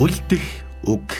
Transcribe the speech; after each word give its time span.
үлдэх 0.00 0.40
үг. 0.88 1.12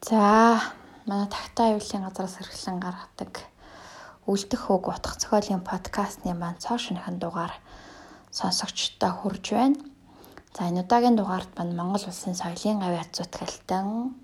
За 0.00 0.56
манай 1.04 1.28
тагтаа 1.28 1.76
аюулын 1.76 2.08
газраас 2.08 2.40
хэрэглэн 2.40 2.80
гаргадаг 2.80 3.44
үлдэх 4.24 4.72
үг 4.72 4.88
утга 4.88 5.20
зохиолын 5.20 5.60
подкастны 5.60 6.32
маань 6.32 6.56
цоо 6.56 6.80
шинэхэн 6.80 7.20
дугаар 7.20 7.52
сонсогчдод 8.32 9.20
хүрж 9.20 9.52
байна. 9.52 9.76
За 10.56 10.64
энэ 10.72 10.88
удаагийн 10.88 11.20
дугаард 11.20 11.52
маань 11.60 11.76
Монгол 11.76 12.08
улсын 12.08 12.32
соёлын 12.32 12.80
гавь 12.80 13.04
язуутгалтан 13.04 14.16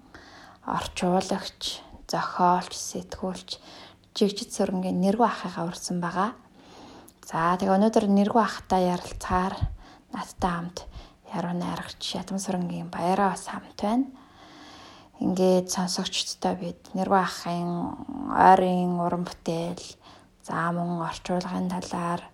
орчуулагч, 0.65 1.85
зохиолч, 2.09 2.73
сэтгүүлч 2.73 3.61
жигжид 4.17 4.57
сүрэнгийн 4.57 5.05
нэргүй 5.05 5.29
ахыгаа 5.29 5.69
урьсан 5.69 6.01
байгаа. 6.01 6.33
За 7.31 7.55
тэгээ 7.55 7.79
өнөөдөр 7.79 8.11
нэргүй 8.11 8.43
ахтай 8.43 8.91
ярилцахаар 8.91 9.55
надтай 10.11 10.51
хамт 10.51 10.79
яруу 11.31 11.55
найрагч 11.55 12.03
Ядам 12.19 12.43
сүрэнгийн 12.43 12.91
баяраа 12.91 13.39
бас 13.39 13.47
хамт 13.47 13.79
байна 13.79 14.11
ингээд 15.23 15.71
сонсогчдтой 15.71 16.55
бид 16.59 16.81
нэрвэ 16.91 17.19
ахын 17.23 17.71
ойрын 18.35 18.99
уран 18.99 19.23
бүтээл 19.31 19.87
за 20.43 20.75
мөн 20.75 21.07
орчуулгын 21.07 21.71
талаар 21.71 22.27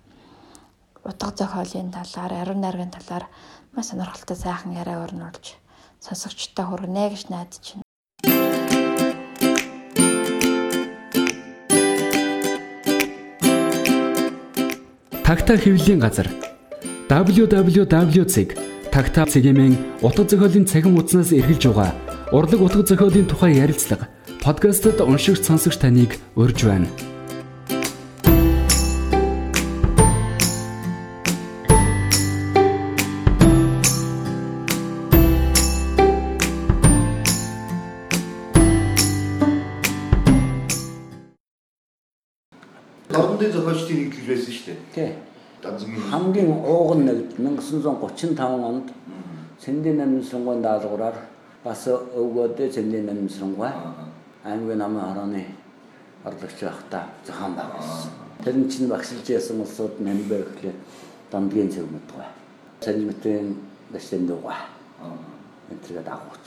утга 1.04 1.28
зохиолын 1.44 1.92
талаар 1.92 2.32
ариун 2.32 2.64
найргийн 2.64 2.96
талаар 2.96 3.28
маш 3.76 3.92
сонирхолтой 3.92 4.38
сайхан 4.40 4.72
яриа 4.80 5.04
өрнүүлж 5.04 5.60
сонсогчдод 6.00 6.66
хүргэнэ 6.72 7.04
гэж 7.12 7.22
найдаж 7.28 7.64
байна. 7.68 7.85
Тагта 15.26 15.58
хэвлэлийн 15.58 15.98
газар 15.98 16.30
цэгийн 19.26 19.58
утга 19.98 20.22
зохиолын 20.22 20.70
цахим 20.70 20.94
хуудаснаас 20.94 21.34
эргэлж 21.34 21.66
байгаа 21.66 21.90
Урлаг 22.30 22.60
утга 22.62 22.86
зохиолын 22.86 23.26
тухай 23.26 23.58
ярилцлага 23.58 24.06
подкастт 24.38 25.02
уншигч 25.02 25.42
сонсогч 25.42 25.82
таныг 25.82 26.14
урьж 26.38 26.62
байна. 26.62 26.86
Хамгийн 45.96 46.50
ууган 46.52 47.06
нэг 47.06 47.18
1935 47.38 48.38
онд 48.40 48.92
Сэндийн 49.60 49.96
намын 49.96 50.22
сонгуун 50.22 50.60
даалгавраар 50.62 51.16
бас 51.64 51.88
өвгөөдөө 51.88 52.68
цэлийн 52.68 53.06
намсрангуй 53.08 53.70
аймгийн 54.44 54.78
намын 54.78 55.02
орооны 55.10 55.46
орлогч 56.24 56.60
байхдаа 56.60 57.08
зохион 57.24 57.54
байгуулсан. 57.56 58.12
Тэр 58.44 58.56
нь 58.56 58.68
чинь 58.68 58.88
багшилж 58.92 59.26
ясан 59.30 59.60
улсууд 59.60 60.00
намбай 60.00 60.44
гэхлээр 60.44 60.76
дамдгийн 61.32 61.70
цэг 61.72 61.88
мэдгүй. 61.88 62.24
Санжмтын 62.84 63.56
дэшэн 63.92 64.26
дууга. 64.28 64.68
Энтэйгээ 65.72 66.04
дагууч 66.04 66.46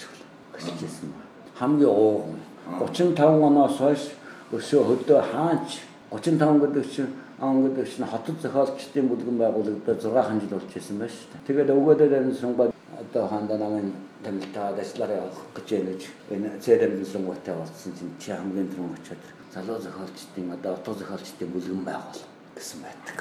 багшилж 0.54 0.80
ясан. 0.86 1.10
Хамгийн 1.58 1.90
ууган 1.90 2.38
35 2.78 3.18
оноос 3.50 3.78
хойш 3.82 4.14
өсөө 4.54 4.82
хөдөө 4.86 5.22
хаач 5.34 5.82
35 6.12 6.62
гэдэг 6.62 6.86
чинь 6.94 7.10
гэдэг 7.40 7.88
чинь 7.88 8.06
хотод 8.06 8.38
зохиолчдын 8.44 9.08
бүлгэн 9.08 9.38
байгуулагдаад 9.40 10.00
6 10.04 10.40
жил 10.44 10.54
болж 10.60 10.70
байсан 10.76 10.98
байна 11.00 11.12
шүү 11.16 11.28
дээ. 11.32 11.48
Тэгээд 11.48 11.70
өвгөөдөө 11.72 12.10
дамжсан 12.12 12.52
одоо 13.00 13.28
ханда 13.28 13.58
намын 13.58 13.94
тамилтаа 14.24 14.76
дэслэр 14.76 15.12
явах 15.16 15.40
гэж 15.56 15.68
янаж 15.80 16.02
энэ 16.30 16.50
цэрэм 16.60 16.94
лунгуйтай 17.00 17.56
болсон 17.56 17.92
чинь 17.96 18.12
чи 18.20 18.32
хамгийн 18.32 18.68
түрүүн 18.68 18.96
очиод 19.00 19.24
залуу 19.56 19.80
зохиолчдын 19.80 20.52
одоо 20.52 20.74
утга 20.76 20.94
зохиолчдын 21.00 21.50
бүлгэн 21.56 21.84
байгуул 21.88 22.24
гэсэн 22.56 22.80
байдаг. 22.84 23.18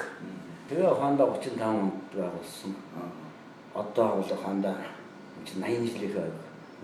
Тэгээ 0.69 0.93
ханда 0.99 1.23
35 1.23 1.63
онд 1.63 1.95
байгуулсан. 2.11 2.73
Одоо 3.73 4.07
бол 4.19 4.33
ханда 4.43 4.75
80 5.47 5.95
жилийнхээ 5.95 6.27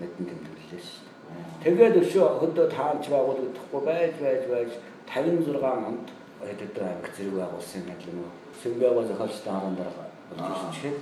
мэдэн 0.00 0.24
тэмдэглэлээ 0.24 0.82
шүү 0.88 1.04
дээ. 1.04 1.16
Тэгээд 1.64 2.00
өшөө 2.00 2.26
хөдөө 2.40 2.66
таанч 2.72 3.04
байгуулагдахгүй 3.12 3.82
байж 3.84 4.14
байж 4.24 4.42
байж 4.48 4.70
56 5.04 5.60
онд 5.60 6.06
өдөд 6.42 6.76
аймаг 6.76 7.08
зэрэг 7.16 7.34
байгуулсан 7.40 7.82
юм 7.88 8.18
уу. 8.20 8.30
Сэмбэго 8.60 9.02
зохиолчдын 9.08 9.52
хараан 9.52 9.76
дараа 9.76 10.06
болж 10.28 10.42
ирсэн 10.52 10.72
чихэд 10.74 10.98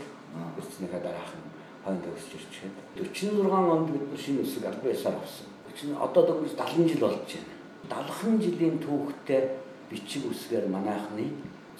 эрдэнэхээ 0.59 1.03
дараахан 1.03 1.43
хойд 1.85 2.05
өсч 2.17 2.31
ирчээд 2.39 2.75
46 2.97 3.53
онд 3.53 3.89
бид 3.93 4.05
нар 4.09 4.21
шинэ 4.21 4.43
үсэг 4.43 4.65
аль 4.65 4.81
байсаар 4.85 5.17
авсан. 5.21 5.49
Чинь 5.75 5.97
одоо 5.97 6.23
дөрөв 6.25 6.55
70 6.57 6.89
жил 6.89 7.03
болж 7.05 7.19
байна. 7.29 8.09
70 8.09 8.41
жилийн 8.45 8.79
түүхтэй 8.81 9.43
бичиг 9.91 10.23
үсгээр 10.31 10.67
манайхны 10.71 11.29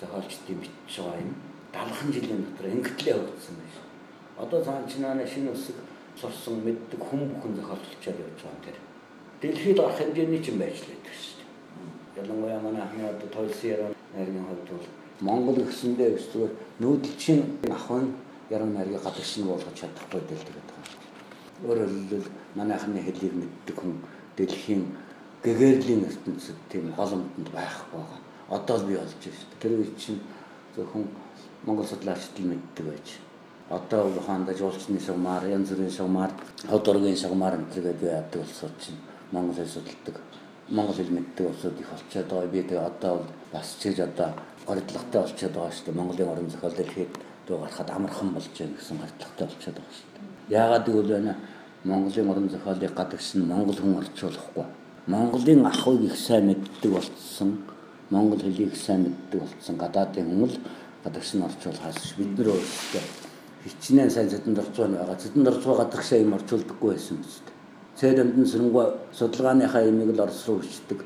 зохиолчдын 0.01 0.61
бичиж 0.61 1.01
байгаа 1.01 1.23
юм. 1.25 1.35
70 1.73 2.15
жилийн 2.15 2.43
дотор 2.45 2.67
ингэтлээ 2.75 3.15
хөгжсөн 3.17 3.57
байж. 3.59 3.75
Одоо 4.37 4.61
цаан 4.65 4.85
чинааны 4.91 5.25
шинэ 5.27 5.51
үсэг 5.55 5.77
сурсан 6.21 6.61
мэддэг 6.61 7.01
хүн 7.01 7.31
бүхэн 7.31 7.57
зохиолччод 7.57 8.19
явж 8.19 8.41
байгаа 8.45 8.65
тэр. 8.67 8.79
Дэлхийд 9.41 9.79
гарах 9.79 9.99
хэмжээний 9.99 10.43
ч 10.43 10.53
юм 10.53 10.59
байж 10.59 10.77
лээ 10.85 11.01
гэж 11.01 11.34
Ялангуяа 12.17 12.61
манайхны 12.61 13.09
одоо 13.09 13.29
тойлсын 13.29 13.71
яруу 13.71 13.91
найргийн 14.15 14.47
хувьд 14.47 14.69
бол 14.71 14.87
Монгол 15.21 15.59
гэсэндээ 15.67 16.11
зүгээр 16.15 16.53
нүүдэлчин 16.79 17.41
ахын 17.77 18.15
яруу 18.55 18.71
найргийг 18.71 19.03
гадагш 19.03 19.33
нь 19.39 19.49
болгож 19.51 19.75
чадахгүй 19.75 20.21
тэгээд 20.23 20.51
байгаа. 20.55 20.83
Өөрөөр 21.67 21.91
хэлбэл 21.91 22.29
манайхны 22.55 23.01
хэлийг 23.03 23.35
мэддэг 23.35 23.77
хүн 23.81 23.95
дэлхийн 24.37 24.83
гэгэрлийн 25.43 26.07
ертөнцид 26.07 26.59
тийм 26.71 26.95
голомтонд 26.95 27.49
байхгүй 27.51 27.99
байгаа. 27.99 28.21
Одоо 28.57 28.77
л 28.79 28.87
бий 28.87 28.97
болж 28.97 29.15
байна 29.19 29.35
шүү 29.35 29.49
дээ. 29.51 29.63
Тэр 29.63 29.73
үе 29.75 29.91
чинь 29.99 30.21
зөвхөн 30.77 31.05
Монгол 31.67 31.87
судлаачд 31.87 32.39
л 32.39 32.47
мэддэг 32.47 32.87
байж. 32.87 33.09
Одоо 33.71 34.07
ухаанда 34.15 34.55
жуулчны 34.55 35.01
шугамар, 35.01 35.43
янз 35.51 35.71
бүрийн 35.75 35.91
шугамар, 35.91 36.31
одоргийн 36.71 37.17
шугамар 37.17 37.59
энтергээд 37.59 38.03
яадаг 38.03 38.41
улсууд 38.43 38.77
чинь 38.79 39.03
Монгол 39.33 39.57
хэл 39.57 39.67
судалдаг. 39.67 40.17
Монгол 40.69 40.97
хэл 40.97 41.11
мэддэг 41.11 41.47
улсууд 41.47 41.81
их 41.81 41.89
болчиход 41.91 42.29
байгаа. 42.29 42.49
Би 42.49 42.63
тэгээ 42.63 42.87
одоо 42.87 43.13
бол 43.17 43.27
бас 43.53 43.77
чиж 43.81 44.01
одоо 44.01 44.33
горигдлагтай 44.67 45.21
болчиход 45.23 45.55
байгаа 45.55 45.73
шүү 45.73 45.85
дээ. 45.87 45.99
Монголын 46.01 46.29
орон 46.29 46.51
зохиол 46.51 46.77
дэлхийд 46.77 47.13
дөө 47.47 47.59
гарахад 47.61 47.91
амархан 47.91 48.31
болж 48.33 48.49
байна 48.59 48.77
гэсэн 48.79 48.99
хардлагатай 48.99 49.47
болчиход 49.47 49.77
байгаа 49.77 49.97
шүү 49.99 50.11
дээ. 50.15 50.59
Яагаад 50.59 50.87
гэвэл 50.87 51.13
байна 51.17 51.33
Монголын 51.85 52.31
уран 52.31 52.49
зохиолыг 52.49 52.95
гадагш 52.95 53.35
нь 53.37 53.45
монгол 53.45 53.77
хүн 53.77 53.99
орчуулахгүй. 54.01 54.65
Монголын 55.07 55.67
ахуйг 55.67 56.03
их 56.09 56.17
сайн 56.17 56.47
мэддэг 56.47 56.93
болсон, 56.97 57.51
монгол 58.09 58.41
хэлийг 58.41 58.75
сайн 58.75 59.03
мэддэг 59.05 59.41
болсон 59.45 59.77
гадаадын 59.77 60.25
хүн 60.25 60.49
л 60.49 60.57
гадагш 61.05 61.35
нь 61.37 61.45
орчуулахаас 61.45 62.17
бид 62.17 62.33
нар 62.39 62.49
өөрсдөө 62.57 63.05
хичнээн 63.65 64.11
сайн 64.11 64.29
зэтэнд 64.31 64.59
орцоо 64.59 64.89
байгаа. 64.89 65.17
Зэтэнд 65.21 65.49
орцоо 65.49 65.75
гадагшаа 65.77 66.19
юм 66.25 66.33
орчуулдаггүй 66.37 66.91
байсан 66.93 67.17
биз 67.21 67.37
дээ. 67.45 67.54
Цэд 67.99 68.19
амдын 68.19 68.47
сүрэнгуй 68.47 68.87
судалгааныхаа 69.13 69.89
имийг 69.89 70.15
л 70.17 70.25
орс 70.27 70.47
руу 70.47 70.61
өчтдөг. 70.61 71.05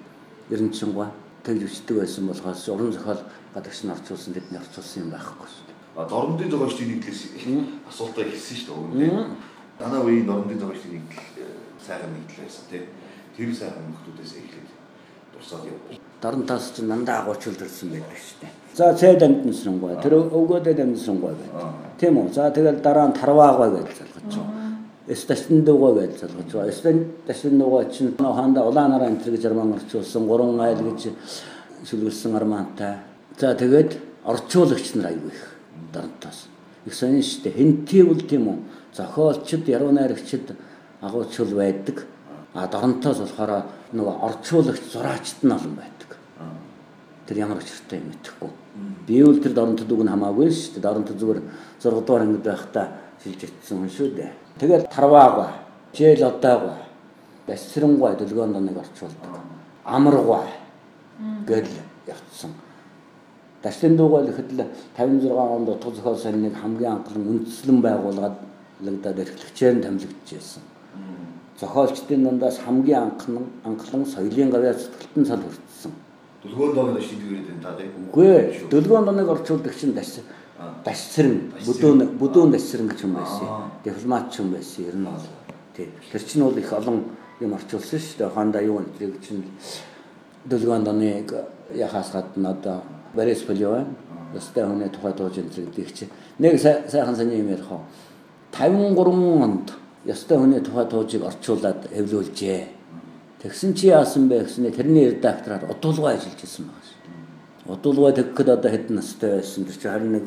Эренчингуй 0.50 1.08
тэгж 1.44 1.62
өчтдөг 1.68 1.96
байсан 2.00 2.26
болохоос 2.28 2.68
уран 2.68 2.92
зохиол 2.92 3.22
гадагш 3.54 3.84
нь 3.84 3.92
орчуулсан 3.92 4.32
тэдний 4.34 4.60
орчуулсан 4.60 5.02
юм 5.04 5.10
байхгүй 5.12 5.48
Дорнодын 6.06 6.50
зохиолчдын 6.50 6.88
нэгдлээс 6.94 7.22
асуултаа 7.90 8.24
хэлсэн 8.24 8.56
шүү 8.62 8.94
дээ. 8.94 9.26
Танаа 9.82 10.06
үеийн 10.06 10.26
дорнодын 10.30 10.60
зохиолчдын 10.62 10.94
нэгдэл 10.94 11.26
сайхан 11.82 12.10
нэгдэл 12.14 12.38
байсан 12.46 12.64
тийм. 12.70 12.84
Тэр 13.34 13.50
сайхан 13.50 13.82
нөхдүүдээс 13.90 14.32
эхлээд 14.38 14.68
дурсаад 15.34 15.64
явв. 15.66 15.98
Дорнотоос 16.22 16.66
ч 16.70 16.76
нандаа 16.86 17.26
агуучулд 17.26 17.58
ирсэн 17.66 17.90
байдаг 17.90 18.14
шүү 18.14 18.38
дээ. 18.46 18.52
За 18.78 18.94
цэд 18.94 19.22
амтнсрангуй 19.26 19.98
тэр 19.98 20.14
өвгөөдөд 20.22 20.78
амтнсрангуй 20.86 21.34
байна. 21.34 21.74
Тийм 21.98 22.14
үү. 22.14 22.30
За 22.30 22.46
тэгэл 22.54 22.78
дараа 22.78 23.10
нь 23.10 23.18
тарваагай 23.18 23.70
гэж 23.74 23.98
залгаж 23.98 24.34
байгаа. 24.38 24.57
Дуугаа 25.64 26.04
гэж 26.04 26.20
залгаж 26.20 26.52
байгаа. 26.52 26.68
Эстэн 26.68 27.06
ташин 27.26 27.58
дуугаа 27.58 27.84
чинь 27.88 28.14
хаанда 28.16 28.64
улаанараа 28.68 29.08
энэ 29.08 29.24
гэж 29.24 29.44
арман 29.46 29.72
орчуулсан 29.74 30.26
гурван 30.26 30.60
айл 30.60 30.78
гэж 30.84 31.12
шүлгэлсэн 31.88 32.36
армантай. 32.36 32.98
За 33.38 33.54
тэгээд 33.54 33.96
орчуулагч 34.24 34.94
нар 34.94 35.06
аягүй 35.12 35.32
их 35.32 35.48
дарамтаас. 35.92 36.48
Их 36.84 36.94
сонин 36.94 37.22
шүү 37.22 37.42
дээ. 37.44 37.56
Хэнтийвэл 37.56 38.28
тийм 38.28 38.48
үү. 38.48 38.58
Зохиолчд, 38.94 39.68
яруу 39.68 39.92
найрагчд 39.92 40.56
агуучул 41.00 41.54
байдаг. 41.56 42.06
А 42.54 42.66
дарамтаас 42.66 43.18
болохоор 43.18 43.64
нөгөө 43.92 44.14
орчуулагч, 44.28 44.82
зураачд 44.92 45.42
нь 45.42 45.52
олон 45.52 45.74
байдаг. 45.76 46.18
Тэр 47.26 47.38
ямар 47.38 47.58
учиртай 47.62 48.00
юм 48.00 48.12
мэдэхгүй. 48.12 48.50
Би 49.06 49.22
бол 49.22 49.40
тэр 49.40 49.52
дарамтд 49.52 49.92
үг 49.92 50.02
нь 50.04 50.12
хамаагүй 50.12 50.50
шүү 50.50 50.80
дээ. 50.80 50.84
Дарамт 50.84 51.12
зүгээр 51.12 51.40
6 51.80 52.04
дугаар 52.04 52.22
ангид 52.24 52.44
байхдаа 52.44 52.86
шилж 53.22 53.40
итсэн 53.44 53.78
хүн 53.78 53.90
шүү 53.92 54.08
дээ. 54.16 54.32
Тэгээд 54.58 54.90
тарваагаа, 54.90 55.50
жээл 55.94 56.22
одаагаа, 56.30 56.78
бэсрэнгуй 57.46 58.12
дэлгөөнд 58.18 58.56
нэг 58.58 58.76
орчуулдаг. 58.76 59.32
Амаргуй 59.84 60.46
гэл 61.46 61.70
явцсан 62.06 62.52
Дашлын 63.62 63.96
дуугаар 63.96 64.30
ихэд 64.30 64.52
л 64.54 64.62
56 64.96 65.34
онд 65.34 65.68
утга 65.68 65.90
зохиол 65.90 66.16
сониныг 66.16 66.54
хамгийн 66.54 66.92
анхлан 66.92 67.26
үндэслэн 67.26 67.82
байгуулгаад 67.82 68.36
лагдаад 68.86 69.18
эрхлэгчээр 69.18 69.82
томилогдчихсэн. 69.82 70.62
Зохиолчдын 71.58 72.22
дундаас 72.22 72.58
хамгийн 72.62 73.02
анхлан 73.02 73.46
анхлан 73.64 74.06
соёлын 74.06 74.50
гавьяа 74.54 74.74
сэтгэлтэн 74.78 75.24
цал 75.26 75.42
хүртсэн. 75.42 75.92
Дөлгөөн 76.42 76.74
доног 76.74 77.02
шийдвэр 77.02 77.34
гэдэг 77.42 77.56
та 77.62 77.74
тийм. 77.74 77.90
Үгүй 78.14 78.30
дөлгөөн 78.70 79.04
доног 79.10 79.28
орчуулдаг 79.34 79.74
чинь 79.74 79.92
даш 79.92 80.22
дашсрэн 80.84 81.52
бүдүүн 81.66 82.18
бүдүүн 82.18 82.50
дашсрэн 82.52 82.88
гэж 82.90 83.04
юм 83.06 83.14
байсан. 83.14 83.70
Дипломат 83.84 84.32
ч 84.32 84.40
юм 84.42 84.50
байсан 84.50 84.84
ер 84.84 84.96
нь 84.96 85.04
бол. 85.06 85.26
Тий. 85.76 85.88
Тэр 86.10 86.22
чинь 86.22 86.42
бол 86.42 86.58
их 86.58 86.72
олон 86.72 87.04
юм 87.40 87.52
орчуулсан 87.54 88.00
шүү 88.00 88.18
дээ. 88.18 88.34
Хондоо 88.34 88.62
юу 88.62 88.82
энэ 88.82 89.18
чинь 89.22 89.44
дөлгөөн 90.50 90.84
доныг 90.84 91.34
яхаас 91.74 92.10
гадна 92.10 92.50
одоо 92.50 92.82
Борис 93.14 93.42
Полеван 93.42 93.94
өстэй 94.34 94.64
хүний 94.66 94.88
тухай 94.88 95.12
дууж 95.12 95.38
энэ 95.38 95.50
гэдэг 95.54 95.94
чи 95.94 96.08
нэг 96.38 96.58
сайхан 96.60 97.16
саний 97.16 97.38
юм 97.38 97.48
ярих 97.48 97.70
уу 97.70 97.86
53 98.52 99.42
онд 99.42 99.72
ёстой 100.04 100.38
хүний 100.38 100.60
тухай 100.60 100.86
туужийг 100.86 101.22
орчуулад 101.22 101.86
эвлүүлжээ. 101.92 102.66
Тэгсэн 103.42 103.74
чи 103.74 103.86
яасан 103.88 104.28
бэ 104.28 104.42
гэснээр 104.44 104.74
тэрний 104.74 105.10
редактораар 105.14 105.70
удуулгай 105.70 106.16
ажиллаж 106.16 106.42
исэн 106.42 106.66
байгаа 106.66 106.97
шүү. 107.68 107.76
Удуулгай 107.76 108.16
тэгхэд 108.16 108.48
одоо 108.48 108.70
хэдэн 108.72 108.96
настай 108.96 109.30
байсан 109.36 109.68
чи 109.68 109.76
21 109.76 110.24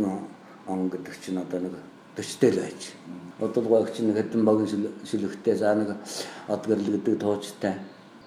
он 0.67 0.89
гэдэг 0.89 1.15
чинь 1.25 1.41
одоо 1.41 1.59
нэг 1.59 1.73
40 2.15 2.37
тэл 2.37 2.61
байж. 2.61 2.81
Удуулгай 3.41 3.89
чинь 3.89 4.13
нэг 4.13 4.17
хэдэн 4.21 4.45
багийн 4.45 4.69
шүлэгтэй 5.01 5.55
за 5.57 5.73
нэг 5.73 5.97
Одгэрл 6.47 7.01
гэдэг 7.01 7.17
туучтай 7.17 7.81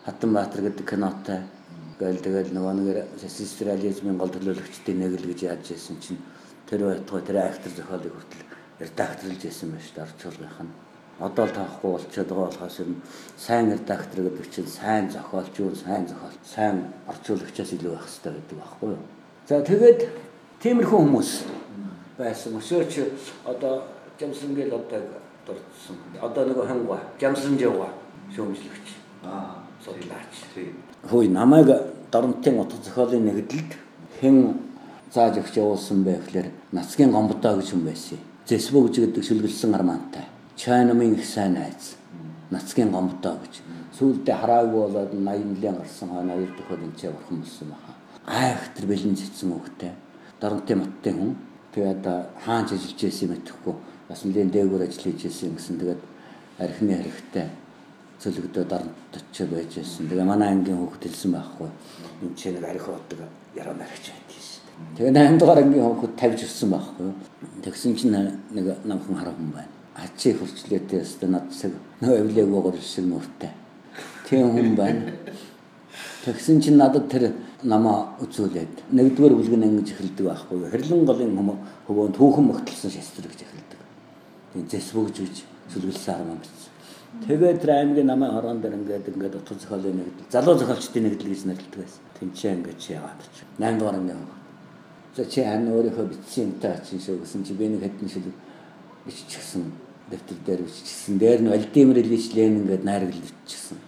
Хатанбаатар 0.05 0.63
гэдэг 0.67 0.85
кинотой 0.85 1.47
Гэл 1.95 2.19
тэгэл 2.19 2.51
нөгөө 2.51 2.75
нэг 2.75 2.97
систерализмын 3.23 4.19
гол 4.19 4.33
төлөөлөгчдийн 4.35 4.99
нэг 4.99 5.15
л 5.15 5.29
гэж 5.31 5.47
яаж 5.47 5.71
ирсэн 5.79 6.03
чинь 6.03 6.19
тэр 6.67 6.91
байтугай 6.91 7.23
тэр 7.23 7.39
актер 7.39 7.71
зохиолыг 7.71 8.11
хүртэл 8.19 8.43
редакторлж 8.83 9.41
ирсэн 9.47 9.71
байна 9.71 9.87
шүү 9.87 9.95
дээ 9.95 10.07
орчуулгынх 10.11 10.59
нь. 10.67 10.84
Одоо 11.21 11.47
л 11.47 11.55
таахгүй 11.55 11.91
болчиход 11.95 12.29
байгаа 12.29 12.51
болохоос 12.51 12.79
юм 12.81 13.03
сайн 13.39 13.71
редактор 13.71 14.21
гэдэг 14.27 14.51
чинь 14.51 14.67
сайн 14.67 15.11
зохиолч 15.11 15.55
юу 15.59 15.75
сайн 15.75 16.09
зохиол 16.09 16.39
сайн 16.43 16.91
орчуулагчаас 17.07 17.71
илүү 17.73 17.91
байх 17.95 18.07
хэрэгтэй 18.07 18.33
гэдэг 18.35 18.59
байхгүй 18.59 18.89
юу. 18.91 19.03
За 19.47 19.63
тэгээд 19.63 20.01
тиймэрхүү 20.59 20.99
хүмүүс 20.99 21.31
байсан. 22.19 22.59
Өшөөч 22.59 22.93
одоо 23.47 23.85
Жамсангэл 24.19 24.75
одоо 24.75 25.01
дурдсан. 25.47 25.97
Одоо 26.23 26.43
нөгөө 26.51 26.67
хангва 26.67 26.99
Жамсанжава 27.21 27.89
шүүмжлэгч. 28.35 28.87
Аа 29.23 29.63
судлаач. 29.85 30.35
Хөөе 31.11 31.29
намайг 31.29 31.71
Доронтын 32.11 32.59
утга 32.59 32.79
зохиолын 32.83 33.27
нэгдэлд 33.27 33.71
хэн 34.21 34.55
зааж 35.15 35.39
өгч 35.39 35.59
явуулсан 35.59 36.05
бэ 36.05 36.19
гэхээр 36.27 36.49
Нацгийн 36.73 37.11
гомбодоо 37.11 37.59
гэж 37.59 37.71
хүн 37.71 37.85
байсан. 37.87 38.19
Зэсбөгж 38.47 38.99
гэдэг 38.99 39.23
шүлгэлсэн 39.25 39.75
армантай. 39.75 40.34
Чайнамын 40.57 41.15
их 41.15 41.25
сайн 41.25 41.55
найз. 41.55 41.97
Нацгийн 42.51 42.91
гомбодоо 42.91 43.39
гэж. 43.43 43.63
Сүүлдээ 43.99 44.37
хараагүй 44.39 44.81
болоод 44.87 45.13
80 45.13 45.45
нилийн 45.45 45.77
гарсан 45.77 46.09
хойно 46.09 46.35
хоёр 46.35 46.51
дахь 46.55 46.73
энэ 46.79 46.97
ч 46.99 47.11
бурхан 47.11 47.41
болсон 47.43 47.69
баха. 47.71 47.93
Айхтар 48.27 48.87
бэлэн 48.87 49.17
цэцэн 49.17 49.51
өгтэй. 49.53 49.93
Доронтын 50.41 50.79
маттын 50.79 51.15
хүн. 51.19 51.35
Тэгээд 51.75 52.05
хаанч 52.45 52.73
ажиллаж 52.73 53.01
байсан 53.03 53.27
юм 53.27 53.33
мэдэхгүй. 53.35 53.75
Бас 54.09 54.25
нэлийн 54.25 54.51
дээгүүр 54.51 54.83
ажиллаж 54.87 55.23
байсан 55.23 55.55
гэсэн 55.55 55.79
тэгээд 55.79 56.03
архины 56.59 56.95
хэрэгтэй 56.95 57.47
цөлөгдөө 58.23 58.65
дарамтч 58.71 59.37
байж 59.51 59.73
байсан. 59.75 60.09
Тэгээ 60.09 60.25
манай 60.25 60.49
ангийн 60.55 60.79
хүүхд 60.79 61.03
хэлсэн 61.03 61.33
байхгүй. 61.35 61.69
Энд 62.23 62.37
чинь 62.39 62.55
нэг 62.55 62.65
арих 62.65 62.87
утдаг 62.89 63.21
яруу 63.59 63.75
наригч 63.75 64.07
байдаг 64.15 64.39
шүү 64.39 64.63
дээ. 64.97 65.13
Тэгээ 65.13 65.35
8 65.35 65.39
дугаар 65.39 65.61
ангийн 65.61 65.85
хүүхд 65.85 66.15
тавьж 66.15 66.41
ирсэн 66.47 66.71
байхгүй. 66.71 67.09
Тэгсэн 67.67 67.93
чинь 67.99 68.15
нэг 68.55 68.67
намхан 68.87 69.19
хараа 69.19 69.35
хүн 69.35 69.51
байна. 69.51 69.74
Ачи 69.95 70.35
хурцлээтэй 70.35 71.01
өстө 71.01 71.31
над 71.31 71.51
цаг 71.55 71.73
нөө 72.03 72.27
эвлээгөөр 72.27 72.79
шиг 72.83 73.07
нүртэй. 73.07 73.53
Тийм 74.27 74.51
хүн 74.51 74.75
байна. 74.75 75.13
Тэгсэн 76.25 76.61
чинь 76.61 76.81
надад 76.81 77.07
тэр 77.09 77.31
намаа 77.63 78.19
үзүүлээд 78.25 78.91
нэгдүгээр 78.91 79.35
бүлгэн 79.39 79.69
ингэж 79.71 79.95
эхэлдэг 79.95 80.27
байхгүй. 80.27 80.67
Хэрлэн 80.73 81.05
голын 81.07 81.33
хөвөөнд 81.87 82.17
түүхэн 82.19 82.45
мөгтөлсөн 82.49 82.91
шастрыг 82.91 83.31
гэж 83.31 83.47
эхэлдэг. 83.47 83.81
Тийм 84.53 84.65
зэсвөгж 84.73 85.17
үж 85.21 85.37
сүлгэлсэн 85.71 86.15
армаа 86.17 86.41
бичсэн. 86.43 86.73
Тэгээд 87.29 87.61
тэр 87.63 87.71
аймгийн 87.71 88.09
намын 88.11 88.35
хорон 88.35 88.59
дээр 88.59 88.75
ингээд 88.75 89.07
ингээд 89.15 89.39
утга 89.39 89.55
зохиолын 89.55 89.97
нэгдэл 90.03 90.33
залуу 90.35 90.59
зохиолчдын 90.59 91.05
нэгдэл 91.07 91.31
гэж 91.31 91.43
нэрлэдэг 91.47 91.79
байсан. 91.79 92.03
Тэмчээ 92.19 92.53
ингээд 92.59 92.79
чи 92.83 92.93
яагаад 92.99 93.23
ч. 93.31 93.37
8 93.63 93.79
дугаар 93.79 93.97
анги. 94.03 94.15
За 95.15 95.25
чи 95.25 95.41
хан 95.47 95.71
өөрийнхөө 95.71 96.11
бичсэн 96.11 96.45
юмтай 96.51 96.75
чинь 96.83 96.99
шүү 96.99 97.23
гэсэн 97.23 97.47
чи 97.47 97.55
би 97.55 97.71
нэг 97.71 97.87
хэдэн 97.87 98.09
шил 98.11 98.29
биччихсэн 99.07 99.84
дэвтэр 100.11 100.39
дээр 100.47 100.61
биччихсэн. 100.67 101.19
Дээр 101.19 101.41
нь 101.41 101.49
Владимир 101.49 101.97
Ильич 101.99 102.35
Ленин 102.35 102.65
ингээд 102.65 102.85
найрагл 102.85 103.21
биччихсэн. 103.23 103.79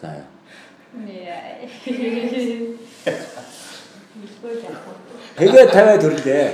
За. 0.00 0.26
Тэгээ 5.38 5.66
тавиад 5.72 6.02
төрлөө. 6.02 6.44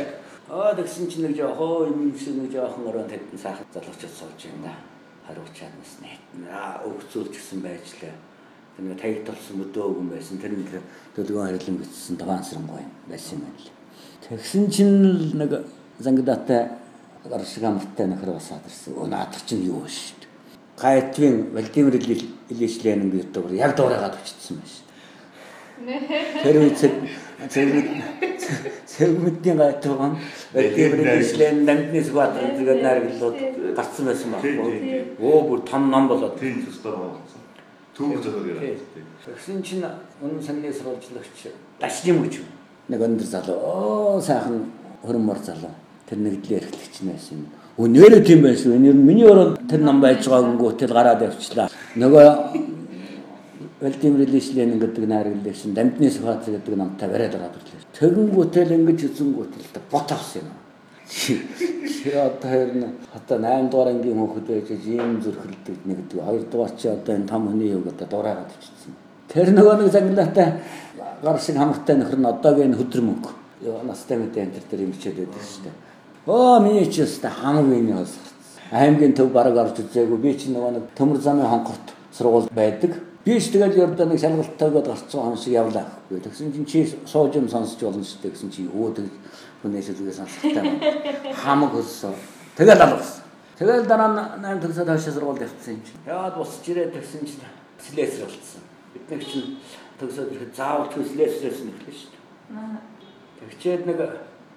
Аа 0.50 0.74
тэгсэн 0.74 1.06
чинь 1.06 1.26
нэг 1.26 1.36
жоохоо 1.36 1.86
юм 1.86 2.10
шиг 2.16 2.34
нэг 2.34 2.50
жоохон 2.52 2.88
орон 2.88 3.06
тэдэн 3.06 3.38
сахад 3.38 3.68
залуучууд 3.70 4.10
сууж 4.10 4.40
байна 4.50 4.66
да 4.66 4.90
хариуцаад 5.30 5.74
бас 5.78 5.92
найтнаа 6.02 6.82
өгцүүлж 6.86 7.30
гисэн 7.34 7.62
байжлаа. 7.62 8.14
Тэр 8.76 8.84
нэг 8.84 9.00
таяг 9.00 9.24
толсон 9.26 9.62
мөдөө 9.62 9.86
хүн 9.94 10.08
байсан. 10.10 10.38
Тэр 10.42 10.54
нэг 10.58 10.70
төлгөөн 11.14 11.46
харилан 11.46 11.78
бичсэн 11.78 12.16
таваансрангуй 12.18 12.84
байсан 13.06 13.38
юм 13.38 13.44
байна. 13.46 13.70
Тэгсэн 14.26 14.70
чинь 14.70 15.38
нэг 15.38 15.50
зангидатай 15.98 16.70
гаршиг 17.24 17.64
амттай 17.64 18.06
нөхөр 18.06 18.32
басаад 18.36 18.64
ирсэн. 18.66 18.94
Өө 18.96 19.08
наадах 19.12 19.44
чинь 19.44 19.66
юу 19.66 19.84
вэ 19.84 19.88
шүү 19.88 20.16
дээ. 20.20 20.30
Гайтвин 20.80 21.50
Владимир 21.52 21.94
Ильич 22.48 22.82
Ленин 22.84 23.10
гэдэг 23.10 23.52
яг 23.52 23.76
дуурайгаад 23.76 24.16
өчтсөн 24.16 24.56
байна 24.56 24.70
шүү. 24.72 24.88
Тэр 26.42 26.56
үед 26.64 26.80
Сэрмэдийн 28.86 29.56
гайтван 29.56 30.16
Владимир 30.52 30.98
Ильич 31.04 31.36
Ленин 31.36 31.66
дамжны 31.66 32.00
сүбат 32.04 32.32
тэгээд 32.56 32.82
найрагдлууд 32.82 33.36
гарцсан 33.76 34.06
байсан 34.08 34.32
байхгүй. 34.32 35.04
Өө 35.20 35.48
бүр 35.48 35.60
том 35.68 35.90
ном 35.90 36.08
болоод 36.08 36.40
тийм 36.40 36.64
төстөр 36.64 36.96
болсон. 36.96 37.44
Түүх 37.96 38.24
зөвөр 38.24 38.48
яриа. 38.56 38.80
Тэгсэн 39.24 39.62
чинь 39.62 39.84
үнэн 40.20 40.40
сангийн 40.40 40.72
сурвалжлагч 40.72 41.52
Дашним 41.80 42.24
гэж 42.24 42.40
нэг 42.88 43.00
өндөр 43.00 43.28
залуу. 43.28 43.56
Оо 43.60 44.20
сайхан 44.20 44.72
хөрмөр 45.04 45.38
залуу. 45.44 45.72
Тэр 46.10 46.18
нэгдлээ 46.18 46.58
эрхлэгч 46.58 46.96
нэсэн. 47.06 47.46
Өнөөрөө 47.78 48.22
тийм 48.26 48.42
шүү. 48.42 48.74
Энэ 48.74 48.90
миний 48.98 49.30
өрөөнд 49.30 49.62
тэр 49.70 49.80
ном 49.86 50.02
байж 50.02 50.26
байгааг 50.26 50.58
гоо 50.58 50.74
тэл 50.74 50.90
гараад 50.90 51.22
явчлаа. 51.22 51.70
Нөгөө 51.94 52.26
Владимир 53.80 54.26
Ильич 54.26 54.50
Ленин 54.52 54.82
гэдэг 54.82 55.06
найраглагч 55.06 55.62
дамжны 55.70 56.10
сүбат 56.10 56.42
гэдэг 56.44 56.74
намтай 56.74 57.08
бариад 57.08 57.38
ороод 57.38 57.54
ирлээ. 57.62 57.86
Тэгэнгүүтэл 57.94 58.74
ингэж 58.74 59.00
эзэнгүүтэл 59.06 59.86
бот 59.86 60.10
авсан 60.10 60.42
юм. 60.50 60.58
Чи 61.06 62.10
одоо 62.10 62.50
хэрнэ 62.50 62.86
одоо 63.14 63.38
8 63.38 63.70
дугаар 63.70 63.88
ангийн 63.94 64.18
хүүхэд 64.18 64.46
байж 64.50 64.68
ийм 64.84 65.22
зүрхэлдэг 65.22 65.78
нэгдэг. 65.86 66.18
2 66.26 66.50
дугаар 66.50 66.72
чи 66.76 66.88
одоо 66.88 67.14
энэ 67.14 67.30
том 67.30 67.48
хүний 67.48 67.72
үг 67.72 67.86
одоо 67.86 68.06
дураагаад 68.10 68.50
ичсэн. 68.50 68.92
Тэр 69.30 69.48
нөгөө 69.54 69.74
нэг 69.78 69.92
загнаатай 69.94 70.48
гар 71.22 71.38
шиг 71.38 71.56
хамгатай 71.56 71.96
нөхөр 71.96 72.18
нь 72.18 72.30
одоогийн 72.34 72.74
хөдөр 72.74 73.00
мөнгө. 73.00 73.30
Яа 73.62 73.80
настай 73.86 74.18
мэдээ 74.18 74.44
энэ 74.44 74.60
төр 74.70 74.80
юм 74.84 74.92
хичээд 74.92 75.24
байдаг 75.24 75.40
шүү 75.40 75.64
дээ. 75.64 75.89
Оо 76.26 76.60
миний 76.60 76.84
ч 76.84 77.00
өстө 77.00 77.32
хамгийн 77.32 77.86
нэг 77.88 77.96
бас. 78.04 78.18
Аймгийн 78.70 79.14
төв 79.16 79.32
бараг 79.32 79.56
орж 79.56 79.80
үзээгүй. 79.80 80.18
Би 80.20 80.36
чи 80.36 80.52
нөгөө 80.52 80.72
нэг 80.76 80.84
төмөр 80.92 81.16
замын 81.16 81.48
хонхорт 81.48 81.94
сургууль 82.12 82.52
байдаг. 82.52 83.00
Би 83.24 83.40
ч 83.40 83.48
тэгэл 83.48 83.88
ердөө 83.88 84.04
нэг 84.04 84.20
шалгалтайгээд 84.20 84.84
гарцсан 84.84 85.20
хон 85.24 85.36
шиг 85.40 85.56
явлаа. 85.56 85.88
Тэгсэн 86.12 86.52
чинь 86.52 86.68
чи 86.68 86.84
сууж 87.08 87.32
юм 87.40 87.48
сонсч 87.48 87.80
болно 87.80 88.04
шүү 88.04 88.20
дээ 88.20 88.32
гэсэн 88.36 88.52
чи 88.52 88.68
өө 88.68 89.00
тэг 89.00 89.08
хүнээс 89.64 89.88
үлгээ 89.96 90.16
сонсохтай. 90.20 91.32
Хамаг 91.40 91.72
өссөн. 91.80 92.12
Тэгэл 92.52 92.84
алгасан. 92.84 93.24
Тэгэл 93.56 93.88
дараа 93.88 94.36
нь 94.36 94.44
8 94.44 94.60
төгсөд 94.60 94.92
хойш 94.92 95.08
сургуульд 95.08 95.44
явцсан 95.48 95.80
юм 95.80 95.82
чинь. 95.88 96.04
Яагаад 96.04 96.36
босч 96.36 96.64
ирээд 96.68 96.92
тэгсэн 97.00 97.24
чинь 97.24 97.44
слэсэр 97.80 98.28
болцсон. 98.28 98.62
Бид 98.92 99.04
нэг 99.08 99.22
чинь 99.24 99.56
төгсөд 99.96 100.32
ирэхэд 100.36 100.52
заавал 100.52 100.92
слэсэрээс 100.92 101.60
нэхлээ 101.64 101.96
шүү 101.96 102.12
дээ. 102.12 102.80
Тэгчээд 103.40 103.82
нэг 103.88 103.98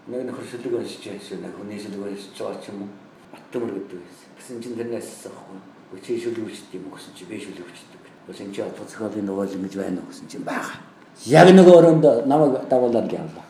нэг 0.07 0.21
нөхөр 0.27 0.45
шүлэг 0.47 0.73
уншиж 0.81 1.03
байсан. 1.07 1.43
Нэг 1.43 1.53
хүний 1.55 1.79
шүлэг 1.79 2.01
уншиж 2.03 2.35
байгаа 2.35 2.59
ч 2.59 2.71
юм 2.71 2.87
уу. 2.87 2.91
Баттамөр 3.31 3.71
гэдэг 3.77 3.99
байсан. 4.01 4.29
Тэгсэн 4.37 4.61
чинь 4.63 4.77
тэрнээс 4.79 5.09
асуухгүй. 5.13 5.59
Өчиг 5.95 6.17
шүлэг 6.23 6.47
үчт 6.49 6.71
юм 6.75 6.87
уу 6.89 6.95
гэсэн 6.97 7.13
чи 7.15 7.23
би 7.29 7.37
шүлэг 7.39 7.67
үчт 7.67 7.93
Үсэн 8.23 8.53
чи 8.55 8.61
одоо 8.63 8.87
зохиолын 8.87 9.27
нөгөө 9.27 9.51
л 9.51 9.55
ингэж 9.59 9.73
байна 9.75 9.99
уу 9.99 10.07
гэсэн 10.07 10.31
чинь 10.31 10.47
байгаа. 10.47 10.79
Яг 11.27 11.51
нэг 11.51 11.67
өрөөнд 11.67 12.23
намайг 12.23 12.55
дагуулаад 12.71 13.11
явлаа. 13.11 13.43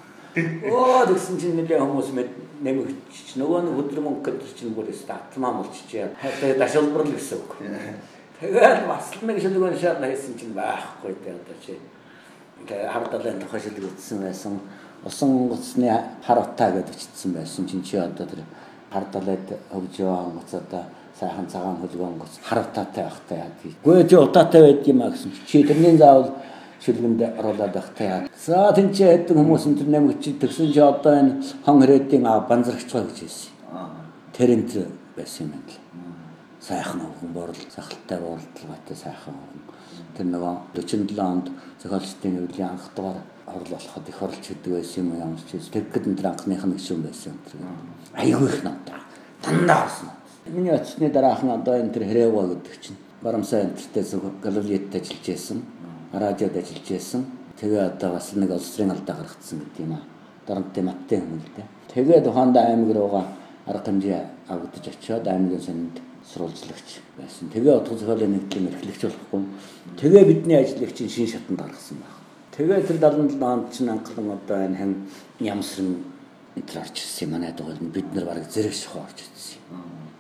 Оо 0.65 1.05
тэгсэн 1.05 1.38
чинь 1.38 1.62
нэлээ 1.62 1.77
хүмүүс 1.77 2.10
мэд 2.17 2.29
нэмэгч 2.65 3.38
нөгөө 3.38 3.69
нэг 3.69 3.77
өдөр 3.86 4.01
мөнгө 4.01 4.33
гэдэг 4.33 4.50
чинь 4.57 4.74
бүр 4.74 4.89
өстө 4.89 5.13
атмаа 5.13 5.62
болчихжээ. 5.62 6.10
Тэгээд 6.41 6.57
дашилбар 6.57 7.05
л 7.05 7.13
гэсэн 7.13 7.38
үг. 7.38 7.53
Тэгээд 8.41 8.81
бас 8.89 9.13
нэг 9.22 9.38
шилгэн 9.38 9.77
шаар 9.77 10.01
хийсэн 10.01 10.33
чинь 10.41 10.57
байхгүй 10.57 11.13
дээ 11.22 11.38
одоо 11.38 11.57
чи. 11.62 11.77
Тэгээд 12.65 12.89
хардалын 12.89 13.41
тухай 13.45 13.62
шилэг 13.62 13.86
үтсэн 13.93 14.25
байсан. 14.25 14.57
Усан 15.05 15.48
гоцны 15.48 15.91
хар 16.25 16.39
утаа 16.39 16.72
гэж 16.72 16.88
өчтсөн 16.89 17.33
байсан 17.33 17.67
чинь 17.67 17.83
чи 17.83 17.98
одоо 17.98 18.25
тэр 18.25 18.43
хар 18.91 19.05
далайд 19.12 19.48
хөвж 19.72 20.00
яваа 20.00 20.31
гоц 20.31 20.53
одоо 20.53 20.83
сайхан 21.19 21.48
цагаан 21.48 21.77
хөлгөөн 21.81 22.17
гоц 22.19 22.39
хар 22.43 22.60
утаатай 22.63 23.03
байхтай 23.03 23.38
яа. 23.38 23.51
Гүй 23.83 24.07
чи 24.07 24.15
утаатай 24.15 24.62
байд 24.62 24.88
юм 24.88 25.01
а 25.01 25.10
гэсэн 25.12 25.31
чи 25.48 25.63
тэрний 25.63 25.98
заавал 25.98 26.31
шүлгэнд 26.83 27.22
оруулаад 27.39 27.74
байхтай 27.74 28.07
яа. 28.07 28.27
За 28.38 28.72
тэнцээ 28.72 29.27
хэдэн 29.27 29.38
хүмүүс 29.38 29.65
энэ 29.67 29.83
нэмэгч 29.88 30.24
тэгсэн 30.39 30.74
чи 30.74 30.79
одоо 30.79 31.13
энэ 31.19 31.43
хон 31.65 31.81
хэрэтийн 31.81 32.25
а 32.27 32.39
банзрагч 32.48 32.91
байгаа 32.91 33.10
гэж 33.10 33.19
хэлсэн. 33.19 33.51
Тэрэнт 34.36 34.72
байсан 35.15 35.48
юм 35.48 35.51
байна. 35.51 35.79
Сайхан 36.60 37.01
хүн 37.19 37.31
борол 37.33 37.62
сахалтай 37.75 38.17
боролдолготой 38.19 38.95
сайхан 38.95 39.36
хүн. 39.36 39.62
Тэр 40.15 40.27
нөгөө 40.31 40.55
47 40.75 41.19
онд 41.19 41.48
зохиолчдын 41.81 42.39
хөвлийн 42.39 42.69
анх 42.69 42.88
орол 43.48 43.68
болоход 43.70 44.10
их 44.10 44.22
оролч 44.22 44.48
гэдэг 44.48 44.74
байсан 44.74 45.04
юм 45.06 45.20
ямар 45.20 45.40
ч 45.40 45.54
юм. 45.54 45.62
Тэггэд 45.62 46.08
энэ 46.08 46.28
анхных 46.28 46.66
нь 46.66 46.76
гişүн 46.76 47.02
байсан 47.02 47.34
юм. 47.54 47.68
Айгүй 48.14 48.48
их 48.48 48.64
надаа. 48.64 49.00
Дандаа 49.44 49.86
орсон. 49.86 50.10
Миний 50.46 50.72
очсны 50.72 51.10
дараахан 51.10 51.52
одоо 51.52 51.80
энэ 51.80 51.94
тэр 51.94 52.04
хэрэгва 52.04 52.48
гэдэг 52.56 52.76
чинь 52.82 52.98
Барамсаа 53.24 53.64
энтертэй 53.64 54.04
Галилеид 54.42 54.96
ажиллаж 54.96 55.28
байсан. 55.28 55.64
Радиод 56.12 56.58
ажиллаж 56.58 56.88
байсан. 56.90 57.26
Тэгээ 57.60 57.82
одоо 57.96 58.12
бас 58.14 58.34
нэг 58.34 58.52
улсын 58.52 58.92
алдаа 58.92 59.16
гаргацсан 59.16 59.60
гэдэг 59.60 59.86
юм 59.86 59.94
аа. 59.94 60.04
Дарамттай 60.48 60.84
маттай 60.84 61.20
юм 61.20 61.40
л 61.40 61.52
дээ. 61.56 61.66
Тэгээд 61.94 62.28
ухаанда 62.28 62.60
аймаг 62.68 62.92
руугаа 62.92 63.26
арга 63.66 63.86
хэмжээ 63.86 64.28
авагдаж 64.48 64.88
очиод 64.88 65.28
аймгийн 65.28 65.62
сонинд 65.62 66.02
сурвалжлагч 66.28 67.00
байсан. 67.18 67.50
Тэгээ 67.54 67.78
утга 67.78 67.96
зохиолын 67.96 68.34
нэгдлийн 68.34 68.68
эрхлэгч 68.68 69.02
болохгүй. 69.08 69.42
Тэгээ 70.00 70.24
бидний 70.26 70.58
ажлагчийн 70.60 71.10
шин 71.10 71.28
шатанд 71.28 71.60
гаргасан 71.60 71.98
байна. 72.04 72.23
Тэгээ 72.53 72.86
тэр 72.86 72.98
77 73.01 73.41
онд 73.41 73.74
чинь 73.74 73.89
анхлан 73.89 74.29
одоо 74.38 74.57
энэ 74.62 74.77
хэн 74.77 74.93
ямсрын 75.41 76.05
энэ 76.53 76.77
орж 76.77 76.95
ирсэн 77.01 77.33
манай 77.33 77.50
дугаар 77.50 77.81
нь 77.81 77.89
бид 77.89 78.05
нар 78.13 78.25
бараг 78.29 78.45
зэрэг 78.45 78.74
шахуу 78.77 79.01
орж 79.01 79.25
ирсэн. 79.25 79.57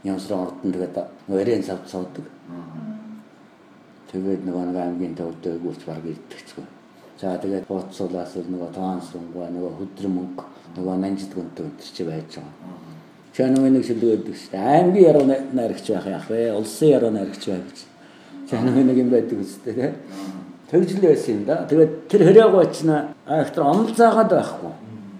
Ямсрын 0.01 0.41
ордон 0.41 0.73
тэгээд 0.73 0.97
өрийн 1.29 1.61
цавд 1.61 1.85
суудаг. 1.85 2.25
Тэгээд 4.09 4.41
нөгөө 4.49 4.65
нэг 4.65 4.77
аймгийн 4.81 5.13
төвдөө 5.13 5.61
гүрч 5.61 5.85
бараг 5.85 6.05
идчихгүй. 6.09 6.65
За 7.21 7.37
тэгээд 7.37 7.69
бооцсуулаас 7.69 8.33
нөгөө 8.33 8.69
тоонсонгоо 8.73 9.45
нөгөө 9.53 9.73
хөдөр 9.77 10.07
мөнгө 10.09 10.43
нөгөө 10.73 10.95
нанжид 11.05 11.37
гонтой 11.37 11.69
өдр 11.69 11.85
чи 11.85 12.01
байж 12.01 12.33
байгаа. 12.41 12.81
Чанаа 13.37 13.69
нэг 13.69 13.85
шилдэгддэг 13.85 14.33
шүү 14.33 14.51
дээ. 14.57 14.73
Аймгийн 14.73 15.05
яруу 15.05 15.25
найрагч 15.29 15.85
байх 15.85 16.07
яах 16.09 16.29
вэ? 16.33 16.57
Улсын 16.57 16.97
яруу 16.97 17.11
найрагч 17.13 17.45
байх 17.45 17.61
гэж. 17.69 17.79
Чанаа 18.49 18.81
нэг 18.81 18.97
юм 18.97 19.09
байдаг 19.13 19.37
үстэй 19.37 19.73
тийм 19.77 20.42
тэгжл 20.73 21.01
байсан 21.05 21.33
юм 21.37 21.45
да. 21.45 21.65
Тэгээд 21.69 21.91
тэр 22.09 22.21
хэрэг 22.25 22.55
очно 22.57 23.13
айхтар 23.27 23.63
онол 23.63 23.93
заагаад 23.93 24.29
байхгүй. 24.33 24.73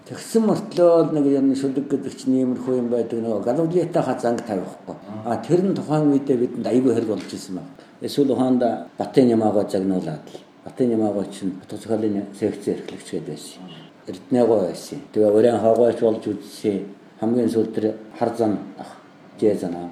Тэгсэн 0.10 0.44
мөртлөө 0.50 1.14
нэг 1.14 1.26
юм 1.30 1.54
шүлэг 1.54 1.86
гэдэг 1.88 2.14
чинь 2.18 2.42
иймэрхүү 2.42 2.76
юм 2.82 2.90
байдаг 2.90 3.22
нөгөө 3.22 3.46
галуулиатаа 3.46 4.18
занг 4.20 4.42
тавихгүй. 4.42 4.96
А 5.26 5.38
тэр 5.38 5.62
нь 5.62 5.78
тухайн 5.78 6.10
үедээ 6.10 6.38
бидэнд 6.42 6.68
аягүй 6.68 6.94
хэрэг 6.98 7.10
болж 7.14 7.30
ирсэн 7.30 7.62
байна. 7.62 7.72
Эсвэл 8.02 8.34
ухаанда 8.34 8.88
Батын 8.98 9.30
ямаагаа 9.30 9.70
загнуулаад 9.70 10.26
л 10.28 10.42
Батын 10.66 10.92
ямаагаа 10.92 11.26
чинь 11.32 11.54
тусгаалын 11.70 12.26
секц 12.34 12.68
эрхлэгч 12.68 13.08
гээд 13.14 13.28
байсан. 13.30 13.64
Эрдэнэгоо 14.10 14.60
байсан. 14.68 15.00
Тэгээ 15.14 15.32
өрийн 15.38 15.60
хаагаач 15.62 16.00
болж 16.02 16.24
үзсэн. 16.28 16.84
Хамгийн 17.22 17.50
сүүл 17.50 17.72
тэр 17.72 17.96
хар 18.18 18.32
зам 18.36 18.60
ах 18.76 18.98
жэзана. 19.40 19.88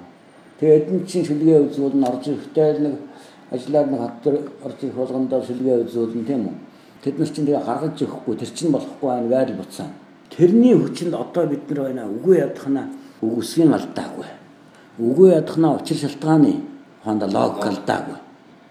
Тэгээд 0.60 0.82
эдэн 0.82 1.06
чинь 1.06 1.24
шүлгээ 1.24 1.58
үзүүл 1.72 1.96
нь 1.96 2.04
орж 2.04 2.24
ирэхдээ 2.28 2.78
нэг 2.84 2.94
ажлаар 3.52 3.86
нэг 3.86 4.00
хат 4.00 4.16
төр 4.24 4.34
орж 4.64 4.78
ирэх 4.82 4.96
болгондоо 4.96 5.40
шүлгээ 5.44 5.84
үзүүлнэ 5.84 6.24
тийм 6.26 6.42
үү. 6.48 6.56
Тэд 7.02 7.18
нар 7.18 7.28
чинь 7.28 7.46
тэгээ 7.46 7.66
гаргаж 7.66 7.96
өгөхгүй 8.02 8.34
тэр 8.40 8.50
чинь 8.56 8.72
болохгүй 8.72 9.08
байна 9.08 9.28
гайр 9.28 9.52
буцаа. 9.56 9.88
Тэрний 10.30 10.74
хүчинд 10.74 11.14
одоо 11.14 11.46
бид 11.46 11.68
нар 11.70 11.80
байна 11.86 12.02
үгүй 12.08 12.36
ядахна 12.40 12.88
үгсгийн 13.20 13.74
алдаагүй. 13.74 14.28
Үгүй 14.98 15.28
ядахна 15.36 15.76
учир 15.76 15.96
шалтгааны 15.96 16.52
хонд 17.04 17.22
логик 17.28 17.66
алдаагүй. 17.66 18.18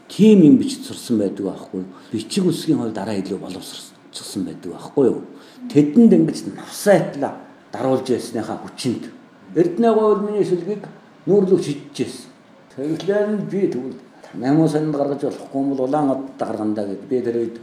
Тим 0.10 0.42
юм 0.44 0.58
бич 0.58 0.80
сурсан 0.82 1.18
байдаг 1.18 1.46
байхгүй. 1.46 1.86
Бичиг 2.12 2.46
үсгийн 2.46 2.80
хувьд 2.80 2.96
дараа 2.96 3.16
илүү 3.16 3.40
боловсрсан 3.40 4.44
байдаг 4.44 4.72
байхгүй 4.74 5.06
юу. 5.08 5.22
Тэдэнд 5.70 6.14
ингэж 6.14 6.38
навсайтлаа 6.56 7.36
даруулж 7.72 8.10
ясныхаа 8.10 8.60
хүчинд 8.60 9.22
Эрдэнэ 9.56 9.94
говь 9.94 10.24
миний 10.24 10.46
шүлгийг 10.48 10.88
нүүрлүүч 11.28 11.66
хийжсэн. 11.92 12.32
Тэгэлээр 12.72 13.28
нь 13.36 13.44
би 13.52 13.68
тэгвэл 13.68 14.00
Намуу 14.34 14.68
сонинд 14.68 14.96
гаргаж 14.96 15.22
болохгүй 15.24 15.62
юм 15.62 15.70
бол 15.76 15.86
улаан 15.88 16.12
од 16.12 16.22
гаргандаа 16.40 16.86
гэд 16.88 17.04
би 17.10 17.22
тэр 17.22 17.38
үед 17.38 17.56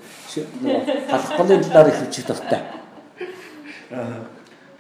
халахлын 1.09 1.65
талаар 1.65 1.89
их 1.89 1.99
хүчтэй 2.01 2.25
дуртай. 2.29 2.63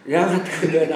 Яагаад 0.05 0.47
гэвэл 0.61 0.95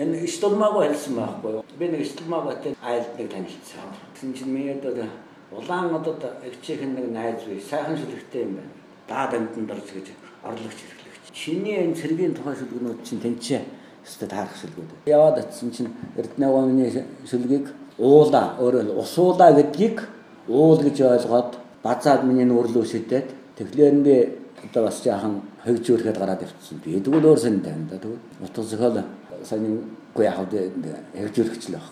энэ 0.00 0.24
иштулмаагүй 0.24 0.88
хэлсэн 0.88 1.14
байхгүй 1.20 1.52
юу? 1.52 1.64
Би 1.78 1.88
нэг 1.88 2.00
иштулмаагүй 2.00 2.72
айлд 2.80 3.12
нэг 3.18 3.28
танилцсан. 3.28 3.92
Тэгсэн 4.14 4.32
чинь 4.32 4.52
миний 4.56 4.72
одоо 4.72 5.04
улаан 5.52 5.94
одод 5.94 6.24
эгчийнх 6.44 6.96
нэг 6.96 7.12
найз 7.12 7.44
бий. 7.44 7.60
Сайхан 7.60 7.96
шүлэгтэй 7.96 8.42
юм 8.48 8.56
байна. 8.56 8.72
Даа 9.08 9.30
дамтанд 9.30 9.70
орж 9.70 9.88
гэж 9.92 10.16
орлогч 10.42 10.80
хэрэглэгч. 10.80 11.32
Чиний 11.32 11.76
энэ 11.84 11.94
цэргийн 11.94 12.34
тухай 12.34 12.56
шүлгэнүүд 12.56 13.04
чинь 13.04 13.20
тэнцээ 13.20 13.60
өстө 14.00 14.26
таарах 14.26 14.56
шүлгүүд. 14.56 15.06
Яваад 15.06 15.44
очсон 15.44 15.70
чинь 15.70 15.92
Эрдэнэ 16.16 16.46
гомны 16.48 17.04
шүлгийг 17.28 17.68
уула 17.98 18.56
өөрөөр 18.60 18.96
усуула 19.00 19.52
гэдгийг 19.56 20.02
уул 20.48 20.80
гэж 20.82 21.00
ойлгоод 21.00 21.52
базаад 21.82 22.24
миний 22.24 22.44
нүрлүү 22.44 22.84
шидэд 22.84 23.26
тэгэхээр 23.56 23.96
би 24.04 24.16
одоо 24.64 24.84
бас 24.84 25.00
яахан 25.04 25.40
хөгжүүлэхэд 25.64 26.18
гараад 26.18 26.42
явцсан. 26.42 26.80
Би 26.84 27.00
тэгвэл 27.00 27.32
өөр 27.32 27.38
сан 27.38 27.60
тань 27.60 27.88
да 27.90 27.96
тэгвэл 27.98 28.20
утга 28.44 28.62
зохиол 28.62 29.02
санийгүй 29.44 30.24
яах 30.24 30.44
вэ 30.50 30.70
хөгжүүлэгч 31.14 31.64
л 31.68 31.76
байх. 31.76 31.88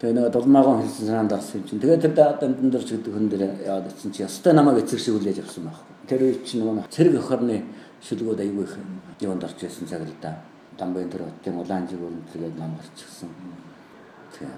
Тэгээ 0.00 0.14
нэг 0.14 0.32
дулмаагаан 0.32 0.82
хэлсэн 0.82 1.06
санаанд 1.06 1.32
орсон 1.32 1.62
чинь 1.64 1.80
тэгээ 1.80 2.02
тэр 2.02 2.14
дамдан 2.14 2.70
дөрж 2.70 2.88
гэдэг 2.90 3.12
хүн 3.14 3.28
дээр 3.30 3.44
яваад 3.62 3.86
ирсэн 3.88 4.12
чи 4.12 4.22
ястай 4.22 4.52
намайг 4.52 4.82
эцэг 4.82 5.00
шиг 5.00 5.16
үлээж 5.16 5.38
авсан 5.40 5.64
байх. 5.70 5.80
Тэр 6.08 6.20
үе 6.22 6.34
чинь 6.44 6.60
нөгөө 6.60 6.90
цэрэг 6.90 7.14
охорны 7.18 7.62
шүлгүүд 8.02 8.40
аягүй 8.42 8.64
их 8.66 8.74
юунд 9.22 9.44
орж 9.44 9.58
ирсэн 9.62 9.86
цаг 9.86 10.02
л 10.02 10.18
да. 10.20 10.34
Дамбын 10.78 11.08
тэр 11.08 11.22
хотын 11.24 11.56
улаан 11.62 11.86
жиг 11.86 12.02
өрнөтргээд 12.02 12.58
нам 12.58 12.74
гарчихсан. 12.74 13.30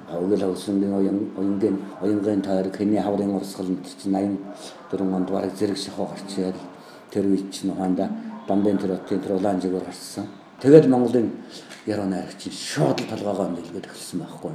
Авгал 0.09 0.50
авсан 0.50 0.83
оюнгийн 0.83 1.78
оюнгийн 2.00 2.42
тойрог 2.42 2.76
хэний 2.76 3.00
хаврын 3.00 3.35
урсгалд 3.37 3.85
чинь 4.02 4.14
84 4.90 5.16
онд 5.16 5.30
бараг 5.30 5.52
зэрэг 5.59 5.76
шахуу 5.76 6.06
гарчаад 6.06 6.56
тэр 7.11 7.26
үед 7.26 7.50
чинь 7.52 7.71
ухаанда 7.71 8.11
Бамбын 8.49 8.78
тэр 8.78 8.97
хотын 8.97 9.21
тэр 9.21 9.33
улаан 9.35 9.61
жигээр 9.61 9.85
гарсан. 9.85 10.26
Тэгээд 10.61 10.87
Монголын 10.87 11.33
яруу 11.87 12.06
найрагч 12.06 12.49
шууд 12.50 13.02
толгоогоо 13.11 13.49
нэлгээд 13.50 13.87
эхэлсэн 13.90 14.21
байхгүй. 14.21 14.52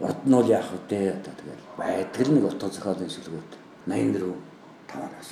Урд 0.00 0.20
нь 0.26 0.34
бол 0.34 0.48
яах 0.50 0.68
вэ 0.90 1.14
одоо 1.14 1.32
тэгээд 1.38 1.62
байдаг 1.78 2.26
л 2.26 2.32
нэг 2.34 2.44
утга 2.44 2.68
зохиолын 2.68 3.10
шилгүүд 3.10 3.50
84 3.86 4.34
таванаас. 4.90 5.30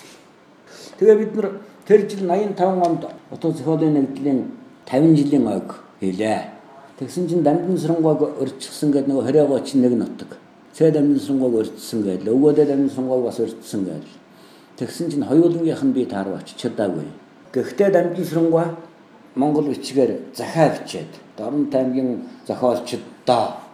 Тэгээ 0.98 1.16
бид 1.18 1.34
нар 1.34 1.48
тэр 1.86 2.00
жил 2.08 2.30
85 2.30 2.86
онд 2.86 3.02
утга 3.30 3.50
зохиолын 3.50 3.94
нэгдлийн 3.94 4.40
50 4.86 5.16
жилийн 5.18 5.46
ойг 5.46 5.68
хийлээ. 6.00 6.59
Тэгсэн 7.00 7.28
чинь 7.28 7.40
дамжин 7.40 7.78
сурангааг 7.80 8.44
өрчихсөн 8.44 8.92
гэдэг 8.92 9.08
нөгөө 9.08 9.24
хориогоо 9.24 9.60
чинь 9.64 9.80
нэг 9.80 9.96
нутаг. 9.96 10.36
Цэ 10.76 10.92
дамжин 10.92 11.16
сурангааг 11.16 11.54
өрчсөн 11.64 12.04
гэдэг. 12.04 12.28
Өвгөөдөө 12.28 12.66
дамжин 12.68 12.92
сурангааг 12.92 13.24
бас 13.24 13.38
өрчсөн 13.40 13.82
гэдэг. 13.88 14.12
Тэгсэн 14.76 15.08
чинь 15.08 15.24
хоёулангийнх 15.24 15.80
нь 15.80 15.96
би 15.96 16.04
таарав 16.04 16.44
очиж 16.44 16.60
чадаагүй. 16.60 17.08
Гэхдээ 17.56 17.88
дамжин 17.88 18.26
сурангаа 18.28 18.76
Монгол 19.34 19.72
бичгээр 19.72 20.36
захаа 20.36 20.76
бичээд 20.76 21.08
Дорн 21.40 21.72
таймгийн 21.72 22.28
зохиолчдоо 22.44 23.64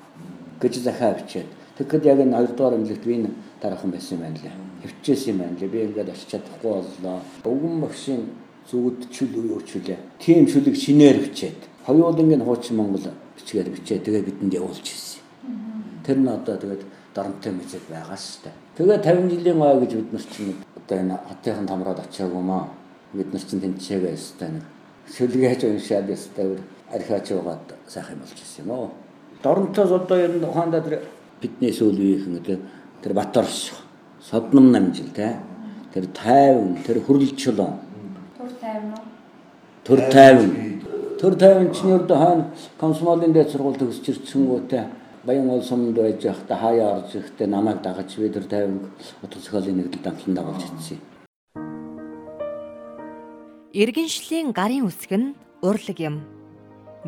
гэж 0.63 0.75
захаа 0.87 1.19
бичээд 1.19 1.51
тэгэхэд 1.83 2.07
яг 2.07 2.23
энэ 2.23 2.37
хоёрдугаар 2.37 2.79
эмнэлэгт 2.79 3.05
би 3.11 3.27
дараахан 3.59 3.91
байсан 3.91 4.19
юм 4.19 4.23
байна 4.23 4.39
лээ. 4.39 4.55
Хөвчээсэн 4.87 5.31
юм 5.35 5.39
байна 5.43 5.59
лээ. 5.59 5.69
Би 5.75 5.79
ингээд 5.83 6.15
очиж 6.15 6.31
чадахгүй 6.31 6.73
боллоо. 6.79 7.19
Өвгөн 7.43 7.81
багшийн 7.83 8.23
зүгд 8.71 9.11
чүл 9.11 9.35
юу 9.35 9.61
чүлээ. 9.67 9.99
Тим 10.23 10.47
шүлэг 10.47 10.77
шинээр 10.79 11.19
бичээд 11.27 11.59
хоёулангийн 11.87 12.43
хуучин 12.43 12.77
Монгол 12.77 13.07
бичгээр 13.37 13.69
бичээ 13.71 13.99
тэгээ 14.03 14.23
бидэнд 14.27 14.55
явуулж 14.59 14.83
ирсэн. 14.83 15.23
Тэр 16.05 16.19
нь 16.19 16.29
одоо 16.29 16.57
тэгээд 16.59 16.83
дарамттай 17.15 17.53
мэцэд 17.55 17.87
байгаа 17.87 18.19
шүү 18.19 18.51
дээ. 18.51 18.55
Тэгээ 18.77 18.99
50 19.07 19.31
жилийн 19.31 19.59
гоо 19.59 19.81
гэж 19.81 19.93
бид 19.95 20.13
нар 20.13 20.25
чинь 20.27 20.55
одоо 20.77 20.97
энэ 20.99 21.17
хотын 21.29 21.67
тамраад 21.67 22.01
очиагүй 22.03 22.43
маа. 22.43 22.69
Бид 23.15 23.31
нар 23.33 23.43
чинь 23.47 23.63
тэнцээгээ 23.63 24.15
өстэй 24.19 24.51
нэг 24.51 24.65
шүлгээж 25.15 25.61
уншаад 25.65 26.11
өстэй 26.11 26.59
архиач 26.91 27.27
угаад 27.31 27.67
сайхан 27.87 28.19
болж 28.19 28.35
ирсэн 28.35 28.67
юм 28.67 28.71
уу. 28.71 28.91
Доронтоос 29.43 29.93
одоо 29.93 30.19
ер 30.19 30.33
нь 30.35 30.45
ухаандаа 30.45 30.83
тэр 30.83 31.07
бидний 31.41 31.73
сүүл 31.73 31.95
үеийнхэн 31.95 32.43
тэр 33.03 33.13
Баторш 33.15 33.73
содном 34.21 34.73
намжил 34.73 35.11
те 35.15 35.39
тэр 35.95 36.07
тайван 36.11 36.83
тэр 36.83 36.99
хөрөлж 37.07 37.39
чулуун 37.39 37.79
Түр 38.37 38.51
тайван 38.61 38.91
уу? 38.91 39.05
Төр 39.87 40.01
тайван 40.11 40.66
төр 41.17 41.33
тайван 41.41 41.73
чинь 41.73 41.95
ердөө 41.97 42.19
хаана 42.21 42.45
комсомолын 42.77 43.33
дэд 43.33 43.49
сургууль 43.49 43.79
төгсч 43.81 44.05
ирсэнгүүтээ 44.13 44.85
баян 45.25 45.49
ол 45.49 45.63
сумд 45.65 45.97
байж 45.97 46.21
байхдаа 46.21 46.59
хаяа 46.61 46.89
орж 47.01 47.17
ирэхдээ 47.17 47.49
намайг 47.49 47.81
дагаж 47.81 48.11
би 48.21 48.29
төр 48.29 48.45
тайван 48.45 48.93
утга 49.25 49.41
зохиолын 49.41 49.77
нэгдэлд 49.81 50.07
амтлан 50.07 50.37
дагуулж 50.37 50.63
ирсэн. 50.69 51.01
Иргэншлийн 53.73 54.53
гарын 54.53 54.85
үсэг 54.85 55.13
нь 55.17 55.33
урлаг 55.65 55.99
юм. 56.05 56.21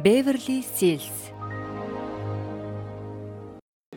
Beverly 0.01 0.65
Sills. 0.65 1.29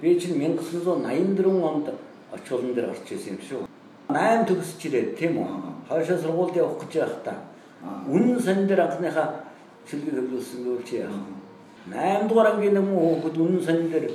Би 0.02 0.20
чинь 0.20 0.36
1984 0.36 1.48
онд 1.64 1.88
очуулан 2.36 2.74
дээр 2.76 2.92
орж 2.92 3.08
ирсэн 3.08 3.40
юм 3.40 3.40
шүү. 3.48 3.64
8 4.12 4.44
төгсч 4.44 4.80
ирээд 4.92 5.16
тийм 5.16 5.40
үү. 5.40 5.48
Хойшоо 5.88 6.18
сургуульд 6.20 6.60
явах 6.60 6.84
гэж 6.84 6.92
байхдаа 7.00 7.38
үнэн 8.12 8.40
сан 8.44 8.68
дээр 8.68 8.92
анхныхаа 8.92 9.51
шүлгийг 9.88 10.16
хөвлөсөн 10.18 10.62
гэвэл 10.66 10.88
чи 10.88 10.96
яах 11.02 11.16
вэ? 11.16 11.42
8 11.90 12.30
дугаар 12.30 12.54
ангийн 12.54 12.74
нэг 12.78 12.86
хүүхэд 12.86 13.36
үнэн 13.42 13.62
сан 13.66 13.90
дээр 13.90 14.06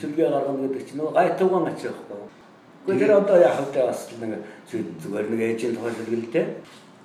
шүлгээ 0.00 0.28
гаргана 0.30 0.66
гэдэг 0.66 0.82
чинь 0.86 0.98
нөгөө 0.98 1.14
гайтуугаан 1.14 1.70
ач 1.70 1.80
байхгүй. 1.86 2.18
Гэхдээ 2.82 2.98
тэр 2.98 3.12
одоо 3.14 3.36
яах 3.38 3.58
вэ 3.62 3.86
бас 3.86 4.00
нэг 4.18 4.32
зүгээр 5.02 5.26
нэг 5.30 5.40
ээжийн 5.40 5.74
тухай 5.78 5.92
шүлгэлтэй. 5.94 6.46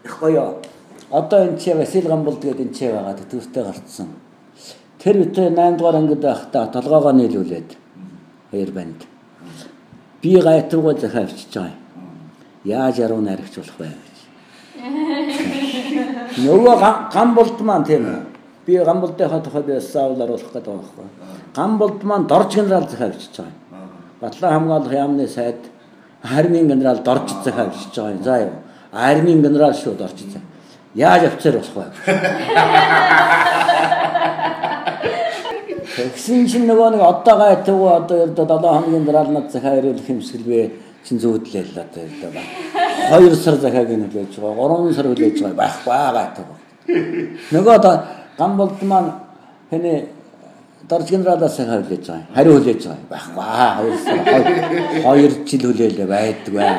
Их 0.06 0.16
гоё. 0.18 0.46
Одоо 1.12 1.40
энэ 1.46 1.60
чи 1.62 1.74
Васил 1.74 2.10
Гамболд 2.10 2.42
гэдэг 2.42 2.66
энэ 2.66 2.74
чи 2.74 2.86
байгаа 2.90 3.14
төртөө 3.14 3.64
гарцсан. 3.64 4.10
Тэр 4.98 5.16
үедээ 5.22 5.54
8 5.54 5.78
дугаар 5.78 5.98
ангид 6.02 6.22
байхдаа 6.26 6.66
толгоогоо 6.74 7.14
нийлүүлээд 7.14 7.70
хоёр 8.52 8.72
банд. 8.74 9.06
Би 10.22 10.42
гайтуугаа 10.42 10.98
захиавчиж 10.98 11.54
байгаа. 11.54 11.78
Яаж 12.66 12.98
яруу 13.00 13.22
найрагч 13.22 13.56
болох 13.62 13.78
вэ. 13.80 14.07
Нөгөө 16.38 16.75
гам 17.13 17.36
болд 17.36 17.62
маань 17.62 17.86
тийм 17.86 18.06
үү. 18.06 18.20
Би 18.65 18.77
гам 18.84 19.01
болдынхаа 19.01 19.41
тухай 19.41 19.63
би 19.63 19.79
саавал 19.82 20.22
оруулах 20.22 20.51
гэдэг 20.53 20.65
байгаа 20.65 20.84
байхгүй. 20.84 21.06
Гам 21.56 21.77
болд 21.77 22.03
маань 22.03 22.27
дорж 22.27 22.56
генерал 22.56 22.88
захиавчиж 22.89 23.38
байгаа 23.38 23.51
юм. 23.51 23.89
Батлан 24.22 24.53
хамгаалах 24.53 24.94
яамны 24.94 25.27
сайд 25.27 25.56
армийн 26.22 26.67
генерал 26.67 27.00
дорж 27.03 27.32
захиавчиж 27.44 27.96
байгаа 27.96 28.12
юм. 28.12 28.24
За 28.24 28.39
юу. 28.41 28.51
Армийн 28.91 29.41
генерал 29.41 29.74
шүү 29.74 29.98
дорж 29.98 30.17
захиав. 30.20 30.41
Яаж 30.94 31.24
офицер 31.24 31.53
болох 31.58 31.75
вэ? 31.75 31.86
Тэгсэн 35.98 36.46
чинь 36.46 36.67
нөгөө 36.70 36.89
нэг 36.94 37.01
одоо 37.01 37.36
гайтгүй 37.41 37.89
одоо 37.89 38.17
ердөө 38.27 38.46
7 38.46 38.70
хоногийн 38.70 39.06
дараа 39.06 39.25
над 39.34 39.50
захаа 39.50 39.79
ирүүлэх 39.79 40.10
юмсгэлвэ 40.13 40.62
чин 41.01 41.17
зүүдлээ 41.17 41.63
л 41.74 41.82
одоо 41.82 42.06
ердөө 42.06 42.32
ба. 42.38 42.41
2 43.10 43.36
сар 43.36 43.56
захааг 43.56 43.90
нь 43.90 44.06
хүлээж 44.10 44.34
байгаа. 44.40 44.68
3 44.84 44.94
сар 44.96 45.08
хүлээж 45.08 45.38
байгаа 45.42 45.60
байхгүй 45.62 45.94
гайтгүй. 46.18 46.58
Нөгөө 47.54 47.74
одоо 47.80 47.96
гам 48.38 48.52
болд 48.58 48.82
маань 48.84 49.12
хэний 49.72 49.98
дорж 50.90 51.08
генералаас 51.12 51.58
хүлээж 51.58 52.06
байгаа. 52.08 52.28
Хариу 52.36 52.54
хүлээж 52.60 52.82
байгаа 52.88 53.08
байхгүй 53.12 53.92
2 53.92 54.04
сар 54.06 54.18
2 55.04 55.48
жил 55.48 55.64
хүлээлээ 55.68 56.08
байдгүй. 56.16 56.72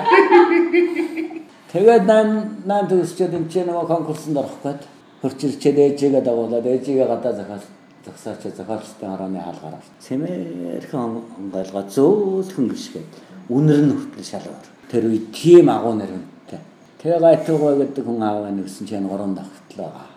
Тэгээд 1.73 2.05
8 2.09 2.65
8 2.65 2.89
төгсчээд 2.91 3.37
энэ 3.37 3.49
ч 3.53 3.55
нөгөө 3.65 3.87
конкурсанд 3.93 4.41
орох 4.41 4.57
гээд 4.65 4.81
хөрчилчээд 5.21 5.79
ээжигээ 5.85 6.23
дагуулад 6.25 6.65
ээжигээ 6.65 7.07
гадаа 7.13 7.33
захаас 7.37 7.65
зогсооч 8.05 8.43
зохиолчтой 8.57 9.09
орооны 9.15 9.41
хаалгаар 9.43 9.85
цэмэрхэн 10.01 11.01
онгойлгоо 11.39 11.85
зөөлхөн 11.93 12.67
гიშгээд 12.73 13.11
үнэр 13.53 13.81
нь 13.85 13.93
хүртэл 13.93 14.31
шалгар. 14.33 14.78
Тэр 14.89 15.05
үе 15.13 15.21
тийм 15.33 15.69
агуу 15.69 15.95
нэрнтэй. 15.95 16.61
Тэгээ 17.03 17.21
гайтуугаа 17.21 17.77
гэдэг 17.77 18.05
хүн 18.05 18.23
ааваа 18.25 18.53
нэгсэн 18.57 18.89
чинь 18.89 19.09
гурван 19.09 19.37
давхтлаа. 19.37 20.09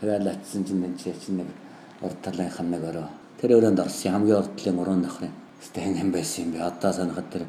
Тэгээ 0.00 0.22
латсан 0.22 0.62
чинь 0.62 0.86
энэ 0.86 0.96
чинь 0.96 1.42
нэг 1.42 1.48
урд 2.00 2.18
талынх 2.22 2.60
нь 2.62 2.70
нэг 2.70 2.82
өрөө. 2.86 3.08
Тэр 3.42 3.58
өрөөнд 3.58 3.82
орсон 3.82 4.12
хамгийн 4.14 4.38
урд 4.38 4.54
талын 4.54 4.78
гурван 4.78 5.02
давхрын. 5.02 5.34
Стэн 5.58 5.98
хэм 5.98 6.10
байсан 6.14 6.44
юм 6.44 6.50
би. 6.54 6.58
Одоо 6.62 6.92
санахад 6.92 7.28
тэр 7.34 7.44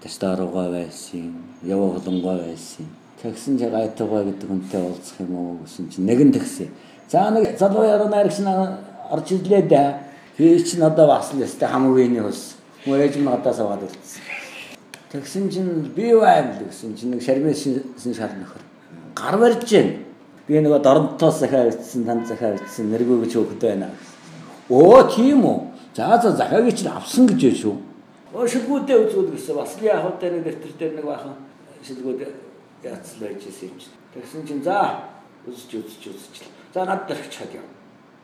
Тэстаруугаа 0.00 0.70
байсан. 0.72 1.36
Ява 1.62 1.92
холонгоо 1.92 2.40
байсан. 2.40 2.88
Тэгсэн 3.20 3.58
чи 3.60 3.68
гайтуугаа 3.68 4.24
гэдэг 4.24 4.48
хүнтэй 4.48 4.80
уулзах 4.80 5.20
юм 5.20 5.36
уу 5.36 5.58
гэсэн 5.60 5.92
чинь 5.92 6.08
нэгэн 6.08 6.32
тэгсэн. 6.32 6.72
За 7.12 7.28
нэг 7.30 7.58
залуу 7.60 7.84
яруу 7.84 8.08
найрагч 8.08 8.40
орж 9.12 9.28
ирлээ 9.28 9.68
да. 9.68 10.00
Би 10.38 10.56
чинь 10.64 10.80
одоо 10.80 11.06
бас 11.06 11.34
л 11.36 11.44
өстэй 11.44 11.68
хамгийн 11.68 12.24
ус. 12.24 12.56
Мөрөж 12.86 13.20
нь 13.20 13.28
одоо 13.28 13.52
суугаад 13.52 13.84
үлдсэн. 13.84 14.29
Тэгсэн 15.10 15.50
чинь 15.50 15.90
би 15.90 16.14
байна 16.14 16.54
л 16.54 16.70
гэсэн 16.70 16.94
чинь 16.94 17.10
нэг 17.10 17.22
шармэсэн 17.22 18.14
шар 18.14 18.30
нөхөр. 18.30 18.62
Гар 19.18 19.36
барьж 19.42 19.66
гэн. 19.66 20.06
Би 20.46 20.62
нөгөө 20.62 20.82
доронтоос 20.86 21.42
захаа 21.42 21.66
өвчсөн, 21.66 22.06
танд 22.06 22.30
захаа 22.30 22.54
өвчсөн, 22.54 22.94
нэргүй 22.94 23.26
гэж 23.26 23.34
хөөхд 23.34 23.58
байна. 23.58 23.90
Оо 24.70 25.02
тийм 25.10 25.42
үү. 25.42 25.58
За 25.98 26.14
за 26.22 26.30
захаагийн 26.30 26.76
чинь 26.76 26.94
авсан 26.94 27.26
гэж 27.26 27.42
байна 27.42 27.58
шүү. 27.58 27.74
Оо 28.38 28.46
шилгүүдээ 28.46 28.98
үзүүл 29.10 29.34
гэсэн 29.34 29.54
бас 29.58 29.74
л 29.82 29.82
яах 29.82 30.14
вэ 30.14 30.30
нэг 30.30 30.46
дэвтэр 30.46 30.72
дээр 30.78 30.92
нэг 31.02 31.06
бахан 31.10 31.34
шилгүүд 31.82 32.20
яацлаа 32.86 33.34
гэжсэн 33.34 33.66
юм 33.66 33.78
чинь. 33.82 33.98
Тэгсэн 34.14 34.46
чинь 34.46 34.62
за 34.62 35.10
үзэж 35.42 35.70
үзэж 35.74 36.02
үзэж. 36.06 36.46
За 36.70 36.86
над 36.86 37.10
дээр 37.10 37.18
чад 37.26 37.50
яа. 37.50 37.66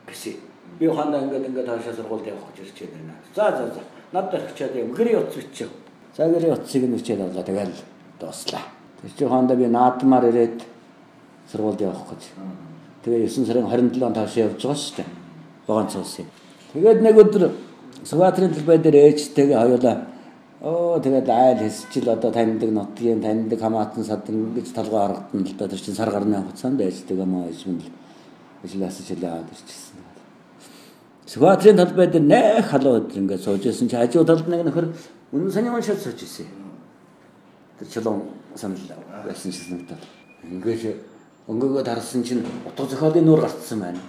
Гэсэн. 0.06 0.38
Би 0.78 0.86
хандаа 0.86 1.26
ингээд 1.26 1.50
ингээд 1.50 1.66
хаашаа 1.66 1.98
сургуульд 1.98 2.30
явах 2.30 2.54
гэж 2.54 2.70
ирж 2.70 2.78
байна. 2.94 3.18
За 3.34 3.50
за 3.50 3.74
за. 3.74 3.82
Над 4.14 4.30
дээр 4.30 4.46
чад 4.54 4.70
яа. 4.78 4.86
Гэрээ 4.86 5.18
утас 5.18 5.42
бичээ. 5.42 5.85
За 6.16 6.28
гэрээ 6.28 6.52
утсыг 6.56 6.82
нь 6.88 6.96
бичээд 6.96 7.20
авлаа. 7.20 7.44
Тэгэл 7.44 7.76
дууслаа. 8.20 8.64
Тэр 9.02 9.10
чинь 9.18 9.28
хандаа 9.28 9.56
би 9.56 9.66
наадмаар 9.68 10.24
ирээд 10.32 10.64
сургуульд 11.52 11.80
явах 11.80 12.08
гэж. 12.10 12.22
Тэгээ 13.04 13.28
9 13.28 13.46
сарын 13.46 13.68
27-нд 13.68 14.16
хаашаа 14.16 14.44
явж 14.48 14.62
байгаа 14.64 14.80
шүү 14.80 14.96
дээ. 14.96 15.08
Богоон 15.66 15.88
цуусын. 15.92 16.26
Тэгээд 16.72 17.00
нэг 17.04 17.16
өдөр 17.20 17.44
Суваатрын 18.04 18.52
төлбай 18.54 18.78
дээр 18.78 18.96
ээжтэйгээ 19.12 19.58
хоёулаа 19.58 19.96
Оо 20.60 20.98
тэгээд 20.98 21.28
айл 21.28 21.58
хэсчил 21.68 22.08
одоо 22.08 22.32
таньдаг 22.32 22.70
нутгийн 22.70 23.20
таньдаг 23.20 23.60
хамаатан 23.60 24.04
садан 24.04 24.54
гэж 24.54 24.72
толгой 24.72 25.00
харагдана 25.00 25.44
л 25.44 25.56
да 25.58 25.68
тэр 25.68 25.80
чинь 25.80 25.94
сар 25.94 26.10
гарны 26.10 26.36
хугацаанд 26.40 26.80
ээжтэйгээ 26.80 27.28
маа 27.28 27.50
ижмэл 27.52 27.84
ажиллаас 28.64 28.96
шилээд 29.04 29.52
ирчихсэн. 29.52 30.00
Суваатрын 31.26 31.76
төлбай 31.76 32.06
дээр 32.08 32.24
нэх 32.24 32.66
халуу 32.72 33.04
өдөр 33.04 33.18
ингээд 33.20 33.44
сууж 33.44 33.66
исэн 33.66 33.88
чи 33.88 33.96
хажуу 33.96 34.24
талд 34.24 34.48
нэг 34.48 34.64
нөхөр 34.64 34.86
үнэн 35.32 35.52
саний 35.52 35.70
уншаад 35.70 36.00
сууж 36.00 36.22
исэн. 36.22 36.46
Тэр 37.78 37.88
чулуун 37.88 38.22
санал 38.54 38.78
байсан 39.24 39.52
шиг 39.52 39.64
санагдав. 39.68 39.98
Ингээд 40.44 40.96
өнгөөгөө 41.48 41.84
тарсан 41.84 42.22
чинь 42.22 42.44
утга 42.66 42.86
зохиолын 42.86 43.24
нүүр 43.24 43.40
гарцсан 43.40 43.80
байна. 43.80 44.00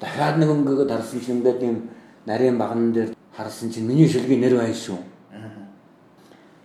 Дахиад 0.00 0.38
нэг 0.38 0.50
өнгөөгөө 0.50 0.88
тарсан 0.88 1.20
чинь 1.20 1.38
ингээд 1.38 1.62
юм 1.62 1.88
нарийн 2.26 2.58
баган 2.58 2.92
дээр 2.92 3.14
харсан 3.36 3.70
чинь 3.70 3.86
миний 3.86 4.08
шүлгийн 4.08 4.40
нэр 4.40 4.56
байна 4.56 4.74
шүү 4.74 4.98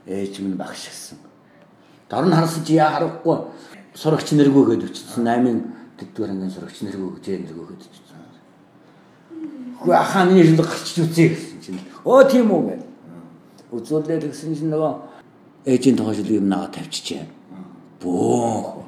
ээж 0.09 0.39
минь 0.39 0.57
багш 0.57 0.89
гэсэн. 0.89 1.17
Дор 2.09 2.25
нь 2.25 2.33
харсан 2.33 2.65
чи 2.65 2.73
яа 2.73 2.91
харахгүй 2.97 3.37
сурагч 3.93 4.33
нэргөө 4.33 4.65
гэж 4.73 4.81
өчсөн 4.89 5.23
8-ын 5.25 5.59
дэдгээр 6.01 6.33
ангийн 6.33 6.49
сурагч 6.49 6.81
нэргөө 6.81 7.09
гэж 7.21 7.25
нэргөө 7.45 7.65
гэж 7.69 7.81
өчсөн. 7.85 8.17
Хөө 9.85 9.93
ахаа 9.93 10.25
миний 10.25 10.43
шүлэг 10.43 10.65
гарчиж 10.65 10.97
үзье 11.05 11.29
гэсэн 11.29 11.61
чинь. 11.61 11.79
Оо 12.03 12.23
тийм 12.25 12.49
үү 12.49 12.61
гэж. 12.73 12.81
Үзүүлээд 13.69 14.25
гэсэн 14.25 14.55
чинь 14.57 14.73
нөгөө 14.73 14.93
ээжийн 15.69 15.97
тухай 15.97 16.15
шүлгийг 16.17 16.41
наа 16.41 16.65
тавьчихжээ. 16.73 17.23
Бөө. 18.01 18.81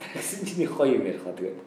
Тэгсэн 0.00 0.46
чинь 0.46 0.64
их 0.64 0.72
гоё 0.72 0.96
юм 0.96 1.04
ярих 1.04 1.20
тэгээд. 1.20 1.58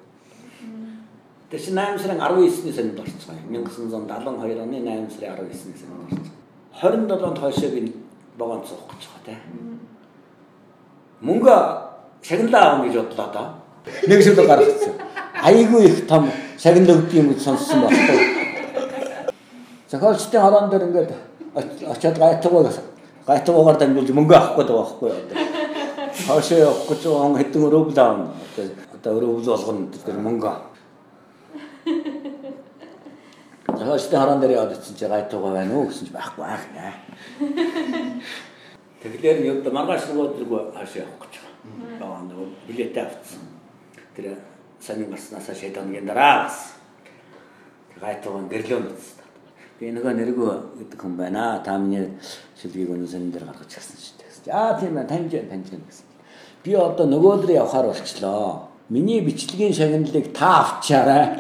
Тэр 1.52 1.60
чинь 1.60 1.78
8 1.78 2.00
сарын 2.02 2.18
19-ний 2.18 2.74
сард 2.74 3.00
орцгоо. 3.00 3.36
1972 3.46 4.58
оны 4.58 4.82
8 4.82 5.14
сарын 5.14 5.38
19-ний 5.46 5.78
сард 5.78 5.94
орцгоо. 6.02 6.38
27-нд 6.82 7.40
хойшоо 7.40 7.70
би 7.70 7.94
богоон 8.38 8.64
цуух 8.66 8.90
гэж 8.90 9.04
байгаа 9.06 9.22
те. 9.26 9.36
Мөнгө 11.22 11.56
шагналаа 12.24 12.64
авах 12.74 12.86
гэж 12.88 12.96
бодлоо 12.98 13.30
доо. 13.34 13.48
Нэг 14.08 14.24
шүлэг 14.24 14.48
гаргацсан. 14.48 14.94
Айгүй 15.44 15.86
их 15.86 16.08
том 16.08 16.30
шагнал 16.58 16.98
өгдөг 16.98 17.14
юм 17.14 17.30
гэж 17.34 17.42
сонссон 17.44 17.82
байхгүй. 17.86 18.37
Зохиолчдын 19.92 20.42
хорон 20.42 20.70
дээр 20.70 20.84
ингээд 20.88 21.12
очиад 21.88 22.18
гайтгуу 22.20 22.68
гайтгуугаар 23.28 23.78
дамжуулж 23.80 24.12
мөнгө 24.12 24.36
авах 24.36 24.56
гэдэг 24.60 24.76
байхгүй 24.76 25.10
юу. 25.10 25.22
Хойшоо 26.28 26.60
явах 26.60 26.88
гэж 26.92 27.02
он 27.08 27.36
хэдэн 27.40 27.68
өрөөвл 27.68 28.00
аавна. 28.00 28.32
Одоо 28.96 29.12
өрөөвл 29.16 29.48
болгоно 29.48 29.88
тэр 29.92 30.20
мөнгө 30.20 30.52
Зохиолчдын 33.68 34.20
хорон 34.20 34.40
дээр 34.42 34.52
яваад 34.52 34.84
чи 34.84 35.06
гайтуугаа 35.08 35.54
байна 35.54 35.74
уу 35.76 35.88
гэсэн 35.88 36.08
чи 36.08 36.14
байхгүй 36.14 36.44
аах 36.44 36.64
наа. 36.76 36.94
Тэгэхээр 39.04 39.46
юу 39.46 39.62
да 39.62 39.72
маргааш 39.72 40.10
нөгөөдргөө 40.10 40.62
хаашаа 40.76 41.04
явах 41.06 41.20
гэж 41.24 41.34
байгаа. 41.40 42.00
Баа 42.02 42.22
нөгөө 42.28 42.48
билетээ 42.68 43.04
авцсан. 43.06 43.44
Тэр 44.16 44.36
саний 44.80 45.08
гарснасаа 45.08 45.56
шэдоногийн 45.56 46.08
дараа 46.10 46.50
гайтуугаа 48.02 48.50
гэрлөө 48.50 48.80
мэдсэн. 48.82 49.17
Би 49.78 49.92
нөгөө 49.94 50.14
нэргөө 50.18 50.54
гэдэг 50.82 50.98
хүн 50.98 51.14
байна. 51.18 51.62
Та 51.66 51.78
миний 51.78 52.10
шилгийг 52.58 52.90
өнөө 52.90 53.10
саний 53.10 53.30
дээр 53.30 53.46
гаргаж 53.46 53.78
ирсэн 53.78 53.98
шүү 54.02 54.16
дээ. 54.18 54.54
Аа 54.54 54.74
тийм 54.80 54.98
ээ 54.98 55.06
таньж 55.06 55.34
таньж 55.50 55.70
гэсэн. 55.70 56.06
Би 56.66 56.74
одоо 56.74 57.06
нөгөөдөр 57.06 57.52
явахаар 57.54 57.94
болчлоо. 57.94 58.74
Миний 58.90 59.22
бичлэгийн 59.22 59.74
шагналыг 59.78 60.34
та 60.34 60.66
авчаарай. 60.66 61.38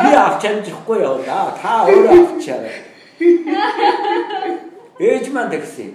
Би 0.00 0.10
авч 0.16 0.42
амжихгүй 0.48 1.04
яваа. 1.04 1.52
Та 1.60 1.84
өөрөө 1.92 2.16
авчаарай. 2.32 2.76
Ээж 4.96 5.28
маань 5.28 5.52
тэгсэн. 5.52 5.92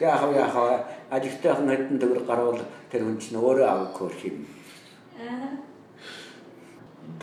яах 0.00 0.22
вэ 0.22 0.38
яах 0.38 0.54
вэ 0.54 0.78
ажилтай 1.10 1.52
хүн 1.52 1.68
хэдэн 1.68 1.98
төгрөг 1.98 2.26
гарвал 2.26 2.60
тэр 2.90 3.02
хүн 3.02 3.18
чинь 3.18 3.38
өөрөө 3.38 3.66
авах 3.66 3.92
хөрх 3.98 4.22
юм. 4.24 4.46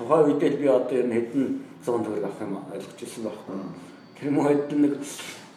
Тухайн 0.05 0.37
үед 0.37 0.43
л 0.43 0.61
би 0.61 0.67
одоо 0.69 0.97
ер 0.97 1.07
нь 1.09 1.17
хэдэн 1.17 1.45
100 1.81 2.05
төгрөг 2.05 2.25
авах 2.29 2.41
юм 2.45 2.61
ойлгож 2.69 2.99
ирсэн 3.01 3.25
байхгүй. 3.25 3.57
Тэр 4.21 4.29
мөн 4.29 4.45
хэдэн 4.45 4.81
нэг 4.85 4.93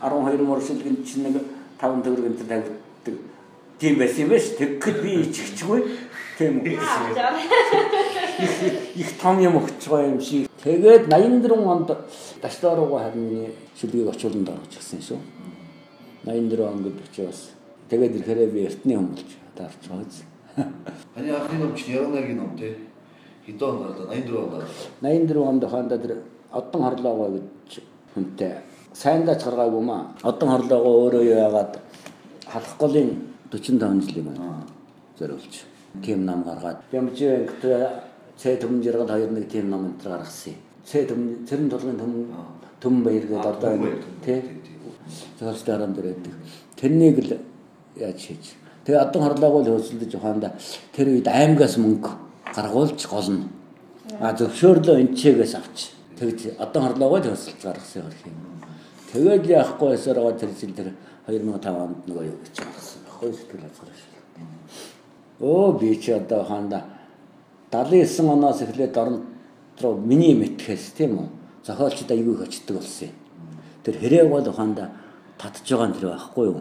12 0.00 0.40
мөр 0.40 0.60
шилгэн 0.64 1.04
чинь 1.04 1.28
нэг 1.28 1.36
5 1.76 2.00
төгрөг 2.00 2.32
энэ 2.32 2.40
тавьдаг. 2.40 3.16
Тийм 3.76 3.98
байсан 4.00 4.24
юм 4.24 4.30
биш. 4.32 4.56
Тэгэхэд 4.56 4.98
би 5.04 5.10
ичихчгүй. 5.20 5.80
Тийм 6.40 6.64
үү. 6.64 6.80
Их 8.96 9.10
том 9.20 9.36
юм 9.36 9.60
өгч 9.60 9.84
байгаа 9.84 10.16
юм 10.16 10.20
шиг. 10.20 10.48
Тэгээд 10.64 11.12
84 11.12 11.52
онд 11.52 11.92
Дашдаа 12.40 12.72
руугаа 12.72 13.12
харин 13.12 13.28
миний 13.28 13.52
шүлгийг 13.76 14.08
очуулан 14.08 14.48
дорож 14.48 14.72
гисэн 14.72 15.04
шүү. 15.04 15.20
84 16.24 16.72
он 16.72 16.88
гэдэг 16.88 17.06
чи 17.12 17.20
бас 17.28 17.52
тэгээд 17.92 18.16
ирэхээрээ 18.16 18.48
би 18.48 18.64
эртний 18.64 18.96
хүн 18.96 19.12
болж 19.12 19.28
таарч 19.52 19.82
байгаа. 19.92 20.72
Таны 21.14 21.30
анхны 21.36 21.58
ном 21.60 21.76
чинь 21.76 21.94
Яруу 22.00 22.16
найргийн 22.16 22.40
ном 22.40 22.56
тий. 22.56 22.87
Хэдэн 23.48 23.68
онд 23.68 23.96
гарлаа? 23.96 24.12
84 24.12 24.36
онд 24.36 24.52
гарлаа. 24.52 24.68
84 25.00 25.48
онд 25.48 25.64
ханда 25.64 25.98
тэр 25.98 26.12
одон 26.52 26.82
хорлоогоо 26.82 27.28
гэж 27.32 27.80
хүнтэй 28.12 28.52
сайндаач 28.92 29.40
гаргаагүй 29.44 29.82
маа. 29.82 30.12
Одон 30.22 30.48
хорлоогоо 30.52 30.94
өөрөө 31.08 31.24
яагаад 31.24 31.78
халах 32.44 32.76
голын 32.78 33.10
45 33.50 34.04
жилийн 34.04 34.26
байна. 34.28 34.64
Зориулж. 35.18 35.64
Тим 36.04 36.24
нам 36.24 36.42
гаргаад. 36.44 36.76
Гэдэг 36.92 37.48
цэ 38.36 38.56
төмөн 38.60 38.82
жиргад 38.82 39.08
хоёр 39.08 39.30
нэг 39.32 39.48
тим 39.48 39.70
нам 39.70 39.86
энэ 39.86 40.02
гаргасан 40.04 40.52
юм. 40.52 40.60
Цэ 40.84 41.06
төмөн 41.08 41.46
цэрэн 41.48 41.70
толгын 41.70 41.98
төмөн 41.98 42.26
төмөн 42.80 43.02
баяр 43.04 43.24
гэдэг 43.24 43.46
одоо 43.46 43.70
энэ 43.72 43.90
тий. 44.24 44.42
Зөвхөн 45.40 45.66
дараан 45.66 45.94
дээр 45.94 46.12
байдаг. 46.12 46.34
Тэрнийг 46.76 47.18
л 47.24 47.32
яаж 47.96 48.20
хийж. 48.20 48.54
Тэгээ 48.84 49.00
одон 49.00 49.22
хорлоогоо 49.22 49.60
л 49.64 49.70
хөөсөлдөж 49.72 50.12
ухаанда 50.14 50.52
тэр 50.92 51.08
үед 51.08 51.26
аймгаас 51.26 51.76
мөнгө 51.80 52.27
гаргуулж 52.54 53.06
голно. 53.06 53.48
А 54.20 54.32
зөвшөөрлөө 54.32 54.96
энчээгээс 55.02 55.54
авч. 55.54 55.78
Тэгж 56.18 56.58
одон 56.58 56.82
хорлоогоо 56.82 57.18
л 57.18 57.28
хөөсөлж 57.32 57.60
гаргасан 57.62 58.08
юм. 58.26 58.36
Тэгээд 59.12 59.44
яахгүй 59.48 59.94
эсэрэг 59.94 60.36
тэр 60.40 60.50
жил 60.56 60.74
тэр 60.74 60.88
2005 61.28 61.68
онд 61.76 62.00
нөгөө 62.08 62.24
юу 62.28 62.38
гэж 62.44 62.54
гаргасан 62.60 63.00
байхгүй 63.04 63.32
сэтгэл 63.32 63.64
хязгаар 63.64 63.96
шүү. 63.96 64.18
Оо 65.40 65.72
би 65.72 65.96
чи 65.96 66.12
одоо 66.12 66.44
ханда 66.44 66.84
79 67.70 68.32
оноос 68.32 68.62
эхлээд 68.62 68.96
орон 68.96 69.22
руу 69.80 69.96
миний 69.96 70.34
мэтгэхээс 70.34 70.92
тийм 70.96 71.18
үү 71.18 71.28
зохиолчд 71.64 72.10
аягүй 72.10 72.34
их 72.34 72.42
очдөг 72.42 72.76
болсон 72.76 73.08
юм. 73.08 73.14
Тэр 73.84 73.96
хэрээг 73.96 74.28
бол 74.28 74.48
ухаанда 74.48 74.90
татж 75.38 75.68
байгаа 75.68 75.88
нь 75.88 75.94
тэр 75.94 76.06
байхгүй 76.10 76.46
юу? 76.48 76.60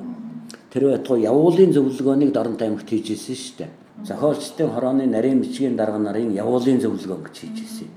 Тэр 0.72 0.84
байтугай 0.92 1.24
явуулын 1.26 1.72
зөвлөгөөнийг 1.74 2.32
Дорнот 2.32 2.62
аймагт 2.62 2.90
хийж 2.90 3.12
ирсэн 3.16 3.36
шүү 3.36 3.56
дээ. 3.58 3.72
Зохиолчдын 4.06 4.70
хорооны 4.70 5.08
нарийн 5.08 5.42
бичгийн 5.42 5.76
дарга 5.76 5.98
нарын 5.98 6.30
явуулын 6.34 6.78
зөвлөгөө 6.82 7.26
гэж 7.26 7.36
хийж 7.42 7.58
ирсэн. 7.66 7.90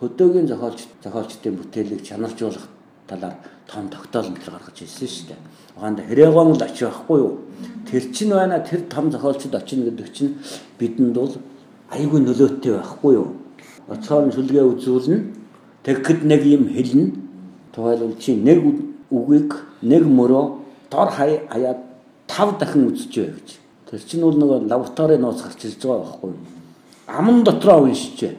Хөдөөгийн 0.00 0.46
зохиолч 0.46 0.86
зохиолчдын 1.02 1.54
бүтээлийг 1.58 2.02
чанаржуулах 2.06 2.68
талаар 3.08 3.34
том 3.66 3.88
тогтоол 3.90 4.30
нэр 4.30 4.46
гаргаж 4.46 4.78
ирсэн 4.86 5.08
шүү 5.08 5.26
дээ. 5.28 5.40
Ухаанда 5.76 6.02
хэрээгон 6.06 6.54
л 6.54 6.62
очиж 6.62 6.86
байхгүй 6.86 7.18
юу? 7.18 7.32
Тэр 7.90 8.02
чинь 8.14 8.30
байна 8.30 8.60
тэр 8.62 8.86
том 8.86 9.10
зохиолчд 9.10 9.54
очино 9.54 9.90
гэдэг 9.90 10.08
чинь 10.14 10.38
бидэнд 10.78 11.14
бол 11.18 11.34
аягүй 11.90 12.20
нөлөөтэй 12.22 12.72
байхгүй 12.78 13.12
юу? 13.18 13.28
Оцоор 13.90 14.30
нь 14.30 14.34
сүлгээ 14.38 14.62
үзүүлнэ. 14.62 15.18
Тэгэхэд 15.82 16.22
нэг 16.22 16.42
юм 16.46 16.70
хэлнэ. 16.70 17.12
Тухайлбал 17.74 18.14
чи 18.22 18.38
нэг 18.38 18.62
үгийг 19.10 19.58
нэг 19.82 20.06
мөрөө 20.06 20.44
дор 20.90 21.10
хаяад 21.10 21.82
тав 22.28 22.58
дахин 22.58 22.86
үзчихвэ 22.94 23.34
гэж. 23.34 23.57
Тэр 23.88 24.00
чинь 24.04 24.20
бол 24.22 24.36
нөгөө 24.36 24.68
лабораторийн 24.68 25.20
нууц 25.24 25.42
гарч 25.42 25.64
ирж 25.64 25.80
байгаа 25.82 26.04
байхгүй 26.04 26.30
юу? 26.30 26.44
Аман 27.08 27.42
дотроо 27.44 27.82
уншиж. 27.88 28.36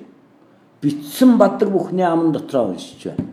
Битсэн 0.82 1.38
бадаг 1.38 1.70
бүхний 1.74 2.06
аман 2.06 2.32
дотроо 2.32 2.70
уншиж 2.70 3.04
байна 3.10 3.30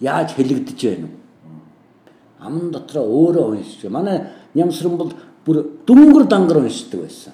яаж 0.00 0.32
хэлэгдэж 0.34 0.80
байна 0.84 1.06
вэ? 1.06 1.16
Амн 2.40 2.70
дотроо 2.70 3.04
өөрөө 3.04 3.46
уншиж. 3.50 3.90
Манай 3.90 4.22
нямсран 4.54 4.96
бол 4.96 5.12
бүр 5.44 5.64
дүнгэр 5.86 6.26
дангар 6.30 6.62
уншдаг 6.62 7.00
байсан. 7.02 7.32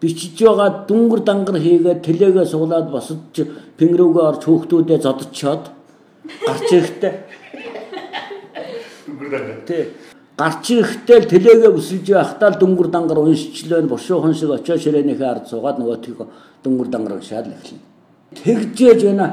Бичиж 0.00 0.36
байгаа 0.36 0.84
дүнгэр 0.88 1.20
дангар 1.24 1.56
хийгээд 1.56 2.04
тэлээгээ 2.04 2.46
суулаад 2.46 2.90
босдж 2.92 3.48
пингрүүгээ 3.78 4.24
орж 4.28 4.42
хөөхтүүдээ 4.44 4.98
зодчиход 5.00 5.64
гарч 6.46 6.68
ирэхдээ 6.72 7.12
Дүнгэр 9.06 9.30
дангар. 9.30 9.60
тий 9.66 9.82
гарч 10.36 10.64
ирэхдээ 10.72 11.18
л 11.20 11.30
тэлээгээ 11.32 11.72
бүсэлж 11.76 12.06
байхдаа 12.08 12.50
л 12.52 12.60
дүнгэр 12.60 12.88
дангар 12.88 13.18
уншчлаа 13.20 13.82
бошуухан 13.84 14.34
шиг 14.34 14.50
очоо 14.50 14.76
ширээнийхээ 14.80 15.28
ард 15.28 15.46
суугаад 15.48 15.76
нөгөө 15.78 15.98
тийг 16.00 16.18
дүнгэр 16.64 16.88
дангар 16.88 17.20
уншаад 17.20 17.46
л 17.46 17.56
эхэлнэ. 17.56 17.84
Тэгжээж 18.40 19.00
байна 19.04 19.26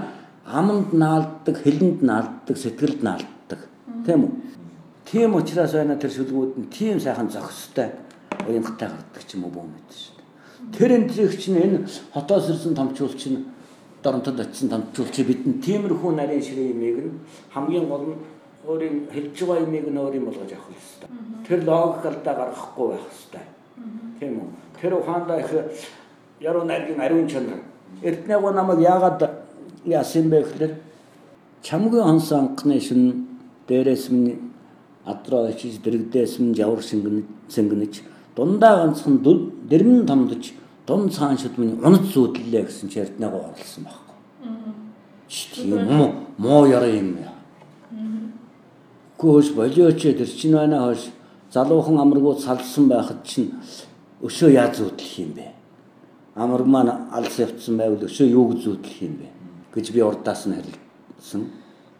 аманд 0.43 0.91
наалддаг, 0.93 1.55
хэлэнд 1.63 2.01
наалддаг, 2.03 2.55
сэтгэлд 2.57 2.99
наалддаг. 3.03 3.59
Тийм 4.05 4.19
үү? 4.27 4.31
Тийм 5.07 5.35
учраас 5.35 5.73
байна 5.73 5.95
тэр 5.95 6.11
шүлгүүд 6.11 6.51
нь 6.59 6.69
тийм 6.73 6.99
сайхан 6.99 7.29
зохистой 7.29 7.95
уянгатай 8.47 8.89
гардаг 8.89 9.23
ч 9.25 9.33
юм 9.37 9.45
уу 9.45 9.53
бөөм 9.55 9.69
мэт 9.71 9.89
шүү 9.89 10.15
дээ. 10.17 10.77
Тэр 10.77 10.89
энтрийг 10.97 11.33
чинь 11.39 11.57
энэ 11.57 11.87
хотоос 12.13 12.49
ирсэн 12.49 12.75
томчуулч 12.75 13.21
нь 13.31 13.45
доронтод 14.03 14.39
очисон 14.39 14.69
томчуулч 14.69 15.15
бидэнд 15.25 15.63
тиймэрхүү 15.63 16.11
нарийн 16.13 16.43
ширээ 16.43 16.71
юмыг 16.73 16.97
нь 17.07 17.19
хамгийн 17.53 17.87
гол 17.89 18.05
нь 18.05 18.17
өөрийн 18.67 19.07
хэлж 19.11 19.37
байгаа 19.39 19.63
юмыг 19.63 19.87
нь 19.89 19.97
өөр 19.97 20.15
юм 20.15 20.25
болгож 20.25 20.51
авах 20.51 20.67
хэрэгтэй. 20.67 21.09
Тэр 21.47 21.59
логик 21.69 22.05
алдаа 22.05 22.35
гаргахгүй 22.35 22.87
байх 22.89 23.05
хэрэгтэй. 23.07 23.45
Тийм 24.19 24.33
үү? 24.39 24.47
Тэр 24.81 24.93
ухаандаа 24.99 25.39
их 25.39 25.51
яруу 26.39 26.63
найргийн 26.63 27.01
ариун 27.01 27.27
чанар. 27.27 27.61
Эрдэнэго 28.01 28.51
намайг 28.51 28.79
яагаад 28.79 29.21
яасан 29.85 30.29
бэ 30.29 30.43
гэхээр 30.43 30.73
чамгийн 31.63 32.03
онс 32.03 32.31
анхны 32.31 32.79
шин 32.79 33.27
дээрээс 33.67 34.09
минь 34.09 34.51
адраа 35.05 35.49
очиж 35.49 35.79
дэрэгдээс 35.83 36.39
минь 36.39 36.55
шингэнэ 36.55 37.23
сэнгэнэж 37.49 37.93
дундаа 38.35 38.85
ганцхан 38.85 39.23
дэрмэн 39.69 40.05
тамдаж 40.05 40.53
дун 40.87 41.09
цааншид 41.09 41.57
минь 41.57 41.79
унад 41.83 42.03
зүудлээ 42.13 42.63
гэсэн 42.65 42.89
чертнэго 42.89 43.37
орлсон 43.49 43.83
байхгүй. 43.87 44.15
Тийм 45.53 45.85
муу 45.85 46.07
муу 46.37 46.65
яраа 46.67 46.89
юм 46.89 47.17
яа. 47.17 47.38
Гөөс 49.19 49.51
болооч 49.55 50.01
тэр 50.01 50.27
чинь 50.27 50.55
байна 50.55 50.79
хойш 50.87 51.11
залуухан 51.53 51.99
амргууд 51.99 52.39
салсан 52.39 52.87
байхад 52.87 53.23
чинь 53.27 53.51
өшөө 54.23 54.49
яаж 54.55 54.79
зүудлэх 54.79 55.19
юм 55.19 55.31
бэ? 55.35 55.45
Амраг 56.35 56.67
маань 56.67 56.93
алс 57.11 57.35
явцсан 57.39 57.77
байвал 57.77 58.07
өшөө 58.07 58.27
юу 58.31 58.47
гэж 58.51 58.59
зүудлэх 58.63 59.01
юм 59.03 59.15
бэ? 59.19 59.27
гэж 59.73 59.91
би 59.93 60.01
урдаас 60.01 60.45
нь 60.47 60.55
харилсан. 60.57 61.45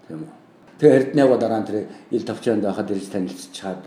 Тийм 0.08 0.26
үү. 0.26 0.32
Тэгээ 0.80 0.98
эрднэго 0.98 1.38
дараа 1.38 1.62
нь 1.62 1.68
тэр 1.68 1.88
ил 2.12 2.26
товчонд 2.26 2.64
байхад 2.66 2.92
ирж 2.92 3.06
танилцчихад 3.14 3.82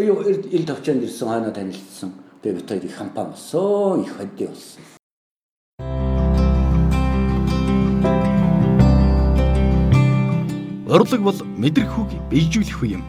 юу 0.00 0.22
ил 0.24 0.64
товчонд 0.64 1.04
ирсэн 1.04 1.28
хойноо 1.28 1.52
танилцсан. 1.52 2.12
Тэгээ 2.42 2.56
бид 2.56 2.68
хоёр 2.68 2.84
их 2.84 2.96
хампаа 2.96 3.24
болсон, 3.28 4.02
их 4.02 4.12
хөдөө 4.16 4.48
болсон. 4.48 4.97
Урлаг 10.88 11.20
бол 11.20 11.36
мэдрэх 11.60 12.00
үг 12.00 12.16
бийжүүлэх 12.32 12.80
үе 12.80 12.96
юм. 12.96 13.04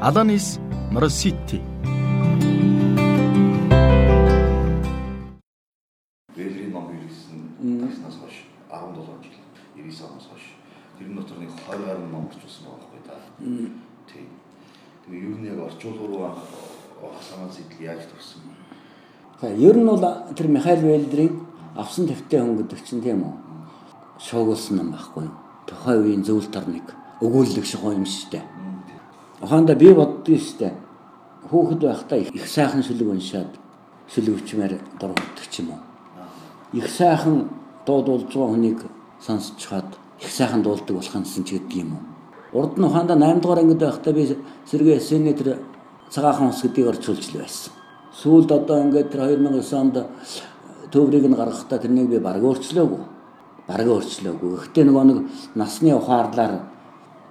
Аланис 0.00 0.56
Моросити 0.88 1.60
Бэлрийн 6.32 6.72
ном 6.72 6.88
хийсэн 6.96 7.84
таснаас 7.84 8.16
хойш 8.16 8.48
17 8.72 8.96
жил 8.96 9.36
99 9.76 10.08
оноос 10.08 10.24
хойш 10.32 10.44
тэрний 10.96 11.20
дотор 11.20 11.36
нэг 11.36 11.52
20 11.52 11.84
гаруй 11.84 12.08
ном 12.08 12.24
орчуулсан 12.32 12.64
байгаа 12.64 12.80
байхгүй 12.80 13.00
та. 13.04 13.14
Тийм. 14.08 14.26
Тэгээ 15.04 15.20
юу 15.20 15.36
нэг 15.36 15.60
орчуулгуу 15.60 16.32
хасанаас 17.12 17.60
идэл 17.60 17.92
яаж 17.92 18.08
төрсөн 18.08 18.40
юм. 18.40 18.56
За 19.36 19.52
ер 19.52 19.76
нь 19.76 19.84
бол 19.84 20.32
тэр 20.32 20.48
Михаил 20.48 20.80
Вэлдрийн 20.80 21.44
авсан 21.76 22.08
тавтай 22.08 22.40
хүн 22.40 22.56
гэдэг 22.56 22.80
чинь 22.88 23.04
тийм 23.04 23.20
үү? 23.20 23.36
Шуугуулсан 24.16 24.80
юм 24.80 24.96
байхгүй 24.96 25.28
юу? 25.28 25.49
Тухайн 25.70 26.02
үеийн 26.02 26.24
зөвлөлт 26.26 26.56
орныг 26.58 26.86
өгүүлэлэг 27.22 27.66
шугуу 27.66 27.92
юм 27.94 28.04
дээ. 28.04 28.44
Ухаанда 29.42 29.74
би 29.74 29.94
боддгоо 29.94 30.38
дээ. 30.58 30.74
Хүүхэд 31.50 31.80
байхдаа 31.80 32.18
их 32.18 32.46
сайхан 32.48 32.82
шүлэг 32.82 33.08
уншаад 33.08 33.52
шүлэгчмээр 34.12 34.72
дургуутдаг 34.98 35.46
ч 35.50 35.62
юм 35.62 35.70
уу. 35.70 35.82
Их 36.74 36.90
сайхан 36.90 37.48
дуудулж 37.86 38.26
байгаа 38.34 38.50
хүнийг 38.50 38.80
сонсч 39.20 39.54
чад 39.62 39.88
их 40.18 40.30
сайхан 40.30 40.62
дуулдаг 40.62 40.96
болох 40.96 41.14
юмсан 41.14 41.44
ч 41.44 41.54
гэдэг 41.54 41.78
юм 41.78 41.92
уу. 41.94 42.04
Урд 42.52 42.78
нь 42.78 42.84
ухаанда 42.84 43.14
8 43.14 43.40
дугаар 43.40 43.62
ангид 43.62 43.78
байхдаа 43.78 44.12
би 44.12 44.36
сэргээ 44.66 44.98
эсэний 44.98 45.34
тэр 45.34 45.62
цагаахан 46.10 46.50
ус 46.50 46.62
гэдгийг 46.62 46.88
орчуулж 46.88 47.24
л 47.30 47.40
байсан. 47.40 47.72
Сүүлд 48.20 48.50
одоо 48.50 48.82
ингээд 48.82 49.10
тэр 49.12 49.20
2009 49.38 49.80
онд 49.80 49.96
төврийг 50.90 51.26
нь 51.30 51.38
гаргахдаа 51.38 51.78
тэрнийг 51.78 52.10
би 52.10 52.18
бараг 52.18 52.42
өөрчлөөгүй. 52.42 53.19
Бараг 53.70 53.86
өөрчлөөгүй. 53.86 54.50
Гэхдээ 54.58 54.84
нөгөө 54.90 55.04
нэг 55.06 55.18
насны 55.54 55.94
ухаарлаар 55.94 56.66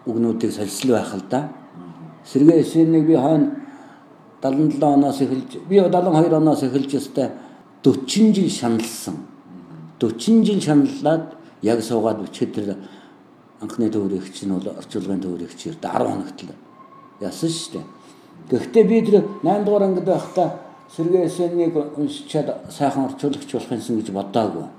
үгнүүдийг 0.08 0.56
солилцол 0.56 0.95
байх 0.95 1.12
л 1.19 1.25
да. 1.28 1.49
Сэргээ 2.23 2.63
эсэнийг 2.63 3.04
би 3.08 3.15
хойно 3.19 3.60
77 4.41 4.80
оноос 4.80 5.19
эхэлж 5.19 5.60
би 5.67 5.75
72 5.84 6.39
оноос 6.39 6.63
эхэлж 6.63 6.95
өстэй 6.95 7.28
40 7.84 8.32
жил 8.39 8.49
шаналсан. 8.49 9.15
40 9.99 10.47
жил 10.47 10.62
шаналлаад 10.63 11.36
яг 11.62 11.84
суугаад 11.84 12.23
өчигдөр 12.23 12.63
тэр 12.63 12.78
анхны 13.60 13.91
төвөрөгч 13.91 14.47
нь 14.47 14.56
бол 14.56 14.71
орчуулгын 14.80 15.19
төвөрөгч 15.19 15.60
ирд 15.67 15.84
10 15.84 16.08
хоногт 16.08 16.39
л 16.47 16.56
яасан 17.19 17.52
шүү 17.52 17.71
дээ. 17.75 17.86
Гэхдээ 18.47 18.84
би 18.88 18.97
тэр 19.04 19.15
8 19.43 19.67
дугаар 19.67 19.84
ангид 19.91 20.08
байхдаа 20.08 20.56
Сэргээ 20.95 21.28
Эсенийг 21.28 21.75
уншичаад 21.75 22.71
сайхан 22.71 23.12
орчуулагч 23.12 23.52
болох 23.52 23.71
юмсан 23.71 23.99
гэж 23.99 24.10
бодоагүй. 24.10 24.78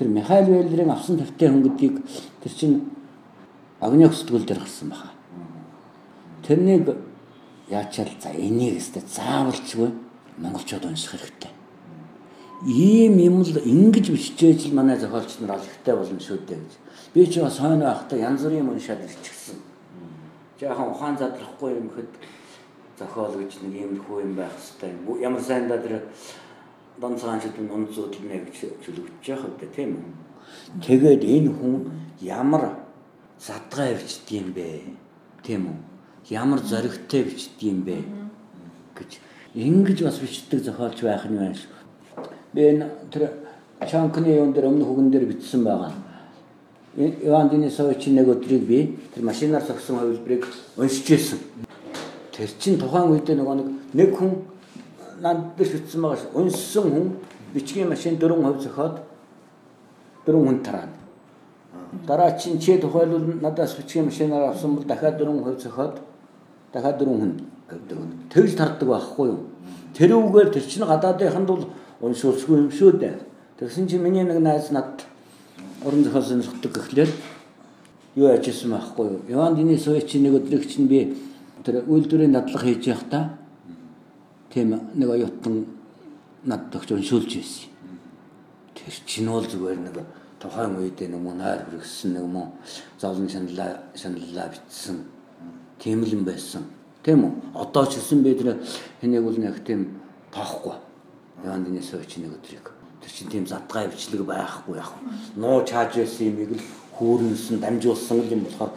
Тэр 0.00 0.08
Михаил 0.08 0.46
Вэллерийн 0.46 0.90
авсан 0.90 1.18
тавтай 1.18 1.50
хүн 1.52 1.60
гэдгийг 1.60 2.00
тэр 2.40 2.52
чинь 2.56 2.88
огнёг 3.84 4.16
сэтгүүл 4.16 4.48
дээр 4.48 4.64
гарсан 4.64 4.88
баха. 4.88 5.12
Тэрнийг 6.40 6.96
яачаал 7.68 8.08
за 8.16 8.32
энийг 8.32 8.80
өстө 8.80 9.04
заавалчгүй 9.04 9.92
монголчууд 10.40 10.88
унших 10.88 11.20
хэрэгтэй. 11.20 11.52
Ийм 12.64 13.20
юм 13.20 13.44
л 13.44 13.60
ингэж 13.60 14.08
биччихэж 14.08 14.72
л 14.72 14.80
манай 14.80 14.96
зохиолч 14.96 15.36
нар 15.44 15.60
олигтой 15.60 15.92
болно 15.92 16.16
шүү 16.16 16.48
дээ 16.48 16.56
гэж. 16.64 16.72
Би 17.12 17.26
ч 17.28 17.44
бас 17.44 17.60
хойно 17.60 17.84
байхдаа 17.84 18.18
янз 18.24 18.40
бүрийн 18.40 18.64
юм 18.64 18.72
уншаад 18.72 19.04
ирчихсэн. 19.04 19.60
Жаахан 20.60 20.96
ухаан 20.96 21.18
задрахгүй 21.20 21.76
юм 21.76 21.92
хэд 21.92 22.08
зохиол 22.96 23.36
гэж 23.36 23.52
нэг 23.68 23.74
иймэрхүү 23.76 24.20
юм 24.24 24.32
байх 24.32 24.56
хэвээр. 24.80 25.20
Ямар 25.20 25.44
сайн 25.44 25.68
да 25.68 25.76
тэр 25.76 26.08
донцгаанчд 27.00 27.56
нь 27.58 27.72
унц 27.72 27.96
зүуднэ 27.96 28.44
гэж 28.44 28.56
чөлөвч 28.84 29.24
яах 29.26 29.44
вэ 29.58 29.66
тийм 29.74 29.90
үү? 29.98 30.08
Тэгээд 30.84 31.22
энэ 31.24 31.50
хүн 31.56 31.74
ямар 32.20 32.76
задгаа 33.40 33.96
бичдэг 33.96 34.36
юм 34.36 34.48
бэ? 34.52 34.84
Тийм 35.42 35.62
үү? 35.68 35.78
Ямар 36.30 36.60
зоригтой 36.60 37.24
бичдэг 37.24 37.64
юм 37.64 37.82
бэ? 37.82 38.20
гэж 39.00 39.20
ингэж 39.54 40.02
бас 40.02 40.18
бичдэг 40.20 40.60
зохиолч 40.64 41.00
байх 41.02 41.24
нь 41.26 41.38
байна 41.38 41.54
шүү. 41.54 41.72
Би 42.52 42.60
энэ 42.70 42.86
тэр 43.10 43.30
чанкны 43.88 44.28
юм 44.28 44.52
дээр 44.52 44.68
өмнө 44.68 44.84
хүүгэн 44.84 45.10
дээр 45.10 45.26
бичсэн 45.26 45.64
байгаа. 45.64 45.92
Иван 46.96 47.48
Денисович 47.48 48.06
нэг 48.06 48.28
өдрийг 48.28 48.64
би 48.66 48.98
тэр 49.14 49.24
машинаар 49.24 49.64
зогсон 49.64 49.98
хувилбарыг 49.98 50.46
уншиж 50.76 51.10
ирсэн. 51.10 51.38
Тэр 52.32 52.50
чин 52.58 52.78
тухайн 52.78 53.10
үед 53.10 53.28
нөгөө 53.28 53.56
нэг 53.56 53.68
нэг 53.94 54.10
хүн 54.16 54.44
над 55.20 55.56
дээр 55.56 55.68
шүтсэн 55.68 56.02
байгаа 56.02 56.16
ш. 56.16 56.24
Унссан 56.34 56.90
хүн 56.90 57.06
бичгийн 57.54 57.88
машин 57.88 58.18
4% 58.18 58.60
зохиод 58.60 59.00
4 60.26 60.36
хүн 60.36 60.62
тараана. 60.62 60.96
Дараа 62.06 62.38
чин 62.38 62.58
чи 62.58 62.78
тухайлбал 62.78 63.20
надаас 63.40 63.74
бичгийн 63.76 64.06
машинаар 64.06 64.50
авсан 64.50 64.74
бол 64.74 64.84
дахиад 64.84 65.20
4% 65.20 65.60
зохиод 65.60 66.00
дахиад 66.72 66.98
4 66.98 67.06
хүн 67.06 67.32
гэдэг. 67.68 67.98
Тэгж 68.32 68.56
тардаг 68.56 68.88
байхгүй 68.88 69.28
юу? 69.28 69.38
Тэрүүгээр 69.94 70.48
тэр 70.54 70.64
чин 70.64 70.86
гадаадынханд 70.86 71.48
бол 71.48 71.64
уншуулсгүй 72.00 72.56
юм 72.56 72.70
шүү 72.70 72.98
дээ. 72.98 73.18
Тэгсэн 73.58 73.88
чинь 73.88 74.02
миний 74.02 74.24
нэг 74.24 74.40
найз 74.40 74.70
над 74.70 75.04
уран 75.84 76.04
зохиол 76.04 76.24
сонирхдаг 76.24 76.72
гэхлээр 76.72 77.10
юу 78.14 78.28
ажилласан 78.28 78.70
байхгүй 78.70 79.06
юу. 79.06 79.20
Иван 79.28 79.56
Денисович 79.56 80.14
нэг 80.14 80.34
өдрийг 80.40 80.68
чинь 80.70 80.86
би 80.86 81.16
тэр 81.64 81.84
үйлдвэрийн 81.84 82.32
дадлага 82.32 82.64
хийж 82.64 82.86
явахдаа 82.86 83.39
тийм 84.50 84.74
нэг 84.94 85.08
оюутан 85.08 85.66
над 86.44 86.70
тогч 86.70 86.90
уншуулж 86.92 87.34
байсан. 87.34 87.70
Тэр 88.74 88.94
чинь 89.06 89.30
бол 89.30 89.46
зүгээр 89.46 89.78
нэг 89.78 89.96
тухайн 90.40 90.76
үед 90.76 91.00
нэг 91.00 91.20
мунаар 91.20 91.64
хүргэсэн 91.64 92.14
нэг 92.18 92.24
мөн 92.26 92.50
зовлон 92.98 93.28
шаналлаа 93.28 93.78
шаналлаа 93.94 94.48
битсэн 94.50 95.04
тийм 95.78 96.02
л 96.02 96.12
юм 96.12 96.24
байсан. 96.24 96.64
Тийм 97.02 97.24
үү? 97.24 97.32
Одоо 97.54 97.86
ч 97.86 98.00
гэсэн 98.00 98.22
би 98.22 98.34
тэр 98.34 98.58
хэнийг 99.00 99.22
бол 99.22 99.38
нэг 99.38 99.64
тийм 99.64 100.00
тоохгүй. 100.32 100.74
Иван 101.44 101.64
Денисович 101.64 102.18
нэг 102.18 102.34
өдрийг 102.34 102.72
Тэр 103.00 103.10
чинь 103.10 103.30
тийм 103.30 103.46
задгай 103.46 103.88
бичлэг 103.88 104.26
байхгүй 104.26 104.76
яг. 104.76 104.92
Нуу 105.36 105.64
чааж 105.64 105.96
байсан 105.96 106.26
юмыг 106.28 106.52
л 106.52 106.62
хөөрнсөн, 106.98 107.60
дамжуулсан 107.60 108.28
юм 108.28 108.44
болохоор 108.44 108.76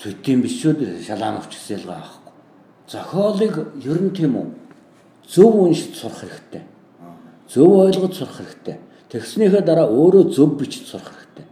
сүтийн 0.00 0.40
биш 0.40 0.56
шүү 0.62 0.72
дээ 0.80 1.04
шалаан 1.04 1.36
өвч 1.44 1.52
гэсэн 1.52 1.76
ялгаа 1.84 2.00
байхгүй. 2.00 2.32
Зохиолыг 2.88 3.54
ер 3.84 4.00
нь 4.00 4.16
тийм 4.16 4.40
үү 4.40 4.65
зөв 5.28 5.54
уншиж 5.54 5.96
сурах 5.96 6.20
хэрэгтэй. 6.20 6.62
Зөв 7.48 7.70
ойлгож 7.72 8.14
сурах 8.16 8.36
хэрэгтэй. 8.38 8.78
Тэгснийхээ 9.10 9.62
дараа 9.62 9.90
өөрөө 9.90 10.30
зөв 10.30 10.58
бичиж 10.58 10.86
сурах 10.86 11.10
хэрэгтэй. 11.10 11.46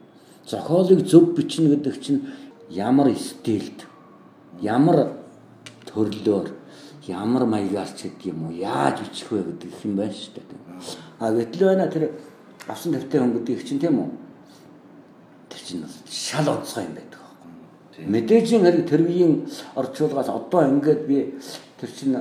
Зохиолыг 0.46 1.06
зөв 1.06 1.34
бичнэ 1.34 1.74
гэдэг 1.74 1.96
чинь 2.02 2.26
ямар 2.70 3.10
стилд, 3.18 3.86
ямар 4.60 5.12
төрлөөр, 5.90 6.50
ямар 7.06 7.44
маягаар 7.46 7.90
ч 7.94 8.08
гэдэг 8.08 8.26
юм 8.30 8.46
уу, 8.46 8.52
яаж 8.52 9.00
бичих 9.02 9.30
вэ 9.30 9.42
гэдэг 9.42 9.70
юм 9.84 9.96
байна 9.96 10.12
шүү 10.14 10.34
дээ. 10.34 10.58
А 11.18 11.32
гэтэл 11.32 11.66
байна 11.66 11.86
тэр 11.88 12.10
авсан 12.66 12.92
тавтай 12.92 13.20
хүн 13.20 13.32
гэдэг 13.38 13.64
чинь 13.66 13.80
тийм 13.80 13.98
үү? 14.00 14.10
Тэр 15.50 15.60
чинь 15.60 15.84
шал 16.08 16.48
онцгой 16.48 16.84
юм 16.84 16.94
байдаг 16.94 17.20
байхгүй. 17.20 18.06
Мэдээжийн 18.06 18.62
хэрэг 18.64 18.88
тэр 18.88 19.02
үеийн 19.06 19.46
орчуулгаас 19.76 20.28
одоо 20.28 20.62
ингээд 20.64 21.06
би 21.06 21.34
тэр 21.78 21.90
чинь 21.90 22.16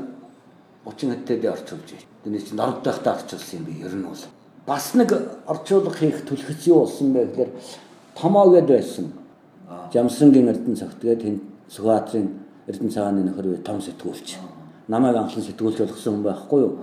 30 0.85 1.11
хэдтэй 1.11 1.37
би 1.37 1.47
орчуулж 1.47 1.87
байна. 1.91 2.07
Тэр 2.23 2.41
чинь 2.41 2.57
норд 2.57 2.83
байхдаа 2.83 3.15
орчуулсан 3.15 3.59
юм 3.59 3.65
би 3.65 3.81
ер 3.83 3.95
нь 3.95 4.03
бол. 4.03 4.25
Бас 4.65 4.93
нэг 4.95 5.11
орчуулга 5.47 5.95
хийх 5.95 6.25
түлхэц 6.27 6.67
юу 6.67 6.83
болсон 6.83 7.13
бэ 7.13 7.25
гэхээр 7.25 7.51
томоо 8.15 8.51
гэд 8.51 8.67
байсан. 8.67 9.11
Жамсрангийн 9.93 10.51
эрдэнэ 10.51 10.75
цагт 10.75 10.99
гээд 11.01 11.21
тэнд 11.21 11.41
Сүхбаатарын 11.69 12.27
эрдэнэ 12.67 12.91
цагааны 12.91 13.23
нөхөр 13.23 13.63
том 13.63 13.81
сэтгүүлч 13.81 14.37
намайг 14.87 15.15
анхлан 15.15 15.45
сэтгүүлч 15.45 15.77
болгосон 15.79 16.13
хүн 16.19 16.23
байхгүй 16.23 16.59
юу. 16.61 16.73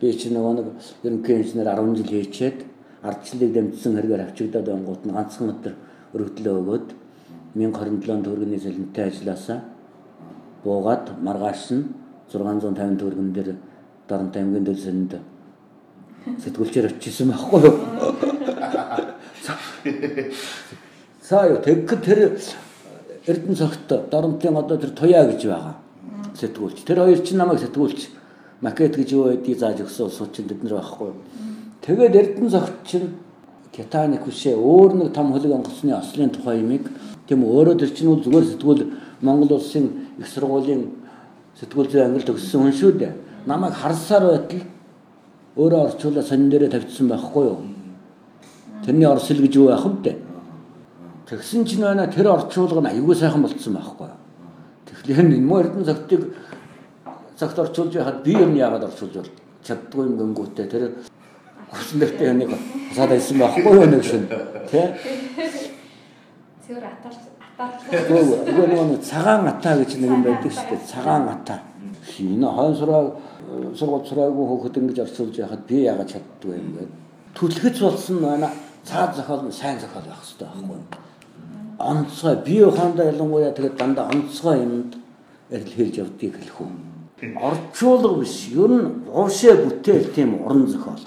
Би 0.00 0.12
чи 0.16 0.32
нөгөө 0.32 0.52
нэг 0.56 0.66
ерөнхий 1.04 1.36
инженер 1.36 1.68
10 1.68 1.96
жил 1.96 2.08
хийчээд 2.08 2.58
ардчлалыг 3.04 3.52
дэмжсэн 3.52 3.94
хэрэгээр 3.96 4.24
авчигдаад 4.24 4.66
байнгут 4.66 5.04
нь 5.04 5.12
ганцхан 5.12 5.52
өдөр 5.52 5.74
өргөдлөө 6.16 6.54
өгөөд 6.60 6.88
1027 7.54 8.24
төгрөгийн 8.24 8.64
сэлэнтэй 8.64 9.04
ажилласаа 9.12 9.60
буугаад 10.64 11.04
маргааш 11.20 11.64
нь 11.76 11.84
650 12.32 12.98
төгрөгөн 13.00 13.32
дээр 13.32 13.56
Дарамт 14.08 14.36
аймгийн 14.36 14.64
дэлсэнд 14.64 15.12
сэтгүүлчээр 16.44 16.86
очижсэн 16.90 17.30
байхгүй 17.30 17.60
юу. 17.64 17.76
Юу 21.30 21.58
тэг 21.62 21.88
тэр 22.02 22.38
Эрдэнэ 23.26 23.56
цагт 23.56 23.88
Дарамтын 24.10 24.56
одоо 24.56 24.76
тэр 24.78 24.90
туяа 24.90 25.26
гэж 25.30 25.46
байгаа 25.46 25.74
сэтгүүлч. 26.34 26.84
Тэр 26.84 27.04
хоёр 27.04 27.20
чинь 27.22 27.38
намайг 27.38 27.60
сэтгүүлч 27.60 28.00
макет 28.60 28.96
гэж 28.96 29.08
юу 29.12 29.24
байдгийг 29.30 29.58
зааж 29.58 29.80
өгсөн 29.84 30.06
улсууд 30.06 30.32
чинь 30.34 30.48
бид 30.48 30.62
нар 30.64 30.80
байхгүй. 30.80 31.12
Тэгээд 31.86 32.16
Эрдэнэ 32.16 32.50
зогт 32.50 32.84
чинь 32.84 33.14
Титаник 33.72 34.26
хүшээ 34.26 34.56
өөр 34.58 34.94
нэг 34.98 35.14
том 35.14 35.32
хөлөг 35.32 35.52
онгоцны 35.54 35.94
ослын 35.94 36.30
тухай 36.34 36.58
юмыг 36.58 36.90
тийм 37.28 37.46
өөрөө 37.46 37.78
тэр 37.78 37.90
чинь 37.94 38.10
зүгээр 38.10 38.58
сэтгүүл 38.58 38.82
Монгол 39.22 39.56
улсын 39.56 39.86
их 40.18 40.26
сургуулийн 40.26 40.99
сэтгүүл 41.60 41.90
зүйн 41.92 42.04
ангилд 42.08 42.32
өгсөн 42.32 42.60
хүн 42.64 42.74
шүү 42.74 42.92
дээ. 42.98 43.12
Намайг 43.46 43.74
харсаар 43.76 44.24
байтал 44.24 44.64
өөрөө 45.56 45.80
орчуулаа 45.86 46.24
сонин 46.24 46.50
дээрээ 46.50 46.72
тавьчихсан 46.72 47.08
байхгүй 47.08 47.44
юу? 47.44 47.58
Тэрний 48.84 49.08
орсол 49.08 49.40
гэж 49.44 49.54
юу 49.56 49.68
байх 49.68 49.84
вэ? 49.84 50.16
Тэгсэн 51.28 51.64
чинь 51.64 51.84
байна 51.84 52.08
тэр 52.08 52.32
орчуулга 52.32 52.80
нь 52.80 52.90
аюулгүй 52.90 53.16
сайхан 53.16 53.42
болцсон 53.42 53.76
байхгүй 53.76 54.06
юу? 54.08 54.18
Тэгэхээр 54.88 55.20
энэ 55.20 55.40
муу 55.44 55.60
эрдэнэ 55.60 55.84
цагтыг 55.84 56.22
цагт 57.36 57.58
орчуулж 57.58 57.94
байхад 57.94 58.22
би 58.24 58.34
нь 58.36 58.56
яагаад 58.56 58.88
орчуулж 58.88 59.30
чаддгүй 59.64 60.04
юм 60.08 60.16
гингүүтээ 60.18 60.66
тэр 60.68 60.82
хүснэртэй 61.72 62.32
нэг 62.36 62.50
саад 62.96 63.10
байсан 63.12 63.38
байхгүй 63.38 63.62
юу 63.76 63.86
нэг 63.86 64.02
шин 64.04 64.24
тий 64.70 64.86
Цэвэр 66.64 66.84
атаарч 66.84 67.39
Үгүй 67.60 68.84
нэг 68.88 69.02
цагаан 69.04 69.48
атаа 69.48 69.76
гэж 69.80 70.00
нэг 70.00 70.10
юм 70.10 70.22
байдаг 70.24 70.52
шүү 70.52 70.68
дээ. 70.70 70.88
Цагаан 70.88 71.28
атаа 71.28 71.60
хон 72.16 72.74
сураа 72.74 73.12
сургууль 73.76 74.06
сураагүй 74.08 74.46
хөөхд 74.48 74.78
ингэж 74.78 74.98
орчуулж 75.04 75.36
байхад 75.36 75.62
би 75.66 75.84
яагаад 75.84 76.08
чаддгүй 76.12 76.54
юм 76.56 76.70
гээд 76.76 76.92
түлхэц 77.34 77.76
болсон 77.80 78.16
байна. 78.22 78.50
Цаад 78.84 79.16
зохиол 79.16 79.44
нь 79.44 79.52
сайн 79.52 79.78
зохиол 79.78 80.06
байх 80.08 80.22
хэрэгтэй 80.24 80.48
байхгүй 80.48 80.76
юу? 80.78 80.86
Онцгой. 81.78 82.36
Бие 82.44 82.64
ухаандаа 82.66 83.06
ялангуяа 83.12 83.52
тэгээд 83.52 83.76
дандаа 83.76 84.08
онцгой 84.08 84.56
юмд 84.64 84.96
ярил 85.50 85.74
хэлж 85.76 85.94
явдгийг 86.00 86.34
хэлэх 86.40 86.60
үү. 86.60 86.70
Орчуулга 87.36 88.20
биш. 88.20 88.48
Ер 88.56 88.70
нь 88.70 88.88
уушээ 89.12 89.54
бүтээл 89.64 90.08
тийм 90.14 90.40
уран 90.40 90.66
зохиол. 90.66 91.04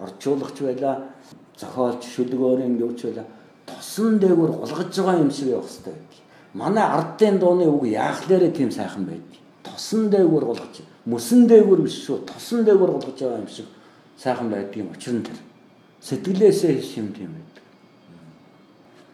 Орчуулагч 0.00 0.56
байла, 0.64 1.04
зохиолч, 1.56 2.02
шүлгөөрийн 2.14 2.80
юуч 2.80 3.02
байла 3.04 3.24
тосон 3.66 4.18
дээгүүр 4.18 4.52
гулгаж 4.60 4.90
байгаа 4.96 5.20
юм 5.20 5.30
шиг 5.30 5.48
явах 5.48 5.68
хэрэгтэй 5.68 5.92
байдаг. 5.92 6.20
Манай 6.54 6.84
ардын 6.84 7.38
дууны 7.38 7.64
үг 7.66 7.84
яахлаарэ 7.86 8.50
тийм 8.50 8.70
сайхан 8.70 9.04
байдаг. 9.04 9.38
Тосон 9.62 10.10
дээгүүр 10.10 10.44
гулгаж, 10.44 10.74
мөсөн 11.06 11.46
дээгүүр 11.48 11.80
биш 11.82 11.96
шүү. 12.04 12.26
Тосон 12.26 12.64
дээгүүр 12.64 12.90
гулгаж 12.92 13.18
байгаа 13.20 13.38
юм 13.38 13.48
шиг 13.48 13.66
сайхан 14.18 14.50
байдгийн 14.50 14.90
учир 14.90 15.14
нь 15.14 15.22
тэр. 15.22 15.38
Сэтгэлээсээ 16.02 16.72
хийх 16.76 16.98
юм 16.98 17.12
тийм 17.14 17.30
байдаг. 17.32 17.64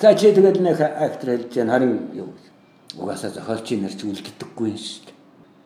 За 0.00 0.14
чи 0.14 0.32
тэгээд 0.32 0.60
нэг 0.60 0.80
актер 0.80 1.28
хэлж 1.36 1.52
яана 1.56 1.72
харин 1.72 1.94
юу 2.14 2.30
угаасаа 2.96 3.30
зохиолчийн 3.30 3.82
нэр 3.82 3.94
чи 3.94 4.06
үлддэггүй 4.06 4.68
юм 4.70 4.78
шүү 4.78 5.04
дээ. 5.06 5.16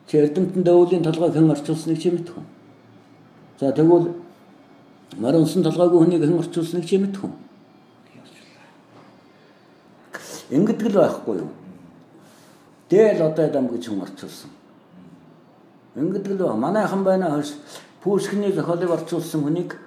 Чи 0.07 0.17
Эрдэмтэн 0.17 0.63
Дэвүүлийн 0.63 1.03
толгойг 1.03 1.33
хэн 1.33 1.51
орчуулсныг 1.53 1.99
чи 2.01 2.09
мэдэх 2.11 2.35
үү? 2.35 2.45
За 3.59 3.71
тэгвэл 3.71 4.11
Морин 5.17 5.43
усан 5.43 5.63
толгойг 5.63 5.93
хүнийг 5.93 6.21
хэн 6.25 6.39
орчуулсныг 6.39 6.85
чи 6.85 6.97
мэдэх 6.97 7.23
үү? 7.23 7.31
Ингэдэг 10.53 10.93
л 10.93 11.01
байхгүй 11.01 11.37
юу? 11.41 11.49
Дээл 12.89 13.25
одоо 13.25 13.49
дам 13.49 13.67
гэж 13.73 13.89
хүн 13.89 14.05
орчуулсан. 14.05 14.49
Ингэдэг 15.97 16.37
л 16.37 16.53
манайхан 16.53 17.03
байна 17.03 17.33
хөөс 17.33 17.53
Пушкины 18.03 18.51
зохиолыг 18.51 18.91
орчуулсан 18.91 19.41
хүнийг 19.41 19.79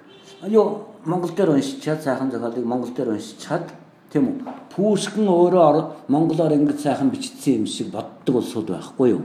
юу 0.43 0.91
Монгол 1.05 1.31
дээр 1.31 1.55
уншичаад 1.55 2.03
сайхан 2.03 2.31
зохиолыг 2.31 2.65
Монгол 2.65 2.91
дээр 2.91 3.15
уншичаад 3.15 3.71
тийм 4.11 4.27
үү? 4.27 4.35
Пушкин 4.75 5.27
өөрөө 5.29 6.09
монголоор 6.11 6.53
ингэж 6.57 6.81
сайхан 6.81 7.09
бичсэн 7.09 7.63
юм 7.63 7.65
шиг 7.65 7.91
боддог 7.93 8.35
улсууд 8.35 8.67
байхгүй 8.67 9.09
юу? 9.15 9.21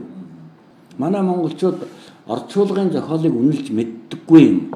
Манай 0.97 1.21
монголчууд 1.21 1.87
орчуулгын 2.27 2.91
зохиолыг 2.93 3.33
үнэлж 3.33 3.67
мэддэггүй 3.73 4.41
юм. 4.47 4.71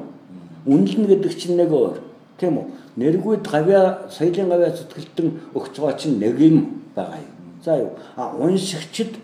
Үнэлнэ 0.66 1.06
гэдэг 1.06 1.32
чинь 1.38 1.56
нэг 1.56 1.72
өөр. 1.72 1.96
Тийм 2.36 2.58
үү? 2.58 2.66
Нэргүйд 2.98 3.46
гавья 3.46 4.10
соёлын 4.10 4.48
гавья 4.50 4.74
зүтгэлтэн 4.74 5.54
өгч 5.54 5.74
байгаа 5.78 5.98
чинь 5.98 6.18
нэг 6.18 6.40
юм 6.40 6.82
байгаа 6.94 7.22
юм. 7.22 7.34
За 7.64 7.78
юу? 7.78 7.90
А 8.16 8.34
уншигчд 8.34 9.14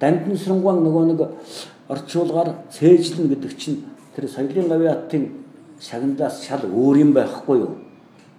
дамжинсрангуун 0.00 0.80
нөгөө 0.84 1.04
нэг 1.12 1.20
орчуулгаар 1.88 2.64
цээжлэн 2.72 3.28
гэдэг 3.28 3.52
чинь 3.60 3.84
тэр 4.16 4.24
соёлын 4.24 4.68
гавьяатын 4.72 5.22
шагналаас 5.80 6.40
шал 6.46 6.64
өөр 6.64 6.96
юм 7.04 7.12
байхгүй 7.12 7.58
юу? 7.60 7.76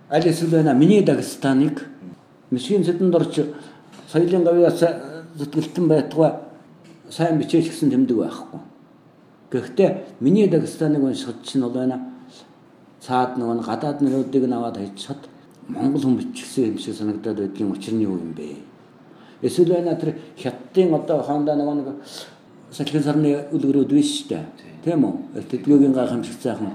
Аль 0.09 0.25
эсвэл 0.25 0.49
байна 0.49 0.73
миний 0.73 1.03
Дагестаныг 1.05 1.85
Мишгийн 2.49 2.83
сэдэнд 2.83 3.15
орж 3.15 3.45
соёлын 4.11 4.43
гавьяас 4.43 4.81
зүтгэлтэн 5.37 5.87
байтугай 5.87 6.31
сайн 7.09 7.37
бичээч 7.37 7.69
гэсэн 7.69 7.91
тэмдэг 7.91 8.17
байхгүй. 8.17 8.59
Гэхдээ 9.51 9.89
миний 10.19 10.47
Дагестаныг 10.47 11.03
уншихад 11.03 11.43
чинь 11.43 11.61
бол 11.61 11.71
байна 11.71 12.10
цаад 13.01 13.37
нөгөө 13.37 13.65
гадаад 13.65 13.99
нэрүүдийг 14.05 14.45
нь 14.45 14.53
аваад 14.53 14.77
хайчаад 14.77 15.21
Монгол 15.67 16.03
хүн 16.05 16.17
бичсэн 16.21 16.65
юм 16.71 16.77
шиг 16.77 16.95
санагдаад 16.95 17.37
байдгийн 17.41 17.71
учир 17.73 17.93
нь 17.97 18.05
юу 18.05 18.17
юм 18.21 18.33
бэ? 18.37 18.61
Эсвэл 19.41 19.73
байна 19.73 19.97
тэр 19.97 20.21
хятадын 20.37 20.93
одоо 20.93 21.21
хондоо 21.25 21.55
нөгөө 21.57 21.75
нэг 21.81 21.87
салхин 22.69 23.03
сарны 23.03 23.31
үлгэрүүд 23.51 23.89
биш 23.89 24.21
шүү 24.21 24.27
дээ. 24.29 24.45
Тийм 24.83 25.05
үү? 25.05 25.41
Тэдгүүгийн 25.49 25.93
гайхамшиг 25.97 26.37
цаахан. 26.37 26.71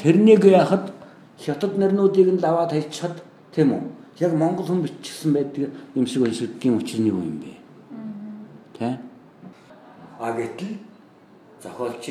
Тэрнийг 0.00 0.44
яхад 0.44 0.92
хятад 1.36 1.76
нэрнүүдийг 1.76 2.32
нь 2.32 2.44
аваад 2.44 2.72
хайчаад 2.72 3.20
тийм 3.52 3.76
үү? 3.76 3.82
Яг 4.24 4.32
Монгол 4.32 4.66
хүн 4.66 4.82
бичсэн 4.82 5.32
байдаг 5.32 5.70
юм 5.94 6.06
шиг 6.06 6.22
уншигдгийн 6.22 6.76
учир 6.80 7.00
нь 7.00 7.10
юу 7.12 7.20
юм 7.20 7.38
бэ? 7.44 7.52
Тэ? 8.78 8.98
А 10.18 10.32
гэтэл 10.32 10.80
зохиолч 11.62 12.04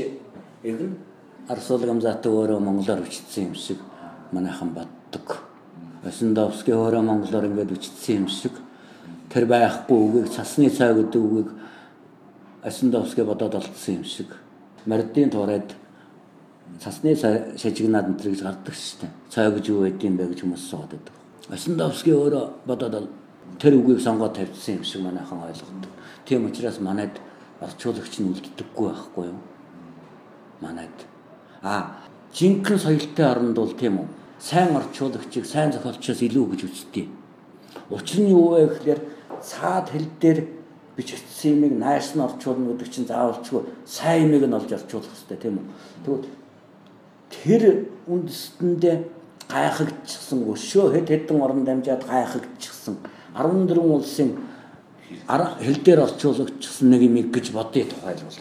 эгэн 0.64 1.07
Арсул 1.48 1.80
Гамзатай 1.80 2.28
өөрөө 2.28 2.60
монголоор 2.60 3.06
бичсэн 3.08 3.46
юм 3.48 3.56
шиг 3.56 3.78
манайхан 4.34 4.74
боддог. 4.76 5.40
Осиндовский 6.04 6.76
өөрөө 6.76 7.02
монголоор 7.08 7.48
ингээд 7.48 7.72
бичсэн 7.72 8.18
юм 8.18 8.28
шиг 8.28 8.52
тэр 9.32 9.48
байхгүй 9.48 9.96
үгийг 9.96 10.28
цасны 10.28 10.68
цай 10.70 10.92
гэдэг 10.94 11.22
үгийг 11.24 11.50
Осиндовский 12.64 13.24
бодоод 13.24 13.56
олдсон 13.56 13.96
юм 13.96 14.04
шиг. 14.04 14.28
Мордын 14.86 15.30
туурайд 15.32 15.72
цасны 16.84 17.16
шажигнаад 17.16 18.12
энэ 18.12 18.28
гэж 18.28 18.44
гардаг 18.44 18.76
шүү 18.76 19.08
дээ. 19.08 19.12
Цай 19.32 19.52
гэж 19.52 19.66
юу 19.72 19.88
байдığım 19.88 20.18
бэ 20.20 20.28
гэж 20.28 20.44
хүмүүс 20.44 20.68
суугаад 20.68 20.92
байдаг. 21.00 21.16
Осиндовский 21.48 22.12
өөрөө 22.12 22.46
бодоод 22.68 23.08
тэр 23.56 23.80
үгийг 23.80 24.04
сонгоод 24.04 24.36
тавьчихсан 24.36 24.76
юм 24.76 24.84
шиг 24.84 25.02
манайхан 25.02 25.48
ойлгодог. 25.48 25.92
Тийм 26.28 26.52
учраас 26.52 26.80
манайд 26.84 27.16
орчуулагч 27.64 28.20
нь 28.20 28.36
үлддэггүй 28.36 28.92
байхгүй 28.92 29.26
юу? 29.32 29.40
Манайд. 30.60 31.17
А 31.62 31.98
жинхэнэ 32.34 32.80
соёлтой 32.80 33.26
оронд 33.26 33.56
бол 33.58 33.74
тийм 33.74 34.00
үү? 34.00 34.08
Сайн 34.40 34.76
орчуулагчийг 34.76 35.46
сайн 35.46 35.72
зохиолчоос 35.72 36.22
илүү 36.22 36.46
гэж 36.54 36.62
үздэг. 36.70 37.08
Учир 37.90 38.22
нь 38.22 38.30
юу 38.30 38.54
вэ 38.54 38.68
гэхээр 38.78 39.02
цаад 39.42 39.90
хэл 39.90 40.06
дээр 40.22 40.46
бичигдсэн 40.98 41.58
юмыг 41.58 41.74
нааш 41.78 42.14
нь 42.14 42.22
орчуулна 42.22 42.74
гэдэг 42.74 42.90
чинь 42.90 43.10
заавалчгүй 43.10 43.62
сайн 43.86 44.30
юмыг 44.30 44.46
нь 44.46 44.58
олж 44.58 44.70
орчуулах 44.74 45.10
хэрэгтэй 45.10 45.38
тийм 45.42 45.56
үү? 45.58 45.66
Тэгвэл 46.06 46.30
тэр 47.34 47.64
үндэстэндээ 48.06 48.96
гайхагдчихсан 49.50 50.40
өшөө 50.52 50.86
хэд 50.94 51.08
хэдэн 51.10 51.42
орон 51.42 51.64
дамжаад 51.66 52.04
гайхагдчихсан 52.06 52.98
14 53.34 53.78
улсын 53.78 54.30
хэл 55.26 55.80
дээр 55.86 56.00
орчуулагчсан 56.06 56.90
нэг 56.90 57.02
юм 57.02 57.18
гэж 57.32 57.54
бодъё 57.54 57.86
тухайлбал 57.86 58.38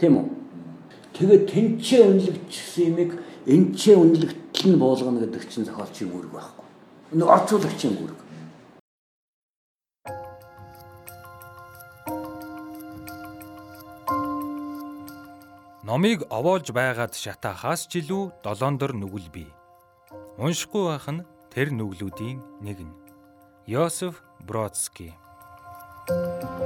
тийм 0.00 0.14
үү? 0.18 0.39
Тэгээд 1.14 1.44
тэнцээ 1.50 2.00
үнэлэгдсэн 2.06 2.84
юмыг 2.90 3.10
энчээ 3.46 3.96
үнэлэгдэл 3.98 4.66
нь 4.70 4.80
буулгана 4.80 5.20
гэдэг 5.20 5.44
чинь 5.50 5.66
зохиолчийн 5.66 6.12
үүрэг 6.14 6.32
байхгүй. 6.32 6.66
Нэг 7.18 7.28
орчуулагчийн 7.28 7.94
үүрэг. 7.98 8.18
Номыг 15.90 16.22
овоолж 16.30 16.70
байгаад 16.70 17.18
шатаахаас 17.18 17.90
ч 17.90 17.98
илүү 17.98 18.46
долоондор 18.46 18.94
нүгэл 18.94 19.26
бий. 19.34 19.50
Уншихгүй 20.38 20.86
байх 20.86 21.06
нь 21.10 21.26
тэр 21.50 21.74
нүглүүдийн 21.74 22.38
нэг 22.62 22.78
нь. 22.86 22.94
Йосеф 23.66 24.22
Бродский. 24.46 25.18
Нацагд 26.06 26.59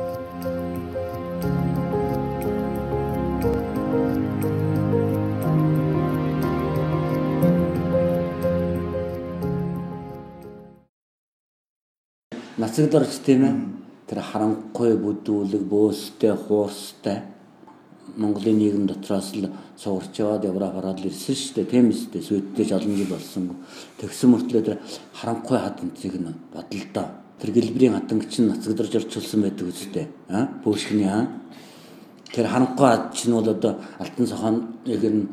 орж 12.78 13.12
тийм 13.24 13.44
ээ. 13.44 13.54
Тэр 14.08 14.20
харанхуй 14.20 14.96
бүдүүлэг, 15.00 15.62
бөөстэй, 15.64 16.34
хуурстай 16.36 17.34
Монголын 18.16 18.58
нийгэм 18.58 18.86
дотроос 18.86 19.34
л 19.34 19.50
суурч 19.76 20.20
яваад 20.20 20.44
Европ 20.44 20.74
хараад 20.74 21.00
л 21.00 21.08
ирсэн 21.10 21.34
шүү 21.34 21.54
дээ. 21.56 21.70
Тийм 21.70 21.90
үстэй. 21.90 22.22
Сүйдтэй 22.22 22.70
олон 22.70 22.94
жил 22.94 23.10
болсон. 23.10 23.44
Тэгсэн 23.98 24.30
мөртлөө 24.30 24.62
тэр 24.62 24.78
харанхуй 25.18 25.58
хатанцыг 25.58 26.14
нь 26.14 26.34
бодлоо. 26.54 27.06
Тэр 27.40 27.50
гэлбэрийн 27.50 27.96
хатанг 27.98 28.30
чинь 28.30 28.48
нацагдарж 28.52 28.94
орчуулсан 29.02 29.40
байдаг 29.42 29.66
үстэй. 29.66 30.06
Аа? 30.28 30.46
Пүүшгний 30.62 31.10
аа. 31.10 31.26
Тэр 32.30 32.46
харанхуй 32.46 32.86
хат 32.86 33.14
чинь 33.18 33.34
бол 33.34 33.48
одоо 33.50 33.82
алтан 33.98 34.26
сохоныг 34.26 35.02
нь 35.02 35.26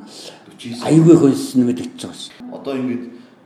аюулгүй 0.81 1.17
хөнсөн 1.21 1.65
мэдчихэж 1.69 2.01
байгаа 2.01 2.17
шүү. 2.17 2.33
Одоо 2.49 2.73
ингэж 2.81 3.01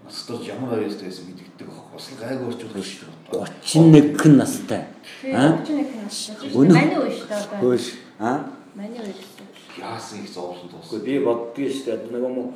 насдаж 0.05 0.41
ямар 0.47 0.79
аяас 0.79 0.95
байсан 0.95 1.27
мэддэг 1.27 1.67
баг. 1.67 1.91
Бас 1.91 2.07
л 2.07 2.19
гайг 2.23 2.39
орчуулах 2.39 2.87
шүү. 2.87 3.14
31 3.31 4.17
хэн 4.17 4.37
настай. 4.37 4.85
Аа? 5.33 5.57
31 5.65 6.03
настай. 6.03 6.35
Маний 6.53 6.97
үе 6.97 7.11
шүү 7.11 7.27
дээ 7.27 7.41
одоо. 7.41 7.59
Хөөш. 7.61 7.85
Аа? 8.19 8.37
Маний 8.75 9.01
үе. 9.01 9.13
Яасан 9.79 10.23
их 10.23 10.29
зовлон 10.29 10.69
Гэхдээ 10.69 10.71
тууссан. 10.71 11.03
би 11.03 11.19
боддгийн 11.19 11.71
шүү 11.73 11.85
дээ. 11.85 12.11
Нэг 12.13 12.23
юм 12.23 12.37
уу 12.37 12.53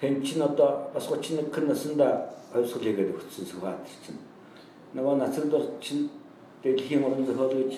хэн 0.00 0.22
чин 0.22 0.42
одоо 0.42 0.90
бас 0.94 1.06
31 1.08 1.48
хэн 1.52 1.66
наснда 1.68 2.08
хувьсгал 2.52 2.82
хийгээд 2.84 3.14
өгсөн 3.16 3.46
сүхаад 3.48 3.80
чинь. 3.88 4.20
Нөгөө 4.94 5.16
нацрал 5.16 5.50
бол 5.50 5.66
чин 5.80 6.10
дэлхийн 6.62 7.04
орон 7.04 7.24
зохиол 7.26 7.56
гэж 7.56 7.74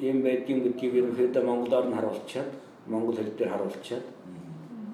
юм 0.00 0.22
байдгийн 0.22 0.64
гэдгийг 0.64 0.94
ерөнхийдөө 0.96 1.42
монголоор 1.44 1.86
нь 1.88 1.96
харуулчаад 1.96 2.50
монгол 2.88 3.16
хэл 3.16 3.36
дээр 3.36 3.52
харуулчаад 3.52 4.06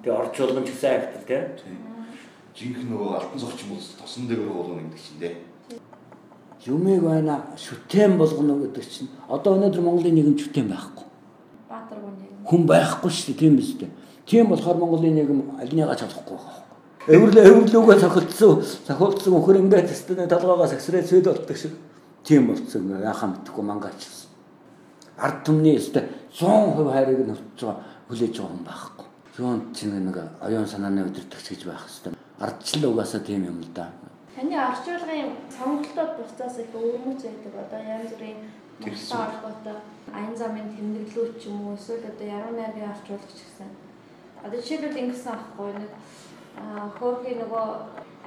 тэгээ 0.03 0.19
орчуулгын 0.19 0.67
ч 0.67 0.71
гэсэн 0.75 0.93
актер 0.99 1.45
тий. 1.57 1.77
Жинхэнэ 2.59 2.91
нөгөө 2.91 3.11
алтан 3.17 3.39
зогч 3.39 3.61
бол 3.71 3.87
тосон 4.01 4.27
дээр 4.27 4.43
болгоно 4.49 4.83
гэдэг 4.83 4.99
чинь 5.01 5.21
дээ. 5.23 5.35
Юмыг 6.67 7.03
байна 7.03 7.43
шүтэн 7.57 8.19
болгоно 8.19 8.59
гэдэг 8.59 8.85
чинь 8.85 9.09
одоо 9.29 9.55
өнөөдөр 9.55 9.83
Монголын 9.83 10.15
нийгэм 10.15 10.39
шүтэн 10.39 10.67
байхгүй. 10.69 11.07
Баатар. 11.71 11.99
Хүн 12.45 12.67
байхгүй 12.67 13.11
шүү 13.11 13.35
дээ 13.35 13.39
тийм 13.39 13.57
биз 13.57 13.75
дээ. 13.79 13.91
Тийм 14.27 14.49
болохоор 14.49 14.77
Монголын 14.77 15.15
нийгэм 15.15 15.41
альныгаа 15.63 15.95
чадахгүй 15.95 16.37
байгаа. 16.37 16.69
Эвэрлээ 17.09 17.45
эвэрлүүгээ 17.49 17.99
цохилдсон 18.05 18.61
цохилдсон 18.85 19.35
өхөр 19.39 19.57
ингээд 19.65 19.89
тест 19.89 20.11
талгаагаас 20.13 20.75
эксрей 20.77 21.03
цэд 21.03 21.25
болдог 21.31 21.57
шиг 21.57 21.73
тийм 22.27 22.51
болцсон 22.51 22.91
яхаа 23.01 23.33
мэдхгүй 23.33 23.65
мангаач. 23.65 24.03
Ард 25.17 25.41
түмний 25.47 25.79
өстө 25.81 26.05
100% 26.37 26.93
хайрыг 26.93 27.25
нь 27.25 27.33
авч 27.33 27.65
байгаа 27.65 27.81
хүлээж 28.13 28.35
байгаа 28.37 28.53
хүн 28.53 28.65
байхгүй. 28.69 29.07
Юун 29.39 29.61
чинь 29.73 29.97
нэг 30.05 30.19
оюун 30.45 30.67
санааны 30.67 31.09
өдөртөгч 31.09 31.47
гэж 31.49 31.63
байх 31.65 31.89
хэвээр. 31.89 32.19
Ардчлал 32.39 32.93
угаасаа 32.93 33.21
тийм 33.25 33.49
юм 33.49 33.65
л 33.65 33.73
да. 33.73 33.89
Таны 34.39 34.55
орчуулгын 34.55 35.35
сонголтууд 35.51 36.13
бусдаас 36.15 36.59
их 36.63 36.71
өөрмөц 36.71 37.23
байдаг. 37.27 37.55
Одоо 37.59 37.81
янз 37.83 38.13
бүрийн. 38.15 38.39
Монголын 38.79 39.11
холбоотой 39.11 39.77
аян 40.15 40.37
замын 40.39 40.69
тэмдэглүүд 40.79 41.33
ч 41.43 41.51
юм 41.51 41.67
уу 41.67 41.75
эсвэл 41.75 42.07
одоо 42.07 42.27
яруу 42.39 42.55
найргийн 42.55 42.87
орчуулагч 42.87 43.35
гэсэн. 43.35 43.67
Одоо 44.47 44.61
жишээлбэл 44.63 45.03
ингэсэн 45.03 45.35
аахгүй 45.35 45.71
нэг 45.83 45.91
аа 46.55 46.87
хөөрхий 46.95 47.35
нөгөө 47.35 47.67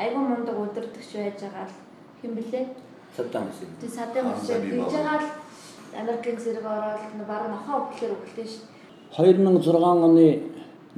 айгуу 0.03 0.23
мундаг 0.27 0.57
удирдахч 0.59 1.11
байж 1.15 1.39
байгаа 1.47 1.65
л 1.71 1.75
хэм 2.19 2.33
блэ? 2.35 2.61
Садам 3.15 3.47
гэсэн. 3.47 3.69
Тэг 3.79 3.89
за, 3.95 4.59
би 4.59 4.69
гэж 4.75 4.91
байгаа 4.91 5.15
л 5.23 5.27
Америкийн 5.95 6.37
зэрэг 6.43 6.65
ороод 6.67 7.23
баг 7.23 7.43
нохоо 7.47 7.87
өвчлөр 7.87 8.11
өвлөө 8.19 8.47
шүү. 8.51 8.67
2006 9.15 9.79
оны 9.79 10.27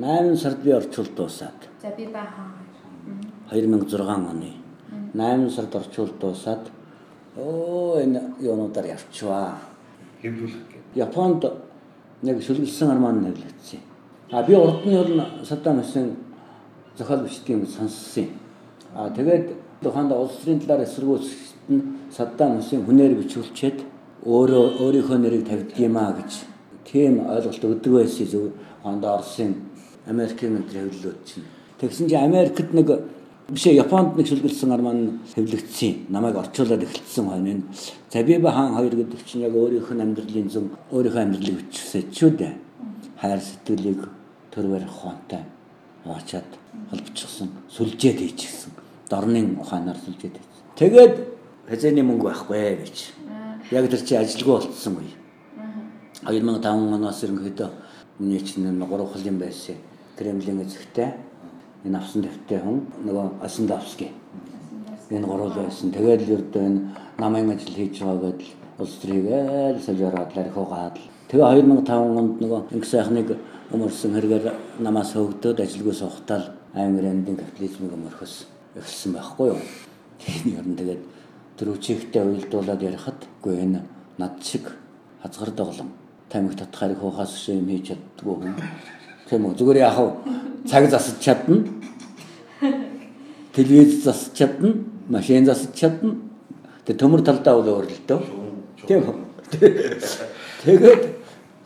8 0.01 0.41
сард 0.41 0.59
би 0.65 0.73
орчуулд 0.73 1.13
дуусаад. 1.13 1.69
За 1.85 1.93
би 1.93 2.09
баахан. 2.09 2.49
2006 3.53 4.09
оны 4.09 4.62
8 5.13 5.49
сард 5.49 5.75
орчуулд 5.75 6.19
дуусаад 6.19 6.69
оо 7.37 7.99
энэ 7.99 8.21
юунуудаар 8.39 8.87
явчваа. 8.97 9.57
Хэвлүүлэх 10.21 10.63
гэ. 10.71 10.79
Японд 11.05 11.45
нэг 12.21 12.41
шүлгэлсэн 12.41 12.91
арман 12.91 13.21
нэрлэгдсэн. 13.21 13.79
А 14.31 14.43
би 14.43 14.55
урд 14.55 14.85
нь 14.85 14.95
бол 14.97 15.21
Саддам 15.43 15.81
Хусейн 15.81 16.15
зохиол 16.97 17.23
бичдэг 17.23 17.49
юм 17.49 17.67
сонссон. 17.67 18.27
А 18.95 19.09
тэгээд 19.09 19.53
тухайд 19.81 20.11
улс 20.11 20.37
төрийн 20.41 20.59
талаар 20.59 20.83
эсэргүүцэхэд 20.83 21.69
нь 21.69 21.81
Саддам 22.09 22.57
Хусейн 22.57 22.85
хүнээр 22.85 23.13
бичүүлчихэд 23.21 23.79
өөрөө 24.25 24.65
өөрийнхөө 24.81 25.17
нэрийг 25.19 25.47
тавьдгиймаа 25.47 26.15
гэж 26.17 26.31
тийм 26.87 27.19
ойлголт 27.27 27.63
өгдөг 27.63 27.93
байсан 27.93 28.27
зөв 28.27 28.43
хонд 28.83 29.03
Оросын 29.05 29.51
Америкийн 30.07 30.57
өндөр 30.57 30.77
хэвлэлүүд 30.79 31.19
чинь. 31.25 31.45
Тэгсэн 31.79 32.07
чинь 32.07 32.23
Америкт 32.23 32.73
нэг 32.73 32.87
биш 33.49 33.65
Японд 33.67 34.15
нэг 34.15 34.27
шүлгэлсэн 34.27 34.71
арман 34.71 35.19
хэвлэгдсэн. 35.35 36.07
Намайг 36.09 36.37
орчуулад 36.37 36.83
эхэлсэн 36.83 37.27
хойно 37.27 37.49
энэ 37.51 37.63
Забиба 38.13 38.51
хаан 38.51 38.75
хоёр 38.75 38.95
гэдэг 38.95 39.25
чинь 39.25 39.41
яг 39.41 39.55
өөрийнх 39.55 39.89
нь 39.91 40.01
амьдралын 40.01 40.49
зөв 40.49 40.69
өөрийнхөө 40.93 41.21
амьдралыг 41.25 41.57
бичсэн 41.65 42.11
ч 42.13 42.23
үү 42.23 42.31
дээ. 42.37 42.53
Хайр 43.17 43.41
сэтгэлийг 43.41 44.05
төр 44.53 44.65
барих 44.69 44.93
ухаантай 44.93 45.43
уучаад 46.05 46.45
холбочихсон, 46.89 47.49
сүлжээд 47.73 48.19
хийчихсэн. 48.21 48.71
Дорны 49.09 49.57
ухаанаар 49.59 49.97
сүлжээд 49.97 50.35
хийсэн. 50.37 50.65
Тэгээд 50.77 51.13
хязгааны 51.69 52.03
мөнгө 52.03 52.25
байхгүй 52.29 52.85
гэж. 52.85 52.97
Яг 53.71 53.89
тэр 53.89 54.03
чи 54.05 54.15
ажилгүй 54.15 54.53
болцсон 54.61 55.01
үе. 55.01 55.13
2005 56.23 56.69
оноос 56.69 57.23
ерөнхийдөө 57.23 57.69
миний 58.19 58.39
чинь 58.39 58.69
нэг 58.69 58.87
гурван 58.87 59.09
хөлн 59.09 59.39
байсан. 59.39 59.75
Кремлийн 60.17 60.61
эзэгтэй 60.61 61.32
энэ 61.85 61.97
авсан 61.97 62.21
дэвтэй 62.23 62.59
хүн 62.59 62.79
нөгөө 63.05 63.27
Асандовский. 63.43 64.11
Энэ 65.11 65.27
гурван 65.27 65.51
байсан. 65.55 65.91
Тэгээд 65.91 66.21
л 66.23 66.33
ердөө 66.39 66.63
энэ 66.63 66.81
намын 67.19 67.51
ажил 67.51 67.75
хийж 67.75 67.99
байгаа 67.99 68.31
гэдэл 68.31 68.51
улс 68.79 68.95
төрийгээ 69.03 69.79
солиороод 69.85 70.31
ларихугаад. 70.35 70.97
Тэгээ 71.27 71.45
2005 71.59 72.19
онд 72.19 72.35
нөгөө 72.41 72.61
инх 72.71 72.85
сайхныг 72.87 73.29
өмөрсөн 73.73 74.13
хэрэгээр 74.15 74.45
намаас 74.79 75.13
хөвгдөөд 75.13 75.59
ажилгүй 75.59 75.95
суухтаа 75.97 76.55
аймагрын 76.73 77.25
капитализмыг 77.25 77.93
өмөрхөс 77.93 78.45
эхэлсэн 78.79 79.11
байхгүй 79.13 79.47
юу. 79.53 79.59
Тийм 80.21 80.57
ер 80.57 80.65
нь 80.65 80.77
тэгээд 80.79 81.01
дөрөвчигтэй 81.57 82.23
уйлдуулаад 82.23 82.81
ярихад 82.81 83.19
үгүй 83.41 83.55
энэ 83.65 83.81
над 84.17 84.41
шиг 84.41 84.71
хазгар 85.21 85.51
доглон 85.51 85.89
тамиг 86.29 86.55
татхаарыг 86.57 86.99
хуухаас 86.99 87.33
юм 87.49 87.67
хийж 87.67 87.93
чаддгүй 87.93 88.35
хүн. 88.39 88.55
Тийм 89.29 89.45
үү 89.45 89.53
зүгээр 89.57 89.83
яах 89.85 89.99
вэ? 89.99 90.09
Цаг 90.67 90.89
засаж 90.89 91.19
чадна. 91.19 91.63
Телевиз 93.53 94.03
засаж 94.03 94.33
чадна, 94.33 94.73
машин 95.09 95.45
засаж 95.45 95.73
чадна. 95.75 96.15
Тэгээ 96.85 96.99
төмөр 96.99 97.21
талдаа 97.23 97.59
бол 97.59 97.69
өөр 97.79 97.87
л 97.91 97.99
дөө. 98.07 98.21
Тийм 98.87 99.03
үү. 99.07 99.15
Тэгээд 100.63 101.13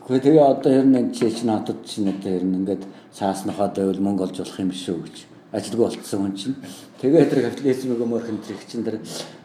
Гэхдээ 0.08 0.24
тэгээ 0.24 0.40
одоо 0.40 0.72
ер 0.72 0.86
нь 0.88 1.12
чи 1.12 1.28
чинь 1.28 1.52
хатад 1.52 1.84
чинь 1.84 2.08
одоо 2.08 2.32
ер 2.32 2.40
нь 2.40 2.64
ингээд 2.64 2.80
цааснахаа 3.12 3.68
байвал 3.76 4.00
мөнгө 4.00 4.24
олж 4.24 4.40
болох 4.40 4.56
юм 4.56 4.72
шүү 4.72 5.04
гэж 5.04 5.16
ажилгүй 5.52 5.84
болцсон 5.84 6.20
хүн 6.24 6.32
чинь. 6.32 6.56
Тэгээ 6.96 7.28
тэр 7.28 7.40
капитализмыг 7.44 8.00
өмөрхөн 8.00 8.40
тэр 8.40 8.56
чинь 8.64 8.88
тэр 8.88 8.96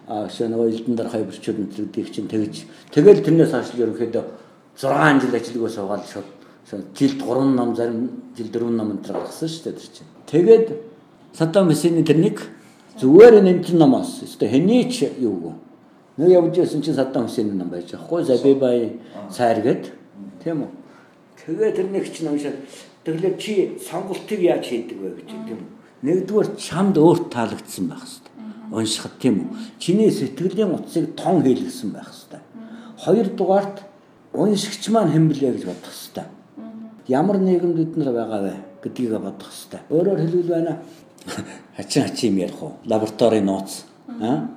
шээ 0.07 0.47
нөгөө 0.47 0.71
элдэн 0.71 0.95
дээр 0.95 1.11
хайбарчуд 1.11 1.59
энэ 1.59 1.75
чинь 1.75 2.31
тэгж 2.31 2.63
тэгэл 2.95 3.23
тэрнээс 3.27 3.51
хойш 3.51 3.75
ерөнхийдөө 3.75 4.23
6 4.79 5.19
жил 5.19 5.35
ажилгүй 5.35 5.67
суугаад 5.67 6.03
шууд 6.07 6.27
жилд 6.69 7.19
3 7.21 7.43
ном 7.55 7.75
зарим 7.75 8.11
жил 8.37 8.47
4 8.47 8.69
ном 8.69 8.91
энэ 8.91 9.03
гаргасан 9.07 9.49
шүү 9.49 9.63
дээ 9.63 9.73
тэр 9.73 9.89
чинь. 9.93 10.11
Тэгээд 10.27 10.67
Саддам 11.33 11.67
Хусейний 11.67 12.03
тэрнийг 12.03 12.39
зүгээр 12.99 13.41
энэ 13.41 13.63
чинь 13.63 13.77
номоос 13.77 14.23
өстой 14.23 14.49
хэний 14.49 14.89
ч 14.89 15.09
юу 15.19 15.55
нэг 16.17 16.29
явж 16.29 16.57
байсан 16.57 16.81
чинь 16.81 16.95
Саддам 16.95 17.27
Хусейний 17.27 17.53
ном 17.53 17.69
байж. 17.69 17.91
Хой 17.93 18.23
Забибай 18.23 18.99
цайр 19.31 19.61
гэдэг 19.61 20.03
Тийм 20.43 20.67
үү? 20.67 20.71
Тэгээ 21.39 21.71
тэрнийг 21.71 22.05
чинь 22.11 22.27
уншаад 22.27 22.59
тэгэхээр 23.07 23.35
чи 23.39 23.79
сонголтыг 23.79 24.39
яаж 24.43 24.67
хийдэг 24.67 24.99
вэ 24.99 25.09
гэж 25.23 25.29
тийм 25.47 25.59
үү? 25.63 25.71
Нэгдүгээр 26.03 26.49
чамд 26.59 26.99
өөрт 26.99 27.31
таалагдсан 27.31 27.87
байх 27.87 28.03
хэвээр. 28.03 28.75
Уншихад 28.75 29.15
тийм 29.23 29.35
үү? 29.39 29.49
Чиний 29.79 30.11
сэтгэлийн 30.11 30.75
утсыг 30.75 31.15
тон 31.15 31.47
хийлгсэн 31.47 31.95
байх 31.95 32.11
хэвээр. 32.11 32.43
Хоёрдугаарт 33.07 33.77
уншигч 34.35 34.83
маань 34.91 35.15
хэн 35.15 35.31
блэ 35.31 35.55
гэж 35.55 35.63
бодох 35.63 35.95
хэвээр. 35.95 36.42
Ямар 37.07 37.37
нийгэмд 37.37 37.75
бид 37.75 37.97
нар 37.97 38.13
байгаа 38.13 38.41
вэ 38.41 38.53
гэдгийг 38.83 39.19
бодох 39.19 39.51
хэвээр. 39.51 39.83
Өөрөөр 39.91 40.19
хэлбэл 40.19 40.53
байна 40.55 40.79
хачин 41.77 42.03
хачин 42.03 42.29
юм 42.33 42.37
ярих 42.39 42.63
уу? 42.63 42.71
Лабораторийн 42.85 43.45
нууц. 43.45 43.83
Аа? 44.21 44.47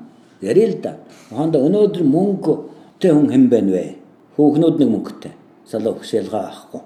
Ярил 0.40 0.76
л 0.76 0.80
да. 0.82 0.96
Хондо 1.30 1.58
өнөөдөр 1.66 2.04
мөнгө 2.04 2.54
тэ 3.00 3.10
хүн 3.10 3.30
хэн 3.30 3.48
байна 3.48 3.72
вэ? 3.72 3.96
Хөөхнүүд 4.36 4.78
нэг 4.78 4.90
мөнгөтэй 4.90 5.32
залуу 5.66 5.98
хөшөөлгөө 5.98 6.42
авахгүй. 6.42 6.82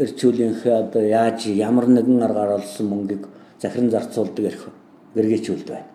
Эрчүүлийнхээ 0.00 0.74
одоо 0.80 1.02
яаж 1.02 1.46
ямар 1.52 1.86
нэгэн 1.88 2.22
аргаар 2.22 2.56
олсон 2.60 2.86
мөнгийг 2.88 3.26
захиран 3.60 3.90
зарцуулдаг 3.90 4.44
эрх 4.44 4.68
гэргээчүүлд 5.14 5.68
байна. 5.68 5.88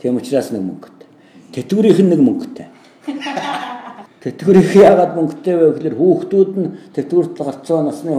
Тийм 0.00 0.16
учраас 0.16 0.50
нэг 0.52 0.62
мөнгөтэй. 0.62 1.08
Тэтгэврийнх 1.52 2.00
нь 2.00 2.10
нэг 2.12 2.20
мөнгөтэй. 2.24 2.66
Тэтгэврийнх 4.22 4.72
яагаад 4.72 5.12
мөнгөтэй 5.18 5.54
вэ 5.58 5.66
гэхээр 5.76 5.96
хүүхдүүд 5.98 6.52
нь 6.56 6.72
тэтгэврт 6.96 7.36
гарцгаа 7.36 7.82
насны 7.84 8.12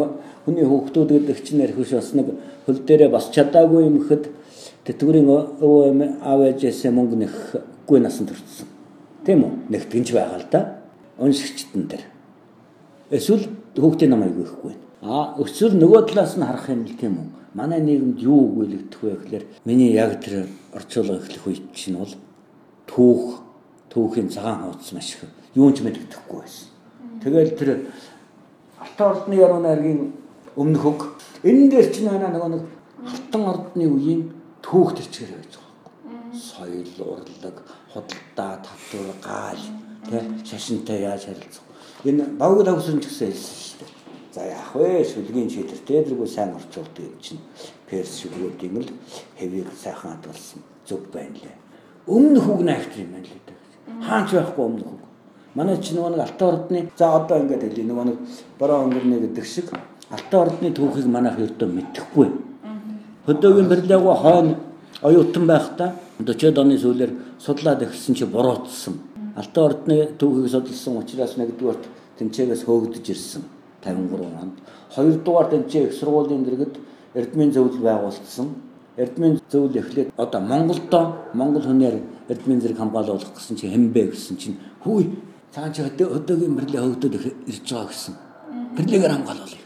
хүний 0.46 0.66
хүүхдүүд 0.68 1.10
гэдэг 1.10 1.40
чинь 1.44 1.64
биш 1.64 1.92
бас 1.96 2.14
нэг 2.14 2.28
хөл 2.66 2.80
дээрээ 2.84 3.10
бас 3.10 3.32
чадаагүй 3.32 3.88
юм 3.88 4.04
гэхэд 4.04 4.24
тэтгэврийн 4.84 5.28
өвөө 5.64 6.20
аав 6.20 6.40
ээжээсээ 6.44 6.92
мөнгө 6.92 7.16
нэхгүй 7.24 8.00
насанд 8.04 8.36
төрсөн. 8.36 8.68
Тийм 9.24 9.44
үү? 9.48 9.52
Нэгтгэнч 9.72 10.10
байгаа 10.12 10.40
л 10.44 10.48
да. 10.52 10.62
Уншигчтэн 11.18 11.88
дээр. 11.88 12.04
Эсвэл 13.12 13.48
хүүхдийн 13.80 14.12
намайг 14.12 14.36
өгөхгүй. 14.36 14.74
А 15.04 15.40
өсвөр 15.40 15.80
нөгөө 15.80 16.12
талаас 16.12 16.36
нь 16.36 16.44
харах 16.44 16.68
юм 16.68 16.84
л 16.84 17.00
тийм 17.00 17.16
үү. 17.20 17.28
Манай 17.56 17.80
нийгэмд 17.80 18.20
юу 18.20 18.52
өгүүлэгдэх 18.52 19.00
вэ 19.00 19.16
гэхээр 19.24 19.44
миний 19.64 19.96
яг 19.96 20.20
тэр 20.20 20.50
орчуулга 20.76 21.22
эхлэх 21.22 21.48
үед 21.48 21.66
чинь 21.72 22.02
бол 22.02 22.12
түүх 22.90 23.44
түүхийн 23.94 24.30
цагаан 24.34 24.74
хуудас 24.74 24.92
маш 24.92 25.14
их 25.14 25.30
юунч 25.54 25.86
мэддэхгүй 25.86 26.40
байсан. 26.42 26.68
Тэгэл 27.22 27.54
тэр 27.54 27.70
алтан 28.82 29.08
ордны 29.14 29.36
яруу 29.38 29.62
найргийн 29.62 30.02
өмнөх 30.56 30.82
хөг 30.82 31.00
энэ 31.44 31.70
дээр 31.72 31.88
чинь 31.94 32.10
байна 32.10 32.30
нөгөө 32.30 32.50
нэг 32.54 32.64
алтан 33.04 33.44
ордны 33.52 33.86
үеийн 33.90 34.22
түүх 34.62 34.94
төрчгөр 34.96 35.32
байж 35.36 35.54
байгаа. 35.58 36.32
Соёл, 36.34 36.94
урлаг, 37.02 37.58
худалдаа, 37.94 38.54
татвар, 38.64 39.14
гаал, 39.22 39.64
тэ 40.10 40.22
шашинтай 40.46 41.02
яаж 41.04 41.26
харилцах. 41.26 41.66
Энэ 42.04 42.24
багд 42.40 42.68
авсан 42.68 43.00
ч 43.02 43.08
гэсэн 43.08 43.32
хэлсэн 43.32 43.58
шүү 43.64 43.78
дээ. 43.80 43.92
За 44.34 44.42
яах 44.46 44.72
вэ? 44.76 45.06
Шүлгийн 45.06 45.50
чийлэр 45.50 45.82
дээргүй 45.88 46.28
сайн 46.28 46.56
орчуулдаг 46.58 47.06
юм 47.06 47.18
чинь 47.22 47.42
перс 47.88 48.18
шүлгүүдийн 48.22 48.82
л 48.82 48.90
хэвийг 49.38 49.70
сайхан 49.78 50.18
хадгалсан 50.18 50.62
зөв 50.88 51.06
байна 51.14 51.38
лээ. 51.38 51.56
Өмнөх 52.08 52.46
үг 52.50 52.62
найхт 52.66 52.98
юм 52.98 53.14
байна 53.14 53.30
лээ. 53.30 53.44
Хаач 54.02 54.30
байхгүй 54.34 54.66
өмнөх 54.66 54.90
үг. 54.90 55.04
Манай 55.54 55.78
чинь 55.78 56.02
нөгөө 56.02 56.12
нэг 56.18 56.24
алтан 56.26 56.48
ордны 56.50 56.80
за 56.98 57.06
одоо 57.14 57.38
ингэж 57.40 57.62
хэлээ 57.62 57.86
нөгөө 57.86 58.06
нэг 58.10 58.18
бороо 58.58 58.84
өнгөрнө 58.90 59.18
гэдэг 59.22 59.46
шиг 59.46 59.70
алтан 60.14 60.40
ордны 60.46 60.70
түүхийг 60.78 61.08
манайх 61.10 61.40
ердөө 61.42 61.70
мэдэхгүй. 61.74 62.28
Хөдөөгийн 63.26 63.70
барилгаагаа 63.70 64.18
хойно 64.22 64.56
оюутан 65.02 65.46
байхдаа 65.48 65.90
40-од 66.22 66.58
оны 66.62 66.78
сүүлээр 66.78 67.12
судлаад 67.42 67.82
эхэлсэн 67.82 68.16
чи 68.16 68.26
буруутсан. 68.26 68.94
Алтан 69.36 69.64
ордны 69.64 69.96
түүхийг 70.20 70.50
судалсан 70.54 71.02
учраас 71.02 71.34
нэгдүгээрт 71.38 71.84
тэмцээгээс 72.20 72.64
хөөгдөж 72.66 73.06
ирсэн. 73.10 73.44
53 73.82 74.42
онд. 74.42 74.56
Хоёрдугаар 74.94 75.48
тэмцээ 75.50 75.88
их 75.90 75.94
сургуулийн 75.98 76.46
дэргэд 76.46 76.74
Эрдмийн 77.18 77.52
зөвлөл 77.52 77.82
байгуулсан. 77.82 78.48
Эрдмийн 78.98 79.42
зөвлөл 79.50 79.82
эхлээд 79.82 80.14
одоо 80.18 80.42
Монголдо 80.42 81.02
Монгол 81.34 81.66
хүнээр 81.66 81.98
Эрдмийн 82.30 82.62
зэрэг 82.62 82.78
хамгаалуулах 82.78 83.34
гэсэн 83.34 83.58
чинь 83.58 83.74
хэмбэ 83.74 84.14
гэсэн 84.14 84.38
чинь 84.38 84.58
хүй 84.86 85.10
цаан 85.50 85.74
чи 85.74 85.82
өдөөгийн 85.82 86.54
бэрлээ 86.54 86.82
хөгдөд 86.86 87.14
ирж 87.50 87.66
байгаа 87.66 87.90
гэсэн. 87.90 88.14
Бэрлэгээр 88.78 89.14
хамгаалуулъя 89.18 89.63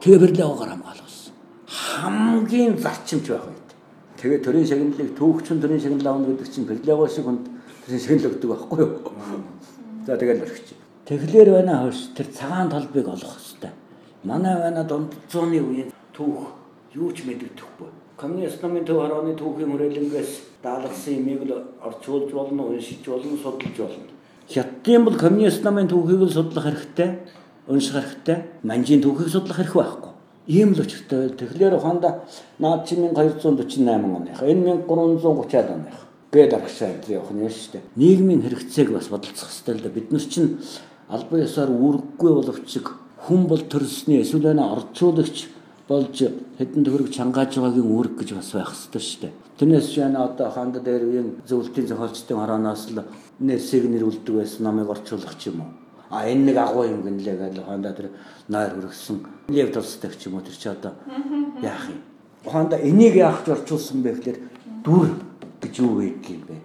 Тэгээ 0.00 0.20
бэрлээгоор 0.24 0.70
хамгаалуулсан. 0.72 1.34
Хамгийн 1.68 2.74
зарчимч 2.80 3.28
байх 3.28 3.44
үед. 3.44 3.70
Тэгээ 4.16 4.40
төрийн 4.40 4.66
шагналыг 4.66 5.12
түүхчин 5.12 5.60
төрийн 5.60 5.80
шагнал 5.84 6.08
авна 6.16 6.32
гэдэг 6.32 6.48
чинь 6.48 6.64
бэрлээгоо 6.64 7.08
шиг 7.08 7.28
хүнд 7.28 7.44
төрийн 7.84 8.00
шагнал 8.00 8.32
өгдөг 8.32 8.48
байхгүй 8.48 8.78
юу? 8.80 8.96
За 10.08 10.16
тэгэл 10.16 10.40
өргөч. 10.40 10.68
Тэгэхээр 11.04 11.50
байна 11.52 11.84
хөөс 11.84 12.00
тэр 12.16 12.28
цагаан 12.32 12.72
толбыг 12.72 13.06
олох 13.12 13.36
хэрэгтэй. 13.36 13.72
Манай 14.24 14.56
байна 14.56 14.88
дунд 14.88 15.12
зууны 15.28 15.60
үеийн 15.60 15.92
түүх 16.16 16.48
юу 16.96 17.12
ч 17.12 17.28
мэддэхгүй. 17.28 17.88
Коммунист 18.16 18.64
намын 18.64 18.84
төв 18.88 19.04
харооны 19.04 19.36
түүхийн 19.36 19.68
хүрээлэнгээс 19.68 20.64
даалгасан 20.64 21.20
юмыг 21.20 21.44
л 21.44 21.60
орчуулж 21.84 22.32
болно, 22.32 22.72
уншиж 22.72 23.04
болно, 23.04 23.36
судалж 23.36 23.76
болно. 23.76 24.08
Хятадын 24.48 25.04
бол 25.04 25.16
коммунист 25.16 25.60
намын 25.64 25.88
түүхийг 25.88 26.24
л 26.24 26.32
судлах 26.32 26.64
хэрэгтэй, 26.68 27.08
унших 27.70 27.94
хэрэгтэй. 27.94 28.38
Манжийн 28.66 29.00
түүхийг 29.00 29.30
судлах 29.30 29.56
хэрэг 29.56 29.74
байхгүй. 29.78 30.12
Ийм 30.50 30.74
л 30.74 30.82
учиртай. 30.82 31.30
Тэгэхээр 31.30 31.78
ухаанда 31.78 32.26
наад 32.58 32.86
чи 32.86 32.98
1248 32.98 33.86
оных. 33.86 34.42
Энэ 34.42 34.84
1330-аад 34.90 35.68
оных. 35.70 35.96
Гээд 36.34 36.54
аргашаад 36.54 37.06
явах 37.08 37.30
нь 37.30 37.46
шүү 37.46 37.78
дээ. 37.78 37.82
Нийгмийн 37.96 38.42
хэрэгцээг 38.42 38.90
бас 38.90 39.08
бодолцох 39.08 39.48
хэрэгтэй 39.50 39.74
л 39.78 39.82
да. 39.82 39.88
Бид 39.94 40.10
нар 40.10 40.22
чинь 40.26 40.58
албан 41.08 41.42
ёсоор 41.46 41.70
үүрэггүй 41.70 42.32
боловч 42.34 42.70
хүн 43.26 43.46
бол 43.46 43.62
төрсний 43.62 44.22
эсвэл 44.22 44.54
орчуулагч 44.54 45.50
болж 45.90 46.16
хэдэн 46.58 46.86
төгрөг 46.86 47.10
чангааж 47.10 47.58
байгаагийн 47.58 47.90
үүрэг 47.90 48.14
гэж 48.22 48.30
бас 48.38 48.50
байх 48.54 48.70
хэрэгтэй 48.70 49.02
шүү 49.02 49.20
дээ. 49.26 49.32
Тэрнээс 49.58 49.86
жишээ 49.90 50.08
нь 50.08 50.16
одоо 50.16 50.48
ханд 50.54 50.78
дээр 50.78 51.02
үеийн 51.02 51.28
зөвлөлтийн 51.50 51.90
зохиолчдын 51.90 52.38
хороноос 52.38 52.82
л 52.94 53.02
нэрсийг 53.42 53.84
нэрүүлдэг 53.90 54.34
байсан 54.38 54.62
намыг 54.64 54.86
орчуулах 54.86 55.34
ч 55.34 55.50
юм 55.50 55.66
уу. 55.66 55.70
А 56.10 56.26
энэ 56.26 56.50
нэг 56.50 56.56
агуу 56.58 56.84
юм 56.84 57.02
гинлээ 57.06 57.36
гэж 57.38 57.62
хонда 57.62 57.94
тэр 57.94 58.10
нойр 58.48 58.74
хөргсөн 58.74 59.22
лев 59.48 59.70
толстой 59.70 60.10
ч 60.10 60.26
юм 60.26 60.34
уу 60.34 60.42
тэр 60.42 60.56
чи 60.58 60.68
одоо 60.68 60.92
яах 61.62 61.86
юм. 61.86 62.02
Хонда 62.44 62.76
энийг 62.82 63.14
яах 63.14 63.46
ч 63.46 63.54
орчуулсан 63.54 64.02
бэ 64.02 64.18
гэхээр 64.18 64.38
дүр 64.82 65.14
гэж 65.62 65.74
юу 65.78 66.02
байдаг 66.02 66.30
юм 66.34 66.42
бэ? 66.50 66.56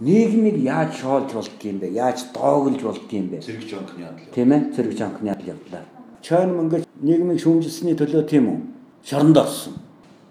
Нийгмийг 0.00 0.56
яаж 0.60 1.00
шоолж 1.00 1.32
болдго 1.32 1.64
юм 1.64 1.78
бэ? 1.80 1.88
Яаж 1.96 2.28
доогөлж 2.34 2.80
болдго 2.82 3.16
юм 3.16 3.28
бэ? 3.32 3.40
Зэрэгж 3.40 3.72
онхны 3.72 4.04
ядлаа. 4.04 4.34
Тийм 4.34 4.52
ээ, 4.52 4.60
зэрэгж 4.76 5.00
онхны 5.00 5.28
ядлаа. 5.48 5.84
Чойн 6.20 6.50
мөнгө 6.56 6.84
нийгмийг 7.00 7.40
шүүмжилсэний 7.40 7.96
төлөө 7.96 8.28
тийм 8.28 8.48
үү? 8.52 8.58
Шоронд 9.04 9.36
орсон. 9.40 9.80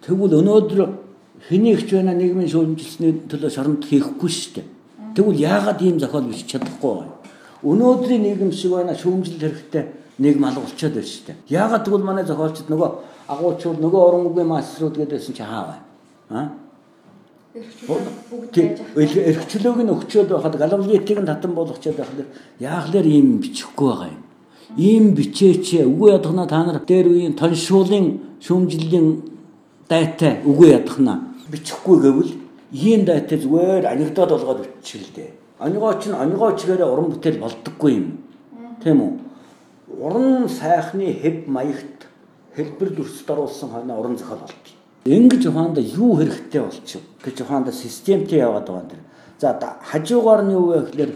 Тэгвэл 0.05 0.41
өнөөдөр 0.45 0.79
хэнийг 1.49 1.89
ч 1.89 1.97
байна 1.97 2.13
нийгмийн 2.13 2.49
шүүмжилсэний 2.49 3.25
төлөө 3.29 3.49
шоронд 3.49 3.85
хийхгүй 3.85 4.29
шүү 4.29 4.53
дээ. 4.61 4.67
Тэгвэл 5.17 5.41
яагаад 5.41 5.81
ийм 5.81 5.97
зохиол 5.97 6.29
биш 6.29 6.45
чадахгүй 6.45 6.93
вэ? 7.01 7.18
Өнөөдрийн 7.63 8.23
нийгэм 8.23 8.51
шиг 8.51 8.71
байна 8.71 8.95
шүүмжил 8.95 9.39
хэрэгтэй 9.39 9.83
нийгэм 10.19 10.43
алгуулчаад 10.47 10.93
байна 10.95 11.07
шүү 11.07 11.25
дээ. 11.27 11.35
Яагаад 11.49 11.83
тэгвэл 11.83 12.07
манай 12.07 12.23
зохиолчд 12.23 12.71
нөгөө 12.71 12.89
агуучууд 13.27 13.79
нөгөө 13.83 14.01
орон 14.07 14.27
үгийн 14.31 14.47
масрууд 14.47 14.95
гэдээсэн 14.95 15.35
чи 15.35 15.43
хаа 15.43 15.63
вэ? 15.67 15.75
Аа? 16.35 16.47
Эрхчлөөг 17.49 19.79
нь 19.83 19.91
өгчөөд 19.91 20.29
байхад 20.31 20.55
галавлитыг 20.55 21.19
нь 21.19 21.27
татан 21.27 21.51
болгочоод 21.57 21.97
байхад 21.97 22.19
яахлаар 22.59 23.07
ийм 23.07 23.39
бичихгүй 23.43 23.87
байгаа 23.89 24.09
юм. 24.13 24.23
Ийм 24.77 25.13
бичээч 25.17 25.81
үгүй 25.83 26.11
ядахна 26.13 26.47
та 26.47 26.63
нар 26.63 26.79
дээр 26.85 27.07
үеийн 27.09 27.33
тоншуулын 27.33 28.37
шүүмжлэлийн 28.45 29.07
дайтай 29.89 30.45
үгүй 30.45 30.69
ядахна 30.77 31.33
бичихгүй 31.51 31.97
гэвэл 32.05 32.31
ийм 32.71 33.05
дайтай 33.05 33.37
зүгээр 33.41 33.85
анекдот 33.89 34.29
болгоод 34.29 34.61
бичих 34.63 35.01
л 35.01 35.11
дээ. 35.17 35.38
Анигооч 35.59 36.07
нь 36.07 36.15
анигоочгаараа 36.15 36.87
уран 36.87 37.11
бүтээл 37.11 37.43
болдоггүй 37.43 37.91
юм. 37.99 38.07
Тийм 38.83 38.97
үү? 39.03 39.11
Уран 39.99 40.47
сайхны 40.47 41.11
хэв 41.11 41.47
маягт 41.51 42.07
хэлбэр 42.55 42.89
дүрсд 42.95 43.27
оруулсан 43.27 43.69
хойно 43.69 43.99
уран 43.99 44.15
зохиол 44.17 44.39
болтгий. 44.39 44.75
Ингэж 45.03 45.43
ухаанда 45.51 45.81
юу 45.81 46.15
хэрэгтэй 46.15 46.61
болчих 46.63 47.03
гэж 47.23 47.41
ухаанда 47.43 47.71
системтэй 47.71 48.39
яваад 48.39 48.67
байгаа 48.71 48.95
юм. 48.95 49.03
За 49.39 49.59
хажуугаар 49.83 50.43
нь 50.47 50.55
юу 50.55 50.71
вэ 50.71 50.79
гэхээр 50.87 51.11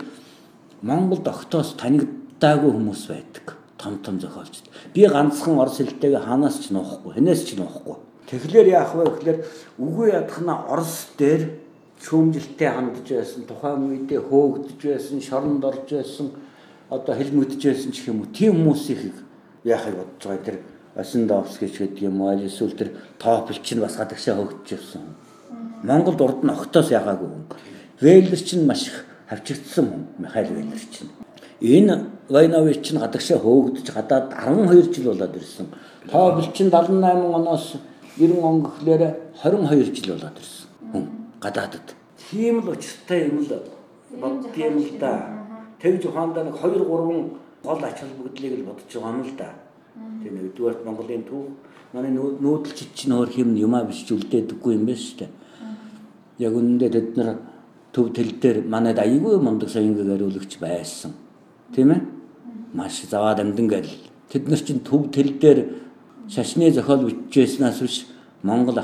Монголд 0.84 1.28
огтоос 1.28 1.80
танигдаагүй 1.80 2.72
хүмүүс 2.72 3.04
байдаг. 3.08 3.56
Том 3.80 4.00
том 4.04 4.20
зохиолчд. 4.20 4.68
Би 4.94 5.08
ганцхан 5.08 5.60
орос 5.60 5.80
хэлтэйгээ 5.80 6.20
ханаас 6.20 6.60
ч 6.60 6.76
нуухгүй, 6.76 7.16
хэнээс 7.16 7.42
ч 7.48 7.56
нуухгүй. 7.56 7.96
Тэгэхээр 8.28 8.68
яах 8.68 8.96
вэ 8.96 9.04
гэхээр 9.08 9.40
үгүй 9.80 10.08
ядахна 10.16 10.64
Орос 10.72 11.12
дээр 11.20 11.63
шүүмжилтээ 12.04 12.70
хандж 12.76 13.08
байсан, 13.08 13.48
тухайн 13.48 13.88
үедээ 13.88 14.20
хөөгдөж 14.28 14.80
байсан, 14.84 15.22
шоронд 15.24 15.64
орж 15.64 15.88
байсан, 15.88 16.36
одоо 16.92 17.16
хэлмэгдэж 17.16 17.62
байсан 17.64 17.92
ч 17.96 18.12
юм 18.12 18.28
уу. 18.28 18.34
Тийм 18.36 18.60
хүмүүсийг 18.60 19.16
яахыг 19.64 19.96
бодож 19.96 20.24
байгаа 20.28 20.44
тэр 20.44 20.58
Осиндовский 21.00 21.70
ч 21.72 21.80
гэдэг 21.80 22.04
юм 22.04 22.20
уу, 22.20 22.36
эсвэл 22.36 22.76
тэр 22.76 22.92
Топл 23.16 23.56
чинь 23.64 23.80
бас 23.80 23.96
гадагшаа 23.96 24.36
хөөгдөж 24.36 24.68
байсан. 24.76 25.16
Монголд 25.84 26.20
урд 26.20 26.44
нь 26.44 26.52
огтоос 26.52 26.92
яхаагүй 26.92 27.30
хүн. 27.32 27.46
Вейлер 28.04 28.42
чинь 28.44 28.68
маш 28.68 28.92
их 28.92 29.06
хавчигдсан 29.32 29.86
хүн, 29.88 30.04
Михаил 30.20 30.52
Вейлер 30.52 30.84
чинь. 30.92 31.12
Энэ 31.64 32.12
Вайнович 32.28 32.84
чинь 32.84 33.00
гадагшаа 33.00 33.40
хөөгдөж 33.40 33.88
гадаад 33.96 34.36
12 34.36 34.92
жил 34.92 35.16
болоод 35.16 35.40
ирсэн. 35.40 35.72
Топл 36.12 36.52
чинь 36.52 36.68
78 36.68 37.32
оноос 37.32 37.80
90 38.20 38.44
он 38.44 38.64
гэхлээр 38.68 39.16
22 39.40 39.96
жил 39.96 40.20
болоод 40.20 40.36
ирсэн 40.36 40.63
гадаадд. 41.44 41.88
Тийм 42.32 42.64
л 42.64 42.70
учиртай 42.72 43.28
юм 43.28 43.44
л 43.44 43.52
боддгийм 44.22 44.78
л 44.80 44.92
да. 45.00 45.14
Тэгж 45.82 46.08
ухаандаа 46.08 46.44
нэг 46.48 46.56
2 46.56 46.80
3 46.80 47.44
гол 47.64 47.84
ач 47.84 47.98
холбогдлыг 48.00 48.54
л 48.60 48.68
бодож 48.68 48.92
байгаа 48.94 49.12
юм 49.12 49.22
л 49.28 49.36
да. 49.38 49.50
Тийм 50.24 50.34
нэгдүгээр 50.40 50.78
Монголын 50.86 51.24
төв 51.28 51.44
манай 51.94 52.12
нүүдэлчид 52.12 52.92
чинь 52.98 53.14
өөр 53.14 53.30
хэм 53.30 53.50
юмаа 53.56 53.84
биш 53.86 54.08
үлдээдэггүй 54.10 54.74
юм 54.74 54.86
байна 54.88 54.98
шүү 54.98 55.18
дээ. 55.20 55.32
Яг 56.40 56.54
үнэндээ 56.58 56.90
тэд 56.90 57.10
нар 57.18 57.30
төв 57.94 58.10
тэл 58.16 58.32
дээр 58.42 58.58
манайд 58.66 58.98
аягүй 58.98 59.38
мундаг 59.38 59.70
соёнгийн 59.70 60.10
хариулагч 60.10 60.58
байсан. 60.58 61.14
Тийм 61.76 61.92
ээ? 61.92 62.02
Маш 62.74 63.06
заваад 63.06 63.40
амдан 63.40 63.68
гэл. 63.70 63.94
Тэд 64.34 64.50
нар 64.50 64.62
чинь 64.66 64.82
төв 64.82 65.14
тэл 65.14 65.38
дээр 65.38 65.60
шашны 66.28 66.72
зохиол 66.72 67.06
бичижсэнээс 67.06 67.80
биш 67.86 68.08
Монгол 68.42 68.80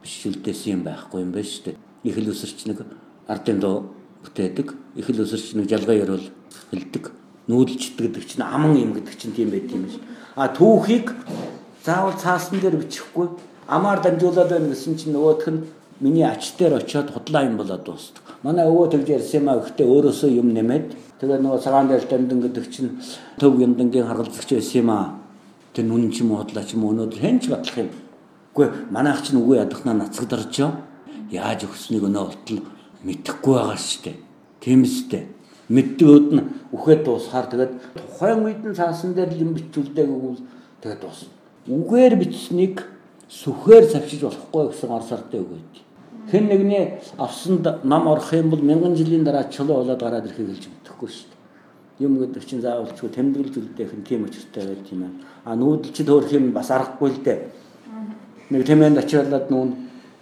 ахуйга 0.00 0.04
бишүүлдээсэн 0.04 0.72
юм 0.72 0.82
байхгүй 0.84 1.20
юм 1.22 1.32
байна 1.32 1.46
шүү 1.46 1.64
дээ. 1.64 1.76
Их 2.04 2.16
л 2.18 2.30
өсөрч 2.30 2.66
нэг 2.66 2.84
ардын 3.28 3.60
дуу 3.60 3.92
бүтээдэг. 4.24 4.68
Их 4.96 5.10
л 5.10 5.20
өсөрч 5.20 5.54
нэг 5.56 5.68
жалгаа 5.68 5.94
ярил 5.94 6.30
хэлдэг. 6.70 7.12
Нүүдэлчдэг 7.48 8.06
гэдэг 8.08 8.24
чинь 8.24 8.42
аман 8.44 8.76
юм 8.76 8.92
гэдэг 8.94 9.16
чинь 9.18 9.32
тийм 9.32 9.50
байт 9.50 9.70
юм 9.72 9.84
биш. 9.84 9.98
А 10.36 10.48
түүхийг 10.48 11.12
заавал 11.84 12.16
цаасан 12.16 12.60
дээр 12.60 12.76
бичихгүй 12.80 13.28
амаар 13.68 14.00
дамжуулаад 14.00 14.48
байна 14.48 14.72
гэсэн 14.72 14.96
чинь 14.96 15.12
нөгөөх 15.12 15.48
нь 15.50 15.64
миний 16.00 16.24
ач 16.24 16.56
дээр 16.56 16.80
очиод 16.80 17.10
худлаа 17.10 17.44
юм 17.44 17.56
болоод 17.56 17.84
дуустав. 17.84 18.24
Манай 18.42 18.64
өвөө 18.64 18.96
тэгж 18.96 19.08
ярьсан 19.20 19.44
юм 19.44 19.48
а 19.52 19.60
гэхдээ 19.60 19.86
өөрөөсөө 19.86 20.30
юм 20.32 20.54
нэмээд 20.54 21.20
тэгээ 21.20 21.38
нөгөө 21.44 21.60
цагаан 21.60 21.88
дээр 21.88 22.04
дамдан 22.08 22.40
гэдэг 22.40 22.66
чинь 22.72 22.96
төв 23.36 23.60
юмдангийн 23.60 24.08
харгалзагч 24.08 24.56
байсан 24.56 24.80
юм 24.80 24.90
а 24.90 25.20
Тэр 25.70 25.86
нүн 25.86 26.10
ч 26.10 26.26
юм 26.26 26.34
уу 26.34 26.42
хотлаа 26.42 26.66
ч 26.66 26.74
юм 26.74 26.82
өнөөдөр 26.90 27.20
хэн 27.22 27.38
ч 27.38 27.46
батлах 27.46 27.78
юм. 27.78 27.90
Үгүй 28.50 28.66
манайх 28.90 29.22
ч 29.22 29.32
нүгөө 29.32 29.62
ядахнаа 29.62 29.94
нацагдарчоо. 29.94 30.70
Яаж 31.30 31.64
өгснгийг 31.66 32.04
өнөө 32.10 32.24
болтол 32.26 32.60
мэдэхгүй 33.06 33.54
байгаа 33.54 33.78
шүү 33.78 34.02
дээ. 34.04 34.16
Тийм 34.60 34.82
үстэй. 34.82 35.22
Мэддгүүд 35.70 36.26
нь 36.34 36.42
үхээд 36.74 37.00
дуусахаар 37.06 37.46
тэгээд 37.46 37.72
тухайн 37.94 38.42
үед 38.42 38.62
нь 38.66 38.74
цаасан 38.74 39.14
дээр 39.14 39.30
юм 39.38 39.54
бичүүлдэг 39.54 40.06
гэвэл 40.10 40.42
тэгээд 40.82 41.00
дуусна. 41.00 41.30
Үгээр 41.70 42.14
бичсэнийг 42.18 42.76
сүхээр 43.30 43.84
завшиж 43.86 44.26
болохгүй 44.26 44.74
гэсэн 44.74 44.90
ор 44.90 45.04
сартай 45.06 45.38
үг 45.38 45.54
байд. 45.54 45.74
Хэн 46.34 46.44
нэгний 46.50 46.98
авсанд 47.18 47.64
нам 47.86 48.10
орох 48.10 48.34
юм 48.34 48.50
бол 48.50 48.58
мянган 48.58 48.98
жилийн 48.98 49.22
дараа 49.22 49.46
чулуу 49.46 49.86
болоод 49.86 50.02
гараад 50.02 50.26
ирэхийг 50.26 50.50
хэлж 50.50 50.66
мэдэхгүй 50.66 51.08
шүү 51.08 51.26
дээ 51.30 51.40
юм 52.00 52.16
гэдэг 52.18 52.44
чинь 52.48 52.64
заавалчгүй 52.64 53.12
тэмдэглэж 53.12 53.54
үлдээх 53.60 53.92
нь 53.92 54.06
тийм 54.08 54.24
очиртай 54.24 54.64
байт 54.72 54.88
юм 54.88 55.04
аа. 55.04 55.12
А 55.44 55.52
нүүдэлчд 55.52 56.08
хөөх 56.08 56.32
юм 56.32 56.52
бас 56.56 56.72
аргагүй 56.72 57.12
л 57.12 57.20
дээ. 57.20 57.38
Нэг 58.50 58.66
тэмээнд 58.66 58.98
очирлаад 58.98 59.50
нүүн 59.50 59.70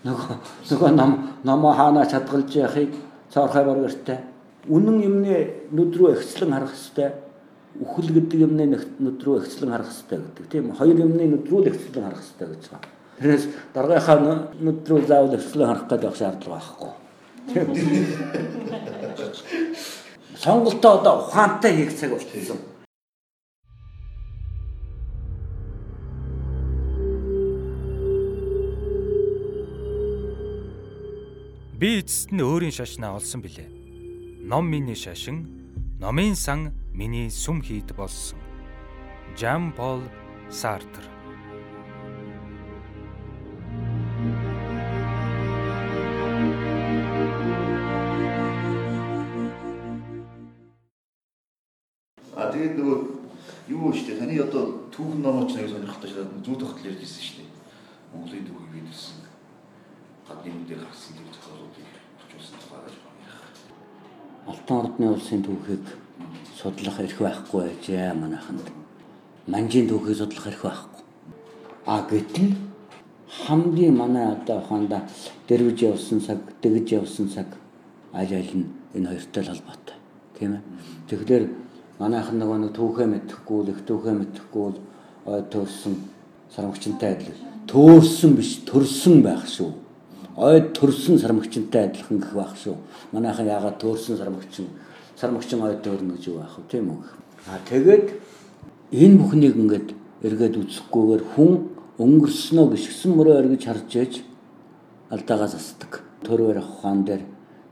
нөгөө 0.04 0.36
нөгөө 0.70 0.90
нам 0.94 1.12
намаа 1.44 1.74
хаана 1.74 2.06
чадгалж 2.06 2.56
яхийг 2.56 2.92
цаорхай 3.32 3.64
баргэртэй. 3.64 4.18
Үнэн 4.68 5.02
юмны 5.02 5.50
нүд 5.72 5.96
рүү 5.96 6.12
ихслэн 6.12 6.52
харах 6.52 6.74
хэвээр 6.76 7.12
үхэл 7.80 8.12
гэдэг 8.12 8.40
юмны 8.44 8.64
нүд 9.00 9.22
рүү 9.24 9.36
ихслэн 9.42 9.70
харах 9.72 9.88
хэвээр 9.88 10.22
гэдэг. 10.28 10.44
Тийм 10.52 10.76
хоёр 10.76 10.98
юмны 11.08 11.24
нүд 11.24 11.48
рүү 11.48 11.72
ихслэн 11.72 12.04
харах 12.04 12.20
хэвээр 12.20 12.52
гэж 12.52 12.64
байна. 12.68 12.84
Тэрээс 13.18 13.44
даргийнхаа 13.74 14.18
нүд 14.60 14.88
рүү 14.88 15.00
заавал 15.08 15.34
ихслэн 15.34 15.68
харах 15.68 15.86
гэдэг 15.88 16.14
шаардлага 16.14 16.60
байхгүй. 16.60 16.92
Сонголтоо 20.38 20.92
одоо 21.00 21.14
ухаантай 21.24 21.72
хийх 21.74 21.98
цаг 21.98 22.10
болчихсон. 22.12 22.58
Би 31.78 32.02
эцэст 32.02 32.34
нь 32.34 32.42
өөрийн 32.42 32.74
шашнаа 32.74 33.14
олсон 33.14 33.40
билээ. 33.42 33.70
Ном 34.50 34.66
миний 34.66 34.98
шашин, 34.98 35.46
номын 36.02 36.34
сан 36.34 36.74
миний 36.92 37.30
сүм 37.30 37.62
хийд 37.62 37.94
болсон. 37.94 38.38
Жан 39.38 39.70
Пол 39.72 40.02
Сартр 40.50 41.06
тэгээд 52.58 52.74
нөгөө 52.74 52.98
юу 53.70 53.92
штэ 53.94 54.18
таны 54.18 54.34
одоо 54.42 54.90
түүхэн 54.90 55.22
номооч 55.22 55.54
нэг 55.54 55.70
сонирхолтой 55.70 56.10
шээ 56.10 56.26
зүү 56.42 56.56
тогтол 56.58 56.88
ярьжсэн 56.90 57.22
штэ. 57.22 57.44
Монголын 58.10 58.46
түүхийг 58.50 58.72
бидлсэн. 58.74 59.22
Гадны 60.26 60.66
дээр 60.66 60.82
гарсан 60.82 61.14
тэр 61.14 61.30
зохиолуудыг 61.30 61.86
орчуулсан 62.18 62.58
тухай 62.58 62.80
гэж 62.82 62.96
байна. 62.98 63.30
Алтан 64.48 64.78
ордны 64.80 65.10
улсын 65.12 65.42
түүхийг 65.44 65.84
судлах 66.56 67.00
эрх 67.04 67.18
байхгүй 67.20 67.68
байжээ 67.68 68.14
манайханд. 68.16 68.64
Манжийн 69.46 69.88
түүхийг 69.88 70.16
судлах 70.16 70.46
эрх 70.48 70.62
байхгүй. 70.64 71.02
А 71.84 72.00
гэтэл 72.08 72.56
хамгийн 73.44 73.96
манай 73.96 74.32
одоо 74.32 74.60
хондоо 74.64 75.00
дэрвж 75.48 75.82
явсан 75.92 76.20
цаг, 76.24 76.38
дэгж 76.62 76.92
явсан 76.96 77.28
цаг 77.28 77.46
аль 78.12 78.32
аль 78.32 78.54
нь 78.56 78.72
энэ 78.96 79.08
хоёртой 79.08 79.42
л 79.44 79.50
холбоотой. 79.52 79.96
Тийм 80.38 80.52
ээ. 80.56 80.62
Тэгэхээр 81.08 81.44
манайхан 82.00 82.40
нөгөө 82.40 82.58
нэг 82.64 82.72
түүхээ 82.72 83.06
мэдхгүй 83.06 83.60
л 83.64 83.72
их 83.72 83.80
түүхээ 83.84 84.14
мэдхгүй 84.16 84.66
л 84.72 84.78
төрсөн 85.52 85.94
сарамгчтай 86.56 87.12
адил. 87.20 87.36
Төөрсөн 87.68 88.32
биш, 88.32 88.64
төрсөн 88.64 89.20
байх 89.20 89.44
шүү. 89.44 89.76
Ой 90.38 90.60
төрсөн 90.70 91.18
сарамгчтай 91.18 91.88
адилхан 91.88 92.22
гэх 92.22 92.34
байх 92.38 92.54
шүү. 92.62 92.76
Манайхан 93.10 93.46
яагаад 93.50 93.80
төөрсөн 93.82 94.18
сарамгчин 94.20 94.68
сармагчин 95.18 95.62
ой 95.66 95.74
төөрнө 95.82 96.14
гэж 96.14 96.28
юу 96.30 96.38
байх 96.38 96.54
вэ 96.54 96.64
тийм 96.70 96.90
үү? 96.94 97.02
А 97.50 97.58
тэгээд 97.66 98.06
энэ 98.94 99.18
бүхнийг 99.18 99.58
ингээд 99.58 99.88
эргээд 100.22 100.54
үзэхгүйгээр 100.62 101.22
хүн 101.34 101.50
өнгөрснөө 101.98 102.66
гიშгсэн 102.70 103.10
мөрөө 103.18 103.34
эргэж 103.42 103.62
харж 103.66 103.90
ээж 103.98 104.14
алдаагаа 105.10 105.50
засдаг. 105.50 106.06
Төрөөр 106.22 106.62
ухаан 106.62 107.02
дээр 107.02 107.22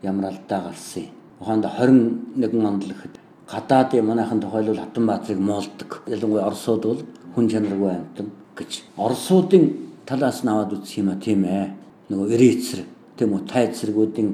ямар 0.02 0.34
алдаа 0.34 0.66
гарсан 0.66 1.06
юм. 1.06 1.14
Ухаанд 1.38 1.70
21 1.70 2.66
онд 2.66 2.82
л 2.82 2.90
ихэд 2.90 3.14
гадаадын 3.46 4.06
манайхан 4.10 4.40
тохиолбол 4.42 4.82
Хатанбаатрыг 4.82 5.38
моолдог. 5.38 6.02
Ялангуяа 6.10 6.50
Оросууд 6.50 6.82
бол 6.82 7.02
хүн 7.34 7.46
чанаргүй 7.46 7.90
амтан 7.94 8.30
гэж. 8.58 8.82
Оросуудын 8.98 9.64
талаас 10.06 10.42
нь 10.42 10.50
аваад 10.50 10.74
үзэх 10.74 10.98
юм 10.98 11.14
а 11.14 11.16
тийм 11.22 11.44
ээ. 11.44 11.85
Нөгөө 12.10 12.34
эрийцэр 12.36 12.80
тийм 13.16 13.30
үү 13.34 13.42
тайд 13.50 13.72
зэргүүдийн 13.74 14.30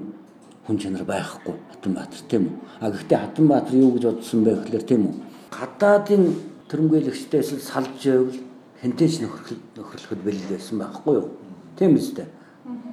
хүн 0.67 0.77
чанар 0.79 1.05
байхгүй 1.05 1.55
Хатанбаатар 1.73 2.23
тийм 2.29 2.43
үү. 2.49 2.57
А 2.81 2.91
гэхдээ 2.91 3.19
Хатанбаатар 3.19 3.75
юу 3.75 3.91
гэж 3.97 4.05
бодсон 4.11 4.41
бэ 4.45 4.53
гэхээр 4.61 4.85
тийм 4.85 5.03
үү. 5.09 5.15
Гадаадын 5.53 6.25
төрөмгөөлөгчдөөс 6.69 7.49
л 7.57 7.63
салж 7.63 8.01
байвал 8.05 8.39
хинтээч 8.83 9.15
нөхрөл 9.25 9.61
нөхрөлөхөд 9.77 10.21
бэлэл 10.25 10.53
байсан 10.53 10.77
байхгүй 10.79 11.15
юу? 11.17 11.29
Тийм 11.77 11.97
үстэй. 11.97 12.29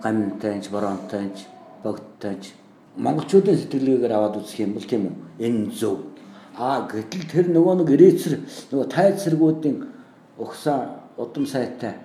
Гамтайч, 0.04 0.72
боронтайч, 0.72 1.38
богдтайч 1.84 2.44
монголчуудын 3.00 3.58
сэтгэлгээгээр 3.58 4.14
аваад 4.14 4.40
үзэх 4.44 4.60
юм 4.60 4.74
бол 4.76 4.84
тийм 4.84 5.04
үү? 5.08 5.16
Энэ 5.40 5.72
зөв. 5.72 5.98
А 6.58 6.84
гэтэл 6.84 7.26
тэр 7.32 7.46
нөгөө 7.56 7.76
нэг 7.80 7.90
ирээцэр 7.96 8.34
нөгөө 8.72 8.88
тайз 8.92 9.24
сэргүүдийн 9.24 9.78
өгсөн 10.36 10.80
удам 11.16 11.46
сайтай 11.48 11.96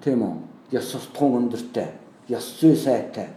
тийм 0.00 0.24
үү? 0.24 0.34
Яс 0.72 0.88
сустгун 0.88 1.48
өндөртэй, 1.48 1.88
яс 2.28 2.54
зүй 2.60 2.76
сайтай. 2.76 3.28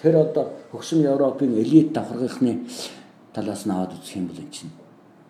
Тэр 0.00 0.16
одоо 0.16 0.50
хөгшин 0.72 1.04
Европын 1.04 1.54
элит 1.60 1.92
давхаргийнхны 1.92 2.66
талаас 3.34 3.66
нь 3.66 3.70
аваад 3.70 3.94
үзэх 3.94 4.16
юм 4.16 4.26
бол 4.26 4.38
энэ 4.38 4.50
чинь 4.50 4.70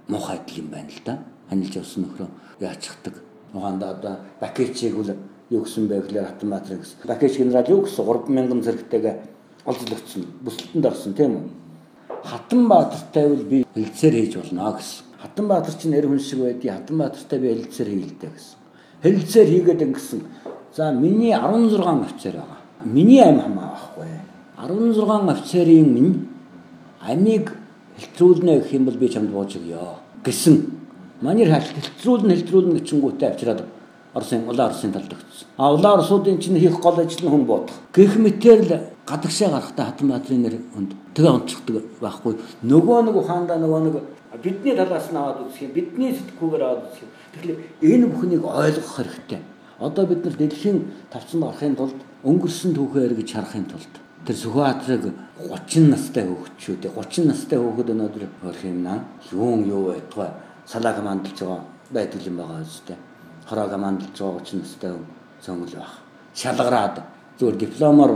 муухай 0.09 0.39
адил 0.39 0.59
юм 0.65 0.69
байна 0.71 0.89
л 0.89 1.03
да. 1.05 1.19
Ханилж 1.49 1.77
явсан 1.77 2.05
нөхрөө 2.05 2.29
яачдаг. 2.61 3.15
Угаанда 3.53 3.91
одоо 3.91 4.17
Бакечиг 4.41 4.97
үл 4.97 5.17
юу 5.51 5.65
гэсэн 5.65 5.89
бэ 5.89 6.01
гэхээр 6.01 6.27
Хатанбаатар 6.27 6.79
гэсэн. 6.79 6.97
Бакеч 7.05 7.39
генерал 7.39 7.67
юу 7.69 7.83
гэсэн 7.83 8.05
3000 8.07 8.63
зэрэгтэйгээ 8.63 9.17
олзлогдсон. 9.67 10.23
Бүсэлтэнд 10.45 10.87
орсон 10.87 11.15
тийм 11.15 11.33
үү? 11.35 11.45
Хатанбаатартай 12.25 13.29
бол 13.29 13.45
би 13.45 13.67
хэлцээр 13.75 14.15
хийж 14.15 14.35
болно 14.39 14.73
гэсэн. 14.79 15.05
Хатанбаатар 15.19 15.75
чинь 15.75 15.91
нэр 15.91 16.07
хүн 16.07 16.23
шиг 16.23 16.39
байдгийг 16.39 16.73
Хатанбаатартай 16.73 17.39
би 17.39 17.49
хэлцээр 17.59 17.89
хийлдэ 17.91 18.29
гэсэн. 18.31 18.59
Хэлцээр 19.03 19.49
хийгээд 19.51 19.83
ингэсэн. 19.83 20.21
За 20.77 20.93
миний 20.93 21.35
16 21.35 21.83
офицер 21.83 22.39
байгаа. 22.39 22.60
Миний 22.85 23.21
аим 23.21 23.41
хамаа 23.41 23.77
байхгүй. 23.77 24.09
16 24.57 25.31
офицерын 25.31 25.93
минь 25.93 26.29
амийг 27.01 27.53
хэлтрүүлнэ 27.99 28.61
гэх 28.61 28.73
юм 28.73 28.85
бол 28.85 28.97
би 28.97 29.09
чамд 29.09 29.31
бууж 29.31 29.57
өгье 29.57 29.79
гэсэн. 30.25 30.57
Манер 31.21 31.53
хэлтрүүлнэ 31.53 32.35
хэлтрүүлнэ 32.37 32.81
гэчингүүтээ 32.81 33.31
авчираад 33.31 33.65
Оросын 34.15 34.49
улаан 34.49 34.73
Оросын 34.73 34.93
талд 34.93 35.13
өгсөн. 35.13 35.47
А 35.57 35.73
улаан 35.73 36.01
Оросуудын 36.01 36.41
чинь 36.41 36.59
хийх 36.59 36.81
гол 36.81 36.99
ажил 36.99 37.21
нь 37.21 37.31
хүн 37.31 37.45
боодох. 37.45 37.77
Гэх 37.93 38.17
мэтэр 38.17 38.61
л 38.67 38.73
гадагшаа 39.07 39.51
гарахтаа 39.51 39.87
Хатанбаатарын 39.87 40.43
нэр 40.43 40.57
хүнд 40.75 40.91
тэгээ 41.15 41.31
онцлогдөг 41.31 41.85
байхгүй. 42.01 42.35
Нөгөө 42.65 42.99
нэг 43.07 43.17
ухаандаа 43.17 43.59
нөгөө 43.63 43.81
нэг 43.87 43.95
бидний 44.43 44.75
талаас 44.75 45.13
нь 45.13 45.17
аваад 45.17 45.47
үзэх 45.47 45.63
юм. 45.63 45.73
Бидний 45.79 46.11
сэтгүүгээр 46.11 46.63
аваад 46.65 46.83
үзэх 46.91 47.07
юм. 47.07 47.11
Тэгэхээр 47.33 47.59
энэ 47.87 48.07
бүхнийг 48.11 48.43
ойлгох 48.43 48.91
хэрэгтэй. 48.99 49.41
Одоо 49.79 50.05
бид 50.07 50.25
нар 50.25 50.35
дэлхийн 50.35 50.79
тавцанд 51.13 51.43
гарахын 51.45 51.77
тулд 51.77 51.99
өнгөрсөн 52.25 52.77
түүхээ 52.77 53.07
эргэж 53.09 53.33
харахын 53.33 53.67
тулд 53.71 53.95
тэр 54.27 54.37
Сүхбаатрыг 54.37 55.05
30 55.49 55.89
настай 55.89 56.25
хөвгчүүд 56.29 56.93
30 56.93 57.27
настай 57.31 57.59
хөвгөд 57.59 57.93
өнөөдөр 57.97 58.25
наа. 58.77 59.01
Юун 59.33 59.65
юу 59.65 59.89
байтугай 59.89 60.31
салааг 60.67 61.01
мандалж 61.03 61.41
байгаа 61.41 61.65
байдал 61.91 62.27
юм 62.27 62.37
байгаа 62.37 62.61
үстэй. 62.61 62.97
Хороог 63.49 63.73
мандалж 63.81 64.13
байгаа 64.21 64.45
30 64.45 64.61
настай 64.61 64.93
цөмөл 65.41 65.75
байх. 65.75 65.95
Шалгараад 66.35 66.97
зүгээр 67.41 67.57
дипломоор 67.57 68.13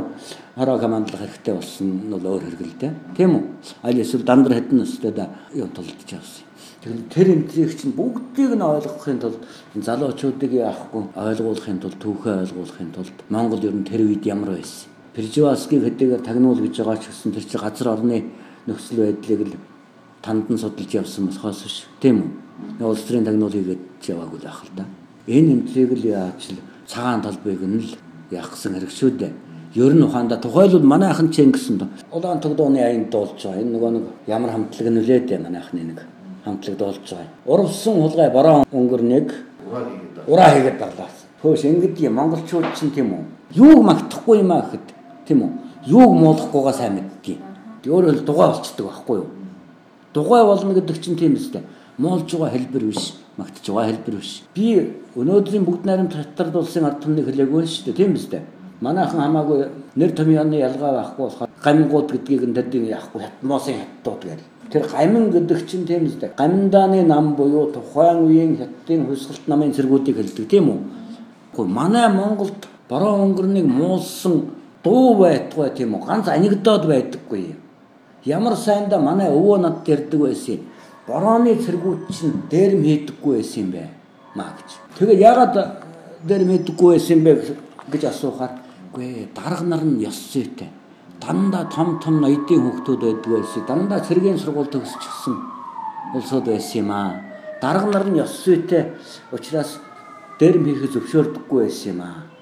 хороог 0.54 0.84
мандалах 0.84 1.24
хэрэгтэй 1.24 1.54
болсон 1.54 1.88
нь 1.88 2.10
бол 2.12 2.26
өөр 2.36 2.44
хэрэг 2.44 2.60
л 2.60 2.76
дээ. 2.80 2.92
Тийм 3.16 3.30
үү? 3.34 3.42
Аль 3.82 4.00
эсвэл 4.04 4.28
дандар 4.28 4.60
хэдэн 4.60 4.78
настай 4.84 5.12
да 5.12 5.28
юм 5.56 5.68
тулдж 5.72 6.12
явсан. 6.12 6.43
Тэгэхээр 6.84 7.08
тэр 7.08 7.28
энтрийг 7.32 7.72
чинь 7.80 7.96
бүгдийг 7.96 8.52
нь 8.52 8.60
ойлгохын 8.60 9.16
тулд 9.16 9.40
залуучуудыг 9.72 10.52
яахгүй 10.52 11.16
ойлгуулахын 11.16 11.80
тулд 11.80 11.96
түүхээ 11.96 12.44
ойлгуулахын 12.44 12.92
тулд 12.92 13.16
Монгол 13.32 13.64
ер 13.64 13.72
нь 13.72 13.88
тэр 13.88 14.04
үед 14.04 14.20
ямар 14.28 14.52
байсан 14.52 14.92
Пржеваский 15.16 15.80
хэдийгээр 15.80 16.20
тагнуул 16.20 16.60
гэж 16.60 16.84
байгаа 16.84 17.00
ч 17.00 17.08
гэсэн 17.08 17.32
тэр 17.32 17.44
чинь 17.48 17.62
газар 17.64 17.88
орны 17.88 18.28
нөхцөл 18.68 19.00
байдлыг 19.00 19.40
л 19.48 19.56
тандан 20.20 20.58
судалж 20.60 20.92
явсан 20.92 21.32
болохоос 21.32 21.64
биш 21.64 21.76
тийм 22.04 22.20
үү? 22.20 22.84
Улс 22.84 23.08
төрийн 23.08 23.24
тагнуул 23.24 23.56
хийгээд 23.56 24.04
яваагүй 24.04 24.44
л 24.44 24.50
ах 24.52 24.60
л 24.68 24.76
да. 24.76 24.84
Энэ 25.24 25.64
эмтрийг 25.64 25.96
л 25.96 26.04
яаж 26.04 26.52
л 26.52 26.60
цагаан 26.84 27.24
талбайг 27.24 27.64
нь 27.64 27.80
л 27.80 27.96
яахсан 28.28 28.76
хэрэг 28.76 28.92
шүү 28.92 29.10
дээ. 29.24 29.32
Ер 29.80 29.96
нь 29.96 30.04
ухаанда 30.04 30.36
тухайлбал 30.36 30.84
манайхан 30.84 31.32
ч 31.32 31.48
ингэсэн 31.48 31.78
доо. 31.80 31.88
Улаан 32.12 32.44
тогдооны 32.44 32.82
аянд 32.82 33.08
дуулж 33.08 33.40
байгаа. 33.40 33.62
Энэ 33.62 33.72
нөгөө 33.72 33.90
нэг 33.96 34.04
ямар 34.28 34.50
хамтлаг 34.52 34.88
нөлөөд 34.92 35.24
дээ 35.32 35.40
манайхны 35.40 35.82
нэг 35.94 36.00
хамтлаг 36.44 36.76
дуулж 36.76 37.04
байгаа. 37.10 37.28
Урвсан 37.46 37.94
хулгай 38.00 38.30
бороо 38.30 38.64
өнгөрнийг 38.72 39.28
ураа 40.26 40.50
хийгээд 40.54 40.78
дарлаасан. 40.78 41.28
Хөөс 41.42 41.64
ингэдэг 41.64 42.08
юм 42.08 42.14
монголчууд 42.14 42.72
чинь 42.78 42.90
тийм 42.90 43.12
үү? 43.12 43.24
Юуг 43.54 43.84
магтахгүй 43.84 44.38
юм 44.40 44.52
аа 44.52 44.62
гэхэд 44.62 44.94
Тийм 45.24 45.42
үү? 45.42 45.50
Юуг 45.86 46.12
муулахгүйгаа 46.20 46.72
сайн 46.72 47.00
мэддэг. 47.00 47.40
Өөрөөр 47.88 48.16
хэл 48.20 48.28
дугай 48.28 48.48
болцдог 48.52 48.86
байхгүй 48.86 49.16
юу? 49.16 49.28
Дугай 50.12 50.44
болно 50.44 50.74
гэдэг 50.74 51.00
чинь 51.00 51.16
тийм 51.16 51.34
үстэй. 51.34 51.62
Муулж 51.96 52.28
байгаа 52.28 52.52
хэлбэр 52.52 52.84
биш, 52.84 53.16
магтж 53.36 53.68
байгаа 53.68 53.88
хэлбэр 53.92 54.16
биш. 54.20 54.42
Би 54.54 55.00
өнөөдрийн 55.16 55.64
бүгд 55.64 55.84
найрамд 55.84 56.12
татвард 56.12 56.56
улсын 56.56 56.84
ард 56.84 57.00
түмнийг 57.00 57.28
хэлээгүй 57.28 57.64
шүү 57.64 57.84
дээ. 57.88 57.96
Тийм 57.96 58.14
үстэй. 58.16 58.42
Манайхан 58.80 59.20
хамаагүй 59.20 59.68
нэр 59.96 60.12
томьёоны 60.12 60.60
ялгаа 60.60 60.92
байхгүй 60.92 61.24
болохоор 61.24 61.50
гамингууд 61.64 62.08
гэдгийг 62.12 62.44
нь 62.44 62.56
тэдний 62.56 62.92
яахгүй 62.92 63.22
хятмоосын 63.24 63.80
хаттууд 63.80 64.22
гэдэг. 64.28 64.48
Тэр 64.74 64.88
гамин 64.90 65.30
гэдэг 65.30 65.70
чинь 65.70 65.86
тийм 65.86 66.06
үстэй. 66.06 66.32
Гаминдааны 66.36 67.04
нам 67.06 67.36
буюу 67.38 67.70
тухайн 67.70 68.26
үеийн 68.26 68.56
хятадын 68.58 69.06
хувьсгалт 69.06 69.46
намын 69.46 69.70
зэргүүдийг 69.70 70.16
хэлдэг 70.18 70.48
тийм 70.50 70.66
үү? 70.66 70.80
Гэхдээ 71.54 71.70
манай 71.70 72.08
Монголд 72.10 72.66
бороо 72.88 73.22
өнгөрнийг 73.22 73.70
муулсан 73.70 74.50
дуу 74.82 75.14
байтугай 75.14 75.70
тийм 75.70 75.94
үү 75.94 76.02
ганц 76.02 76.26
анекдот 76.26 76.90
байдаггүй. 76.90 77.54
Ямар 78.24 78.56
сайндаа 78.56 78.98
манай 78.98 79.30
өвөө 79.30 79.58
над 79.62 79.84
дэрдэг 79.86 80.20
байсан 80.20 80.54
юм. 80.58 80.66
Борооны 81.06 81.54
цэргүүд 81.54 82.10
чинь 82.10 82.42
дээрэм 82.50 82.82
хийдэггүй 82.82 83.32
байсан 83.38 83.62
юм 83.62 83.70
бэ 83.70 83.82
маа 84.34 84.58
гэж. 84.58 84.70
Тэгээ 84.98 85.22
ягаад 85.22 85.54
дээрэм 86.26 86.50
хийдэггүй 86.50 86.88
байсан 86.98 87.14
юм 87.14 87.24
бэ 87.24 87.32
гэж 87.94 88.02
асуухаар 88.10 88.58
үгүй 88.90 89.28
дарга 89.30 89.62
нар 89.62 89.86
нь 89.86 90.02
ёс 90.02 90.18
зүйтэй. 90.34 90.66
Дандаа 91.24 91.64
том 91.74 91.98
том 92.02 92.20
ноёдын 92.20 92.60
хүүхдүүд 92.64 93.00
байдаг 93.00 93.30
байсан. 93.32 93.62
Дандаа 93.68 94.00
цэргийн 94.00 94.38
сургууль 94.38 94.72
төгсчихсэн 94.72 95.36
улсууд 96.16 96.44
байсан 96.52 96.78
юм 96.84 96.90
аа. 96.90 97.12
Дарга 97.60 97.88
нар 97.90 98.06
нь 98.08 98.20
ёс 98.24 98.32
зүйтэй 98.44 98.82
учраас 99.32 99.80
дээрэм 100.38 100.64
хийхэд 100.68 100.92
зөвшөөрдөггүй 100.94 101.60
байсан 101.64 101.92
юм 101.92 102.00
аа 102.04 102.34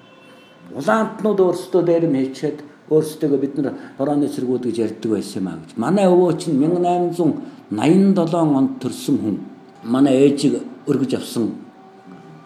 Улаантнууд 0.71 1.39
өөрсдөө 1.43 1.81
дээрэм 1.85 2.15
хийчихэд 2.17 2.57
өөрсдөө 2.89 3.37
бид 3.37 3.57
нар 3.61 3.75
борооны 3.97 4.29
цэргүүд 4.31 4.63
гэж 4.67 4.77
ярьдаг 4.85 5.11
байсан 5.11 5.43
юм 5.43 5.47
а 5.51 5.53
гэж. 5.59 5.69
Манай 5.77 6.07
өвөө 6.07 6.31
чинь 6.39 6.57
1887 6.57 8.57
онд 8.57 8.71
төрсэн 8.81 9.17
хүн. 9.21 9.37
Манай 9.83 10.15
ээжийг 10.25 10.63
өргөж 10.89 11.11
авсан 11.19 11.51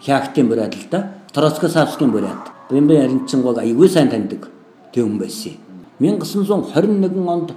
хяактын 0.03 0.49
бурайд 0.49 0.75
л 0.75 0.88
да. 0.91 0.99
Троцкосавскийн 1.31 2.11
бурайд. 2.11 2.43
Бэмбэн 2.69 3.05
Аринчингог 3.05 3.61
аягүй 3.63 3.88
сайн 3.88 4.09
таньдаг 4.09 4.49
тэвэн 4.91 5.15
байсан. 5.21 5.55
1921 5.99 7.27
онд 7.27 7.53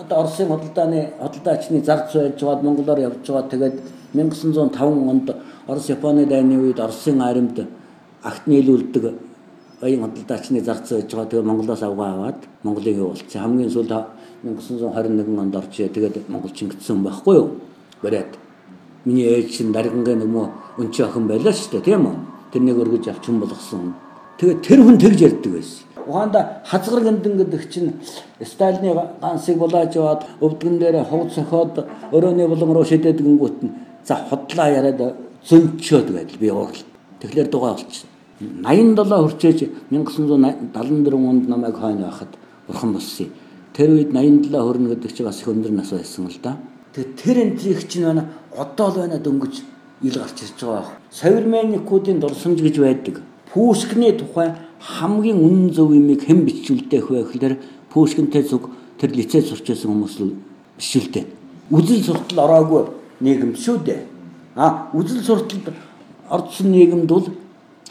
одоо 0.00 0.20
Оросын 0.20 0.48
худалдааны 0.48 1.10
худалдаачны 1.20 1.84
зарц 1.84 2.14
байж 2.14 2.40
байгаад 2.40 2.62
Монголоор 2.62 2.98
явж 2.98 3.26
байгаа. 3.26 3.50
Тэгээд 3.50 3.80
1905 4.14 5.10
онд 5.10 5.36
Орос 5.68 5.88
Японы 5.88 6.26
дайны 6.26 6.58
үед 6.58 6.80
Оросын 6.80 7.20
аримд 7.22 7.66
агт 8.22 8.46
нийлүүлдэг 8.46 9.04
оюун 9.82 10.10
худалдаачны 10.10 10.60
зарц 10.60 10.90
байж 10.90 11.12
байгаа. 11.12 11.26
Тэгээ 11.30 11.46
Монголоос 11.46 11.82
авгаа 11.82 12.14
аваад 12.14 12.40
Монголыг 12.62 12.96
явуулсан. 12.96 13.42
Хамгийн 13.42 13.70
сүүлд 13.70 13.92
1921 14.42 15.38
онд 15.38 15.56
орж 15.56 15.76
тэгээд 15.76 16.28
Монгол 16.28 16.50
чингдсэн 16.50 17.02
байхгүй 17.04 17.36
юу? 17.36 17.50
Бариад. 18.02 18.34
Миний 19.04 19.24
ээж 19.24 19.56
чинь 19.56 19.72
даргангийн 19.72 20.20
нөгөө 20.20 20.46
өнчи 20.78 21.02
охин 21.04 21.28
байлаа 21.28 21.52
шүү 21.52 21.80
дээ 21.80 21.86
тийм 21.86 22.06
үү? 22.06 22.16
Тэрнийг 22.52 22.78
өргөж 22.82 23.08
авч 23.08 23.24
хүн 23.24 23.40
болгосон. 23.40 23.94
Тэгээ 24.38 24.60
тэр 24.60 24.80
хүн 24.82 24.98
тэгж 24.98 25.20
ярьдаг 25.20 25.52
байсан. 25.52 25.84
Ухаанда 26.06 26.62
хазгар 26.64 27.02
гэнтэн 27.04 27.36
гэдэг 27.38 27.62
чинь 27.72 27.92
Сталины 28.40 28.94
гансыг 29.20 29.58
булааж 29.58 29.94
яваад 29.96 30.22
өвдгөн 30.40 30.78
дээр 30.78 31.04
ховд 31.04 31.32
сохоод 31.32 31.86
өрөөний 32.12 32.46
булан 32.48 32.72
руу 32.72 32.84
шидэдэг 32.84 33.24
гингүүт 33.24 33.58
нь 33.64 33.74
за 34.04 34.16
хотлаа 34.28 34.68
яриад 34.70 35.14
зөнчөөд 35.48 36.08
байдал 36.12 36.38
би 36.40 36.50
уурал. 36.50 36.84
Тэгэхээр 37.20 37.48
дугаа 37.50 37.74
болчихно. 37.74 38.10
87 38.40 39.20
хүрчээж 39.24 39.58
1974 39.90 41.14
онд 41.14 41.48
намайг 41.48 41.76
хойно 41.76 42.08
байхад 42.08 42.32
бурхан 42.66 42.92
болсон. 42.92 43.28
Тэр 43.76 43.90
үед 43.90 44.12
87 44.12 44.56
хүрнэ 44.56 44.88
гэдэг 44.94 45.12
чинь 45.12 45.26
бас 45.26 45.40
их 45.40 45.48
өндөр 45.48 45.72
нас 45.72 45.90
байсан 45.90 46.26
л 46.26 46.38
да. 46.42 46.56
Тэгээ 46.94 47.16
тэр 47.20 47.36
энтрийг 47.44 47.88
чинь 47.88 48.04
байна 48.04 48.24
одоо 48.56 48.88
л 48.88 48.96
байна 49.04 49.18
дөнгөж 49.18 49.54
ил 50.02 50.16
гарч 50.16 50.38
ирж 50.42 50.60
байгаа. 50.64 50.96
Соверменникуудын 51.12 52.20
дурсамж 52.20 52.60
гэж 52.60 52.76
байдаг. 52.80 53.20
Пушкины 53.52 54.12
тухай 54.12 54.54
хамгийн 54.80 55.36
үнэн 55.36 55.70
зөв 55.76 55.92
юмыг 55.92 56.24
хэн 56.24 56.44
бичүүлдэг 56.48 57.04
вэ 57.04 57.24
гэхээр 57.28 57.54
Пушкинтэй 57.92 58.42
зүг 58.42 58.70
тэр 58.96 59.12
лицей 59.12 59.42
сурч 59.44 59.68
байсан 59.68 59.92
хүмүүс 59.92 60.14
л 60.24 60.32
бичүүлдэг. 60.80 61.24
Үзэл 61.68 62.02
суртал 62.02 62.38
ороогүй 62.48 62.82
нийгэм 63.20 63.52
шүү 63.54 63.76
дээ. 63.84 64.00
А 64.56 64.88
үзэл 64.96 65.20
сурталд 65.20 65.68
орцсон 66.30 66.72
нийгэмд 66.72 67.08
бол 67.10 67.28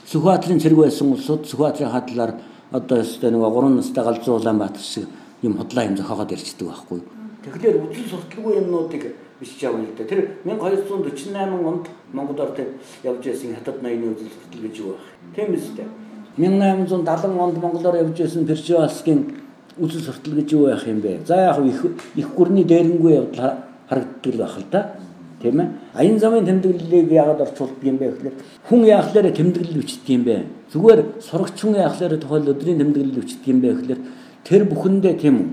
Сүхбаатарын 0.10 0.58
цэрэг 0.58 0.80
байсан 0.82 1.14
улсууд 1.14 1.46
Сүхбаатарын 1.46 1.94
хадлаар 1.94 2.32
одоо 2.72 2.98
өстэй 3.06 3.30
нэг 3.30 3.46
3 3.46 3.78
настай 3.78 4.04
галзуу 4.04 4.42
Улаанбаатар 4.42 4.82
шиг 4.82 5.06
юм 5.46 5.58
худлаа 5.58 5.86
юм 5.86 5.98
зохиогоод 5.98 6.34
ирчдэг 6.34 6.68
байхгүй. 6.68 7.00
Тэгэхээр 7.46 7.78
үзэл 7.86 8.10
сурталгүй 8.10 8.54
юмнуудыг 8.58 9.04
бичиж 9.40 9.62
явна 9.64 9.86
л 9.86 9.94
дээ. 9.94 10.10
Тэр 10.10 10.22
1248 10.44 11.38
онд 11.62 11.86
Монгол 12.14 12.42
орд 12.42 12.58
явж 13.04 13.22
байсан 13.22 13.54
хятад 13.54 13.82
ноёны 13.86 14.18
үзэл 14.18 14.34
суртал 14.34 14.62
гэж 14.66 14.76
юу 14.82 14.98
байх. 14.98 15.06
Тийм 15.36 15.54
үстэй. 15.54 15.88
1870 16.38 17.40
онд 17.40 17.58
Монголоор 17.58 17.96
явж 17.96 18.18
байсан 18.20 18.46
Перчеваскийн 18.46 19.26
үзэл 19.80 20.02
суртал 20.02 20.34
гэж 20.34 20.52
юу 20.54 20.66
байх 20.68 20.88
юм 20.88 21.02
бэ? 21.02 21.20
За 21.26 21.36
яг 21.36 21.60
их 21.66 21.86
их 22.16 22.28
гүрний 22.36 22.64
дээрэнгүй 22.64 23.14
явдал 23.14 23.64
харагддаг 23.90 24.34
л 24.34 24.38
байх 24.38 24.58
л 24.58 24.66
да 24.72 24.96
тийм 25.42 25.60
ээ 25.60 25.68
аян 25.96 26.20
замын 26.20 26.46
тэмдэглэлийг 26.46 27.12
яагаад 27.12 27.42
орчуулдаг 27.42 27.84
юм 27.84 27.98
бэ 27.98 28.12
гэхээр 28.12 28.36
хүн 28.68 28.82
яахлаарэ 28.86 29.32
тэмдэглэл 29.32 29.82
бичдэг 29.82 30.10
юм 30.10 30.24
бэ? 30.24 30.46
Зүгээр 30.72 31.02
сурагч 31.20 31.58
хүн 31.60 31.76
яахлаарэ 31.76 32.18
тухайл 32.18 32.52
өдрийн 32.52 32.80
тэмдэглэл 32.80 33.20
бичдэг 33.20 33.48
юм 33.48 33.60
бэ 33.62 33.74
гэхээр 33.74 34.02
тэр 34.44 34.64
бүхэндээ 34.68 35.16
тийм 35.16 35.36
үү? 35.40 35.50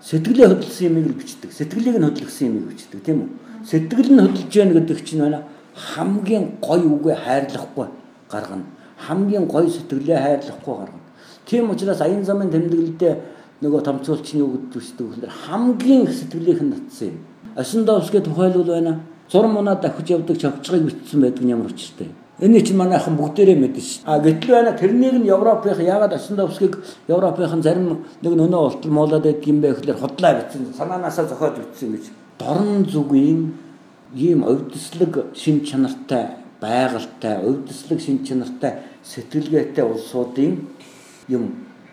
Сэтгэлээ 0.00 0.48
хөдөлсөн 0.48 0.86
юмыг 0.90 1.06
л 1.06 1.18
бичдэг. 1.20 1.50
Сэтгэлийг 1.52 1.96
нь 2.00 2.06
хөдөлгсөн 2.08 2.46
юмыг 2.48 2.66
бичдэг 2.72 3.00
тийм 3.04 3.18
үү? 3.22 3.28
Сэтгэл 3.68 4.10
нь 4.10 4.22
хөдөлж 4.24 4.52
яах 4.56 4.72
гэдэг 4.74 4.98
чинь 5.04 5.22
байна. 5.22 5.44
Хамгийн 5.76 6.58
гой 6.60 6.80
үгээ 6.82 7.16
хайрлахгүй 7.20 7.86
гаргана 8.32 8.64
хамгийн 9.06 9.46
гой 9.46 9.66
сэтгэлээ 9.70 10.18
хайрлахгүй 10.20 10.74
гаргана 10.76 11.08
тийм 11.46 11.70
учраас 11.70 12.00
аян 12.00 12.24
замын 12.24 12.50
тэмдэглэлдээ 12.50 13.14
нөгөө 13.62 13.80
томцоолчны 13.84 14.42
үг 14.44 14.72
үстэй 14.76 15.06
гэхээр 15.06 15.32
хамгийн 15.44 16.06
сэтгэлийнх 16.08 16.62
нь 16.64 16.74
татсан 16.76 17.08
юм 17.08 17.18
Осиндовский 17.56 18.20
тухайлбал 18.20 18.64
байна 18.64 19.00
зурм 19.30 19.56
унаа 19.56 19.76
давхиж 19.76 20.10
явдаг 20.10 20.38
чавчгыг 20.38 20.82
бичсэн 20.82 21.20
байдаг 21.20 21.44
нь 21.44 21.50
ямар 21.50 21.66
учиртай. 21.66 22.08
Энэ 22.40 22.62
чинь 22.62 22.76
манайхан 22.76 23.16
бүгдээрээ 23.16 23.58
мэднэ 23.58 23.80
ш. 23.80 24.00
А 24.04 24.18
гэтэл 24.18 24.50
байна 24.50 24.72
тэрнийг 24.72 25.14
нь 25.18 25.26
Европынх 25.28 25.80
яагаад 25.80 26.14
Осиндовскийг 26.14 26.78
Европынхан 27.08 27.62
зарим 27.62 28.06
нэг 28.22 28.32
нөнөө 28.32 28.62
ултал 28.66 28.90
муулаад 28.90 29.22
байдаг 29.22 29.46
юм 29.46 29.60
бэ 29.60 29.74
гэхээр 29.74 29.98
худлаа 29.98 30.34
бичсэн 30.40 30.72
санаанаасаа 30.78 31.26
зохиод 31.26 31.58
бичсэн 31.58 31.92
гэж. 31.92 32.04
Дорн 32.38 32.84
зүгийн 32.86 33.52
ийм 34.14 34.44
өвдөслөг 34.46 35.34
шин 35.34 35.64
чанартай 35.64 36.39
байгальтай 36.60 37.40
өвдөслөг 37.48 38.00
шин 38.00 38.24
чанартай 38.24 38.72
сэтгэлгээтэй 39.04 39.84
улсуудын 39.84 40.68
юм 41.28 41.44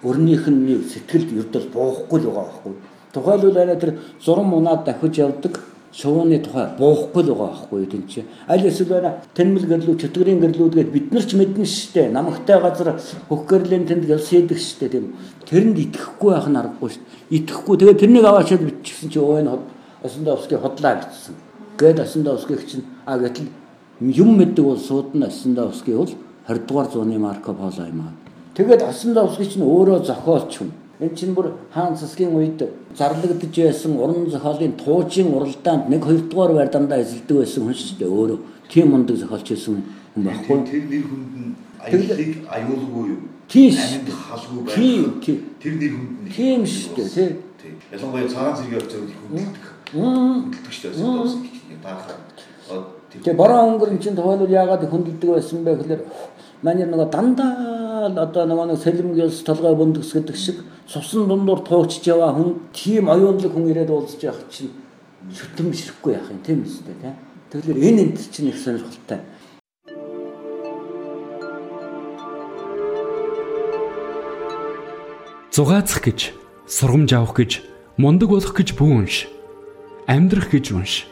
өрнийх 0.03 0.47
нь 0.47 0.83
сэтгэлд 0.83 1.31
ердөл 1.41 1.67
буухгүй 1.73 2.19
л 2.21 2.29
байгаа 2.29 2.45
байхгүй. 2.45 2.73
Тухайлбал 3.13 3.53
байна 3.53 3.75
тэр 3.75 3.97
зурм 4.21 4.53
унаад 4.53 4.85
давхиж 4.85 5.17
явдаг 5.17 5.57
шувууны 5.93 6.37
тухай 6.43 6.67
буухгүй 6.77 7.23
л 7.23 7.33
байгаа 7.33 7.47
байхгүй 7.47 7.85
тийм 7.87 8.07
чи. 8.07 8.25
Аль 8.47 8.67
эсвэл 8.67 8.93
байна? 8.93 9.15
Тэнмэл 9.33 9.65
гэрлүү 9.65 9.95
чөтгөрийн 9.97 10.39
гэрлүүд 10.43 10.73
гээд 10.75 10.91
бид 10.91 11.11
нар 11.11 11.25
ч 11.25 11.33
мэднэ 11.33 11.65
штэ. 11.65 12.11
Намагтай 12.11 12.61
газар 12.61 12.99
хөхгөрлийн 13.29 13.87
тэнд 13.87 14.05
гэлсэдэг 14.05 14.59
штэ 14.59 14.89
тийм. 14.89 15.15
Тэрэнд 15.49 15.77
итгэхгүй 15.79 16.31
байх 16.33 16.47
нь 16.51 16.59
аргагүй 16.59 16.89
штэ. 16.91 17.03
Итгэхгүй. 17.33 17.75
Тэгээ 17.81 17.97
тэрнийг 17.97 18.25
аваачаад 18.29 18.61
бичсэн 18.61 19.09
чи 19.09 19.19
өө 19.19 19.41
энэ 19.41 19.57
Осиндовский 20.03 20.57
хотлаа 20.61 21.01
бичсэн. 21.01 21.33
Гээд 21.79 21.99
Осиндовскийг 22.05 22.61
чинь 22.69 22.85
а 23.05 23.17
гэтэл 23.17 23.49
юм 24.01 24.37
мэддэг 24.37 24.65
улсууд 24.65 25.15
нь 25.15 25.23
Осиндовский 25.23 25.95
бол 25.95 26.13
20 26.47 26.67
дугаар 26.67 26.87
зууны 26.91 27.19
Марко 27.19 27.53
Поло 27.53 27.87
юм 27.87 28.01
аа 28.01 28.13
тэгээд 28.55 28.81
Осиндовский 28.83 29.45
чинь 29.45 29.63
өөрөө 29.63 30.05
зохиолч 30.05 30.61
юм 30.61 30.71
Энэ 30.99 31.13
чинь 31.13 31.33
бүр 31.37 31.53
хаан 31.69 31.93
цэсгийн 31.93 32.33
үед 32.33 32.57
зарлагдж 32.97 33.53
байсан 33.53 33.93
уран 34.01 34.25
зохиолын 34.33 34.73
туужийн 34.81 35.29
уралдаанд 35.29 35.89
нэг 35.93 36.01
хоёр 36.01 36.21
дугаар 36.25 36.53
байр 36.57 36.69
дандаа 36.73 37.05
эзэлдэг 37.05 37.37
байсан 37.37 37.69
хүн 37.69 37.77
шүү 37.77 37.97
дээ 38.01 38.09
өөрөө. 38.09 38.39
Тийм 38.65 38.87
мундаг 38.89 39.17
зохиолч 39.21 39.45
байсан 39.45 39.85
хүн 40.13 40.23
байхгүй. 40.25 40.57
Тэр 40.65 40.83
нэр 40.89 41.05
хүнд 41.05 41.33
нь 41.37 41.53
аяллыг 41.85 42.31
аюулгүй 42.49 43.05
юу? 43.13 43.19
Тийм. 43.45 43.73
Амьд 43.77 44.09
халгүй 44.09 44.61
байх. 44.65 44.73
Тийм, 44.73 45.05
тийм. 45.21 45.37
Тэр 45.61 45.73
нэр 45.77 45.93
хүнд 45.93 46.17
нь 46.25 46.33
Тийм 46.33 46.59
шүү 46.65 46.93
дээ, 46.97 47.29
тийм. 47.61 47.75
Ялангуяа 47.93 48.25
цагаан 48.33 48.57
зэргийн 48.57 48.81
орчууд 48.81 49.09
их 49.13 49.19
хүндэлдэг. 49.21 49.65
Хүндэлдэг 49.93 50.73
шүү 50.73 50.91
дээ. 50.97 51.77
Баахаа. 51.85 52.36
Тэгээ 53.07 53.39
бороо 53.39 53.71
өнгөрн 53.71 53.99
чинь 54.03 54.15
тоолол 54.19 54.51
яагаад 54.51 54.83
хүндэлдэг 54.83 55.29
байсан 55.31 55.63
бэ 55.63 55.79
гэхээр 55.79 56.01
манай 56.61 56.83
нөгөө 56.83 57.07
дандаа 57.07 58.11
одоо 58.11 58.43
нөгөө 58.45 58.65
нэг 58.67 58.79
сэлэмгээс 58.83 59.47
толгой 59.47 59.75
бөндгс 59.79 60.11
гэдэг 60.11 60.35
шиг 60.35 60.59
цусан 60.91 61.27
дундуур 61.27 61.63
туучж 61.63 62.03
яваа 62.03 62.35
хүн 62.35 62.67
тийм 62.75 63.07
оюунлаг 63.07 63.51
хүн 63.51 63.71
ирээд 63.71 63.91
уулзж 63.95 64.27
явах 64.27 64.43
чинь 64.51 64.75
шүтэн 65.31 65.71
бишрэхгүй 65.71 66.13
яах 66.19 66.31
юм 66.31 66.39
тийм 66.43 66.63
үстэй 66.67 66.95
тийм. 66.99 67.15
Тэгэхээр 67.51 67.79
энэ 67.79 68.01
энэ 68.11 68.19
чинь 68.31 68.51
их 68.51 68.59
сонирхолтой. 68.59 69.19
Зугаацах 75.51 76.03
гэж, 76.03 76.19
сургамж 76.67 77.11
авах 77.17 77.33
гэж, 77.33 77.51
мундаг 77.97 78.29
болох 78.29 78.53
гэж 78.53 78.77
бүү 78.77 78.91
унш. 78.93 79.25
Амьдрах 80.05 80.53
гэж 80.53 80.75
унш. 80.75 81.07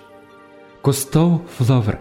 Густав 0.86 1.42
Флавер 1.58 1.98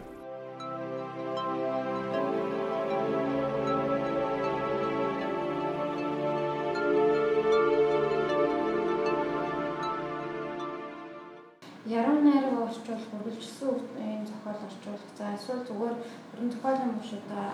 эсвэл 15.45 15.64
зүгээр 15.68 15.97
өрн 16.32 16.49
зохиолын 16.53 16.91
мушуудаа 16.97 17.47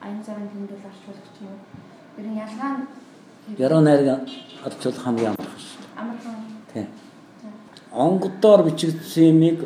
аян 0.00 0.22
замын 0.26 0.48
тэмдэглэл 0.52 0.90
орчуулагч 0.90 1.36
юм 1.42 1.50
уу? 1.50 1.60
Ер 2.18 2.26
нь 2.30 2.38
ялгаа 2.46 2.72
нь 2.76 2.86
Яруу 3.58 3.80
найраг 3.80 4.22
орчуулах 4.66 5.02
хамгийн 5.02 5.30
амархан 5.34 5.60
шүү 5.66 5.80
дээ. 5.82 6.00
Амархан. 6.02 6.36
Тийм. 6.72 6.86
Онгодоор 7.92 8.60
бичигдсэн 8.66 9.24
юмыг 9.32 9.58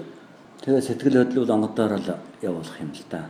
тэгээ 0.64 0.80
сэтгэл 0.80 1.16
хөдлөл 1.24 1.54
онгодоор 1.56 1.92
л 1.96 2.08
явуулах 2.42 2.76
юм 2.80 2.90
л 2.92 3.04
да. 3.11 3.26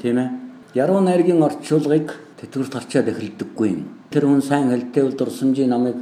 Тийм 0.00 0.18
ээ. 0.18 0.28
Яруу 0.74 1.00
найргийн 1.00 1.42
орчуулгыг 1.42 2.08
тэтгэврт 2.40 2.72
гарчаад 2.72 3.08
эхэлдэггүй 3.08 3.68
юм. 3.68 3.82
Тэр 4.10 4.24
хүн 4.26 4.42
сайн 4.42 4.70
хэлтэй 4.70 5.02
бол 5.04 5.16
дурсамжийн 5.16 5.70
намыг 5.70 5.96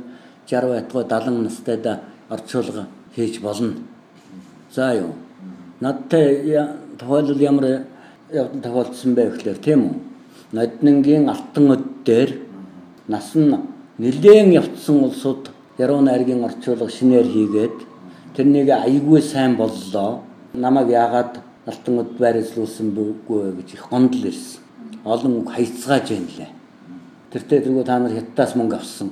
60 0.47 0.93
байтгай 0.93 1.05
70 1.05 1.43
настайд 1.43 1.87
орчуулга 2.29 2.87
хийж 3.15 3.41
болно. 3.41 3.75
За 4.71 4.95
юу. 4.95 5.15
Надтай 5.81 6.45
тохиолдол 6.99 7.39
ямар 7.39 7.87
явдан 8.31 8.61
тохиолдсон 8.61 9.15
бэ 9.15 9.31
гэхээр 9.31 9.59
тийм 9.59 9.81
үү. 9.87 9.95
Ноднингийн 10.53 11.29
алтан 11.29 11.71
өд 11.73 11.85
дээр 12.05 12.31
нас 13.09 13.35
нь 13.35 13.55
нэлээд 13.99 14.53
явцсан 14.53 15.05
улсууд 15.05 15.51
яруу 15.79 16.01
найргийн 16.01 16.45
орчуулга 16.45 16.89
шинээр 16.89 17.27
хийгээд 17.27 17.77
тэрнийг 18.37 18.69
айгүй 18.71 19.23
сайн 19.23 19.57
боллоо. 19.57 20.23
Намайг 20.55 20.89
яагаад 20.89 21.41
алтан 21.67 22.01
өд 22.01 22.17
байрлуулсан 22.17 22.93
бүүгүй 22.97 23.53
гэж 23.61 23.75
их 23.77 23.89
гомдол 23.91 24.31
ирсэн. 24.31 24.63
Олон 25.05 25.43
үг 25.43 25.53
хайцгааж 25.53 26.09
байна 26.09 26.33
лээ. 26.39 26.51
Тэртээ 27.33 27.61
тэргүү 27.65 27.85
та 27.85 27.99
нар 27.99 28.13
хятадаас 28.17 28.57
мөнгө 28.57 28.77
авсан. 28.77 29.11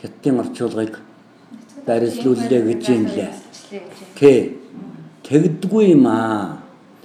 Хятадын 0.00 0.40
орчуулгыг 0.40 0.94
байрлууллаа 1.84 2.60
гэж 2.64 2.84
юм 2.88 3.04
лээ. 3.12 3.32
Тэ. 4.16 4.56
Тэгдэггүй 5.28 5.92
юм 5.92 6.06
аа. 6.08 6.64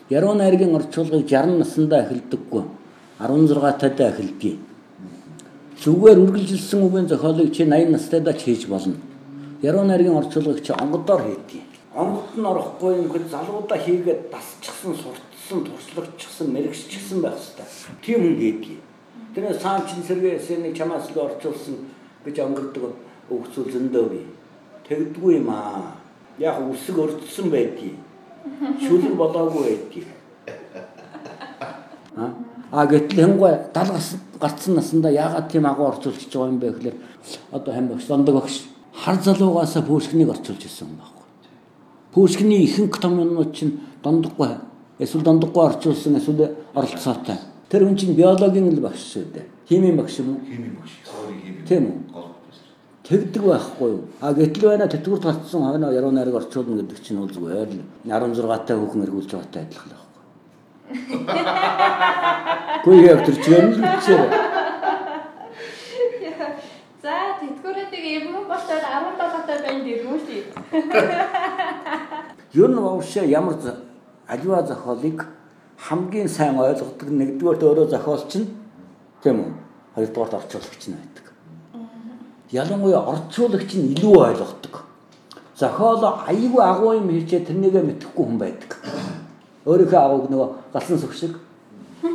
Яруу 0.10 0.34
найргийн 0.34 0.76
орчуулгыг 0.76 1.28
60 1.28 1.60
наснда 1.60 2.08
эхэлдэггүй. 2.08 2.64
16 3.20 3.80
тадаа 3.80 4.10
эхэлдэг. 4.16 4.56
Зүгээр 5.84 6.24
үргэлжилсэн 6.24 6.80
үгийн 6.88 7.08
зохиолыг 7.12 7.52
чи 7.52 7.68
80 7.68 7.92
настайдаа 7.92 8.34
ч 8.34 8.48
хийж 8.48 8.68
болно. 8.72 8.96
Яруу 9.62 9.84
найргийн 9.84 10.16
орчуулгыг 10.16 10.64
чи 10.64 10.72
онгодоор 10.72 11.28
хийдэг. 11.28 11.73
Онгод 11.94 12.34
нь 12.34 12.46
орохгүй 12.46 13.06
юм 13.06 13.08
гээд 13.14 13.30
залуудаа 13.30 13.78
хийгээд 13.78 14.34
дасчихсан 14.34 14.98
орцсон, 14.98 15.62
туршлагачсан, 15.62 16.50
мэрэгчсэн 16.50 17.22
байх 17.22 17.38
хэрэгтэй. 17.38 17.68
Тийм 18.02 18.20
хүн 18.22 18.36
гэдгийг. 18.42 18.82
Тэр 19.36 19.54
саамчин 19.54 20.02
сэргээс 20.02 20.50
нэг 20.58 20.74
чамаас 20.74 21.14
л 21.14 21.22
орчуулсан 21.22 21.76
гэж 22.26 22.36
өнгөрдөг 22.42 22.84
өгцөл 23.30 23.70
зөндөө 23.70 24.06
бий. 24.10 24.26
Тэгдэггүй 24.90 25.38
юм 25.38 25.50
аа. 25.54 25.94
Яг 26.42 26.58
үсэг 26.66 26.98
өрдсөн 26.98 27.54
байдгийг. 27.54 27.98
Шүлэг 28.82 29.14
болоогүй 29.14 29.64
байдгийг. 29.70 30.10
А 32.74 32.86
гэтэл 32.90 33.22
хэнгуй 33.22 33.54
70 33.70 34.42
гарцсан 34.42 34.74
наснда 34.76 35.10
яагаад 35.14 35.52
тийм 35.52 35.66
агуу 35.70 35.94
орчуулж 35.94 36.26
байгаа 36.26 36.50
юм 36.50 36.58
бэ 36.58 36.72
гэхээр 36.74 36.98
одоо 37.52 37.74
хам 37.74 37.88
багш 37.88 38.06
дондог 38.10 38.42
багш 38.42 38.66
хар 38.94 39.18
залуугаас 39.22 39.78
пүүшкнийг 39.86 40.30
орчуулж 40.34 40.66
ирсэн 40.66 40.90
юм 40.90 40.98
байна. 40.98 41.23
Пүүшкний 42.14 42.62
ихэнх 42.64 43.02
том 43.02 43.18
юмнууд 43.18 43.56
чинь 43.58 43.80
дондоггүй 44.04 44.50
эсвэл 45.02 45.26
дондоггүй 45.26 45.64
орчуулсан 45.66 46.18
эсвэл 46.22 46.54
оролцоотой. 46.78 47.38
Тэр 47.70 47.90
хүн 47.90 47.98
чинь 47.98 48.14
биологийн 48.14 48.70
л 48.70 48.86
багш 48.86 49.02
шүү 49.18 49.34
дээ. 49.34 49.46
Химийн 49.70 49.98
багш 49.98 50.20
юм 50.22 50.38
уу? 50.38 50.42
Химийн 50.46 50.78
багш. 50.78 50.94
Тийм 51.66 51.84
үү? 51.90 51.98
Тэгдэг 53.04 53.44
байхгүй 53.44 53.90
юу? 53.90 54.06
А 54.22 54.34
гэтэл 54.34 54.70
байна 54.70 54.88
тэтгэврт 54.88 55.26
гарцсан 55.26 55.66
хойно 55.66 55.90
яруу 55.92 56.12
найраг 56.14 56.36
орчуулна 56.38 56.86
гэдэг 56.86 57.02
чинь 57.02 57.18
үл 57.18 57.34
зүгээр 57.34 57.70
л 57.74 57.82
16 58.06 58.64
таа 58.64 58.78
хүүхэн 58.78 59.04
эргүүлж 59.10 59.34
байгаатай 59.34 59.66
адилхан 59.66 59.90
л 59.90 59.98
байхгүй. 59.98 60.24
Гүй 62.86 62.98
яг 63.10 63.26
тэр 63.26 63.38
чинь 63.42 63.74
л 63.74 63.82
үчээр. 63.82 64.30
За 67.04 67.42
тэтгэврүүдийг 67.42 68.06
юм 68.24 68.46
болоод 68.46 68.70
17 68.70 69.18
таа 69.50 69.74
юм 69.74 70.16
шүү. 70.22 70.42
Ер 72.54 72.70
нь 72.70 72.78
уушаа 72.78 73.26
ямар 73.26 73.58
аливаа 74.28 74.64
зохиолыг 74.64 75.26
хамгийн 75.78 76.30
сайн 76.30 76.60
ойлгодог 76.60 77.10
нэгдүгээр 77.10 77.64
өөрөө 77.66 77.88
зохиолч 77.90 78.32
нь 78.38 78.48
тийм 79.24 79.38
үү? 79.42 79.52
Хоёрдугаар 79.96 80.38
орчуулагч 80.38 80.84
нь 80.88 80.98
байдаг. 81.02 81.26
Ялангуяа 82.52 83.04
орчуулагч 83.14 83.72
нь 83.74 83.98
илүү 83.98 84.18
ойлгодог. 84.30 84.86
Зохиол 85.58 86.04
аюу 86.30 86.60
агуу 86.62 86.94
юм 86.94 87.10
хийчээ 87.10 87.46
тэрнийгээ 87.46 87.84
мэдэхгүй 87.90 88.26
хүн 88.26 88.38
байдаг. 88.38 88.72
Өөрийнхөө 89.66 90.02
агууг 90.06 90.30
нөгөө 90.30 90.50
галсан 90.74 90.98
сүх 91.02 91.14
шиг 91.18 91.34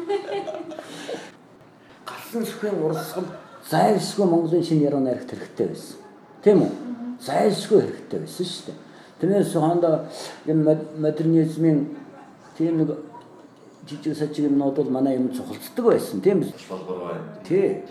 галсан 2.08 2.42
сүхийн 2.46 2.78
урсгал 2.78 3.26
зайлшгүй 3.70 4.26
Монголын 4.26 4.62
шинэ 4.62 4.86
яруу 4.86 5.02
найрагт 5.02 5.34
хэрэгтэй 5.34 5.66
байсан. 5.66 5.98
Тийм 6.42 6.62
үү? 6.62 6.70
Зайлшгүй 7.26 7.80
хэрэгтэй 7.82 8.20
байсан 8.22 8.46
шүү 8.46 8.64
дээ. 8.70 8.87
Тэрнээс 9.18 9.52
хондоо 9.54 10.06
энэ 10.46 10.62
модернизмын 11.02 11.78
тийм 12.56 12.78
нэг 12.78 12.90
жижиг 13.88 14.14
сажиг 14.16 14.46
юмнууд 14.46 14.76
бол 14.76 14.90
манай 14.90 15.16
юм 15.16 15.32
цухалцдаг 15.34 15.84
байсан 15.84 16.20
тийм 16.20 16.38
үү? 16.46 16.52
Тий. 17.42 17.82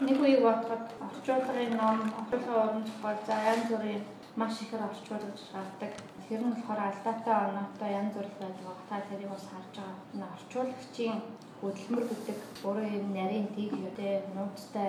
Нэг 0.00 0.16
үеиг 0.20 0.40
бодоход 0.40 0.84
орчуулгын 1.04 1.76
ном, 1.76 1.98
орчуулгын 2.20 2.56
уран 2.56 2.84
зохиол, 2.88 3.20
за 3.28 3.36
янз 3.52 3.66
бүрийн 3.68 4.02
маш 4.40 4.54
ихээр 4.62 4.88
орчуулж 4.88 5.40
гардаг. 5.52 5.92
Тэр 6.28 6.40
нь 6.40 6.52
болохоор 6.52 6.80
алдаатай 6.80 7.36
оноотой 7.48 7.90
янз 8.00 8.12
бүр 8.16 8.28
байдаг. 8.40 8.78
Та 8.88 8.96
тэрийг 9.08 9.30
бас 9.32 9.44
харж 9.52 9.74
байгаа. 9.76 9.96
Энэ 10.14 10.26
орчуулагчийн 10.36 11.18
хөдөлмөр 11.60 12.04
гэдэг 12.08 12.38
өөрөө 12.64 12.88
юм 13.00 13.08
нарийн 13.16 13.48
дэг 13.56 13.70
юутэй 13.84 14.14
нууцтай 14.36 14.88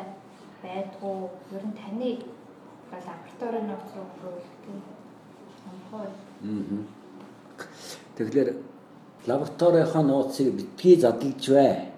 байдгүй. 0.63 1.19
Ер 1.55 1.63
нь 1.67 1.79
таны 1.79 2.11
лабораторийн 2.91 3.67
нууц 3.67 3.89
руу 3.95 4.07
хөрвүүлдэг 4.11 4.96
Аа. 5.91 6.07
Тэгэхээр 8.17 8.49
лабораторийнхаа 9.27 10.03
нууцыг 10.03 10.53
битгий 10.53 10.99
задлж 10.99 11.49
бай 11.49 11.91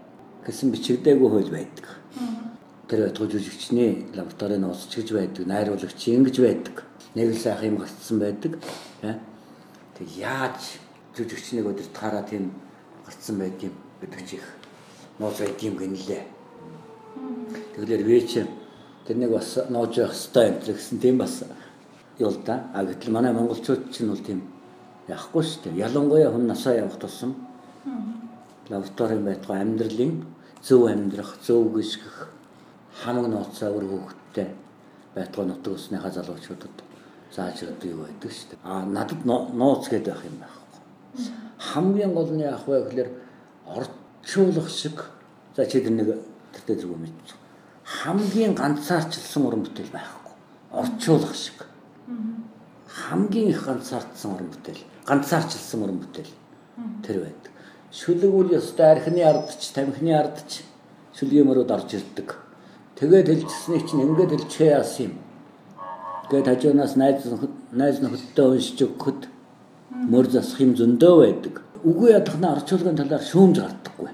гэсэн 0.45 0.71
бичигдээгүй 0.71 1.29
хөл 1.29 1.51
байдаг. 1.51 1.85
Тэр 2.89 3.05
байтугай 3.05 3.29
жүжигчний 3.33 4.05
лабораторийн 4.13 4.61
нууц 4.61 4.89
ч 4.89 5.01
гэж 5.01 5.13
байдаг, 5.13 5.45
найруулагч 5.47 6.01
ингэж 6.09 6.37
байдаг. 6.41 6.75
Нэг 7.15 7.33
л 7.33 7.37
сайхан 7.37 7.69
юм 7.69 7.77
гарцсан 7.81 8.17
байдаг. 8.19 8.57
Тэг 9.97 10.07
яаж 10.17 10.77
жүжигчнийг 11.15 11.69
өдөрт 11.69 11.95
хараа 11.97 12.23
тийм 12.25 12.53
гарцсан 13.05 13.37
байдгийг 13.37 13.73
гэдэг 14.01 14.21
чих 14.25 14.45
нууц 15.19 15.37
байдгийг 15.37 15.77
гинлээ. 15.77 16.23
Тэгэхээр 17.75 18.03
вэч 18.05 18.31
тэрнийг 19.05 19.31
бас 19.33 19.57
нууж 19.69 19.97
явах 19.97 20.13
хэрэгтэй 20.13 20.45
юм 20.49 20.57
гэсэн 20.65 20.97
тийм 20.99 21.17
бас 21.17 21.43
юу 22.19 22.29
л 22.29 22.39
да. 22.45 22.69
А 22.73 22.83
гэтэл 22.83 23.11
манай 23.11 23.33
монголчууд 23.33 23.91
чинь 23.91 24.09
бол 24.09 24.19
тийм 24.19 24.43
яахгүй 25.07 25.43
шүү 25.43 25.63
дээ. 25.63 25.81
Ялангуяа 25.87 26.31
хүн 26.31 26.47
насаа 26.47 26.75
явах 26.75 26.99
тусам 26.99 27.35
лабораторийн 28.69 29.23
байтугай 29.25 29.61
амьдралын 29.61 30.25
зөв 30.61 30.85
амьдрах, 30.87 31.37
зөв 31.41 31.73
гიშгэх 31.73 32.29
хамаг 33.01 33.27
нууцаа 33.27 33.71
өр 33.71 33.85
хөөгттэй 33.87 34.47
байтугай 35.15 35.45
нутаг 35.47 35.73
усныхаа 35.73 36.11
залуучуудад 36.11 36.75
зааж 37.33 37.63
өгдөг 37.63 37.89
юу 37.89 38.03
байдаг 38.05 38.31
шүү 38.31 38.49
дээ. 38.51 38.59
А 38.63 38.85
надад 38.85 39.25
нууц 39.25 39.89
гэдэг 39.89 40.13
байх 40.13 40.25
юм 40.25 40.37
байхгүй. 40.43 40.69
Хамгийн 41.57 42.13
гол 42.13 42.29
нь 42.29 42.43
яах 42.45 42.67
вэ 42.67 42.83
гэхээр 42.83 43.09
орчуулах 43.65 44.69
шиг 44.69 44.97
за 45.55 45.65
чи 45.65 45.81
тэр 45.81 45.93
нэг 45.93 46.09
тэртээ 46.53 46.77
зүг 46.81 46.97
мэдчих. 46.97 47.37
Хамгийн 47.83 48.53
ганцаарчлсан 48.53 49.45
уран 49.45 49.63
бүтээл 49.65 49.93
байхгүй. 49.93 50.33
Орчуулах 50.71 51.35
шиг 51.35 51.68
хамгийн 53.09 53.49
их 53.49 53.65
ганцаардсан 53.65 54.31
уран 54.33 54.49
бүтээл 54.53 54.83
ганцаарчилсан 55.09 55.83
уран 55.83 55.99
бүтээл 55.99 56.33
тэр 57.03 57.17
байдаг. 57.25 57.51
Шүлэг 57.91 58.33
үл 58.33 58.49
ёстой 58.53 58.87
архины 58.93 59.21
ардч 59.25 59.73
тамхины 59.73 60.13
ардч 60.13 60.61
шүлгийн 61.17 61.47
мөрөд 61.49 61.71
орж 61.71 61.89
ирдэг. 61.97 62.37
Тэгээд 62.95 63.27
хэлчихсэний 63.29 63.81
чинь 63.87 64.05
ингээд 64.05 64.31
хэлчихээ 64.33 64.71
яасан 64.77 65.05
юм. 65.09 65.13
Тэгээд 66.29 66.47
хажуунаас 66.47 66.93
найз 66.95 67.25
найз 67.73 67.97
нөхөдтэй 67.99 68.45
уншиж 68.45 68.79
өгөхөд 68.85 69.21
мөр 70.11 70.25
засах 70.29 70.61
юм 70.61 70.77
зөндөө 70.77 71.15
байдаг. 71.17 71.55
Үгүй 71.81 72.13
ядахна 72.13 72.53
орчуулгын 72.53 72.99
талаар 72.99 73.23
шүүмж 73.25 73.57
гардаггүй. 73.57 74.09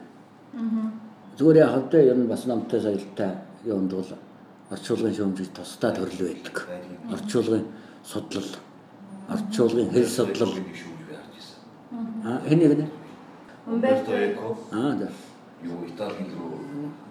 Зүгээр 1.35 1.57
яа 1.59 1.73
хавтаа 1.75 2.01
ер 2.01 2.15
нь 2.15 2.31
бас 2.31 2.45
намтай 2.47 2.79
соёлтой 2.79 3.31
юунд 3.67 3.91
бол 3.91 4.11
орчуулгын 4.71 5.15
шүүмж 5.17 5.51
тусдаа 5.51 5.91
төрөл 5.91 6.31
байдаг. 6.31 6.55
Орчуулгын 7.11 7.65
судлал 8.05 8.64
орчуулгын 9.29 9.89
хэл 9.91 10.07
судлал? 10.07 10.53
Аа 12.23 12.41
энийг 12.47 12.77
нэ? 12.77 12.87
Умберто 13.67 14.11
Эко. 14.11 14.57
Аа 14.71 14.93
да. 14.93 15.09
Юу 15.63 15.85
Италийн 15.87 16.29
руу 16.37 16.59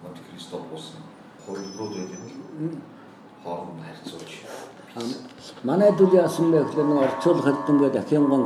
Монте 0.03 0.21
Кристо 0.31 0.57
болсон 0.71 1.01
хөрөлдрүүд 1.45 1.91
байдаг 1.97 2.31
юм 2.59 2.71
хооронд 3.43 3.81
харьцуулж 3.85 4.31
манай 5.63 5.91
дүүл 5.91 6.13
яасан 6.13 6.51
бэ 6.51 6.63
гэхээр 6.63 6.87
нэг 6.87 6.99
орчуулах 7.05 7.45
хэдэнгээ 7.45 7.91
дахингон 7.93 8.43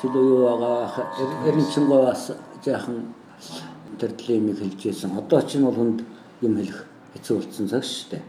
чөлөө 0.00 0.24
юу 0.32 0.42
байгаа 0.46 1.06
эренчингой 1.48 2.00
бас 2.06 2.32
жаахан 2.64 3.14
төрдлийн 3.98 4.48
юм 4.48 4.56
хэлжсэн 4.56 5.18
одоо 5.18 5.42
ч 5.42 5.58
нь 5.58 5.64
бол 5.66 5.74
хүнд 5.74 6.00
юм 6.40 6.54
хэлэх 6.56 6.86
хэцүү 7.14 7.36
болсон 7.36 7.66
цаг 7.68 7.82
шүү 7.84 8.06
дээ. 8.10 8.22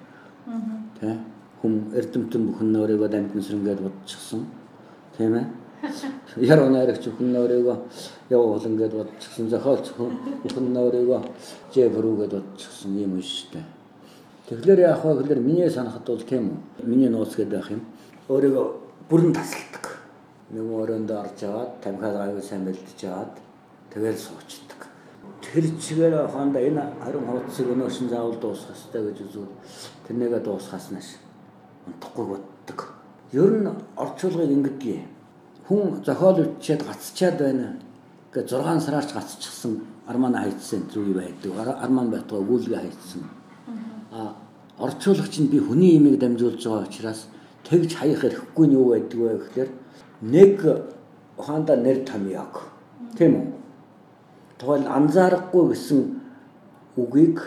Тий 1.00 1.16
хүм 1.62 1.92
эрдэмтэн 1.94 2.42
бүхэн 2.48 2.76
өөрийгөө 2.80 3.10
дамжин 3.12 3.44
сэрнгээд 3.44 3.82
бодчихсон 3.84 4.42
тийм 5.20 5.36
ээ 5.36 5.48
Яруу 6.36 6.70
найрагч 6.70 7.08
хүн 7.08 7.36
өөрийгөө 7.40 7.76
яв 8.30 8.42
болон 8.52 8.76
гэд 8.76 8.94
бодчихсон 9.00 9.48
зохиолч 9.50 9.88
хүн 9.96 10.76
өөрийгөө 10.76 11.22
Жеф 11.74 11.96
рүү 11.96 12.16
гэд 12.20 12.34
бодчихсон 12.36 13.00
юм 13.00 13.16
шүү 13.20 13.48
дээ. 13.54 13.66
Тэгэхээр 14.48 14.80
яах 14.80 15.04
вэ 15.08 15.24
гэхээр 15.24 15.40
миний 15.40 15.70
санахад 15.72 16.04
бол 16.04 16.24
тийм 16.24 16.44
үү. 16.52 16.60
Миний 16.84 17.10
нууц 17.10 17.36
гэдэг 17.40 17.56
байх 17.56 17.72
юм. 17.72 17.82
Өөрийгөө 18.28 18.66
бүрэн 19.10 19.32
тасалдаг. 19.34 19.86
Нэг 20.52 20.68
өрөөндөө 20.68 21.18
орж 21.24 21.40
аваад 21.48 21.72
тамхиад 21.80 22.16
аюул 22.28 22.44
сайн 22.44 22.68
бэлдэж 22.68 23.00
аваад 23.08 23.34
тэгэл 23.94 24.20
суучдаг. 24.20 24.82
Тэр 25.40 25.64
чигээр 25.80 26.28
хондоо 26.28 26.60
энэ 26.60 26.84
харин 27.00 27.24
хуудсыг 27.24 27.72
өнөөшин 27.72 28.10
заавал 28.12 28.36
дуусгах 28.36 28.76
хэрэгтэй 28.76 29.04
гэж 29.08 29.18
үзвэл 29.26 29.54
тэрнийгээ 30.08 30.42
дуусгаснаас 30.44 31.10
унтахгүй 31.88 32.26
боддог. 32.26 32.49
Ер 33.32 33.52
нь 33.62 33.70
орчуулгыг 33.96 34.50
ингэдэг 34.50 35.06
хүн 35.68 36.02
зохиол 36.06 36.42
үтчихэд 36.42 36.82
гацчаад 36.82 37.38
байна. 37.38 37.68
Ингээ 38.34 38.46
6 38.50 38.86
сараарч 38.86 39.14
гацчихсан 39.14 39.74
арман 40.10 40.34
хайцсан 40.34 40.90
зүг 40.90 41.14
байдаг. 41.14 41.54
Арман 41.78 42.10
байтгаа 42.10 42.42
өгүүлгээ 42.42 42.82
хайцсан. 42.82 43.22
А 44.12 44.34
орчуулагч 44.80 45.40
нь 45.40 45.52
би 45.52 45.60
хүний 45.60 45.98
имийг 45.98 46.18
дамжуулж 46.20 46.64
байгаа 46.66 46.88
учраас 46.90 47.28
тэгж 47.70 47.94
хаях 47.94 48.22
хэрэггүй 48.26 48.66
нь 48.68 48.74
юу 48.74 48.90
байдаг 48.90 49.20
вэ 49.20 49.38
гэхээр 49.38 49.70
нэг 50.34 50.58
ухаанда 51.38 51.76
нэр 51.78 52.02
томьёог. 52.10 52.56
Тийм 53.18 53.34
үү? 53.38 53.48
Тэгвэл 54.58 54.88
анзаарахгүй 54.90 55.64
гэсэн 55.70 56.00
үгийг 56.98 57.38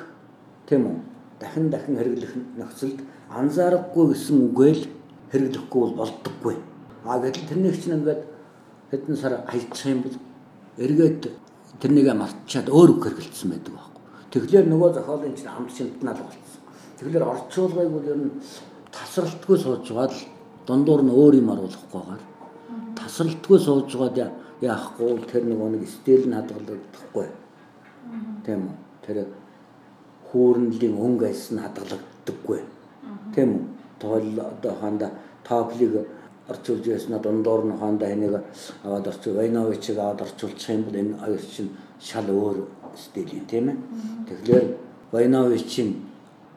тийм 0.69 0.83
үү? 0.87 0.97
Дахин 1.41 1.71
дахин 1.75 1.99
хэрэглэх 1.99 2.33
нөхцөлд 2.55 3.01
анзаарахгүй 3.35 4.15
гэсэн 4.15 4.37
үгээл 4.47 4.83
хэрэглэхгүй 5.33 5.81
бол 5.81 5.97
болдоггүй. 6.01 6.57
А 7.05 7.19
гэтэл 7.19 7.49
тэрнийг 7.49 7.77
чинь 7.81 7.97
ингээд 7.99 8.23
хэдэн 8.91 9.17
сар 9.17 9.41
хайчих 9.49 9.87
юм 9.89 10.03
бол 10.05 10.17
эргээд 10.77 11.23
тэрнийгээ 11.81 12.15
мартчихад 12.15 12.69
өөр 12.69 12.91
үг 12.93 13.03
хэрэгэлсэн 13.09 13.51
байдаг 13.51 13.73
байхгүй. 13.73 14.03
Тэгэхээр 14.33 14.67
нөгөө 14.69 14.91
зохиолын 14.93 15.35
чинь 15.35 15.49
хамт 15.49 15.73
шинтнал 15.73 16.21
болсон. 16.21 16.61
Тэгэхээр 17.01 17.25
орчуулгыг 17.25 17.91
бол 17.91 18.07
ер 18.13 18.19
нь 18.21 18.31
тасралтгүй 18.93 19.57
сууж 19.59 19.89
байгаа 19.89 20.13
л 20.13 20.21
дундуур 20.67 21.03
нь 21.03 21.17
өөр 21.17 21.35
юм 21.41 21.49
оруулахгүйгээр 21.53 22.23
тасралтгүй 22.95 23.59
сууж 23.59 23.91
байгаад 23.97 24.31
яахгүй 24.63 25.19
тэр 25.27 25.43
нөгөө 25.49 25.69
нэг 25.75 25.85
стил 25.89 26.23
нь 26.29 26.37
хадгалагдахгүй. 26.37 27.29
Тийм 28.45 28.61
үү? 28.69 28.77
Тэр 29.05 29.19
хүүрнэлийн 30.31 30.95
өнгө 30.95 31.27
айс 31.27 31.51
нь 31.51 31.59
хадгалагддаггүй. 31.65 32.61
Тийм 33.35 33.49
үү? 33.57 33.65
Тоол 34.03 34.41
одоо 34.41 34.75
ханда 34.81 35.11
тооплыг 35.47 36.07
орчуулж 36.49 36.87
ясна 36.87 37.19
дундуур 37.19 37.65
нь 37.67 37.79
хондоо 37.79 38.09
энийг 38.09 38.35
аваад 38.85 39.07
орчуул 39.07 39.37
Вайновичиг 39.37 39.99
аваад 39.99 40.23
орчуулчих 40.23 40.71
юм 40.71 40.83
бол 40.83 40.97
энэ 41.01 41.15
аюул 41.25 41.47
чинь 41.55 41.71
шал 42.01 42.27
өөр 42.27 42.67
стил 42.99 43.31
юм 43.31 43.47
тийм 43.47 43.69
ээ. 43.71 43.77
Тэгэхээр 44.29 44.67
Вайновичийн 45.13 45.91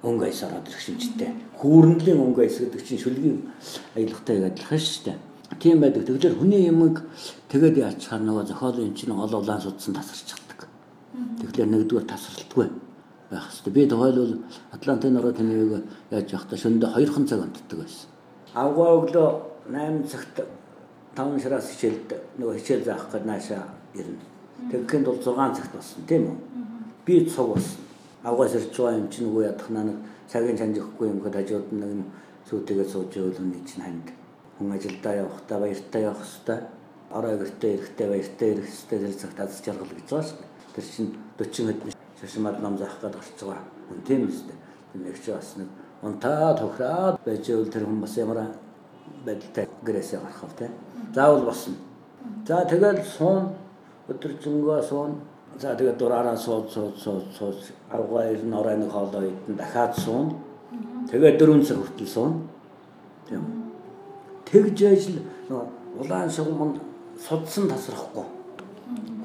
өнгө 0.03 0.25
айс 0.25 0.41
ороод 0.43 0.67
ирэх 0.69 0.81
шинжтэй. 0.81 1.29
Хүүрнэлийн 1.61 2.19
өнгө 2.25 2.41
айс 2.41 2.57
гэдэг 2.57 2.81
чинь 2.81 3.03
шүлгийн 3.03 3.37
аялгатай 3.95 4.41
адилхан 4.41 4.79
шүү 4.81 5.03
дээ. 5.05 5.17
Тийм 5.61 5.79
байдаг. 5.79 6.03
Тэгэхээр 6.05 6.39
хүний 6.41 6.65
юмыг 6.65 7.05
тэгээд 7.53 7.77
яачаар 7.77 8.21
нөгөө 8.25 8.45
зохиолын 8.49 8.97
чинь 8.97 9.13
ол 9.13 9.29
улаан 9.29 9.61
судсан 9.61 9.93
тасарчихдаг. 9.93 10.65
Тэгэхээр 11.41 11.69
нэгдүгээр 11.69 12.09
тасралтгүй 12.09 12.67
байх 13.31 13.47
хэрэгтэй. 13.49 13.73
Би 13.73 13.87
тухайлбал 13.87 14.33
Атлантын 14.71 15.13
нуруу 15.13 15.33
тэнэгийг 15.33 15.83
яаж 16.11 16.31
явахдаа 16.31 16.57
шөндө 16.57 16.87
2хан 16.93 17.25
цаг 17.27 17.41
унтдаг 17.41 17.79
байсан. 17.79 18.09
Авгаа 18.53 18.89
өглөө 18.99 19.29
8 19.71 20.07
цагт 20.11 20.35
5 21.15 21.41
шараас 21.41 21.69
хичээлд 21.71 22.09
нөгөө 22.39 22.55
хичээл 22.59 22.85
заах 22.85 23.07
гээд 23.11 23.25
наашаа 23.25 23.63
ирнэ. 23.95 24.21
Тэгэхэд 24.71 25.05
бол 25.05 25.19
6 25.19 25.57
цагт 25.57 25.71
болсон 25.73 26.01
тийм 26.07 26.23
үү? 26.29 26.37
Би 27.05 27.25
цуг 27.25 27.55
болсон 27.55 27.85
авгаас 28.25 28.55
ирж 28.55 28.73
байгаа 28.77 28.97
юм 28.97 29.09
чинь 29.09 29.29
үгүй 29.29 29.45
ядах 29.45 29.69
нэг 29.69 29.97
цагийн 30.27 30.57
чанж 30.57 30.77
өгөхгүй 30.81 31.07
юм 31.13 31.19
гээд 31.21 31.37
хажууд 31.37 31.67
нэг 31.77 31.89
юм 31.93 32.03
сүйтэгээ 32.49 32.87
сууж 32.89 33.11
ивэл 33.13 33.41
үний 33.41 33.61
чинь 33.69 33.85
ханд 33.85 34.07
хүн 34.57 34.73
ажилдаа 34.73 35.13
явахдаа 35.21 35.59
баяртай 35.61 36.01
явах 36.09 36.25
хэвээр 36.25 36.63
орой 37.17 37.35
гэртээ 37.37 37.71
эрэхтэй 37.75 38.07
баяртай 38.09 38.49
ирэх 38.53 38.69
хэвээр 38.69 39.03
тэр 39.05 39.21
цагт 39.21 39.39
аз 39.39 39.61
жаргал 39.65 39.93
гэж 39.93 40.09
байгаа 40.09 40.25
шүү 40.25 40.39
дээ. 40.41 40.49
Тэр 40.75 40.85
чинь 40.89 41.11
40 41.37 41.67
хэдэн 41.69 41.94
шашмад 42.19 42.61
нам 42.61 42.77
заах 42.77 42.97
гээд 43.01 43.15
орж 43.15 43.29
байгаа. 43.41 43.63
Хүн 43.89 44.01
тийм 44.07 44.27
үстэй. 44.27 44.55
Нэг 44.93 45.17
ч 45.23 45.31
бас 45.31 45.55
нэг 45.57 45.67
унтаа 46.01 46.55
тохраад 46.57 47.19
байж 47.25 47.49
ивэл 47.49 47.71
тэр 47.71 47.85
хүн 47.85 48.01
бас 48.01 48.17
ямар 48.17 48.39
байдалтай 49.25 49.67
гэрээсээ 49.83 50.19
гарах 50.19 50.43
вэ? 50.59 50.69
Заавал 51.13 51.45
босно. 51.45 51.75
За 52.47 52.65
тэгэл 52.65 53.03
суун 53.03 53.53
өдөржингөө 54.09 54.81
суун 54.83 55.21
За 55.59 55.73
тэгээд 55.75 55.97
дураараа 55.97 56.35
сууд 56.35 56.69
сууд 56.69 56.97
сууд 56.99 57.23
сууд 57.31 57.55
авгаа 57.89 58.27
ирнэ 58.27 58.57
орой 58.59 58.75
нэг 58.75 58.91
хоолой 58.91 59.31
идэн 59.31 59.55
дахиад 59.55 59.95
суун. 59.95 60.35
Тэгээд 61.09 61.39
дөрөв 61.39 61.63
цаг 61.63 61.77
хүртэл 61.79 62.07
суун. 62.07 62.33
Тийм. 63.29 63.71
Тэгж 64.51 64.83
ажил 64.83 65.19
улаан 65.95 66.29
шугам 66.29 66.75
судсан 67.15 67.69
тасрахгүй. 67.71 68.25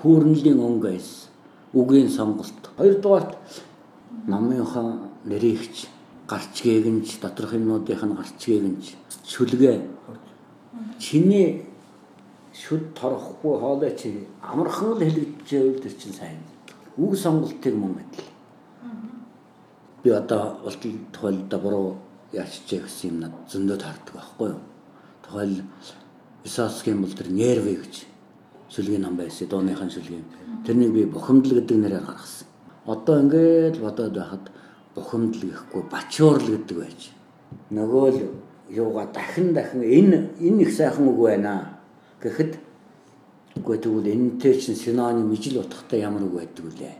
Хүүрнэлийн 0.02 0.60
өнгөс 0.62 1.29
үгийн 1.74 2.08
сонголт. 2.08 2.62
Хоёрдугаарт 2.76 3.36
намынхаа 4.26 5.10
нэрийгч 5.24 5.86
гарч 6.26 6.62
гээгэнж 6.62 7.20
доторх 7.22 7.54
юмнуудынх 7.54 8.02
нь 8.06 8.18
гарч 8.18 8.38
гээгэнж 8.46 8.84
шүлгээ 9.26 9.78
чиний 10.98 11.66
шүд 12.54 12.94
торохгүй 12.94 13.54
хоолой 13.58 13.92
чи 13.96 14.26
амархан 14.42 14.94
л 14.94 15.02
хэлэгдэжэвэл 15.02 15.82
тэр 15.82 15.94
чинь 15.94 16.14
сайн. 16.14 16.38
Үг 16.96 17.16
сонголтыг 17.16 17.74
мөн 17.74 17.94
адил. 18.02 18.28
Би 20.02 20.10
одоо 20.10 20.58
болтол 20.64 20.94
тухайлда 21.12 21.58
буруу 21.58 21.96
яачжээ 22.32 22.82
гэсэн 22.84 23.10
юм 23.10 23.16
над 23.20 23.34
зөндөө 23.50 23.78
таардаг 23.78 24.14
байхгүй 24.14 24.48
юу. 24.54 24.62
Тухайл 25.22 25.62
Висоцкийн 26.44 27.00
бол 27.02 27.14
тэр 27.14 27.28
нервы 27.30 27.74
гэж 27.80 28.09
шүлгийн 28.70 29.02
ном 29.02 29.16
байсан. 29.16 29.48
Дууныхын 29.48 29.90
шүлгийн. 29.90 30.24
Тэрнийг 30.66 30.92
би 30.94 31.04
бухимдал 31.04 31.58
гэдэг 31.58 31.76
нэрээр 31.76 32.06
гаргасан. 32.06 32.46
Одоо 32.86 33.20
ингээд 33.20 33.76
бодоод 33.82 34.14
байхад 34.14 34.44
бухимдал 34.94 35.42
гэхгүй 35.50 35.82
бачуурл 35.90 36.48
гэдэг 36.54 36.76
байж. 36.78 37.00
Нөгөө 37.70 38.06
л 38.14 38.18
юугаа 38.70 39.06
дахин 39.12 39.52
дахин 39.52 39.82
энэ 39.82 40.18
энэ 40.38 40.62
их 40.62 40.72
сайхан 40.74 41.08
үг 41.08 41.18
байна 41.18 41.80
Гэхэд 42.20 42.52
үгүй 43.56 43.78
тэгвэл 43.80 44.12
энэтэй 44.12 44.60
чинь 44.60 44.76
синоним 44.76 45.32
ижил 45.32 45.64
утгатай 45.64 46.04
ямар 46.04 46.28
үг 46.28 46.36
байдаг 46.36 46.64
вүлээ. 46.68 46.96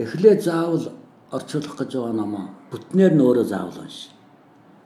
Эхлээ 0.00 0.40
заавал 0.40 0.88
орчуулах 1.28 1.76
гэж 1.76 1.90
байгаа 2.00 2.16
намаа 2.16 2.48
бүтнээр 2.72 3.12
нь 3.12 3.20
өөрөө 3.20 3.44
заавал 3.44 3.84
унш. 3.84 4.08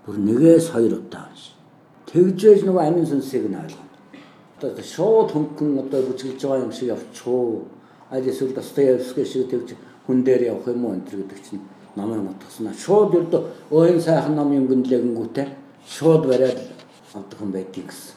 Бүр 0.03 0.19
нэгээс 0.19 0.75
хоёр 0.75 0.99
удаа 0.99 1.31
унш. 1.31 1.55
Тэгжээж 2.11 2.67
нөгөө 2.67 2.83
амин 2.83 3.07
сүнсийг 3.07 3.47
нь 3.47 3.55
ойлгоно. 3.55 3.84
Одоо 4.59 4.83
шууд 4.83 5.31
хөнгөн 5.33 5.79
одоо 5.83 6.01
бүжгэлж 6.03 6.43
байгаа 6.43 6.65
юм 6.65 6.73
шиг 6.73 6.89
явчихуу. 6.89 7.69
Аль 8.11 8.29
эсвэл 8.29 8.55
Достоевский 8.55 9.25
шиг 9.25 9.51
тэгж 9.51 9.75
хүн 10.07 10.25
дээр 10.25 10.43
явах 10.53 10.69
юм 10.69 10.85
уу 10.85 10.95
энэ 10.95 11.05
гэдэг 11.11 11.41
чинь 11.43 11.63
намын 11.97 12.29
утгаснаа 12.29 12.75
шууд 12.75 13.15
ердөө 13.15 13.43
өөний 13.71 14.01
сайхан 14.01 14.35
ном 14.35 14.53
юм 14.53 14.67
гүнлэгэнгүүтээ 14.67 15.49
шууд 15.87 16.27
бариад 16.27 16.59
авдаг 17.15 17.39
хүн 17.39 17.53
байдгийг 17.53 17.89
гэсэн 17.89 18.15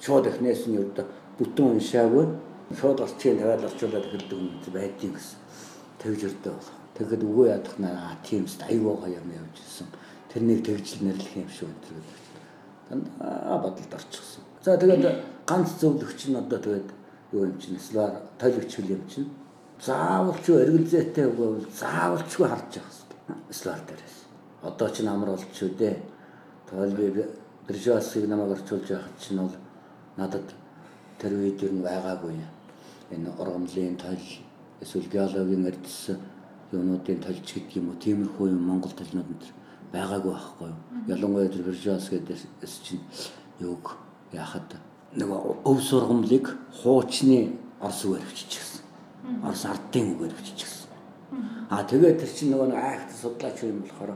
шууд 0.00 0.26
эхнээс 0.26 0.64
нь 0.66 0.80
ердөө 0.80 1.06
бүтэн 1.38 1.66
уншаагүй 1.76 2.26
шууд 2.80 2.98
орчийн 3.04 3.38
тавиад 3.38 3.64
орчуулаад 3.68 4.06
эхэлдэг 4.08 4.38
юм 4.38 4.48
байдгийг 4.72 5.14
гэсэн. 5.16 5.38
Тэгж 6.00 6.20
өрдөө 6.28 6.52
болох. 6.56 6.76
Тэгэхэд 6.96 7.22
үгүй 7.28 7.46
ядах 7.52 7.76
наа 7.78 8.16
тиймс 8.24 8.56
айгүй 8.64 8.94
гоё 8.96 9.20
юм 9.20 9.28
явж 9.36 9.56
ирсэн. 9.60 9.88
Тэрнийг 10.32 10.60
тэгж 10.64 10.86
нэрлэх 11.04 11.34
юм 11.36 11.50
шүү 11.52 11.68
гэдэг. 11.68 12.06
Дандаа 12.88 13.58
бодолд 13.60 13.92
орчихсон. 13.92 14.44
За 14.64 14.76
тэгээд 14.80 15.04
ганц 15.50 15.70
зөвлөгч 15.82 16.20
нь 16.30 16.38
одоо 16.38 16.58
тэгээд 16.62 16.88
юу 17.34 17.42
юм 17.50 17.58
чинь 17.58 17.78
слар 17.78 18.12
тойлогч 18.38 18.78
юм 18.78 19.02
чинь 19.10 19.26
заавалч 19.82 20.44
эргэлзээтэй 20.46 21.26
үгүй 21.26 21.66
заавалчгүй 21.74 22.46
харж 22.46 22.70
явах 22.78 22.94
хэрэгтэй. 22.94 23.36
Слар 23.50 23.80
дээрээс. 23.88 24.16
Одоо 24.62 24.88
ч 24.94 24.96
амар 25.02 25.30
болчихоо 25.34 25.70
дээ. 25.74 25.96
Тойл 26.68 26.94
би 26.94 27.24
Брижасыг 27.66 28.28
намайг 28.28 28.52
орчуулж 28.54 28.90
явах 28.90 29.10
чинь 29.18 29.38
бол 29.42 29.56
надад 30.16 30.48
тэр 31.18 31.32
үед 31.34 31.62
юу 31.62 31.82
байгаагүй. 31.82 32.34
Энэ 33.10 33.30
ургамлын 33.40 33.96
тойл 33.96 34.26
эсвэл 34.80 35.08
биологийн 35.08 35.66
эрдэс 35.66 36.14
юунуудын 36.72 37.20
толж 37.24 37.42
гэдэг 37.42 37.76
юм 37.80 37.88
уу 37.90 37.98
тиймэрхүү 38.04 38.46
юм 38.54 38.62
Монгол 38.68 38.94
толнууд 38.94 39.30
энэ 39.32 39.50
байгаагүй 39.92 40.32
байхгүй 40.32 40.68
юу. 40.68 40.78
Ялангуяа 41.08 41.48
тэр 41.48 41.62
Виржас 41.66 42.06
гэдээс 42.10 42.76
чинь 42.84 43.02
юуг 43.58 43.96
яхад 44.32 44.89
нэг 45.16 45.30
өв 45.64 45.78
сургамлыг 45.82 46.46
хуучны 46.82 47.56
орс 47.80 48.04
үгээр 48.04 48.26
биччихсэн. 48.30 48.82
Орс 49.42 49.64
ардын 49.66 50.14
үгээр 50.14 50.34
биччихсэн. 50.38 50.88
А 51.70 51.82
тэгээд 51.82 52.20
тэр 52.20 52.30
чинь 52.30 52.50
нөгөө 52.54 52.74
айхт 52.74 53.10
судлаач 53.14 53.62
юм 53.62 53.82
болохоор 53.82 54.14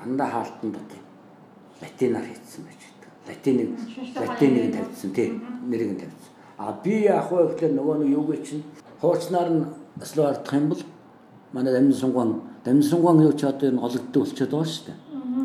дандаа 0.00 0.28
хаалтан 0.30 0.70
бат 0.72 0.90
латинаар 1.80 2.24
хийсэн 2.24 2.64
байж 2.64 2.82
латиныг 3.28 3.70
латиныг 4.16 4.72
тавьчихсан 4.74 5.10
тийм 5.12 5.32
нэрийг 5.68 5.90
нь 5.92 6.00
тавьчихсан. 6.00 6.32
А 6.58 6.72
би 6.84 7.04
яг 7.04 7.28
хөө 7.28 7.56
ихлээр 7.56 7.72
нөгөө 7.76 7.96
нэг 8.04 8.10
юуг 8.12 8.30
чинь 8.44 8.64
хуучнаар 9.00 9.50
нь 9.52 9.64
ослоо 10.00 10.26
ардах 10.28 10.54
юм 10.54 10.68
бол 10.68 10.82
манай 11.52 11.72
дамжин 11.72 12.00
сунган 12.00 12.40
дамжин 12.64 12.90
сунган 12.90 13.20
юу 13.20 13.32
ч 13.32 13.44
одоо 13.44 13.68
энэ 13.68 13.80
олгддог 13.80 14.22
болчиход 14.22 14.50
байгаа 14.50 14.68
шүү 14.68 14.84
дээ. 14.88 14.98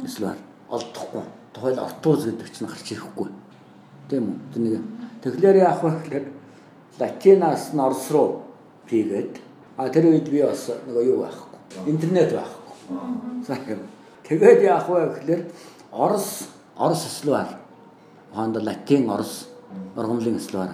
Ослоо 0.06 0.34
олдохгүй. 0.70 1.24
Тухайл 1.54 1.80
ортууз 1.80 2.22
гэдэг 2.26 2.47
чинь 2.52 2.68
гарч 2.68 2.88
ирэхгүй. 2.91 3.30
Тийм 4.10 4.24
үү? 4.26 4.38
Тэнийг 4.53 4.84
тэгэхээр 5.22 5.57
яг 5.62 5.80
хөө 5.80 5.91
ихлээр 6.01 6.26
латинаас 6.99 7.74
нь 7.74 7.80
орс 7.80 8.10
руу 8.12 8.41
пигээд 8.89 9.38
а 9.78 9.89
тэр 9.89 10.10
үед 10.10 10.28
би 10.30 10.41
бас 10.41 10.68
нөгөө 10.88 11.03
юу 11.05 11.24
байхгүй. 11.24 11.57
Интернет 11.93 12.34
байхгүй. 12.34 13.78
Тэгээд 14.26 14.60
яг 14.66 14.84
хөө 14.89 14.99
ихлээр 15.14 15.41
орс 15.93 16.49
орс 16.76 17.01
ослоо 17.05 17.45
хоорондоо 18.34 18.64
латин 18.64 19.10
орос 19.10 19.47
ургамлын 19.95 20.39
словар 20.39 20.72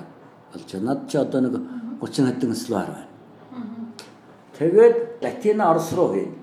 болж 0.51 0.71
байна. 0.71 0.85
Над 0.93 1.09
чи 1.09 1.17
одоо 1.17 1.41
нэг 1.41 1.55
30 2.01 2.25
хэдэн 2.31 2.55
словар 2.55 2.89
байна. 2.95 3.07
Тэгээд 4.57 4.95
латин 5.21 5.61
орос 5.61 5.93
руу 5.93 6.13
хийн. 6.13 6.33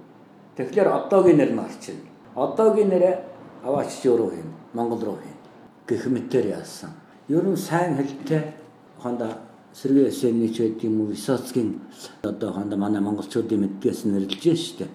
Тэгэхээр 0.56 0.88
одоогийн 0.88 1.36
нэр 1.36 1.52
нь 1.52 1.58
орчихно. 1.58 2.08
Одоогийн 2.34 2.88
нэрээ 2.88 3.14
аваач 3.64 3.92
өөрөө 4.04 4.30
хийн. 4.30 4.48
Монгол 4.74 5.00
руу 5.00 5.16
хийн. 5.22 5.31
Гэх 5.86 6.06
мэтээр 6.06 6.46
яасан. 6.58 6.90
Ер 7.28 7.44
нь 7.46 7.56
сайн 7.56 7.96
хэлтэй 7.96 8.54
хондоо 9.02 9.32
Сэргээ 9.72 10.08
Эсэний 10.12 10.52
ч 10.52 10.62
гэдэг 10.62 10.84
юм 10.84 11.00
уу 11.00 11.12
Висоцкийн 11.16 11.80
одоо 12.22 12.52
хондоо 12.52 12.78
манай 12.78 13.00
монголчуудын 13.00 13.60
мэдгээс 13.64 14.04
нэрлэж 14.04 14.44
штэ. 14.52 14.86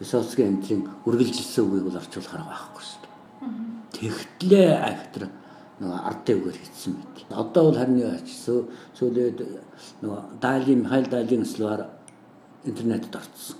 Висоцкийн 0.00 0.58
энтрийн 0.58 0.82
үргэлжилсэн 1.06 1.64
үгийг 1.64 1.84
бол 1.86 2.00
орчуулахаар 2.00 2.44
байхгүй 2.44 2.84
штэ. 2.84 3.06
Тэгтлээ 3.94 4.70
актер 4.76 5.30
нөгөө 5.80 6.00
ард 6.04 6.20
дэвгээр 6.26 6.58
хийсэн 6.58 6.92
мэт. 6.98 7.16
Одоо 7.32 7.62
бол 7.70 7.78
харин 7.80 8.02
ачсан 8.12 8.68
сүүлээд 8.98 9.38
нөгөө 10.02 10.20
Дайлын 10.42 10.82
Михаил 10.84 11.06
Дайлын 11.08 11.46
слугаар 11.46 11.82
интернетэд 12.64 13.14
орцсон. 13.16 13.56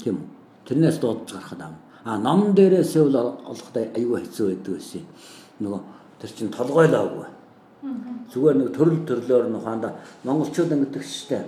Тийм 0.00 0.16
үү? 0.16 0.28
Тэрнээс 0.64 0.98
дуудаж 1.02 1.28
гарахад 1.34 1.60
ам. 1.60 1.74
А 2.04 2.16
ном 2.16 2.54
дээрээсээ 2.54 3.04
бол 3.04 3.36
олохдоо 3.44 3.84
аюу 3.92 4.16
хэцүү 4.16 4.46
байдаг 4.48 4.72
байсан. 4.78 5.04
Нөгөө 5.60 5.80
тэр 6.20 6.30
чин 6.36 6.50
толгойлоогүй. 6.50 7.28
Зүгээр 8.32 8.56
нэг 8.60 8.70
төрөл 8.76 9.00
төрлөөр 9.08 9.46
нь 9.48 9.58
ухаанда 9.60 9.94
монголчууд 10.24 10.72
ингэдэг 10.72 11.04
штэ. 11.04 11.44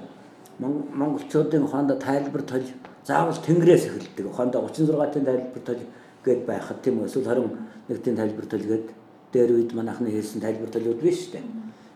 Монголчуудын 0.58 1.64
ухаанда 1.64 1.96
тайлбар 1.96 2.42
тол 2.42 2.64
заавал 3.04 3.36
тэнгэрээс 3.36 3.88
эхэлдэг. 3.88 4.26
Ухаанда 4.28 4.60
36-ын 4.60 5.24
тайлбар 5.24 5.62
тол 5.64 5.82
гээд 6.24 6.40
байхад 6.46 6.78
тийм 6.82 7.00
үү? 7.00 7.06
Эсвэл 7.06 7.28
харин 7.28 7.50
нэг 7.88 8.02
тийм 8.02 8.16
тайлбар 8.16 8.46
тол 8.46 8.64
гээд 8.64 8.86
дээр 9.32 9.50
үед 9.56 9.72
манайхны 9.72 10.10
хэлсэн 10.10 10.40
тайлбар 10.40 10.70
толиуд 10.70 11.00
биш 11.00 11.28
штэ. 11.28 11.40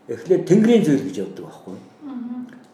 Эхлээд 0.09 0.47
тэнгэрийн 0.49 0.85
зүйл 0.85 1.05
гэж 1.05 1.17
явдаг 1.19 1.45
байхгүй. 1.45 1.79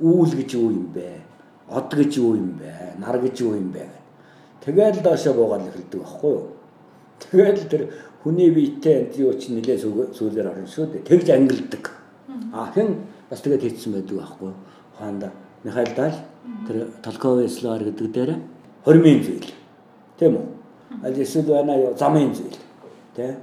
Үүл 0.00 0.32
гэж 0.36 0.50
юу 0.54 0.70
юм 0.70 0.86
бэ? 0.94 1.20
Од 1.68 1.90
гэж 1.90 2.12
юу 2.18 2.36
юм 2.36 2.58
бэ? 2.60 2.98
Нар 2.98 3.18
гэж 3.18 3.36
юу 3.42 3.56
юм 3.56 3.72
бэ? 3.72 3.86
Тэгээд 4.62 5.02
доошоо 5.02 5.34
буугаад 5.34 5.66
эхэлдэг 5.66 6.00
байхгүй 6.02 6.30
юу? 6.30 6.46
Тэгээд 7.22 7.58
тэр 7.70 7.82
хүний 8.22 8.50
биетэй 8.50 9.10
энэ 9.10 9.18
юу 9.18 9.34
ч 9.34 9.50
нэлээ 9.50 9.78
сүүлээр 10.14 10.50
орно 10.50 10.66
шүү 10.66 10.86
дээ. 10.94 11.06
Тэгж 11.06 11.26
ангилдаг. 11.30 11.84
А 12.52 12.70
хэн 12.70 12.96
бас 13.30 13.40
тэгээд 13.42 13.62
хийцсэн 13.62 13.92
байдаг 13.92 14.16
байхгүй 14.18 14.48
юу? 14.48 14.58
Хоонда 14.98 15.32
Михаил 15.64 15.90
Дал 15.96 16.14
тэр 16.66 16.88
Толковый 17.02 17.48
слар 17.48 17.82
гэдэг 17.82 18.12
дээр 18.12 18.30
хормын 18.84 19.22
зүйл. 19.22 19.50
Тийм 20.18 20.36
үү? 20.36 20.46
Аль 21.02 21.18
эсвэл 21.18 21.50
байна 21.50 21.74
юу 21.78 21.96
замын 21.98 22.34
зүйл. 22.34 22.58
Тэ? 23.16 23.36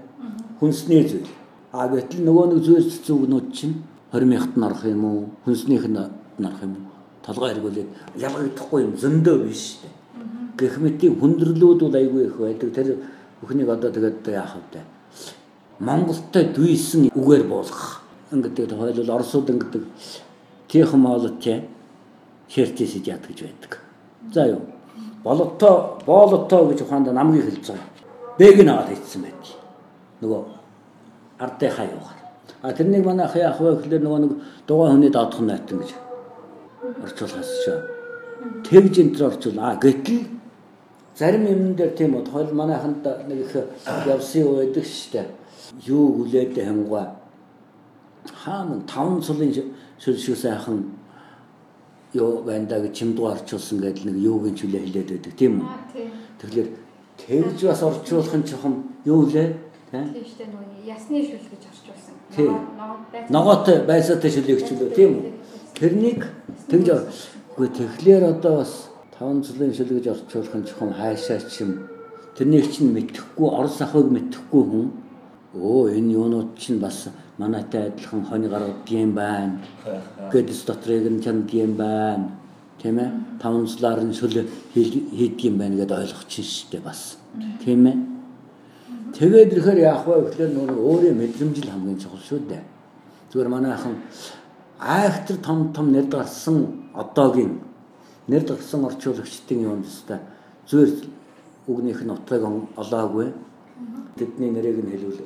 Хүнсний 0.59 1.03
зүйл. 1.03 1.27
А 1.71 1.87
гэтэл 1.87 2.23
нөгөө 2.23 2.45
нэг 2.53 2.63
зүйл 2.63 2.87
зүгнүүд 2.87 3.47
чинь 3.51 3.83
хормынхт 4.11 4.55
нь 4.55 4.63
орох 4.63 4.83
юм 4.85 5.03
уу? 5.05 5.29
Хүнснийх 5.45 5.87
нь 5.87 5.97
орох 5.99 6.61
юм 6.63 6.73
уу? 6.75 6.87
Толгой 7.23 7.51
эргүүлээд 7.51 7.89
ялгагдахгүй 8.15 8.79
юм 8.83 8.93
зөндөө 8.95 9.37
биш 9.43 9.83
гэх 10.59 10.75
мэтийн 10.79 11.15
хүндрэлүүд 11.19 11.79
бол 11.83 11.95
айгүй 11.95 12.23
их 12.25 12.37
байдаг. 12.37 12.73
Тэр 12.73 12.87
бүхнийг 13.41 13.69
одоо 13.69 13.91
тэгээд 13.91 14.27
яах 14.27 14.55
вэ? 14.73 14.81
Монголтой 15.79 16.43
дүйсэн 16.51 17.09
үгээр 17.15 17.43
буулгах. 17.47 18.01
Ингээд 18.31 18.75
хойлол 18.75 19.15
орсууд 19.15 19.49
ингээд 19.49 19.83
тийхэн 20.67 20.99
молотч 20.99 21.45
хертис 22.49 22.95
яд 23.05 23.23
гэж 23.27 23.39
байдаг. 23.47 23.79
За 24.33 24.47
юу. 24.47 24.61
Болото 25.23 25.99
болото 26.05 26.67
гэж 26.67 26.81
ухаанда 26.81 27.13
намгийг 27.13 27.45
хэлж 27.45 27.67
байгаа. 27.67 27.87
Бэг 28.37 28.57
нь 28.63 28.69
аваад 28.69 28.89
хийсэн 28.89 29.21
байт. 29.21 29.43
Нөгөө 30.21 30.41
ардын 31.39 31.71
хаягаар. 31.71 32.17
А 32.61 32.73
тэрнийг 32.73 33.05
манай 33.05 33.27
хаяах 33.27 33.59
вэ 33.59 33.75
гэхлээр 33.75 34.03
нөгөө 34.03 34.19
нэг 34.19 34.31
дугаа 34.67 34.91
хүний 34.91 35.09
даадах 35.09 35.39
найтан 35.39 35.79
гэж 35.79 35.91
орчуулгаас 37.03 37.51
шүү. 37.63 37.79
Тэгж 38.67 38.95
энэ 38.99 39.13
төр 39.15 39.27
орчуул. 39.31 39.59
А 39.59 39.75
гэтэл 39.75 40.38
зарим 41.19 41.45
юмн 41.47 41.75
дээр 41.75 41.91
тийм 41.99 42.15
үү? 42.15 42.23
Тойл 42.23 42.53
манайханд 42.55 43.03
нэг 43.27 43.43
их 43.43 43.53
явсан 44.07 44.41
юу 44.41 44.55
байдаг 44.55 44.85
дээ. 44.87 45.27
Юу 45.83 46.23
хүлээд 46.23 46.55
хангуй? 46.55 47.05
Хаан 48.31 48.81
таван 48.87 49.21
цулын 49.21 49.51
шил 49.99 50.17
шиг 50.17 50.37
сайхан 50.37 50.95
юу 52.13 52.43
байна 52.43 52.79
гэж 52.79 52.93
чимдүү 52.95 53.25
орчуулсан 53.35 53.83
гэдэг 53.83 54.05
нэг 54.05 54.15
юугийн 54.15 54.55
чүлээ 54.55 54.81
хэлээд 54.81 55.09
байдаг. 55.11 55.33
Тийм 55.35 55.53
үү. 55.59 55.67
Тэгэхээр 56.39 56.69
тэгж 57.19 57.59
бас 57.67 57.83
орчуулах 57.83 58.35
нь 58.39 58.47
жоохон 58.47 58.75
юу 59.03 59.27
лээ 59.27 59.53
тийм 59.91 60.13
дээ 60.39 60.47
нөгөө 60.47 60.87
ясны 60.87 61.19
шүл 61.19 61.45
гэж 61.51 61.63
орчуулсан. 61.67 62.15
Ногоотой 63.29 63.83
байсаатай 63.85 64.31
шүлийг 64.31 64.63
чүлээ. 64.63 64.95
Тийм 64.95 65.11
үү. 65.19 65.33
Тэрнийг 65.75 66.21
тэгж 66.71 66.87
үгүй 67.53 67.67
тэгэхээр 67.75 68.23
одоо 68.39 68.63
бас 68.63 68.88
таван 69.19 69.43
цулын 69.43 69.73
шил 69.75 69.91
гэж 69.91 70.07
орчуулах 70.07 70.55
нь 70.55 70.63
жоохон 70.63 70.93
хайшаа 70.95 71.39
чим 71.51 71.69
тэрнийг 72.37 72.71
чинь 72.71 72.95
мэдхгүй 72.95 73.49
орос 73.51 73.81
ахыг 73.83 74.07
мэдхгүй 74.15 74.63
хүн. 74.63 74.87
Өө 75.59 75.91
энэ 75.91 76.13
юунууд 76.15 76.55
чинь 76.55 76.79
бас 76.79 77.09
манайтай 77.37 77.91
адилхан 77.91 78.23
хонь 78.23 78.47
гаргад 78.47 78.87
юм 78.87 79.11
байна. 79.11 79.59
Гэдс 80.31 80.63
дотрыг 80.63 81.11
нь 81.11 81.19
чанд 81.19 81.51
юм 81.51 81.75
байна. 81.75 82.31
Тийм 82.81 82.99
ээ? 82.99 83.11
Таван 83.41 83.67
цулаар 83.67 83.99
нь 84.07 84.15
шил 84.15 84.47
хийдэг 84.71 85.43
юм 85.43 85.57
байна 85.57 85.75
гэдээ 85.75 85.99
ойлгох 85.99 86.23
чинь 86.31 86.45
штэ 86.47 86.79
бас. 86.79 87.17
Тийм 87.59 87.87
ээ? 87.91 87.97
Тэгээд 89.19 89.51
ирэхээр 89.51 89.79
яах 89.83 90.07
вэ 90.07 90.31
гэхлээр 90.31 90.51
нөгөө 90.55 90.79
өөрийн 90.79 91.17
мэдрэмжил 91.19 91.67
хамгийн 91.67 91.99
чухал 91.99 92.23
шүү 92.23 92.39
дээ. 92.47 92.63
Зүгээр 93.35 93.51
манайхан 93.51 93.99
айхтар 94.79 95.37
том 95.43 95.73
том 95.75 95.91
нэр 95.91 96.07
гарсан 96.07 96.87
одоогийн 96.95 97.67
нэр 98.29 98.43
торсон 98.45 98.85
орчуулагчдын 98.85 99.65
юунд 99.65 99.85
өстой 99.89 100.19
зөөр 100.69 100.89
үгнийх 101.67 102.01
нь 102.05 102.13
утгыг 102.13 102.43
олоогүй 102.77 103.33
тэдний 104.17 104.51
нэрийг 104.53 104.85
нь 104.85 104.91
хэлвэл 104.93 105.21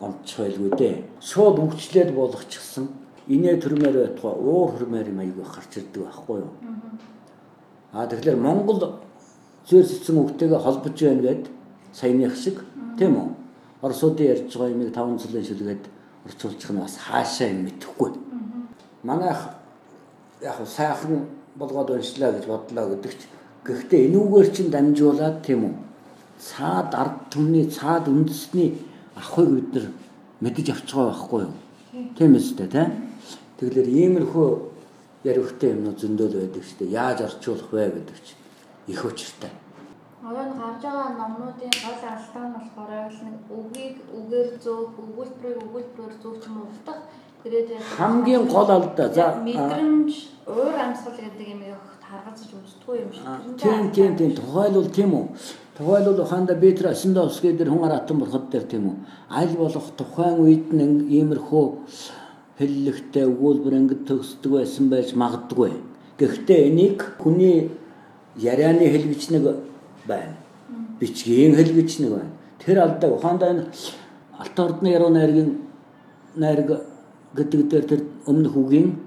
онцгой 0.00 0.48
байлгүй 0.48 0.70
дээ. 0.78 1.04
Шууд 1.20 1.56
өвчлээд 1.58 2.10
болгочихсон. 2.14 2.88
Инээ 3.28 3.60
төрмээр 3.60 3.94
байтугай 3.94 4.34
уур 4.42 4.70
хөрмээр 4.74 5.12
юм 5.12 5.20
аягүй 5.20 5.44
гарч 5.44 5.72
ирдэг 5.76 6.02
байхгүй 6.02 6.38
юу? 6.40 6.52
Аа 7.92 8.06
тэгэхээр 8.08 8.38
Монгол 8.40 8.80
зөөр 9.68 9.86
сэцэн 9.86 10.16
үгтэйгээ 10.18 10.58
холбож 10.58 10.96
байна 10.98 11.22
гэд 11.22 11.44
саяных 11.92 12.34
шиг 12.34 12.64
тийм 12.98 13.14
үү? 13.20 13.28
Оросуудын 13.82 14.30
ярьж 14.34 14.50
байгаа 14.56 14.74
юмыг 14.74 14.90
таван 14.94 15.18
цулын 15.18 15.44
шилгээд 15.44 15.84
орчуулчих 16.26 16.70
нь 16.72 16.80
бас 16.80 16.96
хаашаа 16.96 17.48
юм 17.52 17.68
мэдэхгүй. 17.68 18.10
Манайх 19.04 19.59
яг 20.42 20.56
сайхан 20.66 21.26
болгоод 21.56 21.90
уншлаа 21.90 22.32
гэж 22.32 22.44
бодлоо 22.46 22.86
гэдэг 22.94 23.12
ч 23.12 23.20
гэхдээ 23.64 24.06
энүүгээр 24.08 24.48
чинь 24.54 24.70
дамжуулаад 24.72 25.36
тийм 25.44 25.60
үү? 25.68 25.74
Цаад 26.40 26.90
ард 26.96 27.16
түмний 27.32 27.66
цаад 27.68 28.08
үндэсний 28.08 28.80
ахыг 29.16 29.48
бид 29.52 29.68
нар 29.74 29.86
мэдэж 30.40 30.66
авч 30.72 30.88
байгаа 30.94 31.12
байхгүй 31.12 31.40
юу? 31.44 31.54
Тийм 32.16 32.32
үстэй 32.40 32.68
тийм 32.72 32.90
тэгэхээр 33.60 33.88
иймэрхүү 34.00 34.48
ярихтай 35.28 35.76
юмнууд 35.76 35.98
зөндөл 36.00 36.40
байдаг 36.40 36.64
шүү 36.64 36.78
дээ. 36.80 36.96
Яаж 36.96 37.18
орчуулах 37.28 37.68
вэ 37.72 37.84
гэдэг 37.92 38.18
чинь 38.24 38.40
их 38.88 39.04
учиртай. 39.04 39.52
Одоо 40.24 40.44
нэг 40.48 40.56
гарч 40.56 40.80
байгаа 40.80 41.08
номнуудын 41.20 41.74
гол 41.84 42.00
алдаа 42.08 42.44
нь 42.48 42.56
болохоор 42.56 43.12
нэг 43.28 43.38
үгийг 43.52 43.96
үгээр 44.16 44.48
зөөх, 44.64 44.92
өгүүлбэрийг 45.04 45.64
өгүүлбэрээр 45.64 46.14
зөөх 46.22 46.40
юм 46.48 46.56
уу? 46.60 46.72
Утга 46.72 46.94
хамгийн 47.96 48.46
гол 48.48 48.70
алдаа 48.70 49.08
за 49.08 49.34
мэдрэмж 49.44 50.12
уур 50.46 50.74
амьсгал 50.76 51.16
гэдэг 51.16 51.48
юм 51.48 51.62
яг 51.72 51.80
харгацж 52.10 52.50
үзтгүй 52.52 52.96
юм 53.00 53.10
шиг. 53.12 53.24
Тийм 53.62 53.90
тийм 53.92 54.16
тийм 54.16 54.34
тухайлбал 54.34 54.90
тийм 54.90 55.14
үү. 55.14 55.26
Тухайлбал 55.78 56.20
ухаанда 56.20 56.54
Петр 56.56 56.88
Асендовский 56.88 57.52
дээр 57.52 57.70
хүн 57.70 57.84
аратан 57.86 58.18
бурхад 58.18 58.50
дээр 58.50 58.64
тийм 58.64 58.84
үү. 58.88 58.96
Аль 59.30 59.54
болох 59.56 59.86
тухайн 59.96 60.36
үед 60.40 60.72
нь 60.72 61.08
иймэрхүү 61.08 61.66
хэллэгтэй 62.58 63.24
өгүүлбэр 63.24 63.78
ингэж 63.80 64.00
төгсдөг 64.08 64.52
байсан 64.52 64.90
байж 64.90 65.14
магадгүй. 65.14 65.72
Гэхдээ 66.18 66.68
энийг 66.68 67.00
хүний 67.22 67.70
ярианы 68.36 68.84
хэлбэж 68.84 69.22
нэг 69.32 69.44
байна. 70.04 70.36
Бичгийн 71.00 71.56
хэлбэж 71.56 71.90
нэг 72.04 72.10
байна. 72.10 72.32
Тэр 72.60 72.84
алдаа 72.84 73.10
ухаанда 73.16 73.46
энэ 73.48 73.64
алт 74.36 74.56
ордны 74.60 74.88
яруу 74.92 75.08
найргийн 75.08 75.70
найраг 76.36 76.89
гэдэг 77.36 77.68
дээр 77.70 77.84
тэр 77.86 78.00
өмнөх 78.26 78.56
үгийн 78.56 78.98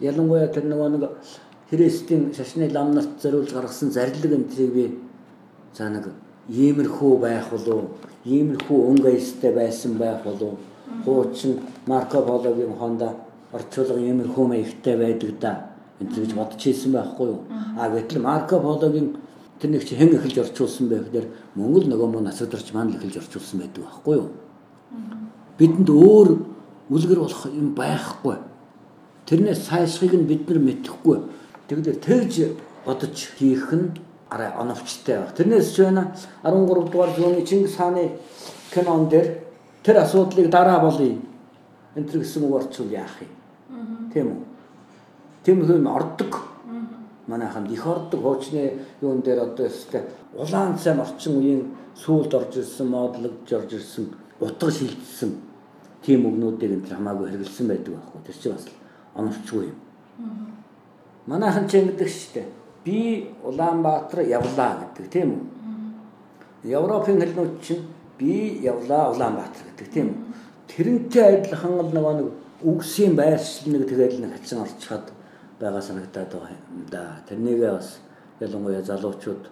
ялангуяа 0.00 0.48
тэр 0.48 0.66
нөгөө 0.66 0.88
нэг 0.96 1.04
Христийн 1.70 2.34
шашны 2.34 2.68
лам 2.70 2.94
нарт 2.94 3.22
зориулж 3.22 3.52
гаргасан 3.52 3.90
зарлиг 3.90 4.32
энтрийг 4.32 4.72
би 4.74 4.98
за 5.76 5.88
нэг 5.88 6.10
иймэрхүү 6.48 7.18
байх 7.18 7.48
болов 7.50 7.96
иймэрхүү 8.24 8.78
өнгө 8.90 9.08
аястай 9.08 9.52
байсан 9.54 9.96
байх 9.98 10.22
болов 10.24 10.58
хуучин 11.04 11.60
Марко 11.86 12.22
Пологийн 12.22 12.76
хонда 12.76 13.14
орчуулга 13.52 14.00
иймэрхүү 14.00 14.46
маягтай 14.48 14.96
байдаг 14.96 15.38
да. 15.40 15.52
Энэ 16.00 16.12
гэж 16.12 16.34
бодож 16.34 16.60
хэлсэн 16.62 16.92
байхгүй 16.92 17.26
юу? 17.28 17.40
А 17.78 17.88
гэтэл 17.88 18.20
Марко 18.20 18.60
Пологийн 18.60 19.16
тэр 19.60 19.70
нэг 19.70 19.88
чи 19.88 19.94
хэн 19.94 20.16
эхэлж 20.16 20.38
орчуулсан 20.38 20.88
байх 20.88 21.10
дээр 21.10 21.30
Монгол 21.54 21.86
нөгөө 21.86 22.08
мөн 22.10 22.26
асуударч 22.28 22.72
маань 22.74 22.96
эхэлж 22.98 23.16
орчуулсан 23.22 23.60
байдаг 23.60 23.84
байхгүй 23.84 24.16
юу? 24.16 24.28
Бидэнд 25.58 25.88
өөр 25.88 26.28
үлгэр 26.90 27.20
болох 27.20 27.46
юм 27.46 27.74
байхгүй. 27.74 28.36
Тэрнээс 29.26 29.68
сайшхыг 29.68 30.14
нь 30.14 30.26
бид 30.26 30.48
нар 30.48 30.58
мэдэхгүй. 30.58 31.18
Тэгэхээр 31.68 31.98
тэгж 32.02 32.34
бодож 32.84 33.16
хийх 33.38 33.72
нь 33.72 33.94
арай 34.28 34.50
оновчтой 34.58 35.18
байх. 35.22 35.34
Тэрнээс 35.34 35.74
ч 35.74 35.86
байна 35.86 36.14
13 36.42 36.90
дугаар 36.90 37.14
зууны 37.14 37.46
Чингис 37.46 37.76
хааны 37.76 38.18
кинон 38.74 39.08
дээр 39.08 39.38
тэр 39.82 39.96
асуудлыг 40.02 40.50
дараа 40.50 40.80
болъё. 40.80 41.18
Энтэр 41.94 42.20
гэсэн 42.20 42.42
үг 42.44 42.56
орчвол 42.56 42.90
яах 42.90 43.14
юм? 43.22 43.30
Тийм 44.12 44.26
үү? 44.26 44.42
Тийм 45.44 45.66
хүн 45.66 45.86
ордог. 45.86 46.50
Манайханд 47.26 47.70
их 47.70 47.86
ордог 47.86 48.20
хуучны 48.20 48.82
юун 49.00 49.22
дээр 49.22 49.40
одоо 49.46 49.66
өстэй 49.66 50.02
улаан 50.34 50.76
цайм 50.78 51.00
орчин 51.00 51.38
үеийн 51.38 51.62
сүүлд 51.94 52.34
орж 52.34 52.56
ирсэн, 52.56 52.88
модлогдж 52.88 53.52
орж 53.54 53.72
ирсэн, 53.78 54.10
утга 54.40 54.70
шилжсэн 54.70 55.51
тийм 56.04 56.26
өгнүүдийг 56.26 56.72
энэ 56.76 56.88
хамаагүй 56.90 57.30
хэрэгэлсэн 57.30 57.66
байдаг 57.68 57.94
байхгүй. 57.94 58.20
Тэр 58.26 58.36
чинь 58.42 58.54
бас 58.54 58.66
онорчгүй 59.14 59.64
юм. 59.70 59.78
Манайхан 61.26 61.68
ч 61.68 61.78
ингэдэг 61.78 62.08
шүү 62.08 62.32
дээ. 62.34 62.48
Би 62.84 62.98
Улаанбаатар 63.46 64.26
явлаа 64.26 64.72
гэдэг 64.82 65.06
тийм 65.06 65.28
үү? 65.30 65.42
Европын 66.74 67.22
хэлнүүд 67.22 67.54
чинь 67.62 67.86
би 68.18 68.58
явлаа 68.62 69.14
Улаанбаатар 69.14 69.62
гэдэг 69.70 69.88
тийм 69.94 70.06
үү? 70.10 70.20
Тэрнтэй 70.66 71.46
адилхан 71.46 71.78
л 71.78 71.94
нөгөө 71.94 72.14
нэг 72.18 72.28
үгсийн 72.66 73.14
байршил 73.14 73.72
нэг 73.72 73.86
тэгээд 73.86 74.18
нэг 74.18 74.32
хачин 74.34 74.62
орчиход 74.66 75.14
байгаа 75.60 75.82
санагдаад 75.82 76.30
байгаа 76.32 76.50
юм 76.50 76.86
да. 76.90 77.22
Тэрнийгээ 77.28 77.70
бас 77.70 77.98
ялангуяа 78.40 78.82
залуучууд 78.82 79.42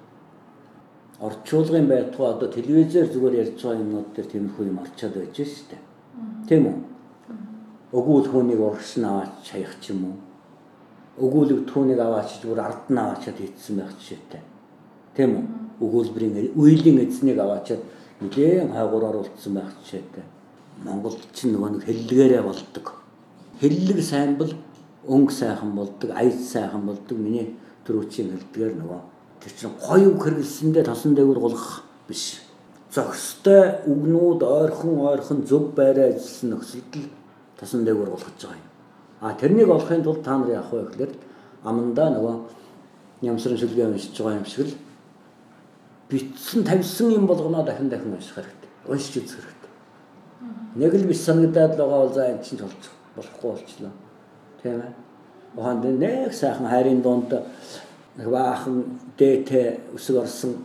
орчуулгын 1.20 1.86
байтугай 1.86 2.30
одоо 2.34 2.48
телевизээр 2.48 3.06
зүгээр 3.12 3.34
ярьж 3.42 3.62
байгаа 3.62 3.82
юмнууд 3.82 4.08
дээр 4.14 4.28
тиймэрхүү 4.32 4.64
юм 4.66 4.78
орчоод 4.82 5.14
байж 5.14 5.36
дээ. 5.38 5.82
Тийм 6.48 6.66
үү? 6.66 6.76
Өгүүл 7.94 8.26
хүнийг 8.30 8.60
урагш 8.60 8.98
нь 8.98 9.06
аваач 9.06 9.32
шаях 9.42 9.74
ч 9.80 9.90
юм 9.94 10.10
уу? 10.10 10.16
Өгүүлэг 11.20 11.66
түүнийг 11.70 12.00
аваач 12.00 12.40
зүгээр 12.42 12.60
ард 12.60 12.84
нь 12.90 12.98
аваачаад 12.98 13.38
хийцсэн 13.38 13.76
байх 13.76 13.92
жишээтэй. 13.98 14.42
Тийм 15.14 15.30
үү? 15.36 15.44
Өгүүлбэрийн 15.84 16.54
үеийн 16.54 16.98
эзнийг 17.04 17.38
аваачаад 17.38 17.82
нэгэн 18.20 18.72
хайгуур 18.74 19.04
оруулсан 19.10 19.54
байх 19.54 19.70
жишээтэй. 19.82 20.24
Монголд 20.84 21.20
чинь 21.32 21.52
нөгөө 21.52 21.70
нэг 21.76 21.84
хэллэгээрээ 21.84 22.42
болдог. 22.42 22.86
Хэллэг 23.60 24.00
сайн 24.00 24.36
бол 24.36 24.52
өнгө 25.08 25.32
сайхан 25.32 25.72
болдог, 25.76 26.10
аяз 26.12 26.40
сайхан 26.52 26.84
болдог. 26.86 27.16
Миний 27.18 27.56
төрүүчийн 27.84 28.32
хэлдгээр 28.32 28.74
нөгөө 28.80 29.00
тэр 29.40 29.52
чинь 29.56 29.76
гоё 29.80 30.08
үг 30.12 30.20
хэрэглэсэндээ 30.24 30.84
тосон 30.84 31.16
дээгүүр 31.16 31.40
голох 31.40 31.84
биш. 32.08 32.44
Зохистой 32.90 33.86
үгнүүд 33.86 34.42
ойрхон 34.42 34.98
ойрхон 34.98 35.44
зөв 35.46 35.70
байраа 35.78 36.10
ажилласан 36.10 36.50
нөхцөлд 36.50 36.94
тосон 37.58 37.84
дээгүүр 37.84 38.10
голгож 38.10 38.34
байгаа 38.42 38.58
юм. 38.58 38.68
А 39.20 39.34
тэрнийг 39.34 39.68
олохын 39.68 40.02
тулд 40.02 40.24
та 40.24 40.38
нар 40.38 40.50
яах 40.50 40.72
вэ 40.72 40.82
гэхээр 40.90 41.12
амандаа 41.62 42.08
нөгөө 42.10 42.34
нямсрын 43.22 43.60
шүлгээ 43.60 43.86
уншиж 43.86 44.16
байгаа 44.18 44.40
юм 44.40 44.48
шиг 44.48 44.66
л 44.66 44.74
битсэн 46.10 46.64
тавьсан 46.64 47.12
юм 47.12 47.26
болгоноо 47.26 47.62
дахин 47.62 47.88
дахин 47.88 48.14
унших 48.14 48.34
хэрэгтэй. 48.34 48.70
Уншиж 48.88 49.14
үзэх 49.22 49.44
хэрэгтэй. 49.44 49.72
Нэг 50.80 50.94
л 50.94 51.06
биш 51.06 51.20
санагдаад 51.22 51.72
л 51.76 51.82
байгаа 51.84 52.00
бол 52.00 52.14
за 52.14 52.26
энэ 52.32 52.42
чинь 52.42 52.58
толцох 52.58 52.94
болохгүй 53.16 53.50
болчлоо. 53.52 53.92
Тийм 54.62 54.80
ээ. 54.80 54.92
Ухаанд 55.56 55.84
нэг 55.84 56.32
сайхан 56.32 56.66
хайрын 56.66 57.02
дунд 57.02 57.30
нэг 58.16 58.28
баахан 58.28 58.98
дээтэй 59.18 59.78
өсөг 59.94 60.16
орсон 60.24 60.56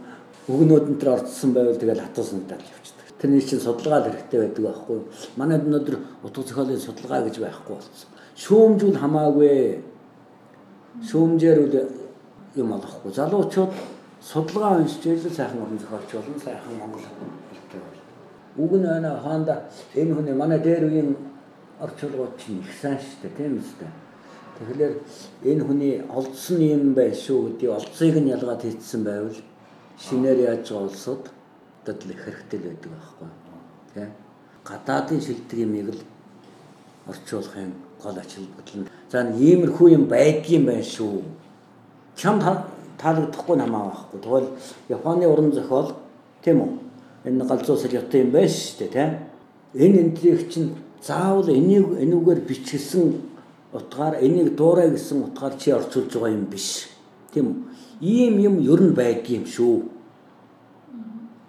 өгнүүд 0.50 0.86
энэ 0.90 1.00
төр 1.02 1.10
орцсон 1.16 1.54
байвал 1.54 1.78
тэгэл 1.78 2.04
хатуу 2.04 2.24
санагдаад 2.24 2.62
явчихдаг. 2.62 3.08
Тэрний 3.20 3.42
чинь 3.42 3.64
судалгаа 3.64 4.04
хэрэгтэй 4.06 4.40
байдаг 4.42 4.64
байхгүй. 4.66 5.00
Манайд 5.40 5.64
өнөөдөр 5.68 5.96
утга 6.24 6.42
зохиолын 6.44 6.82
судалгаа 6.82 7.24
гэж 7.26 7.36
байхгүй 7.40 7.76
болсон 7.76 8.16
шүүмжүүл 8.36 9.00
хамаагүй. 9.00 9.80
Шүүмжээр 11.08 11.60
үл 11.64 11.76
юм 12.56 12.74
олохгүй. 12.76 13.12
Залуучууд 13.16 13.72
судалгаа 14.22 14.80
уншиж 14.80 15.06
ижил 15.08 15.32
сайхан 15.32 15.64
орон 15.64 15.80
зохиолч 15.80 16.12
болон 16.12 16.40
сайхан 16.44 16.76
монгол 16.80 17.08
хэлтэй 17.52 17.80
бол. 17.80 18.00
Үг 18.64 18.72
нь 18.80 18.88
байна 18.88 19.20
хаанда 19.24 19.64
энэ 19.96 20.14
хүний 20.16 20.36
манай 20.36 20.60
дээр 20.60 20.84
үеийн 20.88 21.16
орчуулгууд 21.80 22.36
чинь 22.40 22.60
их 22.60 22.72
сайн 22.82 23.00
шүү 23.00 23.20
дээ 23.24 23.38
тийм 23.40 23.60
үстэй. 23.60 23.92
Тэгэхээр 24.60 24.94
энэ 25.52 25.64
хүний 25.64 25.94
олдсон 26.12 26.60
юм 26.60 26.94
байх 26.94 27.16
шүү 27.16 27.60
гэдэг 27.60 27.70
олдсыг 27.72 28.16
нь 28.20 28.32
ялгаад 28.36 28.62
хийцсэн 28.64 29.04
байвал 29.04 29.36
шинээр 30.00 30.40
яаж 30.52 30.72
улсууд 30.72 31.30
дадл 31.86 32.10
их 32.12 32.24
хэрэгтэй 32.24 32.60
байдаг 32.60 32.92
байхгүй. 32.92 33.28
Тийм. 33.94 34.12
Гадаадын 34.66 35.22
шилдэг 35.22 35.60
юмыг 35.60 35.90
л 35.96 36.02
орчуулахын 37.08 37.74
гол 38.02 38.18
ач 38.18 38.32
холбогдол 38.36 38.82
нь 38.82 38.90
за 39.12 39.24
нэг 39.24 39.38
иймэрхүү 39.40 39.88
юм 39.94 40.06
байдгийм 40.06 40.66
байх 40.66 40.86
шүү. 40.86 41.24
Чам 42.16 42.42
таалагдахгүй 42.98 43.56
намаа 43.58 43.94
байхгүй. 43.94 44.20
Тэгвэл 44.20 44.50
Японы 44.90 45.28
уран 45.28 45.52
зохиол 45.52 45.94
тийм 46.44 46.62
үү? 46.62 46.72
Энэ 47.26 47.46
галзуус 47.46 47.86
ялтай 47.92 48.22
юм 48.22 48.32
байна 48.32 48.50
шүү 48.50 48.78
дээ, 48.80 48.90
тийм. 48.96 49.12
Энэ 49.74 50.00
энтрийг 50.02 50.50
чинь 50.52 50.76
заавал 51.02 51.50
энийг 51.50 52.02
энүүгээр 52.04 52.42
бичсэн 52.48 53.22
утгаар 53.74 54.18
энийг 54.22 54.56
дуурай 54.56 54.90
гэсэн 54.90 55.24
утгаар 55.24 55.54
чи 55.60 55.72
орчуулж 55.72 56.14
байгаа 56.14 56.34
юм 56.34 56.46
биш. 56.46 56.90
Тийм 57.34 57.46
үү? 57.46 57.58
Ийм 58.02 58.40
юм 58.40 58.60
ер 58.60 58.82
нь 58.82 58.96
байдгийм 58.96 59.46
шүү. 59.46 59.84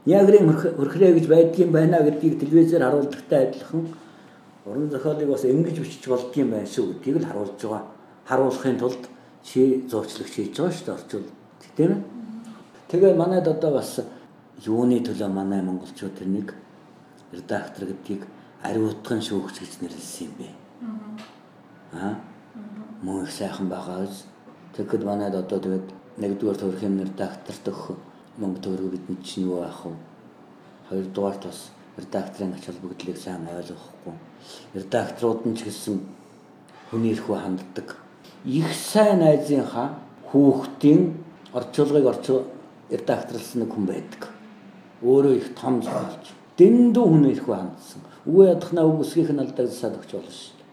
Ягрын 0.06 0.52
хөрхрээ 0.52 1.12
гэж 1.18 1.26
байдгийм 1.26 1.70
байна 1.72 2.02
гэдгийг 2.02 2.38
телевизээр 2.40 2.82
харуулдагтай 2.82 3.48
адилхан 3.48 3.88
уран 4.66 4.90
зохиолыг 4.90 5.28
бас 5.28 5.44
ингэж 5.44 5.78
бичиж 5.78 6.06
болдгийм 6.06 6.50
байх 6.50 6.68
шүү 6.70 6.94
гэдгийг 6.94 7.16
л 7.22 7.26
харуулж 7.26 7.58
байгаа. 7.62 7.82
Харуулахын 8.26 8.78
тулд 8.78 9.02
чи 9.42 9.82
зурчлагч 9.90 10.32
хийж 10.34 10.54
байгаа 10.58 10.72
шүү 10.72 10.86
дээ 10.86 10.94
орчуул. 10.94 11.28
Тийм 11.76 11.90
ээ. 11.92 12.02
Тэгээ 12.90 13.14
манайд 13.14 13.48
одоо 13.48 13.70
бас 13.74 14.00
юуны 14.62 15.02
төлөө 15.02 15.28
манай 15.28 15.62
монголчууд 15.62 16.14
тэрнийг 16.18 16.54
редактор 17.32 17.90
гэдгийг 17.90 18.22
ариутган 18.62 19.20
шүүгч 19.22 19.56
гэж 19.58 19.72
нэрлэсэн 19.82 20.26
юм 20.26 20.34
бэ. 20.38 20.48
Аа. 21.92 22.14
Мөн 23.02 23.24
их 23.24 23.32
сайхан 23.32 23.68
байгаа 23.68 24.06
биз. 24.06 24.24
Тэгэхэд 24.76 25.02
манайд 25.04 25.34
одоо 25.34 25.58
тэгээд 25.58 25.86
нэгдүгээр 26.16 26.56
төрхийн 26.56 27.00
редактор 27.04 27.56
дөх 27.64 27.80
мөнгө 28.40 28.60
төгрөг 28.64 28.90
бидний 28.96 29.20
чинь 29.20 29.44
юу 29.44 29.60
аах 29.60 29.84
вэ? 29.84 29.92
Хоёрдугаар 30.88 31.36
бас 31.44 31.68
редакторын 32.00 32.54
ач 32.56 32.64
холбогдлыг 32.64 33.16
сайн 33.20 33.44
ойлгохгүй. 33.44 34.14
Редакторууд 34.74 35.44
нь 35.44 35.56
ч 35.56 35.68
гэсэн 35.68 36.00
хүний 36.88 37.12
эрхөө 37.12 37.36
ханддаг. 37.36 38.00
Их 38.48 38.72
сайн 38.72 39.20
найзынхаа 39.20 39.92
хүүхдийн 40.32 41.20
орчуулгыг 41.52 42.06
орчуу 42.08 42.48
редакторлсан 42.88 43.68
нэг 43.68 43.70
хүн 43.76 43.84
байдаг. 43.84 44.22
Өөрөө 45.04 45.36
их 45.36 45.52
том 45.52 45.82
зохиолч. 45.84 46.32
Дэндүү 46.56 47.04
хүний 47.04 47.32
эрхөө 47.36 47.56
хандсан. 47.60 48.00
Үгүй 48.24 48.48
ядахнаа 48.56 48.88
үг 48.88 49.04
өсгийнх 49.04 49.36
нь 49.36 49.42
алдааг 49.44 49.68
засаад 49.68 50.00
өгч 50.00 50.10
болно 50.16 50.32
шүү 50.32 50.56
дээ. 50.56 50.68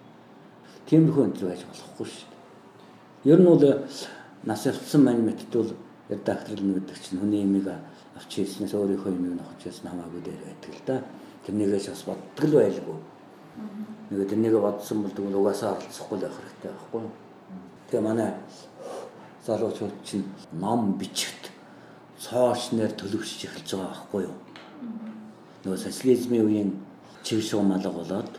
Тиймэрхүү 0.87 1.23
энэ 1.27 1.47
байж 1.51 1.61
болохгүй 1.67 2.07
шүү 2.07 2.27
дээ. 2.31 3.31
Ер 3.31 3.39
нь 3.43 3.49
бол 3.51 3.63
нас 4.43 4.65
явцсан 4.65 5.03
мань 5.03 5.23
мэтдүүл 5.23 5.71
редакторлно 6.09 6.79
гэдэг 6.79 6.97
чинь 6.99 7.19
хүний 7.19 7.43
имийг 7.43 7.67
авч 7.69 8.31
хийснээс 8.35 8.73
өөрийнхөө 8.75 9.11
юмыг 9.15 9.39
нохож 9.39 9.61
ясна 9.65 9.91
хамаагүй 9.91 10.21
дээр 10.21 10.41
байдаг 10.43 10.71
л 10.75 10.83
да. 10.85 10.95
Тэрнийгээс 11.45 11.87
бас 11.89 12.03
боддог 12.03 12.45
л 12.49 12.57
байлгүй. 12.59 12.97
Нэг 14.11 14.29
тэрнийг 14.29 14.55
бодсон 14.59 15.03
бол 15.03 15.15
тэгвэл 15.15 15.39
угаасаа 15.39 15.79
оролцохгүй 15.79 16.17
л 16.17 16.25
байх 16.27 16.35
хэрэгтэй 16.35 16.71
байхгүй. 16.71 17.01
Тэгээ 17.87 18.03
манай 18.03 18.31
залуучууд 19.45 19.95
чинь 20.03 20.25
ном 20.51 20.97
бичигт 20.99 21.51
цоошнэр 22.19 22.91
төлөвшөж 22.99 23.41
эхэлж 23.47 23.69
байгаа 23.75 23.91
байхгүй 23.91 24.21
юу? 24.27 24.35
Нөгөө 25.63 25.79
социализмын 25.79 26.45
үеийн 26.47 26.71
чиг 27.23 27.43
шугам 27.43 27.71
алга 27.71 27.91
болоод 27.91 28.31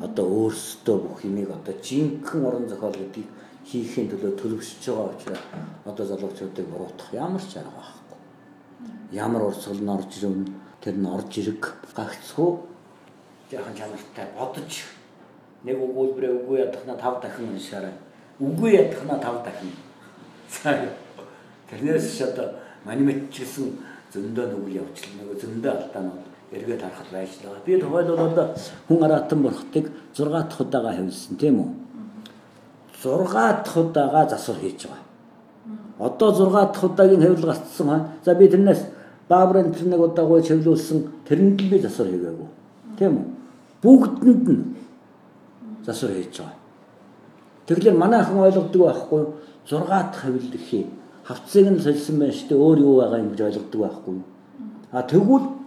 одоо 0.00 0.26
өөрсдөө 0.28 0.96
бүх 1.00 1.24
юмыг 1.24 1.50
одоо 1.50 1.74
жинхэнэ 1.80 2.44
уран 2.48 2.68
зохиол 2.68 2.96
гэдгийг 2.96 3.28
хийхин 3.68 4.08
төлөө 4.10 4.32
төлөвшөж 4.40 4.82
байгаа 4.88 5.12
учраас 5.12 5.42
одоо 5.84 6.04
залуучуудыг 6.06 6.66
буруутгах 6.72 7.12
ямар 7.12 7.42
ч 7.42 7.56
арга 7.60 7.76
байхгүй 7.78 8.18
ямар 9.12 9.42
урсгал 9.48 9.80
нь 9.84 9.94
орж 9.96 10.10
ирвэн 10.18 10.46
тэр 10.80 10.96
нь 10.96 11.12
орж 11.16 11.30
ирэг 11.40 11.62
гагцхүү 11.96 12.50
яхан 13.50 13.74
чанартай 13.76 14.26
бодож 14.36 14.72
нэг 15.64 15.76
өгүүлбэрээ 15.76 16.32
үгүй 16.44 16.58
ядахна 16.62 16.94
тав 16.94 17.18
дахин 17.22 17.50
уншаарай. 17.50 17.94
Үгүй 18.38 18.78
ядахна 18.78 19.18
тав 19.18 19.42
дахин. 19.42 19.72
Тэрнээс 21.70 22.06
ч 22.18 22.22
одоо 22.22 22.54
манимет 22.84 23.30
ч 23.32 23.42
гэсэн 23.42 23.74
зөндөө 24.12 24.46
нүгэл 24.54 24.78
явуулчихлаа. 24.80 25.18
Нөгөө 25.18 25.36
зөндөө 25.42 25.72
алдаанууд 25.72 26.24
эргээд 26.54 26.82
харахад 26.82 27.10
байж 27.10 27.32
байгаа. 27.42 27.66
Би 27.66 27.80
тухайлбал 27.80 28.54
хүн 28.86 29.02
аратан 29.02 29.42
бурхтыг 29.42 29.86
6 30.14 30.30
дахь 30.30 30.60
удаага 30.60 30.94
хавьсан 30.94 31.36
тийм 31.36 31.56
үү? 31.58 31.70
6 33.02 33.32
дахь 33.32 33.76
удаага 33.76 34.28
засвар 34.28 34.58
хийж 34.58 34.86
байгаа. 34.86 35.04
Одоо 35.98 36.32
6 36.32 36.52
дахь 36.52 36.84
удаагийн 36.84 37.22
хавьл 37.22 37.46
гацсан. 37.46 38.08
За 38.24 38.34
би 38.34 38.48
тэрнээс 38.48 38.82
Баабрын 39.28 39.72
тэр 39.72 39.86
нэг 39.92 40.00
удаагүй 40.00 40.42
чиглүүлсэн 40.42 40.98
тэрэнд 41.28 41.60
л 41.60 41.70
би 41.70 41.78
засвар 41.78 42.08
хийгээгүй. 42.08 42.48
Тийм 42.98 43.12
үү? 43.12 43.24
Бүгдэнд 43.82 44.46
нь 44.48 44.64
засвар 45.84 46.12
хийж 46.16 46.38
байгаа. 46.40 46.56
Тэгэхээр 47.66 47.96
манайхан 47.96 48.38
ойлгодог 48.40 48.82
байхгүй 48.82 49.22
6 49.68 49.86
дахь 49.88 50.16
хавилд 50.16 50.52
гэхий. 50.52 50.86
Хавцыг 51.24 51.66
нь 51.68 51.80
сольсон 51.80 52.18
байна 52.18 52.32
шүү 52.32 52.48
дээ. 52.48 52.58
Өөр 52.58 52.78
юу 52.80 52.94
байгаа 53.00 53.18
юм 53.20 53.30
гэж 53.30 53.40
ойлгодог 53.40 53.80
байхгүй. 53.80 54.16
А 54.92 55.02
тэгвэл 55.02 55.57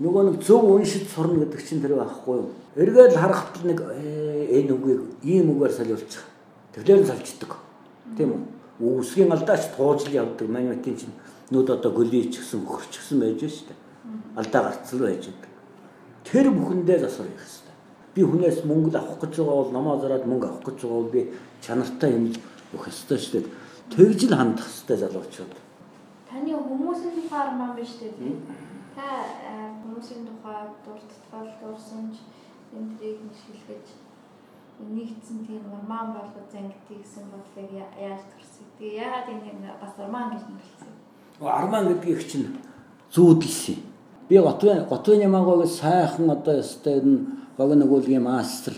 нөгөө 0.00 0.22
нэг 0.32 0.36
зөв 0.40 0.64
уншиж 0.64 1.04
сурна 1.12 1.44
гэдэг 1.44 1.60
чинь 1.60 1.82
тэр 1.84 2.00
байхгүй 2.00 2.40
юу? 2.40 2.48
Эргээд 2.72 3.20
харахад 3.20 3.60
нэг 3.68 3.84
энэ 3.84 4.72
үгийг 4.72 5.00
ийм 5.20 5.52
үгээр 5.52 5.72
солиулчих. 5.76 6.24
Тэгэхээр 6.72 7.04
солилцдог. 7.04 7.60
Тийм 8.16 8.32
үү? 8.80 8.96
Үсгийн 9.04 9.28
алдаач 9.28 9.76
туужл 9.76 10.08
явдаг. 10.08 10.48
Манайхын 10.48 10.96
чинь 10.96 11.12
нүд 11.52 11.68
одоо 11.68 11.92
гөлий 11.92 12.32
ч 12.32 12.40
гэсэн 12.40 12.64
хөрч 12.64 12.96
гэсэн 12.96 13.20
байж 13.20 13.44
дээ. 13.44 13.76
Алдаа 14.40 14.72
гарцал 14.72 15.04
байж 15.04 15.28
байдаг. 15.28 15.52
Тэр 16.24 16.48
бүхэндээ 16.48 16.98
засвар 17.04 17.28
хийх 17.28 17.44
хэрэгтэй. 17.44 17.76
Би 18.16 18.22
хүнээс 18.24 18.64
мөнгө 18.64 18.96
авах 18.96 19.20
гэж 19.20 19.36
байгаа 19.36 19.56
бол 19.60 19.72
намаа 19.76 20.00
зараад 20.00 20.24
мөнгө 20.24 20.46
авах 20.48 20.64
гэж 20.64 20.78
байгаа 20.80 20.96
бол 20.96 21.12
би 21.12 21.22
чанартай 21.60 22.10
юм 22.16 22.32
өгөх 22.72 22.88
ёстой 22.88 23.20
дээ. 23.20 23.44
Тэгж 23.92 24.20
л 24.32 24.38
хандах 24.38 24.64
ёстой 24.64 24.96
залуучууд. 24.96 25.52
Таны 26.30 26.56
хүмүүсийн 26.56 27.14
тухай 27.20 27.40
арман 27.44 27.76
биш 27.76 28.00
үү? 28.00 28.69
Та 28.94 29.06
хүмүүсийн 29.82 30.26
тухай 30.28 30.66
дуртатгал 30.84 31.50
дурсамж 31.60 32.16
энтрийг 32.74 33.18
нэшлэлгэж 33.26 33.86
нэгдсэн 34.80 35.38
тийм 35.46 35.62
норман 35.70 36.16
болгож 36.16 36.46
зангидгийг 36.52 37.04
гэсэн 37.04 37.24
бодлыг 37.30 37.70
яаж 37.76 38.22
төрсөн. 38.32 38.66
Тэгээ 38.78 39.00
яагаад 39.04 39.28
энэ 39.28 39.76
бас 39.80 39.92
норман 39.98 40.32
гэж 40.32 40.42
нэрлсэн? 40.48 40.92
Арман 41.40 41.84
гэдгийг 41.88 42.20
чинь 42.26 42.48
зүүдэлсэн. 43.12 43.78
Би 44.28 44.38
Готвын 44.38 44.86
Готвын 44.88 45.26
ямаагыг 45.28 45.68
сайхан 45.68 46.30
одоо 46.30 46.58
ёстой 46.62 47.00
энэ 47.00 47.18
богино 47.58 47.84
өгүүлгийн 47.84 48.22
мастер 48.22 48.74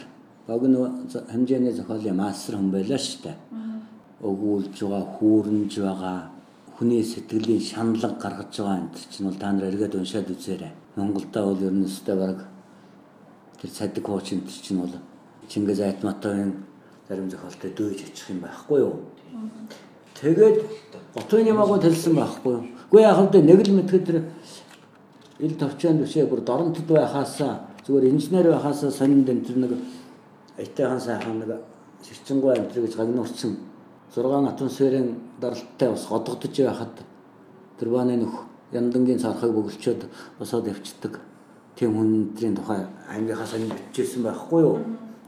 богино 0.47 0.90
хэмжээний 1.30 1.72
зохиолын 1.72 2.16
мастер 2.16 2.56
хүн 2.56 2.70
байлаа 2.70 2.98
шүү 2.98 3.20
дээ. 3.22 3.36
Өгүүлж 4.22 4.76
байгаа, 4.82 5.05
хүүрнж 5.18 5.72
байгаа, 5.78 6.18
хүний 6.82 7.04
сэтгэлийн 7.04 7.62
шаналга 7.62 8.18
гаргаж 8.18 8.59
байгаа 8.59 8.78
энэ 8.82 8.90
чинь 9.10 9.26
бол 9.26 9.38
та 9.38 9.52
нар 9.52 9.70
эргээд 9.70 9.94
уншаад 9.94 10.26
үзээрэй. 10.34 10.72
Монголда 10.96 11.46
бол 11.46 11.62
ер 11.62 11.70
нь 11.70 11.86
өстэй 11.86 12.16
баг 12.18 12.38
тэр 13.62 13.70
цадик 13.70 14.06
хуучинд 14.06 14.50
чинь 14.50 14.82
бол 14.82 14.90
Чингис 15.46 15.78
Айтматовын 15.78 16.66
зарим 17.09 17.30
зохиолтой 17.30 17.70
дөөж 17.70 18.02
очих 18.02 18.30
юм 18.34 18.40
байхгүй 18.42 18.78
юу? 18.82 18.98
Тэгээд 20.18 20.59
Готвын 21.14 21.46
ямаагүй 21.54 21.78
хэлсэн 21.86 22.14
байхгүй 22.18 22.50
юу? 22.50 22.64
Гэхдээ 22.90 23.06
яг 23.06 23.18
л 23.30 23.46
нэг 23.46 23.60
л 23.62 23.74
мэдхэд 23.78 24.04
тэр 24.06 24.18
ил 25.38 25.54
товчонд 25.54 26.02
бишээ 26.02 26.26
бүр 26.26 26.42
доронтод 26.42 26.88
байхаасаа 26.90 27.70
зүгээр 27.86 28.10
инженер 28.10 28.50
байхаасаа 28.50 28.90
сонинд 28.90 29.30
энэ 29.30 29.46
тэр 29.46 29.59
нэг 29.62 29.72
айтайхан 30.59 30.98
сайхан 30.98 31.38
нэг 31.46 31.62
сэрчингуй 32.02 32.59
амтэр 32.59 32.82
гэж 32.82 32.98
гагнуурсан 32.98 33.70
6 34.14 34.48
атмосферын 34.48 35.14
даралттай 35.40 35.89
бас 35.89 36.06
годогдож 36.06 36.56
байхад 36.59 37.05
тэр 37.78 37.89
бааны 37.89 38.16
нөх 38.16 38.44
яндангийн 38.72 39.18
цархыг 39.18 39.52
бөглчөөд 39.52 40.05
босоод 40.39 40.66
явцдаг 40.68 41.20
тийм 41.76 41.97
хүндрийн 41.97 42.56
тухай 42.56 42.86
ангийнхаа 43.09 43.47
сонинд 43.47 43.72
бичижсэн 43.72 44.22
байхгүй 44.22 44.62
юу? 44.62 44.78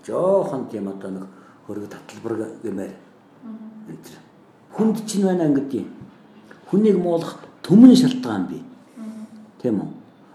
Жохон 0.06 0.68
тийм 0.68 0.88
одоо 0.88 1.10
нэг 1.10 1.24
хөрөг 1.66 1.88
таталбар 1.88 2.48
гэмээр 2.62 2.92
хүнд 4.76 5.06
чинь 5.06 5.24
байна 5.24 5.48
гэдэг. 5.48 5.86
Хүнийг 6.68 6.98
муулах 6.98 7.38
төмөн 7.62 7.96
шалтгаан 7.96 8.46
бий. 8.48 8.62
Тийм 9.62 9.80
үү? 9.80 9.88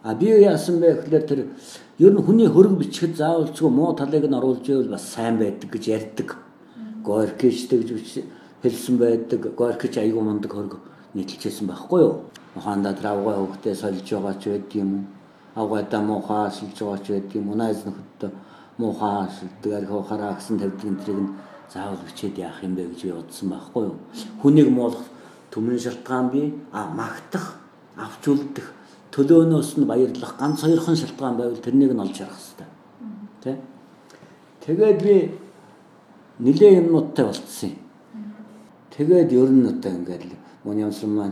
А 0.03 0.15
би 0.15 0.25
яасан 0.25 0.79
бэ 0.79 1.05
гэхээр 1.05 1.25
тэр 1.27 1.39
ер 1.99 2.13
нь 2.13 2.23
хүний 2.23 2.47
хөрөг 2.47 2.79
бичгэд 2.79 3.17
заавалчгүй 3.17 3.69
муу 3.69 3.93
талыг 3.93 4.25
нь 4.25 4.33
оруулж 4.33 4.65
ивэл 4.69 4.95
бас 4.95 5.03
сайн 5.03 5.37
байдаг 5.37 5.69
гэж 5.69 5.83
ярьдаг. 5.87 6.37
Горкичтэй 7.03 7.79
гэж 7.83 7.89
хэлсэн 8.61 8.97
байдаг. 8.97 9.41
Горкич 9.55 9.97
айгүй 9.97 10.23
мундаг 10.23 10.51
хөрөг 10.51 10.75
нийтэлжсэн 11.13 11.67
байхгүй 11.67 11.99
юу? 12.01 12.15
Ухаандаа 12.55 12.93
травгаа 12.93 13.35
хөвгтөө 13.39 13.75
сольж 13.75 14.07
байгаа 14.09 14.35
ч 14.41 14.43
байд 14.49 14.69
юм 14.75 14.89
уу? 14.95 15.03
Авгаадаа 15.55 16.01
муухай 16.01 16.51
сольж 16.51 16.77
байгаа 16.79 16.99
ч 17.03 17.07
байд 17.11 17.29
юм 17.35 17.49
уу? 17.49 17.55
Найз 17.55 17.85
нөхөдөө 17.85 18.31
муухай 18.79 19.27
шилдэг 19.35 19.73
архив 19.73 20.07
хараа 20.07 20.33
гэсэн 20.35 20.59
тавьдаг 20.59 20.87
энтрийг 20.87 21.19
нь 21.19 21.35
заавал 21.73 21.99
бичээд 22.07 22.37
яах 22.37 22.63
юм 22.63 22.75
бэ 22.75 22.87
гэж 22.87 23.01
би 23.03 23.11
бодсон 23.11 23.49
байхгүй 23.49 23.83
юу. 23.83 23.95
Хүнийг 24.41 24.69
муулах 24.71 25.03
төмөн 25.51 25.79
шалтгаан 25.79 26.29
би 26.31 26.53
а 26.71 26.87
магтах, 26.87 27.59
авч 27.97 28.23
үлдэх, 28.31 28.67
төлөөнөөс 29.11 29.77
нь 29.77 29.85
баярлах 29.85 30.33
ганц 30.39 30.63
хоёрхан 30.63 30.95
шалтгаан 30.95 31.37
байвал 31.37 31.59
тэрнийг 31.59 31.91
нь 31.93 31.99
олж 31.99 32.17
харах 32.17 32.39
хэрэгтэй. 32.39 32.69
Тэ? 33.43 33.57
Тэгээд 34.63 34.99
би 35.03 35.15
нилээ 36.39 36.79
юмнуудтай 36.79 37.25
болцсон 37.25 37.69
юм. 37.69 37.88
Тэгээд 38.99 39.31
ер 39.31 39.47
нь 39.47 39.63
одоо 39.63 39.95
ингээд 39.95 40.23
л 40.27 40.35
мөн 40.67 40.91
ямсан 40.91 41.15
маань 41.15 41.31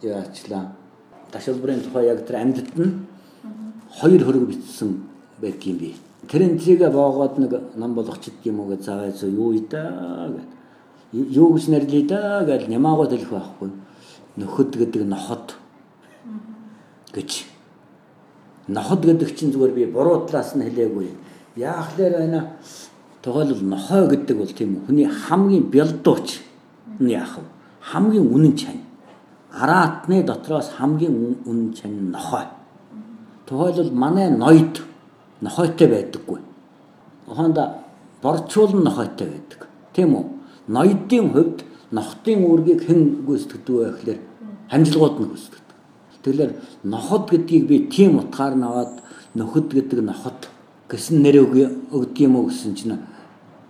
яачлаа. 0.00 0.72
Ташилбарын 1.30 1.84
тухай 1.84 2.08
яг 2.08 2.24
тэр 2.24 2.40
амьдд 2.40 2.72
нь 2.72 3.04
хоёр 4.00 4.24
хөрөг 4.24 4.48
бичсэн 4.48 5.04
байдгийм 5.36 5.76
би. 5.76 5.92
Тэр 6.24 6.48
энтрийг 6.48 6.80
боогоод 6.88 7.36
нэг 7.36 7.52
нам 7.76 7.92
болгоч 7.92 8.32
гэдэг 8.32 8.48
юм 8.48 8.60
уу 8.60 8.72
гэж 8.72 8.80
заваа 8.88 9.12
зөө 9.12 9.28
юу 9.28 9.52
идаа 9.52 10.32
гэд. 10.40 10.48
Юу 11.36 11.52
гэж 11.52 11.68
нэрлэе 11.68 12.08
да 12.08 12.48
гэж 12.48 12.64
нямаагаа 12.72 13.12
хэлэх 13.12 13.28
байхгүй. 13.28 13.70
Нөхөд 14.40 14.72
гэдэг 14.80 15.04
ноход 15.04 15.52
гэж. 17.12 17.44
Ноход 18.72 19.04
гэдэг 19.04 19.36
чинь 19.36 19.52
зүгээр 19.52 19.72
би 19.76 19.84
буруу 19.84 20.24
талаас 20.24 20.56
нь 20.56 20.64
хэлээгүй. 20.64 21.12
Яахлаар 21.60 22.24
байна? 22.24 22.56
Тухайлбал 23.20 23.68
нохой 23.68 24.08
гэдэг 24.08 24.36
бол 24.40 24.48
тийм. 24.48 24.80
Хүний 24.88 25.04
хамгийн 25.04 25.68
бялдууч 25.68 26.45
яах 27.00 27.36
вэ? 27.38 27.44
Хамгийн 27.80 28.26
үнэн 28.32 28.56
чань. 28.56 28.82
Араатны 29.52 30.22
дотроос 30.22 30.70
хамгийн 30.76 31.36
үнэн 31.44 31.74
чань 31.74 32.10
нохой. 32.10 32.46
Тухайлбал 33.46 33.92
манай 33.92 34.30
ноёд 34.30 34.82
нохойтой 35.40 35.88
байдаггүй. 35.88 36.40
Ухаанда 37.26 37.78
борчуулн 38.22 38.82
нохойтой 38.84 39.28
байдаг. 39.28 39.68
Тийм 39.92 40.14
үү? 40.14 40.24
Ноёдын 40.68 41.32
хувьд 41.32 41.64
нохтын 41.90 42.44
үүргийг 42.44 42.86
хэн 42.86 43.00
гүйцэтгэдэг 43.26 43.74
вэ 43.76 43.90
гэхээр 43.90 44.20
хамжилгууд 44.70 45.16
нь 45.20 45.28
гүйцэтгэдэг. 45.30 45.76
Тэгэхээр 46.22 46.52
ноход 46.82 47.30
гэдгийг 47.30 47.64
би 47.66 47.76
тийм 47.86 48.18
утгаар 48.18 48.54
наваад 48.58 48.98
нөхөд 49.34 49.70
гэдэг 49.70 50.00
ноход 50.02 50.50
гэсэн 50.90 51.22
нэр 51.22 51.46
өгдөг 51.46 52.18
юм 52.18 52.36
уу 52.36 52.50
гэсэн 52.50 52.74
чинь 52.74 52.98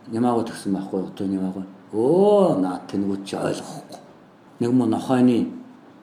нямаагаа 0.08 0.48
тгсэн 0.48 0.72
байхгүй 0.72 1.00
одоо 1.04 1.26
нямаагаа. 1.26 1.66
Өө 1.96 2.60
наа 2.60 2.84
тэнгууд 2.84 3.24
чи 3.24 3.36
ойлгохгүй. 3.40 3.98
Нэг 4.60 4.70
мөн 4.72 4.90
нохойны 4.92 5.48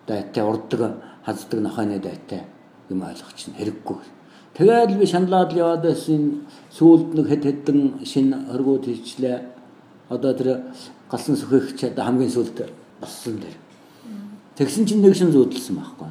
дайтай 0.08 0.44
урддаг 0.44 0.98
хаздаг 1.22 1.60
нохойны 1.62 2.02
дайтай 2.02 2.50
юм 2.90 3.06
ойлгох 3.06 3.34
чинь 3.38 3.54
хэрэггүй 3.54 4.02
Тэгээд 4.54 5.00
би 5.02 5.06
шаналаад 5.10 5.52
яваад 5.58 5.82
байсан 5.82 6.46
сүүлд 6.70 7.18
нэг 7.18 7.26
хэд 7.26 7.44
хэдэн 7.66 7.80
шинэ 8.06 8.38
хөргүүд 8.54 8.86
хийчлээ. 8.86 9.38
Одоо 10.14 10.34
тэр 10.38 10.70
галсан 11.10 11.34
сүхэх 11.34 11.74
ч 11.74 11.90
одоо 11.90 12.06
хамгийн 12.06 12.30
сүүлд 12.30 12.70
болсон 13.02 13.42
дээр. 13.42 13.58
Тэгсэн 14.54 14.86
чинь 14.86 15.02
нэг 15.02 15.18
шин 15.18 15.34
зүүдэлсэн 15.34 15.74
байхгүй. 15.74 16.10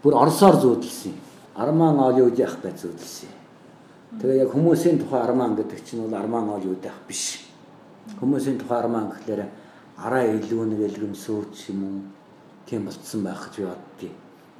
Бүр 0.00 0.14
орсоор 0.24 0.56
зүүдэлсэн. 0.56 1.12
Арман 1.60 2.00
ол 2.00 2.16
юу 2.16 2.32
яах 2.32 2.56
бай 2.64 2.72
зүүдэлсэн. 2.72 3.28
Тэгээ 4.24 4.48
яг 4.48 4.48
хүмүүсийн 4.56 5.04
тухай 5.04 5.20
арман 5.20 5.60
гэдэг 5.60 5.84
чинь 5.84 6.00
бол 6.00 6.16
арман 6.16 6.48
ол 6.48 6.64
юу 6.64 6.80
яах 6.80 6.96
биш. 7.04 7.44
Хүмүүсийн 8.20 8.58
тухай 8.58 8.78
арман 8.78 9.10
гэхлээр 9.10 9.46
араа 9.96 10.24
илүү 10.24 10.64
нэг 10.66 10.80
элгэм 10.88 11.14
сууч 11.14 11.68
юм 11.68 11.80
уу? 11.84 12.00
Тийм 12.66 12.84
болцсон 12.84 13.24
байх 13.24 13.50
гэж 13.50 13.66
боддгийг. 13.68 14.14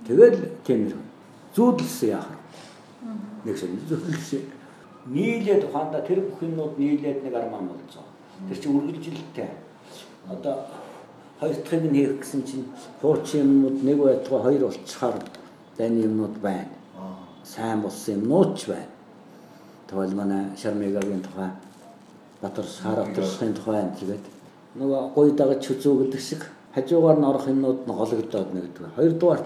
Тэгэл 0.06 0.38
тийм 0.64 0.80
нэр 0.84 0.96
зүүдэлсэн 1.54 2.08
яах 2.08 2.28
вэ? 2.28 2.36
Нэг 3.44 3.56
шиг 3.56 3.70
зүүдэлсэн. 3.88 4.42
Нийлээд 5.06 5.64
ухаанда 5.64 6.02
тэр 6.04 6.20
бүх 6.20 6.42
юмнууд 6.42 6.78
нийлээд 6.78 7.24
нэг 7.24 7.34
арман 7.34 7.68
болцоо. 7.72 8.04
Тэр 8.48 8.58
чинь 8.58 8.76
үргэлжилттэй. 8.76 9.50
Одоо 10.28 10.66
хоёр 11.40 11.56
дахьыг 11.56 11.84
нь 11.88 11.96
хийх 11.96 12.20
гэсэн 12.20 12.42
чинь 12.44 12.64
хуучин 13.00 13.40
юмнууд 13.40 13.78
нэг 13.82 13.96
байтугай 13.96 14.42
хоёр 14.42 14.62
болчихоор 14.68 15.16
дайны 15.76 16.04
юмнууд 16.04 16.36
байна. 16.40 16.76
Сайн 17.44 17.80
болсон 17.80 18.20
юмнууд 18.20 18.58
ч 18.58 18.68
байна. 18.68 18.92
Тэгвэл 19.88 20.14
манай 20.14 20.52
Шармигагийн 20.56 21.24
тухай 21.24 21.50
Батар 22.40 22.64
Саратарын 22.64 23.54
тухай 23.54 23.80
энэ 23.84 23.96
тэгээд 24.00 24.24
нөгөө 24.80 25.14
гой 25.14 25.28
дагаж 25.36 25.66
хүзүүгэлдэг 25.66 26.20
шиг 26.20 26.42
хажуугаар 26.74 27.18
нь 27.18 27.28
орох 27.28 27.46
юмнууд 27.48 27.84
нь 27.84 27.92
гологдоод 27.92 28.50
нэгдэг. 28.54 28.94
Хоёрдугаар 28.96 29.42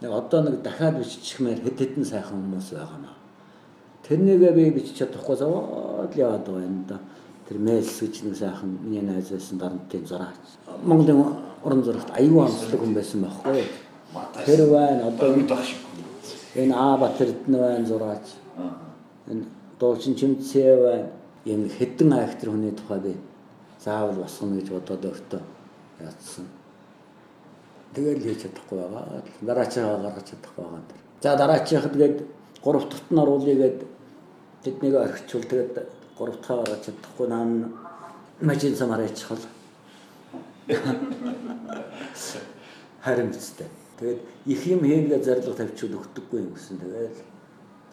нэг 0.00 0.10
одоо 0.12 0.40
нэг 0.44 0.62
дахиад 0.62 0.98
биччихмээр 1.00 1.60
хэд 1.64 1.78
хэдэн 1.80 2.04
сайхан 2.04 2.38
хүмүүс 2.38 2.68
байгаа 2.76 2.98
маа. 3.00 3.16
Тэрнийгээ 4.06 4.52
би 4.52 4.70
бичиж 4.70 4.96
чадахгүй 5.00 5.36
зовоод 5.36 6.12
яваад 6.14 6.44
байгаа 6.46 6.68
юм 6.68 6.84
да. 6.88 6.98
Тэр 7.48 7.58
мэйлс 7.58 7.98
гэж 8.00 8.14
нэг 8.22 8.36
сайхан 8.36 8.78
миний 8.84 9.02
найз 9.02 9.28
байсан 9.30 9.58
дарамтын 9.58 10.06
зураач. 10.06 10.44
Монголын 10.84 11.34
уран 11.64 11.82
зурагт 11.82 12.10
аюул 12.14 12.44
амтдаг 12.46 12.80
хүн 12.80 12.94
байсан 12.94 13.20
байхгүй. 13.24 13.64
Тэр 14.46 14.60
байна 14.70 15.08
одоо 15.08 15.34
энэ 15.34 16.74
Абатэрд 16.74 17.48
нь 17.48 17.58
байна 17.58 17.86
зураач. 17.86 18.26
Энэ 19.26 19.44
дуучин 19.78 20.14
чимцээ 20.14 20.76
байна. 20.76 21.08
Энэ 21.44 21.68
хэдэн 21.68 22.12
актер 22.12 22.50
хүний 22.50 22.72
тухай 22.72 23.00
би 23.00 23.16
заавал 23.84 24.22
босгоно 24.22 24.60
гэж 24.60 24.68
бодоод 24.70 25.04
өөртөө 25.04 25.42
яатсан 26.00 26.46
Тэгэл 27.94 28.22
хийж 28.22 28.42
чадахгүй 28.46 28.78
байгаа. 28.78 29.22
Дараачаа 29.42 29.98
гаргаж 29.98 30.26
чадахгүй 30.30 30.64
байгаа. 30.64 30.82
За 31.22 31.36
дараачихад 31.36 31.92
тэгээд 31.92 32.16
гурав 32.62 32.88
дахьт 32.88 33.10
нь 33.10 33.18
оруулъя 33.18 33.56
гэд 33.56 33.78
тэднийг 34.62 34.94
орхичвал 34.94 35.42
тэгээд 35.50 35.74
гурав 36.16 36.36
дахь 36.38 36.58
гаргаж 36.62 36.80
чадахгүй 36.86 37.26
наан 37.28 37.74
мажин 38.40 38.76
самаар 38.76 39.02
ячихвал 39.10 39.42
харин 43.02 43.30
үстэй. 43.34 43.66
Тэгээд 43.98 44.20
их 44.46 44.66
юм 44.66 44.80
хийнгээ 44.86 45.24
зориг 45.26 45.44
тавьчихвал 45.50 45.98
өгдөггүй 45.98 46.38
юм 46.38 46.54
гэсэн 46.54 46.78
тэгээд 46.78 47.16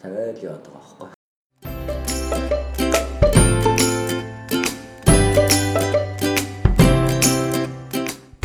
тавиал 0.00 0.38
яваад 0.46 0.62
байгаа 0.62 0.94
байхгүй. 1.00 1.17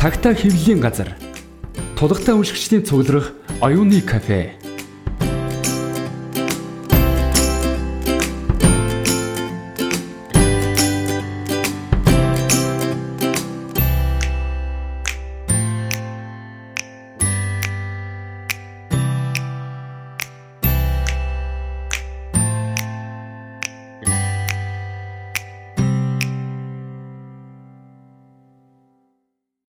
Тагтаа 0.04 0.36
хөвлийн 0.36 0.84
газар. 0.84 1.16
Тулгатай 1.96 2.36
уншигчдийн 2.36 2.84
цугларах 2.84 3.32
оюуны 3.64 4.04
кафе 4.04 4.52